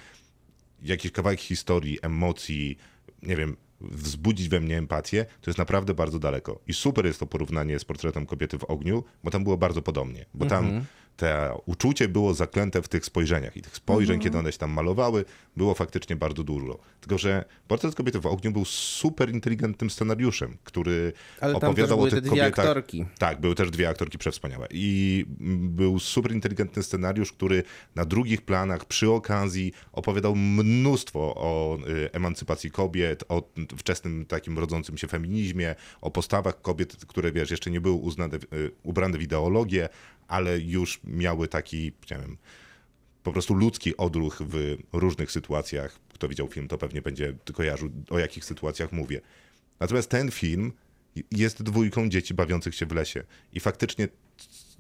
jakiś 0.85 1.13
kawałek 1.13 1.41
historii, 1.41 1.99
emocji, 2.03 2.79
nie 3.23 3.37
wiem, 3.37 3.57
wzbudzić 3.81 4.49
we 4.49 4.61
mnie 4.61 4.79
empatię, 4.79 5.27
to 5.41 5.51
jest 5.51 5.59
naprawdę 5.59 5.95
bardzo 5.95 6.19
daleko. 6.19 6.61
I 6.67 6.75
super 6.75 7.07
jest 7.07 7.21
to 7.21 7.27
porównanie 7.27 7.79
z 7.79 7.85
portretem 7.85 8.27
kobiety 8.27 8.59
w 8.59 8.65
ogniu, 8.65 9.05
bo 9.25 9.31
tam 9.31 9.45
było 9.45 9.57
bardzo 9.57 9.83
podobnie. 9.83 10.27
Bo 10.35 10.47
tam 10.47 10.85
te 11.17 11.55
uczucie 11.67 12.09
było 12.09 12.35
zaklęte 12.35 12.83
w 12.83 12.89
tych 12.89 13.05
spojrzeniach 13.05 13.57
i 13.57 13.63
tych 13.63 13.77
spojrzeń, 13.77 14.21
kiedy 14.21 14.39
one 14.39 14.53
się 14.53 14.59
tam 14.59 14.71
malowały, 14.71 15.25
było 15.57 15.75
faktycznie 15.75 16.17
bardzo 16.17 16.45
dużo. 16.45 16.79
Tylko, 17.01 17.19
że 17.19 17.45
portret 17.69 17.95
kobiety 17.95 18.21
w 18.21 18.27
ogniu 18.27 18.53
był 18.53 18.65
super 18.65 19.31
inteligentnym 19.31 19.91
scenariuszem, 19.91 20.57
który 20.65 21.13
Ale 21.41 21.53
tam 21.53 21.71
opowiadał 21.71 21.97
były 21.97 22.09
o 22.09 22.11
tych 22.11 22.19
te 22.19 22.21
dwie 22.21 22.31
kobietach. 22.31 22.67
aktorki. 22.67 23.05
Tak, 23.19 23.41
były 23.41 23.55
też 23.55 23.71
dwie 23.71 23.89
aktorki 23.89 24.19
przewspaniałe. 24.19 24.69
I 24.71 25.25
był 25.61 25.99
super 25.99 26.33
inteligentny 26.33 26.83
scenariusz, 26.83 27.33
który 27.33 27.63
na 27.95 28.05
drugich 28.05 28.43
planach 28.43 28.85
przy 28.85 29.11
okazji 29.11 29.73
opowiadał 29.93 30.37
mnóstwo 30.37 31.35
o 31.37 31.79
y, 31.89 32.13
emancypacji 32.13 32.71
kobiet, 32.71 33.25
o 33.29 33.43
wczesnym 33.77 34.27
takim 34.27 34.59
rodzącym 34.59 34.99
się 34.99 35.07
feminizmie, 35.07 35.75
o 36.01 36.11
postawach 36.11 36.63
kobiet, 36.63 36.97
które 37.07 37.33
wiesz, 37.33 37.51
jeszcze 37.51 37.71
nie 37.71 37.81
były 37.81 37.95
uznane, 37.95 38.37
y, 38.37 38.71
ubrane 38.83 39.19
w 39.19 39.23
ideologię, 39.23 39.89
ale 40.29 40.59
już 40.59 41.01
miały 41.07 41.49
taki, 41.49 41.93
nie 42.11 42.19
wiem, 42.19 42.37
po 43.23 43.33
prostu 43.33 43.55
ludzki 43.55 43.97
odruch 43.97 44.43
w 44.43 44.77
różnych 44.93 45.33
sytuacjach. 45.33 46.01
Kto 46.09 46.29
widział 46.29 46.49
film, 46.49 46.69
to 46.69 46.79
pewnie 46.79 47.03
będzie 47.03 47.35
kojarzył, 47.53 47.91
o 48.11 48.19
jakich 48.19 48.45
sytuacjach 48.45 48.93
mówię. 48.93 49.21
Natomiast 49.81 50.11
ten 50.11 50.31
film 50.31 50.73
jest 51.31 51.63
dwójką 51.63 52.09
dzieci 52.09 52.35
bawiących 52.35 52.75
się 52.75 52.87
w 52.87 52.93
lesie. 52.93 53.25
I 53.53 53.61
faktycznie 53.61 54.09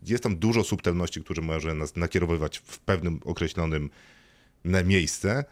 jest 0.06 0.22
tam 0.22 0.36
dużo 0.36 0.64
subtelności, 0.64 1.20
które 1.24 1.42
może 1.42 1.74
nas 1.74 1.96
nakierowywać 1.96 2.58
w 2.58 2.78
pewnym 2.78 3.20
określonym 3.24 3.90
miejsce. 4.84 5.44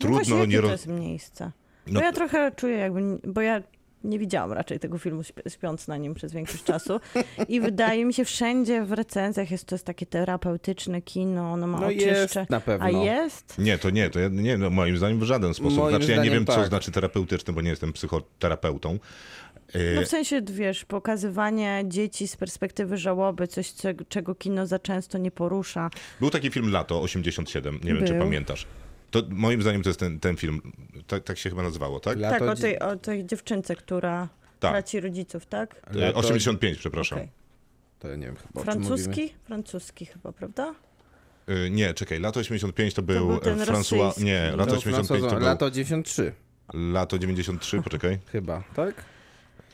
No 0.00 0.06
Trudno 0.08 0.36
jakie 0.36 0.48
nie 0.48 0.56
to 0.56 0.62
roz... 0.62 0.70
jest 0.70 0.86
miejsce? 0.86 1.52
No 1.86 2.00
Bo 2.00 2.06
ja 2.06 2.12
trochę 2.12 2.52
czuję 2.56 2.76
jakby, 2.76 3.00
bo 3.24 3.40
ja 3.40 3.62
nie 4.04 4.18
widziałam 4.18 4.52
raczej 4.52 4.78
tego 4.80 4.98
filmu 4.98 5.22
śp- 5.22 5.50
śpiąc 5.50 5.88
na 5.88 5.96
nim 5.96 6.14
przez 6.14 6.32
większość 6.32 6.64
czasu 6.64 7.00
i 7.48 7.60
wydaje 7.60 8.04
mi 8.04 8.14
się 8.14 8.24
wszędzie 8.24 8.82
w 8.84 8.92
recenzjach 8.92 9.50
jest 9.50 9.64
to 9.64 9.74
jest 9.74 9.84
takie 9.84 10.06
terapeutyczne 10.06 11.02
kino, 11.02 11.52
ono 11.52 11.66
ma 11.66 11.80
No 11.80 11.86
oczyszcze. 11.86 12.40
jest 12.40 12.50
na 12.50 12.60
pewno. 12.60 12.86
A 12.86 12.90
jest? 12.90 13.58
Nie, 13.58 13.78
to 13.78 13.90
nie, 13.90 14.10
to 14.10 14.20
ja, 14.20 14.28
nie, 14.28 14.58
no 14.58 14.70
moim 14.70 14.96
zdaniem 14.98 15.18
w 15.20 15.22
żaden 15.22 15.54
sposób. 15.54 15.78
Moim 15.78 15.96
znaczy 15.96 16.12
ja 16.12 16.22
nie 16.24 16.30
wiem, 16.30 16.46
co 16.46 16.54
tak. 16.54 16.68
znaczy 16.68 16.90
terapeutyczny, 16.92 17.52
bo 17.52 17.60
nie 17.62 17.70
jestem 17.70 17.92
psychoterapeutą. 17.92 18.98
E, 19.74 19.78
No 19.94 20.02
w 20.02 20.06
sensie, 20.08 20.42
wiesz, 20.42 20.84
pokazywanie 20.84 21.84
dzieci 21.86 22.28
z 22.28 22.36
perspektywy 22.36 22.96
żałoby, 22.98 23.46
coś, 23.46 23.72
czego 24.08 24.34
kino 24.34 24.66
za 24.66 24.78
często 24.78 25.18
nie 25.18 25.30
porusza. 25.30 25.90
Był 26.20 26.30
taki 26.30 26.50
film 26.50 26.72
Lato 26.72 27.02
87, 27.02 27.80
nie 27.84 27.94
wiem, 27.94 28.06
czy 28.06 28.12
Był. 28.12 28.22
pamiętasz. 28.22 28.66
To 29.10 29.22
moim 29.28 29.62
zdaniem 29.62 29.82
to 29.82 29.88
jest 29.88 30.00
ten, 30.00 30.20
ten 30.20 30.36
film, 30.36 30.60
tak, 31.06 31.24
tak 31.24 31.38
się 31.38 31.50
chyba 31.50 31.62
nazywało, 31.62 32.00
tak? 32.00 32.18
Lato 32.18 32.38
tak, 32.38 32.48
o 32.48 32.54
tej, 32.54 32.78
o 32.78 32.96
tej 32.96 33.26
dziewczynce, 33.26 33.76
która 33.76 34.28
Tak. 34.60 34.72
traci 34.72 35.00
rodziców, 35.00 35.46
tak? 35.46 35.74
E, 35.86 35.94
Lato- 35.94 36.18
85, 36.18 36.78
przepraszam. 36.78 37.18
Okej. 37.18 37.30
To 37.98 38.08
ja 38.08 38.16
nie 38.16 38.26
wiem 38.26 38.36
chyba 38.36 38.60
o 38.60 38.64
czym 38.64 38.82
mówimy. 38.82 38.96
Francuski? 38.96 39.34
Francuski 39.44 40.06
chyba, 40.06 40.32
prawda? 40.32 40.74
Y, 41.48 41.70
Nie, 41.70 41.94
czekaj, 41.94 42.20
lato 42.20 42.40
85 42.40 42.94
to 42.94 43.02
był, 43.02 43.26
był 43.28 43.38
ten 43.38 43.60
e, 43.60 43.64
François. 43.64 43.96
rosyjski. 43.98 44.24
Nie, 44.24 44.52
lato 44.56 44.70
To 44.72 44.78
85 44.78 45.22
to 45.30 45.36
był 45.36 45.44
Lato 45.46 45.70
93 45.70 46.32
lato 46.74 47.18
93, 47.18 47.82
poczekaj. 47.82 48.18
chyba, 48.32 48.62
tak? 48.76 48.94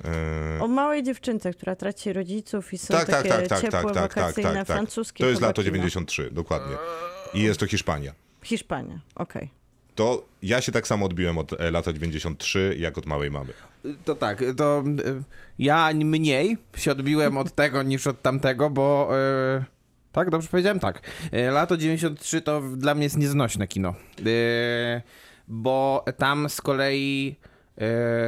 E, 0.04 0.60
O 0.60 0.68
małej 0.68 1.02
dziewczynce, 1.02 1.52
która 1.52 1.76
traci 1.76 2.12
rodziców 2.12 2.72
i 2.72 2.78
są 2.78 2.94
Tak, 2.94 3.06
tak, 3.06 3.16
takie 3.16 3.28
tak, 3.28 3.48
tak, 3.48 3.60
ciepłe, 3.60 3.82
tak, 3.82 3.94
tak, 3.94 3.94
tak, 3.94 4.24
wakacyjne, 4.24 4.50
tak, 4.54 4.66
tak. 4.66 4.76
francuskie 4.76 5.24
To 5.24 5.30
jest 5.30 5.42
lato 5.42 5.62
kino. 5.62 5.74
93, 5.74 6.30
dokładnie. 6.30 6.76
I 7.34 7.42
jest 7.42 7.60
to 7.60 7.66
Hiszpania. 7.66 8.12
Hiszpania, 8.42 9.00
okej. 9.14 9.50
To 9.94 10.24
ja 10.42 10.60
się 10.60 10.72
tak 10.72 10.86
samo 10.86 11.06
odbiłem 11.06 11.38
od 11.38 11.60
e, 11.60 11.70
lata 11.70 11.92
93, 11.92 12.76
jak 12.78 12.98
od 12.98 13.06
małej 13.06 13.30
mamy. 13.30 13.52
To 14.04 14.14
tak, 14.14 14.44
to 14.56 14.84
y, 14.86 15.22
ja 15.58 15.90
mniej 15.94 16.56
się 16.76 16.92
odbiłem 16.92 17.36
od 17.36 17.54
tego 17.54 17.82
niż 17.82 18.06
od 18.06 18.22
tamtego, 18.22 18.70
bo 18.70 19.10
y, 19.60 19.64
tak, 20.12 20.30
dobrze 20.30 20.48
powiedziałem? 20.48 20.80
Tak. 20.80 21.00
Lato 21.52 21.76
93 21.76 22.40
to 22.40 22.62
dla 22.76 22.94
mnie 22.94 23.04
jest 23.04 23.16
nieznośne 23.18 23.68
kino. 23.68 23.94
Bo 25.48 26.04
tam 26.18 26.48
z 26.48 26.60
kolei 26.60 27.36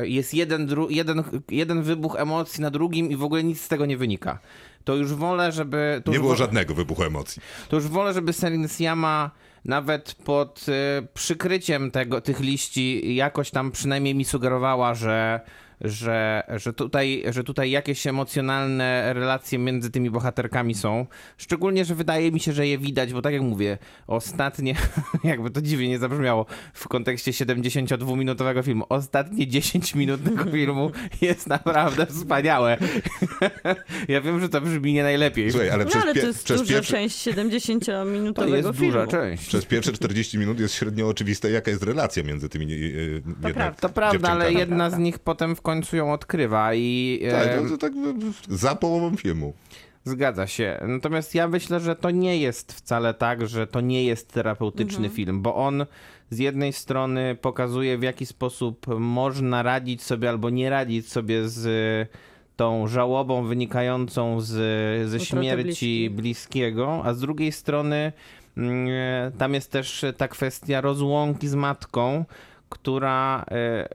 jest 0.02 0.34
jeden, 0.34 0.68
jeden, 0.90 1.22
jeden 1.50 1.82
wybuch 1.82 2.16
emocji 2.16 2.62
na 2.62 2.70
drugim 2.70 3.10
i 3.10 3.16
w 3.16 3.22
ogóle 3.24 3.44
nic 3.44 3.60
z 3.60 3.68
tego 3.68 3.86
nie 3.86 3.96
wynika. 3.96 4.38
To 4.84 4.94
już 4.96 5.14
wolę, 5.14 5.52
żeby... 5.52 6.02
To 6.04 6.12
Nie 6.12 6.18
było 6.18 6.30
wo- 6.30 6.36
żadnego 6.36 6.74
wybuchu 6.74 7.04
emocji. 7.04 7.42
to 7.68 7.76
już 7.76 7.88
wolę, 7.88 8.14
żeby 8.14 8.32
Celine 8.32 8.68
Siama 8.68 9.30
nawet 9.64 10.14
pod 10.14 10.66
y, 10.68 10.72
przykryciem 11.14 11.90
tego, 11.90 12.20
tych 12.20 12.40
liści 12.40 13.14
jakoś 13.14 13.50
tam 13.50 13.70
przynajmniej 13.70 14.14
mi 14.14 14.24
sugerowała, 14.24 14.94
że, 14.94 15.40
że, 15.80 16.42
że, 16.56 16.72
tutaj, 16.72 17.24
że 17.30 17.44
tutaj 17.44 17.70
jakieś 17.70 18.06
emocjonalne 18.06 19.14
relacje 19.14 19.58
między 19.58 19.90
tymi 19.90 20.10
bohaterkami 20.10 20.74
są. 20.74 21.06
Szczególnie, 21.36 21.84
że 21.84 21.94
wydaje 21.94 22.32
mi 22.32 22.40
się, 22.40 22.52
że 22.52 22.66
je 22.66 22.78
widać, 22.78 23.12
bo 23.12 23.22
tak 23.22 23.32
jak 23.32 23.42
mówię, 23.42 23.78
ostatnie, 24.06 24.74
jakby 25.24 25.50
to 25.50 25.62
dziwnie 25.62 25.88
nie 25.88 25.98
zabrzmiało 25.98 26.46
w 26.74 26.88
kontekście 26.88 27.30
72-minutowego 27.30 28.64
filmu, 28.64 28.86
ostatnie 28.88 29.46
10 29.46 29.94
minut 29.94 30.24
tego 30.24 30.44
filmu 30.44 30.90
jest 31.20 31.46
naprawdę 31.46 32.06
wspaniałe. 32.06 32.76
ja 34.08 34.20
wiem, 34.20 34.40
że 34.40 34.48
to 34.48 34.60
brzmi 34.60 34.92
nie 34.92 35.02
najlepiej. 35.02 35.50
Słuchaj, 35.50 35.70
ale 35.70 35.84
No 35.84 35.90
przez, 35.90 36.02
ale 36.02 36.14
to 36.14 36.26
jest 36.26 36.44
przez, 36.44 36.60
duża 36.60 36.74
pierwszy, 36.74 36.92
część 36.92 37.28
70-minutowego 37.28 38.34
to 38.34 38.56
jest 38.56 38.78
filmu. 38.78 38.92
duża 38.92 39.06
część. 39.06 39.46
przez 39.46 39.64
pierwsze 39.66 39.92
40 39.92 40.38
minut 40.38 40.60
jest 40.60 40.74
średnio 40.74 41.08
oczywiste, 41.08 41.50
jaka 41.50 41.70
jest 41.70 41.82
relacja 41.82 42.22
między 42.22 42.48
tymi 42.48 42.64
e, 42.64 42.76
jednak 42.76 43.54
prawda. 43.54 43.80
To 43.80 43.88
prawda, 43.88 44.28
ale 44.30 44.52
jedna 44.52 44.90
z 44.90 44.98
nich 44.98 45.18
potem 45.18 45.56
w 45.56 45.62
końcu 45.64 45.96
ją 45.96 46.12
odkrywa 46.12 46.74
i 46.74 47.20
Tak, 47.30 47.48
e, 47.48 47.68
to, 47.68 47.78
tak 47.78 47.92
za 48.48 48.74
połową 48.74 49.16
filmu. 49.16 49.54
zgadza 50.04 50.46
się. 50.46 50.80
Natomiast 50.88 51.34
ja 51.34 51.48
myślę, 51.48 51.80
że 51.80 51.96
to 51.96 52.10
nie 52.10 52.38
jest 52.38 52.72
wcale 52.72 53.14
tak, 53.14 53.48
że 53.48 53.66
to 53.66 53.80
nie 53.80 54.04
jest 54.04 54.32
terapeutyczny 54.32 55.08
film, 55.08 55.42
bo 55.42 55.54
on 55.54 55.86
z 56.30 56.38
jednej 56.38 56.72
strony 56.72 57.36
pokazuje 57.40 57.98
w 57.98 58.02
jaki 58.02 58.26
sposób 58.26 58.86
można 58.98 59.62
radzić 59.62 60.02
sobie 60.02 60.28
albo 60.28 60.50
nie 60.50 60.70
radzić 60.70 61.12
sobie 61.12 61.48
z 61.48 62.08
tą 62.56 62.86
żałobą 62.88 63.44
wynikającą 63.46 64.40
z, 64.40 64.46
ze 65.10 65.16
Utraty 65.16 65.24
śmierci 65.26 66.10
bliskiego, 66.10 67.02
a 67.04 67.14
z 67.14 67.20
drugiej 67.20 67.52
strony 67.52 68.12
mm, 68.56 68.88
tam 69.38 69.54
jest 69.54 69.70
też 69.70 70.04
ta 70.16 70.28
kwestia 70.28 70.80
rozłąki 70.80 71.48
z 71.48 71.54
matką, 71.54 72.24
która 72.68 73.44
e, 73.50 73.88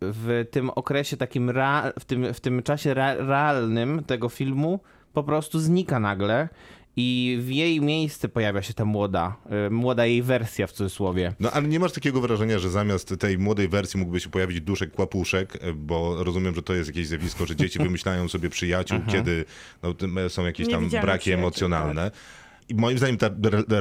w 0.00 0.44
tym 0.50 0.70
okresie 0.70 1.16
takim, 1.16 1.50
rea- 1.50 1.92
w, 2.00 2.04
tym, 2.04 2.34
w 2.34 2.40
tym 2.40 2.62
czasie 2.62 2.94
rea- 2.94 3.26
realnym 3.26 4.04
tego 4.04 4.28
filmu 4.28 4.80
po 5.12 5.22
prostu 5.22 5.58
znika 5.58 6.00
nagle 6.00 6.48
i 6.96 7.38
w 7.40 7.50
jej 7.50 7.80
miejsce 7.80 8.28
pojawia 8.28 8.62
się 8.62 8.74
ta 8.74 8.84
młoda, 8.84 9.36
e, 9.66 9.70
młoda 9.70 10.06
jej 10.06 10.22
wersja 10.22 10.66
w 10.66 10.72
cudzysłowie. 10.72 11.32
No 11.40 11.50
ale 11.50 11.68
nie 11.68 11.80
masz 11.80 11.92
takiego 11.92 12.20
wrażenia, 12.20 12.58
że 12.58 12.70
zamiast 12.70 13.14
tej 13.18 13.38
młodej 13.38 13.68
wersji 13.68 14.00
mógłby 14.00 14.20
się 14.20 14.28
pojawić 14.30 14.60
duszek 14.60 14.92
kłapuszek, 14.92 15.58
e, 15.60 15.72
bo 15.72 16.24
rozumiem, 16.24 16.54
że 16.54 16.62
to 16.62 16.74
jest 16.74 16.88
jakieś 16.88 17.06
zjawisko, 17.06 17.46
że 17.46 17.56
dzieci 17.56 17.78
wymyślają 17.88 18.28
sobie 18.28 18.50
przyjaciół, 18.50 18.98
kiedy 19.12 19.44
no, 19.82 19.94
e, 20.24 20.28
są 20.28 20.46
jakieś 20.46 20.68
tam 20.68 20.80
Niewidzialne 20.80 21.06
braki 21.06 21.20
przyjaciół, 21.20 21.40
emocjonalne. 21.42 22.10
I 22.70 22.74
moim 22.74 22.98
zdaniem 22.98 23.16
ta, 23.16 23.30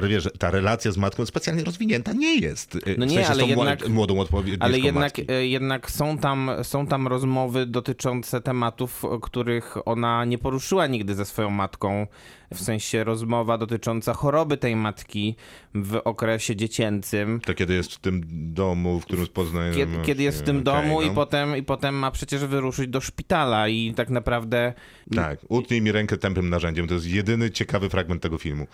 wiesz, 0.07 0.30
ta 0.40 0.52
relacja 0.52 0.91
z 0.91 0.98
matką 0.98 1.26
specjalnie 1.26 1.64
rozwinięta 1.64 2.14
nie 2.14 2.36
jest. 2.36 2.76
E, 2.76 2.80
No 2.98 3.06
w 3.06 3.10
nie, 3.10 3.16
sensie 3.16 3.28
z 3.28 3.30
ale 3.32 3.40
tą 3.44 3.48
jednak- 3.48 3.80
młod- 3.82 3.90
młodą 3.90 4.20
odpowiednią 4.20 4.57
Ale 4.60 4.80
jednak, 4.80 5.18
matki. 5.18 5.32
e, 5.32 5.48
jednak 5.48 5.91
są, 5.91 6.18
tam, 6.18 6.52
są 6.64 6.88
tam 6.88 7.07
rozmowy 7.07 7.66
dotyczące 7.66 8.41
tematów, 8.41 9.03
których 9.22 9.88
ona 9.88 10.26
nie 10.26 10.38
poruszyła 10.38 10.88
nigdy 10.88 11.16
ze 11.16 11.26
swoją 11.26 11.49
matką. 11.49 12.07
W 12.53 12.59
sensie 12.59 13.03
rozmowa 13.03 13.57
dotycząca 13.57 14.13
choroby 14.13 14.57
tej 14.57 14.76
matki 14.76 15.35
w 15.76 16.01
okresie 16.03 16.55
dziecięcym. 16.55 17.41
To 17.45 17.53
kiedy 17.53 17.73
jest 17.73 17.93
w 17.93 17.99
tym 17.99 18.21
domu, 18.53 18.99
w 18.99 19.05
którym 19.05 19.27
poznaje... 19.27 19.73
Kiedy, 19.73 19.97
kiedy 20.03 20.23
jest 20.23 20.39
w 20.39 20.43
tym 20.43 20.63
domu 20.63 21.01
i, 21.01 21.07
no. 21.07 21.13
potem, 21.13 21.57
i 21.57 21.63
potem 21.63 21.95
ma 21.95 22.11
przecież 22.11 22.45
wyruszyć 22.45 22.88
do 22.88 23.01
szpitala 23.01 23.67
i 23.67 23.93
tak 23.93 24.09
naprawdę, 24.09 24.73
Tak, 25.15 25.39
utnij 25.49 25.81
mi 25.81 25.91
rękę 25.91 26.17
tępym 26.17 26.49
narzędziem. 26.49 26.88
To 26.88 26.93
jest 26.93 27.07
jedyny 27.07 27.51
ciekawy 27.51 27.89
fragment 27.89 28.21
tego 28.21 28.38
filmu. 28.38 28.67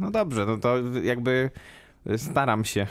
no 0.00 0.10
dobrze, 0.10 0.46
no 0.46 0.56
to 0.56 0.76
jakby 1.02 1.50
staram 2.16 2.64
się. 2.64 2.86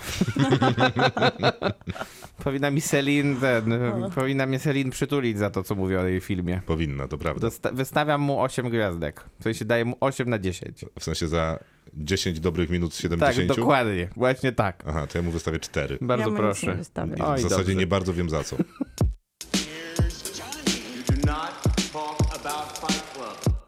powinna 2.43 2.71
mi 2.71 2.81
Selin, 2.81 3.39
ten, 3.39 3.73
powinna 4.15 4.45
mnie 4.45 4.59
Selin 4.59 4.89
przytulić 4.89 5.37
za 5.37 5.49
to, 5.49 5.63
co 5.63 5.75
mówię 5.75 5.99
o 5.99 6.05
jej 6.05 6.21
filmie. 6.21 6.61
Powinna, 6.65 7.07
to 7.07 7.17
prawda. 7.17 7.47
Dosta- 7.47 7.73
wystawiam 7.73 8.21
mu 8.21 8.41
8 8.41 8.69
gwiazdek. 8.69 9.25
W 9.39 9.43
sensie 9.43 9.65
daję 9.65 9.85
mu 9.85 9.97
8 9.99 10.29
na 10.29 10.39
10. 10.39 10.85
W 10.99 11.03
sensie 11.03 11.27
za 11.27 11.59
10 11.93 12.39
dobrych 12.39 12.69
minut 12.69 12.93
z 12.93 12.99
70? 12.99 13.47
Tak, 13.47 13.57
dokładnie. 13.57 14.07
Właśnie 14.15 14.51
tak. 14.51 14.83
Aha, 14.87 15.07
to 15.07 15.17
ja 15.17 15.21
mu 15.21 15.31
wystawię 15.31 15.59
4. 15.59 15.97
Bardzo 16.01 16.29
ja 16.29 16.35
proszę. 16.35 16.77
Oj, 17.25 17.37
w 17.37 17.41
zasadzie 17.41 17.57
dobrze. 17.57 17.75
nie 17.75 17.87
bardzo 17.87 18.13
wiem 18.13 18.29
za 18.29 18.43
co. 18.43 18.55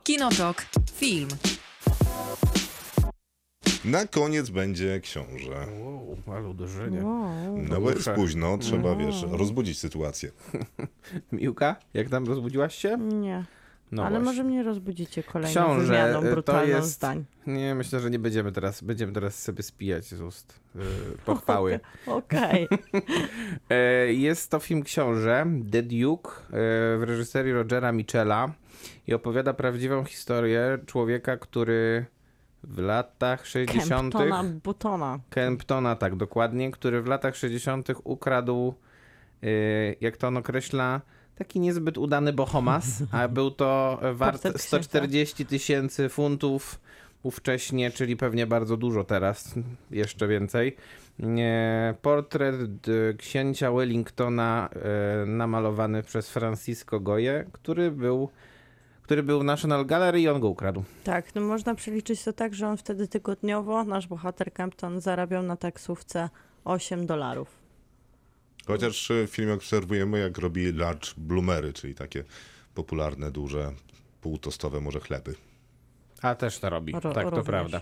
Kinotok. 0.03 0.65
Film. 0.95 1.27
Na 3.85 4.07
koniec 4.07 4.49
będzie 4.49 4.99
książę. 4.99 5.67
Wow, 5.79 6.17
ale 6.27 6.47
uderzenie. 6.47 7.03
Wow. 7.05 7.57
No 7.69 7.81
bo 7.81 7.89
jest 7.91 8.09
późno, 8.09 8.57
trzeba, 8.57 8.95
wiesz, 8.95 9.25
rozbudzić 9.29 9.79
sytuację. 9.79 10.31
Miłka, 11.31 11.75
jak 11.93 12.09
tam 12.09 12.25
rozbudziłaś 12.27 12.75
się? 12.75 12.97
Nie. 12.97 13.45
No 13.91 14.01
Ale 14.05 14.11
właśnie. 14.19 14.25
może 14.25 14.43
mnie 14.43 14.63
rozbudzicie 14.63 15.23
kolejną 15.23 15.61
Książę, 15.61 15.85
wymianą 15.85 16.19
y, 16.19 16.23
to 16.25 16.31
brutalną 16.31 16.75
jest- 16.75 16.91
zdań. 16.91 17.25
Nie, 17.47 17.75
myślę, 17.75 17.99
że 17.99 18.09
nie 18.09 18.19
będziemy 18.19 18.51
teraz, 18.51 18.81
będziemy 18.83 19.13
teraz 19.13 19.43
sobie 19.43 19.63
spijać 19.63 20.05
z 20.05 20.21
ust 20.21 20.59
yy, 20.75 20.81
pochwały. 21.25 21.79
Okej. 22.07 22.67
E, 23.69 24.13
Jest 24.13 24.51
to 24.51 24.59
film 24.59 24.83
książę 24.83 25.45
The 25.71 25.83
Duke 25.83 26.29
e, 26.31 26.41
w 26.97 27.03
reżyserii 27.07 27.53
Rogera 27.53 27.91
Michela 27.91 28.53
i 29.07 29.13
opowiada 29.13 29.53
prawdziwą 29.53 30.03
historię 30.03 30.77
człowieka, 30.85 31.37
który 31.37 32.05
w 32.67 32.77
latach 32.79 33.47
60. 33.47 34.13
Kemptona 34.13 34.43
Butona. 34.63 35.19
Kemptona, 35.29 35.95
tak 35.95 36.15
dokładnie, 36.15 36.71
który 36.71 37.01
w 37.01 37.07
latach 37.07 37.35
60. 37.35 37.87
ukradł, 38.03 38.73
e, 39.43 39.47
jak 40.01 40.17
to 40.17 40.27
on 40.27 40.37
określa, 40.37 41.01
taki 41.35 41.59
niezbyt 41.59 41.97
udany 41.97 42.33
Bohomas, 42.33 43.03
a 43.11 43.27
był 43.27 43.51
to 43.51 43.99
wart 44.13 44.33
Portret 44.33 44.53
księcia. 44.53 44.67
140 44.67 45.45
tysięcy 45.45 46.09
funtów 46.09 46.79
ówcześnie, 47.23 47.91
czyli 47.91 48.17
pewnie 48.17 48.47
bardzo 48.47 48.77
dużo 48.77 49.03
teraz, 49.03 49.55
jeszcze 49.91 50.27
więcej. 50.27 50.75
Portret 52.01 52.75
d- 52.79 53.13
księcia 53.17 53.71
Wellingtona 53.71 54.69
e, 55.23 55.25
namalowany 55.25 56.03
przez 56.03 56.29
Francisco 56.29 56.99
Goye, 56.99 57.45
który 57.51 57.91
był, 57.91 58.29
który 59.05 59.23
był 59.23 59.39
w 59.39 59.43
National 59.43 59.85
Gallery 59.85 60.21
i 60.21 60.27
on 60.27 60.39
go 60.39 60.47
ukradł. 60.49 60.83
Tak, 61.03 61.35
no 61.35 61.41
można 61.41 61.75
przeliczyć 61.75 62.23
to 62.23 62.33
tak, 62.33 62.53
że 62.55 62.67
on 62.67 62.77
wtedy 62.77 63.07
tygodniowo, 63.07 63.83
nasz 63.83 64.07
bohater 64.07 64.53
Kempton, 64.53 65.01
zarabiał 65.01 65.43
na 65.43 65.55
taksówce 65.55 66.29
8 66.63 67.05
dolarów. 67.05 67.47
Chociaż 68.67 69.11
w 69.27 69.29
filmie 69.29 69.53
obserwujemy, 69.53 70.19
jak 70.19 70.37
robi 70.37 70.71
large 70.73 71.07
bloomery, 71.17 71.73
czyli 71.73 71.95
takie 71.95 72.23
popularne, 72.75 73.31
duże, 73.31 73.71
półtostowe 74.21 74.81
może 74.81 74.99
chleby. 74.99 75.35
A 76.21 76.35
też 76.35 76.59
to 76.59 76.69
robi, 76.69 76.93
Ro- 76.93 77.13
tak 77.13 77.23
to 77.23 77.29
również. 77.29 77.45
prawda. 77.45 77.81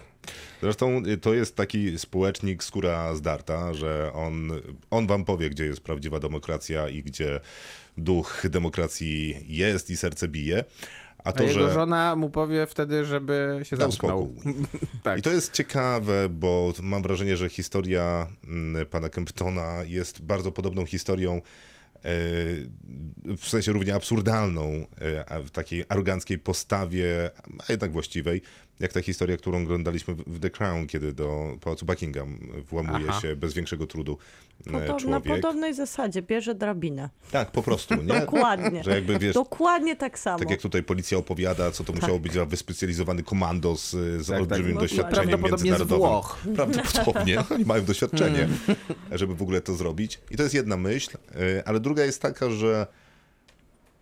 Zresztą 0.62 1.02
y, 1.08 1.18
to 1.18 1.34
jest 1.34 1.56
taki 1.56 2.00
społecznik 2.00 2.64
skóra 2.64 3.16
zdarta, 3.16 3.74
że 3.74 4.12
on, 4.14 4.52
on 4.90 5.08
wam 5.08 5.26
powie, 5.26 5.50
gdzie 5.50 5.66
jest 5.66 5.82
prawdziwa 5.82 6.20
demokracja 6.20 6.90
i 6.90 7.04
gdzie 7.04 7.40
duch 7.98 8.44
demokracji 8.50 9.36
jest 9.48 9.90
i 9.90 9.98
serce 9.98 10.28
bije. 10.28 10.64
A 11.24 11.30
A 11.30 11.32
to, 11.32 11.44
jego 11.44 11.54
że 11.54 11.74
żona 11.74 12.16
mu 12.16 12.30
powie 12.30 12.68
wtedy, 12.68 13.06
żeby 13.06 13.60
się 13.64 13.78
dał 13.78 13.92
zamknął. 13.92 14.34
Tak. 15.04 15.20
I 15.20 15.22
to 15.22 15.32
jest 15.32 15.52
ciekawe, 15.52 16.30
bo 16.30 16.74
mam 16.82 17.04
wrażenie, 17.04 17.38
że 17.38 17.50
historia 17.50 18.28
mm, 18.48 18.86
pana 18.86 19.10
Kemptona 19.10 19.84
jest 19.88 20.22
bardzo 20.22 20.52
podobną 20.52 20.86
historią, 20.86 21.36
e, 21.36 21.42
w 23.38 23.48
sensie 23.48 23.72
równie 23.72 23.96
absurdalną, 23.96 24.88
e, 25.00 25.44
w 25.44 25.52
takiej 25.52 25.84
aroganckiej 25.90 26.40
postawie, 26.40 27.32
a 27.68 27.72
jednak 27.72 27.92
właściwej, 27.92 28.42
jak 28.84 28.94
ta 28.94 29.02
historia, 29.02 29.38
którą 29.38 29.64
oglądaliśmy 29.64 30.16
w 30.28 30.40
The 30.40 30.50
Crown, 30.50 30.88
kiedy 30.88 31.14
do 31.14 31.58
pałacu 31.62 31.86
Buckingham 31.86 32.38
włamuje 32.70 33.06
Aha. 33.10 33.22
się 33.22 33.36
bez 33.36 33.54
większego 33.54 33.88
trudu 33.88 34.18
e, 34.68 34.72
Podob, 34.72 34.88
na 34.90 35.00
człowiek. 35.00 35.24
podobnej 35.24 35.74
zasadzie 35.74 36.22
bierze 36.22 36.56
drabinę. 36.56 37.10
Tak, 37.32 37.52
po 37.52 37.64
prostu, 37.64 37.96
nie? 37.96 38.04
Dokładnie. 38.20 38.84
Że 38.84 38.92
jakby 38.92 39.20
wiesz, 39.20 39.34
Dokładnie 39.34 39.96
tak 39.96 40.20
samo. 40.20 40.40
tak 40.40 40.50
jak 40.50 40.62
tutaj 40.62 40.84
policja 40.84 41.18
opowiada, 41.18 41.72
co 41.72 41.84
to 41.84 41.94
musiało 41.94 42.20
być 42.20 42.34
za 42.34 42.46
wyspecjalizowany 42.46 43.24
komandos 43.24 43.90
z, 43.90 44.26
z 44.26 44.28
Tak, 44.28 44.40
olbrzymim 44.40 44.72
tak. 44.74 44.82
doświadczeniem 44.82 45.14
Prawdopodobnie 45.30 45.58
z 45.58 45.64
międzynarodowym. 45.64 46.10
Włoch. 46.10 46.38
Prawdopodobnie. 46.56 47.44
Oni 47.52 47.66
mają 47.66 47.86
doświadczenie, 47.86 48.48
żeby 49.12 49.36
w 49.36 49.42
ogóle 49.42 49.62
to 49.62 49.76
zrobić. 49.76 50.20
I 50.32 50.38
to 50.38 50.44
jest 50.44 50.56
jedna 50.56 50.78
myśl, 50.78 51.18
y, 51.36 51.64
ale 51.66 51.80
druga 51.80 52.06
jest 52.06 52.22
taka, 52.22 52.50
że 52.50 52.88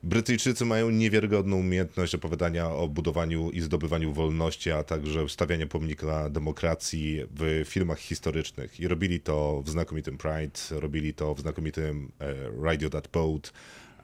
Brytyjczycy 0.03 0.65
mają 0.65 0.89
niewiarygodną 0.89 1.57
umiejętność 1.57 2.15
opowiadania 2.15 2.69
o 2.69 2.87
budowaniu 2.87 3.49
i 3.49 3.61
zdobywaniu 3.61 4.13
wolności, 4.13 4.71
a 4.71 4.83
także 4.83 5.29
stawiania 5.29 5.67
pomnika 5.67 6.29
demokracji 6.29 7.19
w 7.35 7.63
filmach 7.65 7.99
historycznych. 7.99 8.79
I 8.79 8.87
robili 8.87 9.19
to 9.19 9.61
w 9.65 9.69
znakomitym 9.69 10.17
Pride, 10.17 10.59
robili 10.71 11.13
to 11.13 11.35
w 11.35 11.39
znakomitym 11.39 12.11
e, 12.19 12.33
Radio 12.63 12.89
That 12.89 13.07
Boat, 13.07 13.53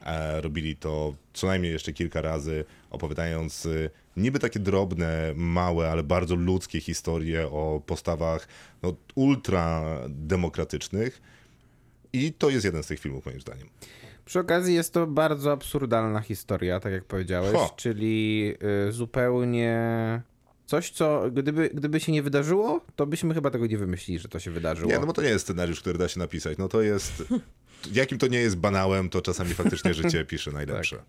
e, 0.02 0.40
robili 0.40 0.76
to 0.76 1.14
co 1.32 1.46
najmniej 1.46 1.72
jeszcze 1.72 1.92
kilka 1.92 2.20
razy, 2.20 2.64
opowiadając 2.90 3.66
e, 3.66 3.90
niby 4.16 4.38
takie 4.38 4.60
drobne, 4.60 5.32
małe, 5.36 5.90
ale 5.90 6.02
bardzo 6.02 6.34
ludzkie 6.34 6.80
historie 6.80 7.46
o 7.46 7.82
postawach 7.86 8.48
no, 8.82 8.96
ultra 9.14 9.84
demokratycznych. 10.08 11.22
I 12.12 12.32
to 12.32 12.50
jest 12.50 12.64
jeden 12.64 12.82
z 12.82 12.86
tych 12.86 13.00
filmów, 13.00 13.26
moim 13.26 13.40
zdaniem. 13.40 13.68
Przy 14.28 14.40
okazji 14.40 14.74
jest 14.74 14.92
to 14.92 15.06
bardzo 15.06 15.52
absurdalna 15.52 16.20
historia, 16.20 16.80
tak 16.80 16.92
jak 16.92 17.04
powiedziałeś, 17.04 17.52
Ho. 17.52 17.74
czyli 17.76 18.54
y, 18.88 18.92
zupełnie 18.92 19.80
coś, 20.66 20.90
co 20.90 21.30
gdyby, 21.30 21.70
gdyby 21.74 22.00
się 22.00 22.12
nie 22.12 22.22
wydarzyło, 22.22 22.80
to 22.96 23.06
byśmy 23.06 23.34
chyba 23.34 23.50
tego 23.50 23.66
nie 23.66 23.78
wymyślili, 23.78 24.18
że 24.18 24.28
to 24.28 24.38
się 24.38 24.50
wydarzyło. 24.50 24.92
Nie, 24.92 24.98
no 24.98 25.06
bo 25.06 25.12
to 25.12 25.22
nie 25.22 25.28
jest 25.28 25.44
scenariusz, 25.44 25.80
który 25.80 25.98
da 25.98 26.08
się 26.08 26.18
napisać. 26.18 26.58
No 26.58 26.68
to 26.68 26.82
jest. 26.82 27.24
Jakim 27.92 28.18
to 28.18 28.26
nie 28.26 28.40
jest 28.40 28.56
banałem, 28.56 29.10
to 29.10 29.22
czasami 29.22 29.54
faktycznie 29.54 29.94
życie 29.94 30.24
pisze 30.24 30.52
najlepsze. 30.52 30.96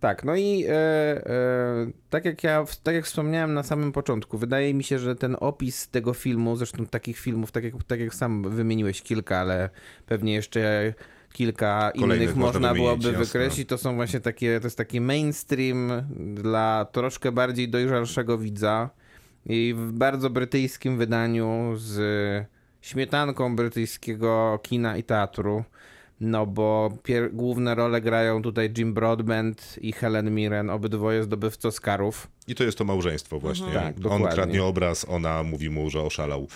Tak, 0.00 0.24
no 0.24 0.36
i 0.36 0.64
e, 0.68 0.70
e, 0.70 1.90
tak, 2.10 2.24
jak 2.24 2.44
ja, 2.44 2.64
tak 2.82 2.94
jak 2.94 3.04
wspomniałem 3.04 3.54
na 3.54 3.62
samym 3.62 3.92
początku, 3.92 4.38
wydaje 4.38 4.74
mi 4.74 4.84
się, 4.84 4.98
że 4.98 5.16
ten 5.16 5.36
opis 5.40 5.88
tego 5.88 6.14
filmu, 6.14 6.56
zresztą 6.56 6.86
takich 6.86 7.18
filmów, 7.18 7.52
tak 7.52 7.64
jak, 7.64 7.74
tak 7.86 8.00
jak 8.00 8.14
sam 8.14 8.50
wymieniłeś 8.50 9.02
kilka, 9.02 9.38
ale 9.38 9.70
pewnie 10.06 10.34
jeszcze 10.34 10.94
kilka 11.34 11.92
Kolejnych 12.00 12.28
innych 12.28 12.36
można 12.36 12.74
byłoby 12.74 13.08
jasne. 13.08 13.24
wykreślić, 13.24 13.68
to 13.68 13.78
są 13.78 13.94
właśnie 13.94 14.20
takie, 14.20 14.60
to 14.60 14.66
jest 14.66 14.76
taki 14.76 15.00
mainstream 15.00 15.92
dla 16.34 16.86
troszkę 16.92 17.32
bardziej 17.32 17.68
dojrzalszego 17.68 18.38
widza 18.38 18.90
i 19.46 19.74
w 19.76 19.92
bardzo 19.92 20.30
brytyjskim 20.30 20.98
wydaniu 20.98 21.72
z 21.76 21.96
śmietanką 22.80 23.56
brytyjskiego 23.56 24.60
kina 24.62 24.96
i 24.96 25.02
teatru. 25.02 25.64
No 26.20 26.46
bo 26.46 26.90
główne 27.32 27.74
role 27.74 28.00
grają 28.00 28.42
tutaj 28.42 28.72
Jim 28.78 28.94
Broadbent 28.94 29.78
i 29.80 29.92
Helen 29.92 30.34
Mirren, 30.34 30.70
obydwoje 30.70 31.22
zdobywcy 31.22 31.68
Oscarów. 31.68 32.28
I 32.48 32.54
to 32.54 32.64
jest 32.64 32.78
to 32.78 32.84
małżeństwo 32.84 33.40
właśnie. 33.40 33.72
Tak, 33.72 33.96
On 33.96 34.02
dokładnie. 34.02 34.28
kradnie 34.28 34.64
obraz, 34.64 35.06
ona 35.08 35.42
mówi 35.42 35.70
mu, 35.70 35.90
że 35.90 36.02
oszalał. 36.02 36.48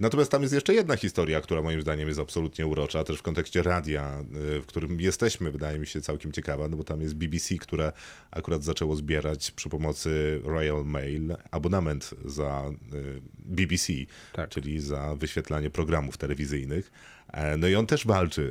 Natomiast 0.00 0.30
tam 0.30 0.42
jest 0.42 0.54
jeszcze 0.54 0.74
jedna 0.74 0.96
historia, 0.96 1.40
która 1.40 1.62
moim 1.62 1.80
zdaniem 1.80 2.08
jest 2.08 2.20
absolutnie 2.20 2.66
urocza, 2.66 3.04
też 3.04 3.18
w 3.18 3.22
kontekście 3.22 3.62
radia, 3.62 4.24
y, 4.56 4.60
w 4.60 4.66
którym 4.66 5.00
jesteśmy, 5.00 5.50
wydaje 5.50 5.78
mi 5.78 5.86
się 5.86 6.00
całkiem 6.00 6.32
ciekawa, 6.32 6.68
no 6.68 6.76
bo 6.76 6.84
tam 6.84 7.00
jest 7.00 7.14
BBC, 7.14 7.54
które 7.54 7.92
akurat 8.30 8.64
zaczęło 8.64 8.96
zbierać 8.96 9.50
przy 9.50 9.68
pomocy 9.68 10.40
Royal 10.44 10.84
Mail 10.84 11.36
abonament 11.50 12.10
za 12.24 12.70
y, 12.94 13.20
BBC, 13.38 13.92
Tak. 14.32 14.50
czyli 14.50 14.80
za 14.80 15.14
wyświetlanie 15.16 15.70
programów 15.70 16.16
telewizyjnych. 16.16 16.92
E, 17.32 17.56
No 17.56 17.68
i 17.68 17.74
on 17.74 17.86
też 17.86 18.06
walczy 18.06 18.42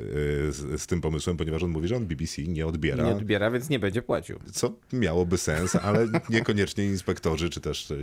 y, 0.48 0.52
z, 0.52 0.82
z 0.82 0.88
tym 0.88 1.02
pomysłem, 1.02 1.38
ponieważ 1.38 1.64
on 1.64 1.70
mówi, 1.72 1.88
że 1.88 1.96
on 1.96 2.06
BBC 2.06 2.42
nie 2.42 2.68
odbiera. 2.68 3.04
Nie 3.04 3.12
odbiera, 3.12 3.52
więc 3.52 3.70
nie 3.70 3.80
będzie 3.80 4.02
płacił. 4.02 4.40
Co 4.54 4.74
miałoby 4.94 5.38
sens, 5.38 5.76
ale 5.76 6.08
niekoniecznie 6.30 6.86
inspektorzy 6.86 7.50
czy 7.50 7.62
też 7.62 7.94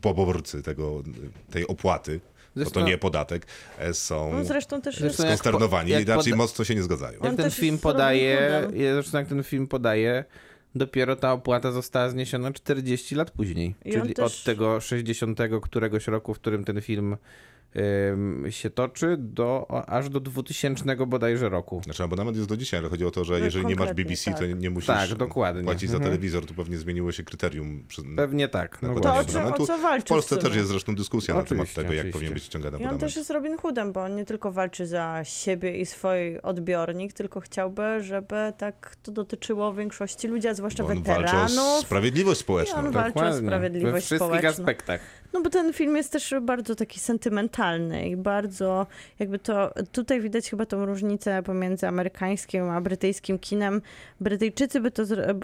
poborcy 0.00 0.62
tego, 0.62 1.02
tej 1.50 1.66
opłaty, 1.66 2.20
bo 2.56 2.64
to 2.64 2.70
Zresztą- 2.70 2.86
nie 2.90 2.98
podatek, 2.98 3.46
e, 3.78 3.94
są 3.94 4.32
No 4.32 4.44
zresztą 4.44 4.80
też 4.82 4.96
Zresztą 4.98 5.06
jest... 5.06 5.18
jak 5.18 5.28
po- 5.28 5.36
skonsternowani 5.36 5.90
jak 5.90 6.02
i 6.02 6.04
raczej 6.04 6.32
poda- 6.32 6.36
mocno 6.36 6.64
się 6.64 6.74
nie 6.74 6.82
zgadzają. 6.82 7.20
Jak 7.24 7.36
ten 7.36 7.50
film 7.50 7.78
podaje, 7.78 8.68
zresztą 8.92 9.18
jak 9.18 9.28
ten 9.28 9.42
film 9.42 9.66
podaje, 9.66 10.24
dopiero 10.74 11.16
ta 11.16 11.32
opłata 11.32 11.72
została 11.72 12.08
zniesiona 12.10 12.52
40 12.52 13.14
lat 13.14 13.30
później. 13.30 13.74
I 13.84 13.92
Czyli 13.92 14.14
też- 14.14 14.24
od 14.24 14.44
tego 14.44 14.80
60 14.80 15.38
któregoś 15.62 16.06
roku, 16.06 16.34
w 16.34 16.38
którym 16.38 16.64
ten 16.64 16.80
film 16.80 17.16
się 18.50 18.70
toczy, 18.70 19.16
do, 19.18 19.66
aż 19.88 20.08
do 20.08 20.20
2000 20.20 20.96
bodajże 21.06 21.48
roku. 21.48 21.80
Znaczy 21.84 22.02
abonament 22.02 22.36
jest 22.36 22.48
do 22.48 22.56
dzisiaj, 22.56 22.80
ale 22.80 22.88
chodzi 22.88 23.04
o 23.04 23.10
to, 23.10 23.24
że 23.24 23.38
No, 23.38 23.44
jeżeli 23.44 23.66
nie 23.66 23.76
masz 23.76 23.92
BBC, 23.92 24.30
to 24.32 24.38
tak. 24.38 24.48
nie- 24.48 24.54
nie 24.54 24.70
musisz 24.70 24.86
Tak, 24.86 25.14
dokładnie. 25.14 25.62
płacić 25.64 25.90
za 25.90 25.96
Mhm. 25.96 26.12
telewizor, 26.12 26.46
to 26.46 26.54
pewnie 26.54 26.78
zmieniło 26.78 27.12
się 27.12 27.22
kryterium. 27.24 27.84
Przy, 27.88 28.02
Pewnie 28.16 28.48
tak. 28.48 28.82
No 28.82 29.00
To, 29.00 29.08
o 29.08 29.18
abonamentu. 29.18 29.62
o 29.62 29.66
co 29.66 29.78
walczy 29.78 30.04
w 30.06 30.08
Polsce 30.08 30.36
w 30.36 30.38
też 30.38 30.56
jest 30.56 30.68
zresztą 30.68 30.94
dyskusja 30.94 31.34
na 31.34 31.40
temat 31.42 31.50
Oczywiście, 31.52 31.74
tego, 31.82 31.94
jak 31.94 32.00
oczywiście. 32.00 32.12
powinien 32.12 32.34
być 32.34 32.44
ściągany 32.44 32.72
I 32.72 32.74
on 32.74 32.82
abonament. 32.82 33.00
też 33.00 33.16
jest 33.16 33.30
Robin 33.30 33.56
Hoodem, 33.58 33.92
bo 33.92 34.02
on 34.02 34.14
nie 34.16 34.24
tylko 34.24 34.52
walczy 34.52 34.86
za 34.86 35.20
siebie 35.24 35.76
i 35.80 35.86
swój 35.86 36.38
odbiornik, 36.42 37.12
tylko 37.12 37.40
chciałby, 37.40 37.82
żeby 38.02 38.36
tak 38.58 38.96
to 39.02 39.12
dotyczyło 39.12 39.74
większości 39.74 40.28
ludzi, 40.28 40.48
a 40.48 40.54
zwłaszcza 40.54 40.82
Bo 40.82 40.88
on 40.88 41.02
walczy 41.02 41.12
o 41.36 41.40
weteranów. 41.40 41.80
sprawiedliwość 41.80 42.40
I 42.40 42.42
społeczną. 42.44 42.76
on 42.76 42.84
tak? 42.84 42.92
walczy 42.92 43.08
o 43.10 43.12
Dokładnie. 43.22 43.40
We 43.40 43.46
sprawiedliwość 43.46 44.06
wszystkich 44.06 44.28
społeczną. 44.28 44.50
aspektach. 44.50 45.00
No 45.32 45.42
bo 45.42 45.50
ten 45.50 45.72
film 45.72 45.96
jest 45.96 46.12
też 46.12 46.34
bardzo 46.42 46.74
taki 46.74 47.00
sentymentalny 47.00 47.65
i 48.08 48.16
bardzo 48.16 48.86
jakby 49.18 49.38
to, 49.38 49.74
tutaj 49.92 50.20
widać 50.20 50.50
chyba 50.50 50.66
tą 50.66 50.86
różnicę 50.86 51.42
pomiędzy 51.42 51.88
amerykańskim 51.88 52.70
a 52.70 52.80
brytyjskim 52.80 53.38
kinem. 53.38 53.82
Brytyjczycy 54.20 54.80
by 54.80 54.90
to, 54.90 55.02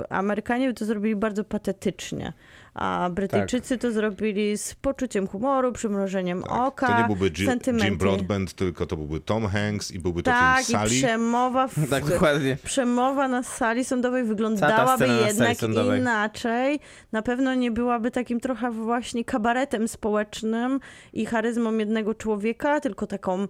Amerykanie 0.09 0.69
by 0.69 0.75
to 0.75 0.85
zrobili 0.85 1.17
bardzo 1.17 1.45
patetycznie, 1.45 2.33
a 2.75 3.11
Brytyjczycy 3.13 3.79
to 3.79 3.93
zrobili 3.93 4.59
z 4.59 4.75
poczuciem 4.75 5.27
humoru, 5.27 5.73
przymrożeniem 5.73 6.45
oka, 6.45 6.87
Tak. 6.87 6.97
To 6.97 7.03
nie 7.03 7.07
byłby 7.17 7.31
Jim, 7.39 7.79
Jim. 7.85 7.97
Broadbent, 7.99 8.53
tylko 8.55 8.87
to 8.87 8.97
byłby 8.97 9.21
Tom 9.21 9.47
Hanks 9.49 9.91
i 9.91 9.99
byłby 9.99 10.23
to 10.23 10.31
Tak, 10.31 10.65
film 10.65 10.79
i 10.79 10.83
Sally. 10.83 10.91
przemowa 10.91 11.69
w, 11.69 11.91
Tak, 11.91 12.05
dokładnie. 12.05 12.57
przemowa 12.65 13.29
na 13.29 13.43
sali 13.43 13.85
sądowej 13.85 14.25
wyglądałaby 14.25 15.07
sali 15.07 15.27
jednak 15.27 15.59
inaczej. 15.99 16.81
Na 17.13 17.23
pewno 17.23 17.55
nie 17.55 17.71
byłaby 17.71 18.11
takim 18.11 18.41
trochę 18.41 18.71
właśnie 18.71 19.25
kabaretem 19.25 19.89
społecznym 19.89 20.81
i 21.13 21.27
charyzmą 21.27 21.73
jednego 21.79 22.15
człowieka, 22.15 22.81
tylko 22.81 23.07
taką 23.07 23.47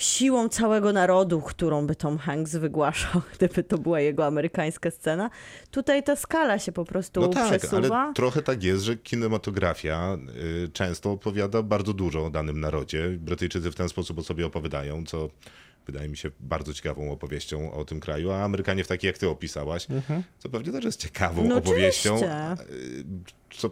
siłą 0.00 0.48
całego 0.48 0.92
narodu, 0.92 1.40
którą 1.40 1.86
by 1.86 1.96
Tom 1.96 2.18
Hanks 2.18 2.56
wygłaszał, 2.56 3.22
gdyby 3.34 3.64
to 3.64 3.78
była 3.78 4.00
jego 4.00 4.26
amerykańska 4.26 4.90
scena. 4.90 5.30
Tutaj 5.70 6.02
ta 6.02 6.16
skala 6.16 6.58
się 6.58 6.72
po 6.72 6.84
prostu 6.84 7.20
No 7.20 7.28
tak, 7.28 7.58
przesuwa. 7.58 7.98
ale 8.04 8.14
trochę 8.14 8.42
tak 8.42 8.62
jest, 8.62 8.82
że 8.84 8.96
kinematografia 8.96 10.18
y, 10.64 10.68
często 10.72 11.12
opowiada 11.12 11.62
bardzo 11.62 11.92
dużo 11.92 12.26
o 12.26 12.30
danym 12.30 12.60
narodzie. 12.60 13.08
Brytyjczycy 13.18 13.70
w 13.70 13.74
ten 13.74 13.88
sposób 13.88 14.18
o 14.18 14.22
sobie 14.22 14.46
opowiadają, 14.46 15.04
co 15.06 15.28
wydaje 15.86 16.08
mi 16.08 16.16
się 16.16 16.30
bardzo 16.40 16.74
ciekawą 16.74 17.12
opowieścią 17.12 17.72
o 17.72 17.84
tym 17.84 18.00
kraju, 18.00 18.30
a 18.30 18.42
Amerykanie 18.44 18.84
w 18.84 18.88
takiej, 18.88 19.08
jak 19.08 19.18
ty 19.18 19.28
opisałaś, 19.28 19.86
co 20.38 20.48
pewnie 20.48 20.72
też 20.72 20.84
jest 20.84 21.00
ciekawą 21.00 21.44
No 21.48 21.56
opowieścią, 21.56 22.14
oczywiście. 22.14 22.74
y, 22.74 23.04
co 23.50 23.70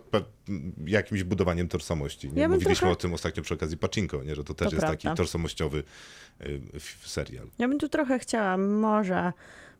jakimś 0.86 1.22
budowaniem 1.22 1.68
tożsamości. 1.68 2.32
Nie? 2.32 2.42
Ja 2.42 2.48
Mówiliśmy 2.48 2.74
trochę- 2.76 2.92
o 2.92 2.96
tym 2.96 3.14
ostatnio 3.14 3.42
przy 3.42 3.54
okazji 3.54 3.76
Pachinko, 3.76 4.22
nie? 4.22 4.34
że 4.34 4.44
to 4.44 4.54
też 4.54 4.68
To 4.70 4.74
jest 4.76 4.86
taki 4.86 5.02
prawda. 5.02 5.22
tożsamościowy 5.22 5.82
y, 6.46 6.60
serial. 7.04 7.46
Ja 7.58 7.68
bym 7.68 7.78
tu 7.78 7.88
trochę 7.88 8.18
chciała 8.18 8.56
może 8.56 9.32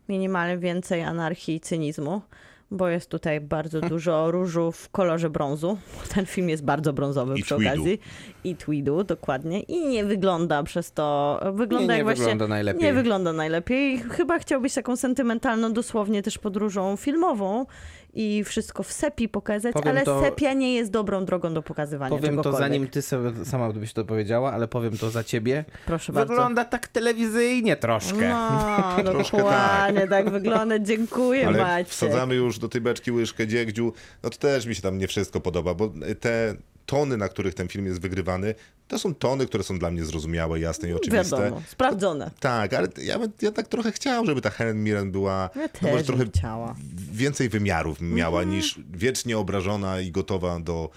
minimalnie 0.09 0.57
więcej 0.57 1.01
anarchii 1.01 1.55
i 1.55 1.59
cynizmu, 1.59 2.21
bo 2.71 2.87
jest 2.87 3.09
tutaj 3.09 3.41
bardzo 3.41 3.81
dużo 3.81 4.31
różu 4.31 4.71
w 4.71 4.89
kolorze 4.89 5.29
brązu. 5.29 5.77
Ten 6.15 6.25
film 6.25 6.49
jest 6.49 6.63
bardzo 6.63 6.93
brązowy 6.93 7.39
I 7.39 7.43
przy 7.43 7.55
tweedu. 7.55 7.69
okazji. 7.69 7.99
I 8.43 8.55
tweedu, 8.55 9.03
dokładnie. 9.03 9.61
I 9.61 9.87
nie 9.87 10.05
wygląda 10.05 10.63
przez 10.63 10.91
to, 10.91 11.39
wygląda 11.53 11.79
Nie, 11.79 11.87
nie 11.87 11.97
jak 11.97 12.03
właśnie... 12.03 12.23
wygląda 12.23 12.47
najlepiej. 12.47 12.83
Nie 12.83 12.93
wygląda 12.93 13.33
najlepiej. 13.33 13.97
Chyba 13.99 14.39
chciał 14.39 14.61
być 14.61 14.73
taką 14.73 14.95
sentymentalną, 14.95 15.73
dosłownie 15.73 16.23
też 16.23 16.37
podróżą 16.37 16.95
filmową 16.95 17.65
i 18.13 18.43
wszystko 18.43 18.83
w 18.83 18.91
sepi 18.91 19.29
pokazać, 19.29 19.73
Powiem 19.73 19.87
ale 19.89 20.01
to- 20.05 20.21
sepia 20.21 20.53
nie 20.53 20.75
jest 20.75 20.91
dobrą 20.91 21.25
drogą 21.25 21.53
do 21.53 21.61
pokazywania 21.61 22.09
Powiem 22.17 22.41
to 22.41 22.51
zanim 22.53 22.87
ty 22.87 23.01
sobie 23.01 23.45
sama 23.45 23.73
byś 23.73 23.93
to 23.93 24.05
powiedziała, 24.05 24.51
ale 24.53 24.67
powiem 24.67 24.97
to 24.97 25.09
za 25.09 25.23
ciebie. 25.23 25.65
Proszę 25.85 26.13
bardzo. 26.13 26.33
Wygląda 26.33 26.65
tak 26.65 26.87
telewizyjnie 26.87 27.75
troszkę. 27.75 28.29
No, 28.29 29.03
Troszkę 29.11 29.37
dokładnie, 29.37 30.07
tak 30.07 30.29
wygląda. 30.29 30.79
Dziękuję, 30.79 31.47
Ale 31.47 31.57
Maciek. 31.61 31.87
wsadzamy 31.87 32.35
już 32.35 32.59
do 32.59 32.69
tej 32.69 32.81
beczki 32.81 33.11
łyżkę 33.11 33.47
dziegdziu, 33.47 33.93
no 34.23 34.29
to 34.29 34.37
też 34.37 34.65
mi 34.65 34.75
się 34.75 34.81
tam 34.81 34.97
nie 34.97 35.07
wszystko 35.07 35.39
podoba, 35.39 35.73
bo 35.73 35.91
te 36.19 36.55
tony, 36.89 37.17
na 37.17 37.29
których 37.29 37.53
ten 37.53 37.67
film 37.67 37.85
jest 37.85 38.01
wygrywany, 38.01 38.55
to 38.87 38.99
są 38.99 39.15
tony, 39.15 39.45
które 39.45 39.63
są 39.63 39.79
dla 39.79 39.91
mnie 39.91 40.05
zrozumiałe, 40.05 40.59
jasne 40.59 40.89
i 40.89 40.93
oczywiste. 40.93 41.37
Wiadomo, 41.37 41.61
sprawdzone. 41.67 42.31
Tak, 42.39 42.73
ale 42.73 42.87
ja, 43.03 43.19
ja 43.41 43.51
tak 43.51 43.67
trochę 43.67 43.91
chciał, 43.91 44.25
żeby 44.25 44.41
ta 44.41 44.49
Helen 44.49 44.83
Mirren 44.83 45.11
była 45.11 45.49
Ja 45.55 45.67
no 45.81 45.89
może 45.91 46.03
trochę 46.03 46.25
chciała. 46.25 46.75
więcej 47.11 47.49
wymiarów 47.49 48.01
miała 48.01 48.39
Mhm. 48.41 48.57
niż 48.57 48.79
wiecznie 48.93 49.37
obrażona 49.37 50.01
i 50.01 50.11
gotowa 50.11 50.59
do 50.59 50.73
mm, 50.73 50.89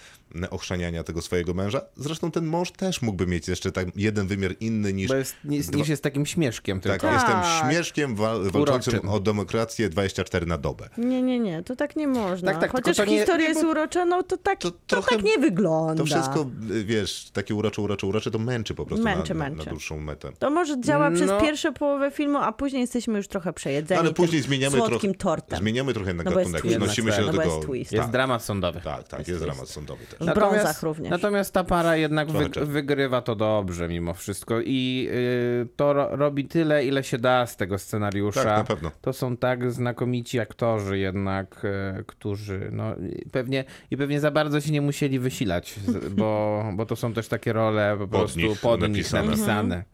ochrzaniania 0.50 1.04
tego 1.04 1.22
swojego 1.22 1.54
męża. 1.54 1.80
Zresztą 1.96 2.30
ten 2.30 2.46
mąż 2.46 2.70
też 2.70 3.02
mógłby 3.02 3.26
mieć 3.26 3.48
jeszcze 3.48 3.72
tak 3.72 3.86
jeden 3.96 4.26
wymiar 4.26 4.54
inny 4.60 4.92
niż 4.92 5.08
Bo 5.08 5.14
jest, 5.14 5.34
niż, 5.44 5.66
Dwa- 5.66 5.76
niż 5.78 5.88
jest 5.88 6.02
takim 6.02 6.26
śmieszkiem 6.26 6.80
tak, 6.80 6.92
tylko. 7.00 7.14
jestem 7.14 7.32
Tak. 7.32 7.64
śmieszkiem 7.72 8.16
wal, 8.16 8.42
walczącym 8.50 8.92
Uroczym. 8.94 9.10
o 9.10 9.20
demokrację 9.20 9.88
24 9.88 10.46
na 10.46 10.58
dobę. 10.58 10.88
Nie, 10.98 11.22
nie, 11.22 11.40
nie, 11.40 11.62
to 11.62 11.76
tak 11.76 11.96
nie 11.96 12.08
można. 12.08 12.52
Tak, 12.52 12.60
tak, 12.60 12.72
Chociaż 12.72 12.96
to 12.96 13.06
historia 13.06 13.48
nie, 13.48 13.54
jest 13.54 13.64
urocza, 13.64 14.04
no 14.04 14.22
to 14.22 14.36
tak, 14.36 14.58
to 14.60 14.70
to, 14.70 14.76
trochę- 14.86 15.16
tak 15.16 15.24
nie 15.24 15.38
wygląda. 15.38 15.94
To 15.94 16.04
wszystko, 16.06 16.46
wiesz, 16.84 17.30
takie 17.32 17.54
urocze, 17.54 17.82
urocze, 17.82 18.06
urocze, 18.06 18.30
to 18.30 18.38
męczy 18.38 18.74
po 18.74 18.86
prostu 18.86 19.04
Męczy, 19.04 19.34
na, 19.34 19.38
na, 19.44 19.50
na 19.50 19.54
męczy. 19.56 19.70
dłuższą 19.70 20.00
metę. 20.00 20.32
To 20.38 20.50
może 20.50 20.80
działa 20.80 21.10
No. 21.10 21.16
przez 21.16 21.30
pierwszą 21.42 21.72
połowę 21.74 22.10
filmu, 22.10 22.38
a 22.38 22.52
później 22.52 22.80
jesteśmy 22.80 23.16
już 23.16 23.28
trochę 23.28 23.52
przejedzeni 23.52 24.00
Ale 24.00 24.12
później 24.12 24.42
zmieniamy 24.42 24.76
słodkim 24.76 25.14
trochę, 25.14 25.14
tortem. 25.38 25.58
zmieniamy 25.58 25.94
trochę 25.94 26.14
na 26.14 26.22
No 26.22 26.30
bo 26.32 26.38
jest 26.40 26.52
gatunek, 26.52 26.62
twist. 26.62 26.76
przenosimy 26.76 27.12
się 27.12 27.20
do 27.20 27.26
No 27.26 27.32
bo 27.32 27.38
tego. 27.38 27.54
jest 27.54 27.66
twist. 27.66 27.92
Jest 27.92 28.02
tak, 28.02 28.12
dramat 28.12 28.44
sądowy. 28.44 28.80
tak, 28.80 29.08
tak, 29.08 29.28
jest 29.28 29.40
dramat 29.40 29.68
sądowy 29.68 30.04
też. 30.06 30.21
W 30.30 30.34
brązach 30.34 30.82
również. 30.82 31.10
Natomiast 31.10 31.54
ta 31.54 31.64
para 31.64 31.96
jednak 31.96 32.30
wy, 32.30 32.48
wygrywa 32.66 33.22
to 33.22 33.36
dobrze 33.36 33.88
mimo 33.88 34.14
wszystko 34.14 34.60
i 34.60 35.08
y, 35.10 35.68
to 35.76 35.92
ro, 35.92 36.16
robi 36.16 36.44
tyle, 36.44 36.84
ile 36.86 37.04
się 37.04 37.18
da 37.18 37.46
z 37.46 37.56
tego 37.56 37.78
scenariusza. 37.78 38.44
Tak, 38.44 38.58
na 38.58 38.64
pewno. 38.64 38.90
To 39.00 39.12
są 39.12 39.36
tak 39.36 39.72
znakomici 39.72 40.40
aktorzy 40.40 40.98
jednak, 40.98 41.62
y, 42.00 42.04
którzy 42.04 42.68
no, 42.72 42.96
i 42.96 43.28
pewnie 43.30 43.64
i 43.90 43.96
pewnie 43.96 44.20
za 44.20 44.30
bardzo 44.30 44.60
się 44.60 44.72
nie 44.72 44.80
musieli 44.80 45.18
wysilać, 45.18 45.74
z- 45.86 46.08
bo, 46.14 46.62
bo 46.76 46.86
to 46.86 46.96
są 46.96 47.12
też 47.12 47.28
takie 47.28 47.52
role 47.52 47.96
po 47.98 48.08
prostu 48.08 48.40
nich 48.40 48.60
pod 48.60 48.80
nich 48.80 48.90
napisane. 48.90 49.28
napisane. 49.30 49.84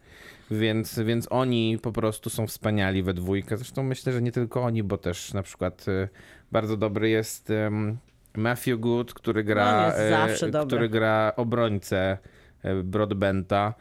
Więc, 0.51 0.99
więc 0.99 1.27
oni 1.29 1.77
po 1.81 1.91
prostu 1.91 2.29
są 2.29 2.47
wspaniali 2.47 3.03
we 3.03 3.13
dwójkę. 3.13 3.57
Zresztą 3.57 3.83
myślę, 3.83 4.13
że 4.13 4.21
nie 4.21 4.31
tylko 4.31 4.63
oni, 4.63 4.83
bo 4.83 4.97
też 4.97 5.33
na 5.33 5.43
przykład 5.43 5.85
y, 5.87 6.09
bardzo 6.51 6.77
dobry 6.77 7.09
jest 7.09 7.53
Matthew 8.39 8.79
Good, 8.79 9.13
który 9.13 9.43
gra, 9.43 9.85
jest 10.27 10.43
e, 10.43 10.65
który 10.65 10.89
gra 10.89 11.33
obrońcę 11.35 12.17
e, 12.63 12.75
Broadbenta. 12.83 13.73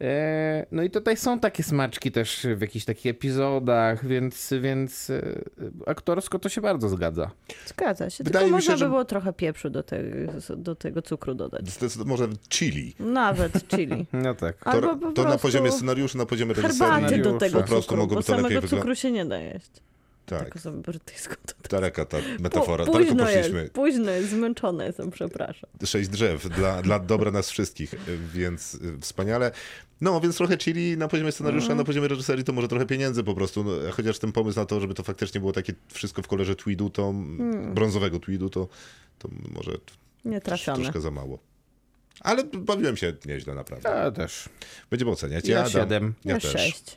E, 0.00 0.66
No 0.72 0.82
i 0.82 0.90
tutaj 0.90 1.16
są 1.16 1.38
takie 1.40 1.62
smaczki 1.62 2.12
też 2.12 2.46
w 2.56 2.60
jakichś 2.60 2.84
takich 2.84 3.06
epizodach, 3.10 4.06
więc, 4.06 4.52
więc 4.60 5.12
aktorsko 5.86 6.38
to 6.38 6.48
się 6.48 6.60
bardzo 6.60 6.88
zgadza. 6.88 7.30
Zgadza 7.66 8.10
się. 8.10 8.24
Wydaje 8.24 8.44
Tylko 8.44 8.56
mi 8.56 8.62
się, 8.62 8.66
można 8.70 8.76
że- 8.76 8.84
by 8.84 8.90
było 8.90 9.04
trochę 9.04 9.32
pieprzu 9.32 9.70
do, 9.70 9.82
te, 9.82 10.02
do 10.56 10.74
tego 10.74 11.02
cukru 11.02 11.34
dodać. 11.34 11.64
Zdecyd- 11.66 12.06
może 12.06 12.28
chili. 12.48 12.94
Nawet 13.00 13.68
chili. 13.68 14.06
No 14.12 14.34
tak. 14.34 14.56
To, 14.64 14.70
Albo 14.70 14.96
po 14.96 15.12
to 15.12 15.24
na 15.24 15.38
poziomie 15.38 15.72
scenariuszu, 15.72 16.18
na 16.18 16.26
poziomie 16.26 16.54
reżyserii. 16.54 16.92
Herbaty 16.92 17.18
do 17.18 17.22
Scenariusza. 17.22 17.38
tego 17.46 17.60
Po 17.60 17.68
prostu 17.68 17.82
cukru, 17.82 17.96
mogłoby 17.96 18.20
bo 18.22 18.26
to 18.26 18.36
samego 18.36 18.68
cukru 18.68 18.94
się 18.94 19.12
nie 19.12 19.24
da 19.24 19.38
jeść. 19.38 19.70
Tak. 20.38 20.44
Tak 20.44 20.56
osobę 20.56 20.78
brytyjską 20.82 21.34
to 21.46 21.52
tak. 21.54 21.70
Daleka 21.70 22.04
ta 22.04 22.18
metafora, 22.40 22.84
daleko 22.84 23.04
późno 23.04 23.24
poszliśmy. 23.24 23.60
jest, 23.60 23.72
późno 23.72 24.10
jest, 24.10 24.30
zmęczona 24.30 24.84
jestem, 24.84 25.10
przepraszam. 25.10 25.70
Sześć 25.84 26.08
drzew 26.08 26.48
dla, 26.48 26.82
dla 26.82 26.98
dobra 26.98 27.30
nas 27.30 27.50
wszystkich, 27.50 27.94
więc 28.34 28.74
y, 28.74 28.98
wspaniale. 29.00 29.50
No, 30.00 30.20
więc 30.20 30.36
trochę 30.36 30.58
chili 30.58 30.96
na 30.96 31.08
poziomie 31.08 31.32
scenariusza, 31.32 31.74
na 31.74 31.84
poziomie 31.84 32.08
reżyserii 32.08 32.44
to 32.44 32.52
może 32.52 32.68
trochę 32.68 32.86
pieniędzy 32.86 33.24
po 33.24 33.34
prostu, 33.34 33.64
no, 33.64 33.72
chociaż 33.92 34.18
ten 34.18 34.32
pomysł 34.32 34.58
na 34.58 34.66
to, 34.66 34.80
żeby 34.80 34.94
to 34.94 35.02
faktycznie 35.02 35.40
było 35.40 35.52
takie 35.52 35.72
wszystko 35.88 36.22
w 36.22 36.26
kolorze 36.28 36.56
tweedu, 36.56 36.90
to 36.90 37.14
brązowego 37.74 38.18
tweedu, 38.20 38.50
to, 38.50 38.68
to 39.18 39.28
może 39.54 39.72
Nie 40.24 40.40
trafione. 40.40 40.82
troszkę 40.82 41.00
za 41.00 41.10
mało. 41.10 41.38
Ale 42.20 42.44
bawiłem 42.44 42.96
się 42.96 43.12
nieźle, 43.26 43.54
naprawdę. 43.54 43.88
Ja 43.88 44.10
też. 44.10 44.48
Będziemy 44.90 45.10
oceniać. 45.10 45.48
Ja 45.48 45.68
siedem. 45.68 46.14
Ja 46.24 46.34
Ja 46.34 46.40
też. 46.40 46.52
sześć. 46.52 46.96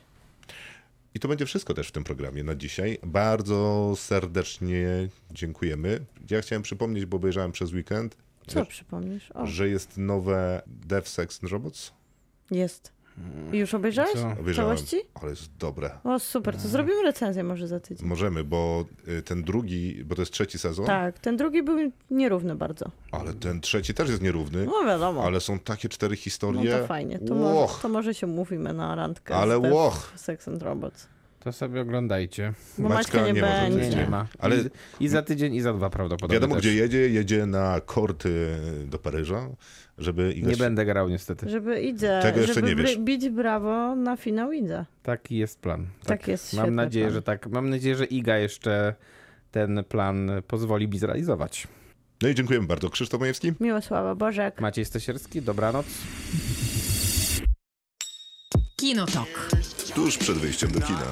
I 1.14 1.20
to 1.20 1.28
będzie 1.28 1.46
wszystko 1.46 1.74
też 1.74 1.88
w 1.88 1.92
tym 1.92 2.04
programie 2.04 2.44
na 2.44 2.54
dzisiaj. 2.54 2.98
Bardzo 3.02 3.92
serdecznie 3.96 5.08
dziękujemy. 5.30 6.00
Ja 6.30 6.40
chciałem 6.40 6.62
przypomnieć, 6.62 7.06
bo 7.06 7.16
obejrzałem 7.16 7.52
przez 7.52 7.72
weekend, 7.72 8.16
Co 8.46 8.66
przypomnisz? 8.66 9.30
O, 9.32 9.46
że 9.46 9.68
jest 9.68 9.98
nowe 9.98 10.62
Death, 10.66 11.08
Sex 11.08 11.40
and 11.42 11.52
Robots. 11.52 11.92
jest. 12.50 12.93
Już 13.52 13.74
obejrzałeś? 13.74 14.12
Co? 14.12 14.28
Obejrzałem, 14.40 14.76
całości? 14.76 14.96
ale 15.14 15.30
jest 15.30 15.56
dobre. 15.56 15.90
O, 16.04 16.18
super, 16.18 16.56
to 16.56 16.68
zrobimy 16.68 17.02
recenzję 17.02 17.44
może 17.44 17.68
za 17.68 17.80
tydzień. 17.80 18.08
Możemy, 18.08 18.44
bo 18.44 18.84
y, 19.08 19.22
ten 19.22 19.42
drugi, 19.42 20.04
bo 20.04 20.14
to 20.14 20.22
jest 20.22 20.32
trzeci 20.32 20.58
sezon, 20.58 20.86
Tak, 20.86 21.18
ten 21.18 21.36
drugi 21.36 21.62
był 21.62 21.78
nierówny 22.10 22.54
bardzo. 22.54 22.90
ale 23.12 23.34
ten 23.34 23.60
trzeci 23.60 23.94
też 23.94 24.08
jest 24.10 24.22
nierówny, 24.22 24.66
No 24.66 24.84
wiadomo. 24.86 25.24
ale 25.24 25.40
są 25.40 25.58
takie 25.58 25.88
cztery 25.88 26.12
no 26.12 26.16
historie. 26.22 26.78
to 26.80 26.86
fajnie, 26.86 27.18
to, 27.18 27.34
może, 27.34 27.72
to 27.82 27.88
może 27.88 28.14
się 28.14 28.26
mówimy 28.26 28.72
na 28.72 28.94
randkę. 28.94 29.34
Ale 29.34 29.60
z 29.60 29.72
łoch. 29.72 30.12
Sex 30.16 30.48
and 30.48 30.62
Robots. 30.62 31.06
To 31.40 31.52
sobie 31.52 31.80
oglądajcie. 31.80 32.52
Bo 32.78 32.88
Maćka 32.88 33.18
Maćka 33.18 33.32
nie, 33.32 33.70
nie 33.76 33.88
Nie, 33.90 33.96
nie 33.96 34.06
ma. 34.10 34.26
Ale- 34.38 34.56
I, 34.56 34.60
I 35.00 35.08
za 35.08 35.22
tydzień, 35.22 35.54
i 35.54 35.60
za 35.60 35.72
dwa 35.72 35.90
prawdopodobnie 35.90 36.34
wiadomo 36.34 36.54
też. 36.54 36.62
gdzie 36.62 36.74
jedzie, 36.74 37.08
jedzie 37.08 37.46
na 37.46 37.80
korty 37.86 38.56
do 38.86 38.98
Paryża, 38.98 39.48
żeby 39.98 40.32
Iga 40.32 40.48
Nie 40.48 40.56
będę 40.56 40.84
grał 40.84 41.08
niestety. 41.08 41.50
Żeby 41.50 41.82
idzie, 41.82 42.18
Tego 42.22 42.40
jeszcze 42.40 42.54
żeby 42.54 42.68
nie 42.68 42.76
wiesz. 42.76 42.98
bić 42.98 43.28
brawo 43.28 43.96
na 43.96 44.16
finał 44.16 44.52
idzie. 44.52 44.84
Taki 45.02 45.36
jest 45.36 45.60
plan. 45.60 45.86
Tak 46.06 46.28
jest, 46.28 46.52
Mam 46.52 46.74
nadzieję, 46.74 47.06
plan. 47.06 47.14
że 47.14 47.22
tak. 47.22 47.46
Mam 47.46 47.70
nadzieję, 47.70 47.96
że 47.96 48.04
Iga 48.04 48.36
jeszcze 48.38 48.94
ten 49.50 49.84
plan 49.88 50.30
pozwoli 50.48 50.88
mi 50.88 50.98
zrealizować. 50.98 51.66
No 52.22 52.28
i 52.28 52.34
dziękujemy 52.34 52.66
bardzo. 52.66 52.90
Krzysztof 52.90 53.20
Majewski. 53.20 53.52
Miłosława 53.60 54.14
Bożek. 54.14 54.60
Maciej 54.60 54.84
Stasierski, 54.84 55.42
dobranoc. 55.42 55.86
Kinotok. 58.76 59.48
Tuż 59.94 60.18
przed 60.18 60.36
wyjściem 60.36 60.70
do 60.70 60.80
kina. 60.80 61.04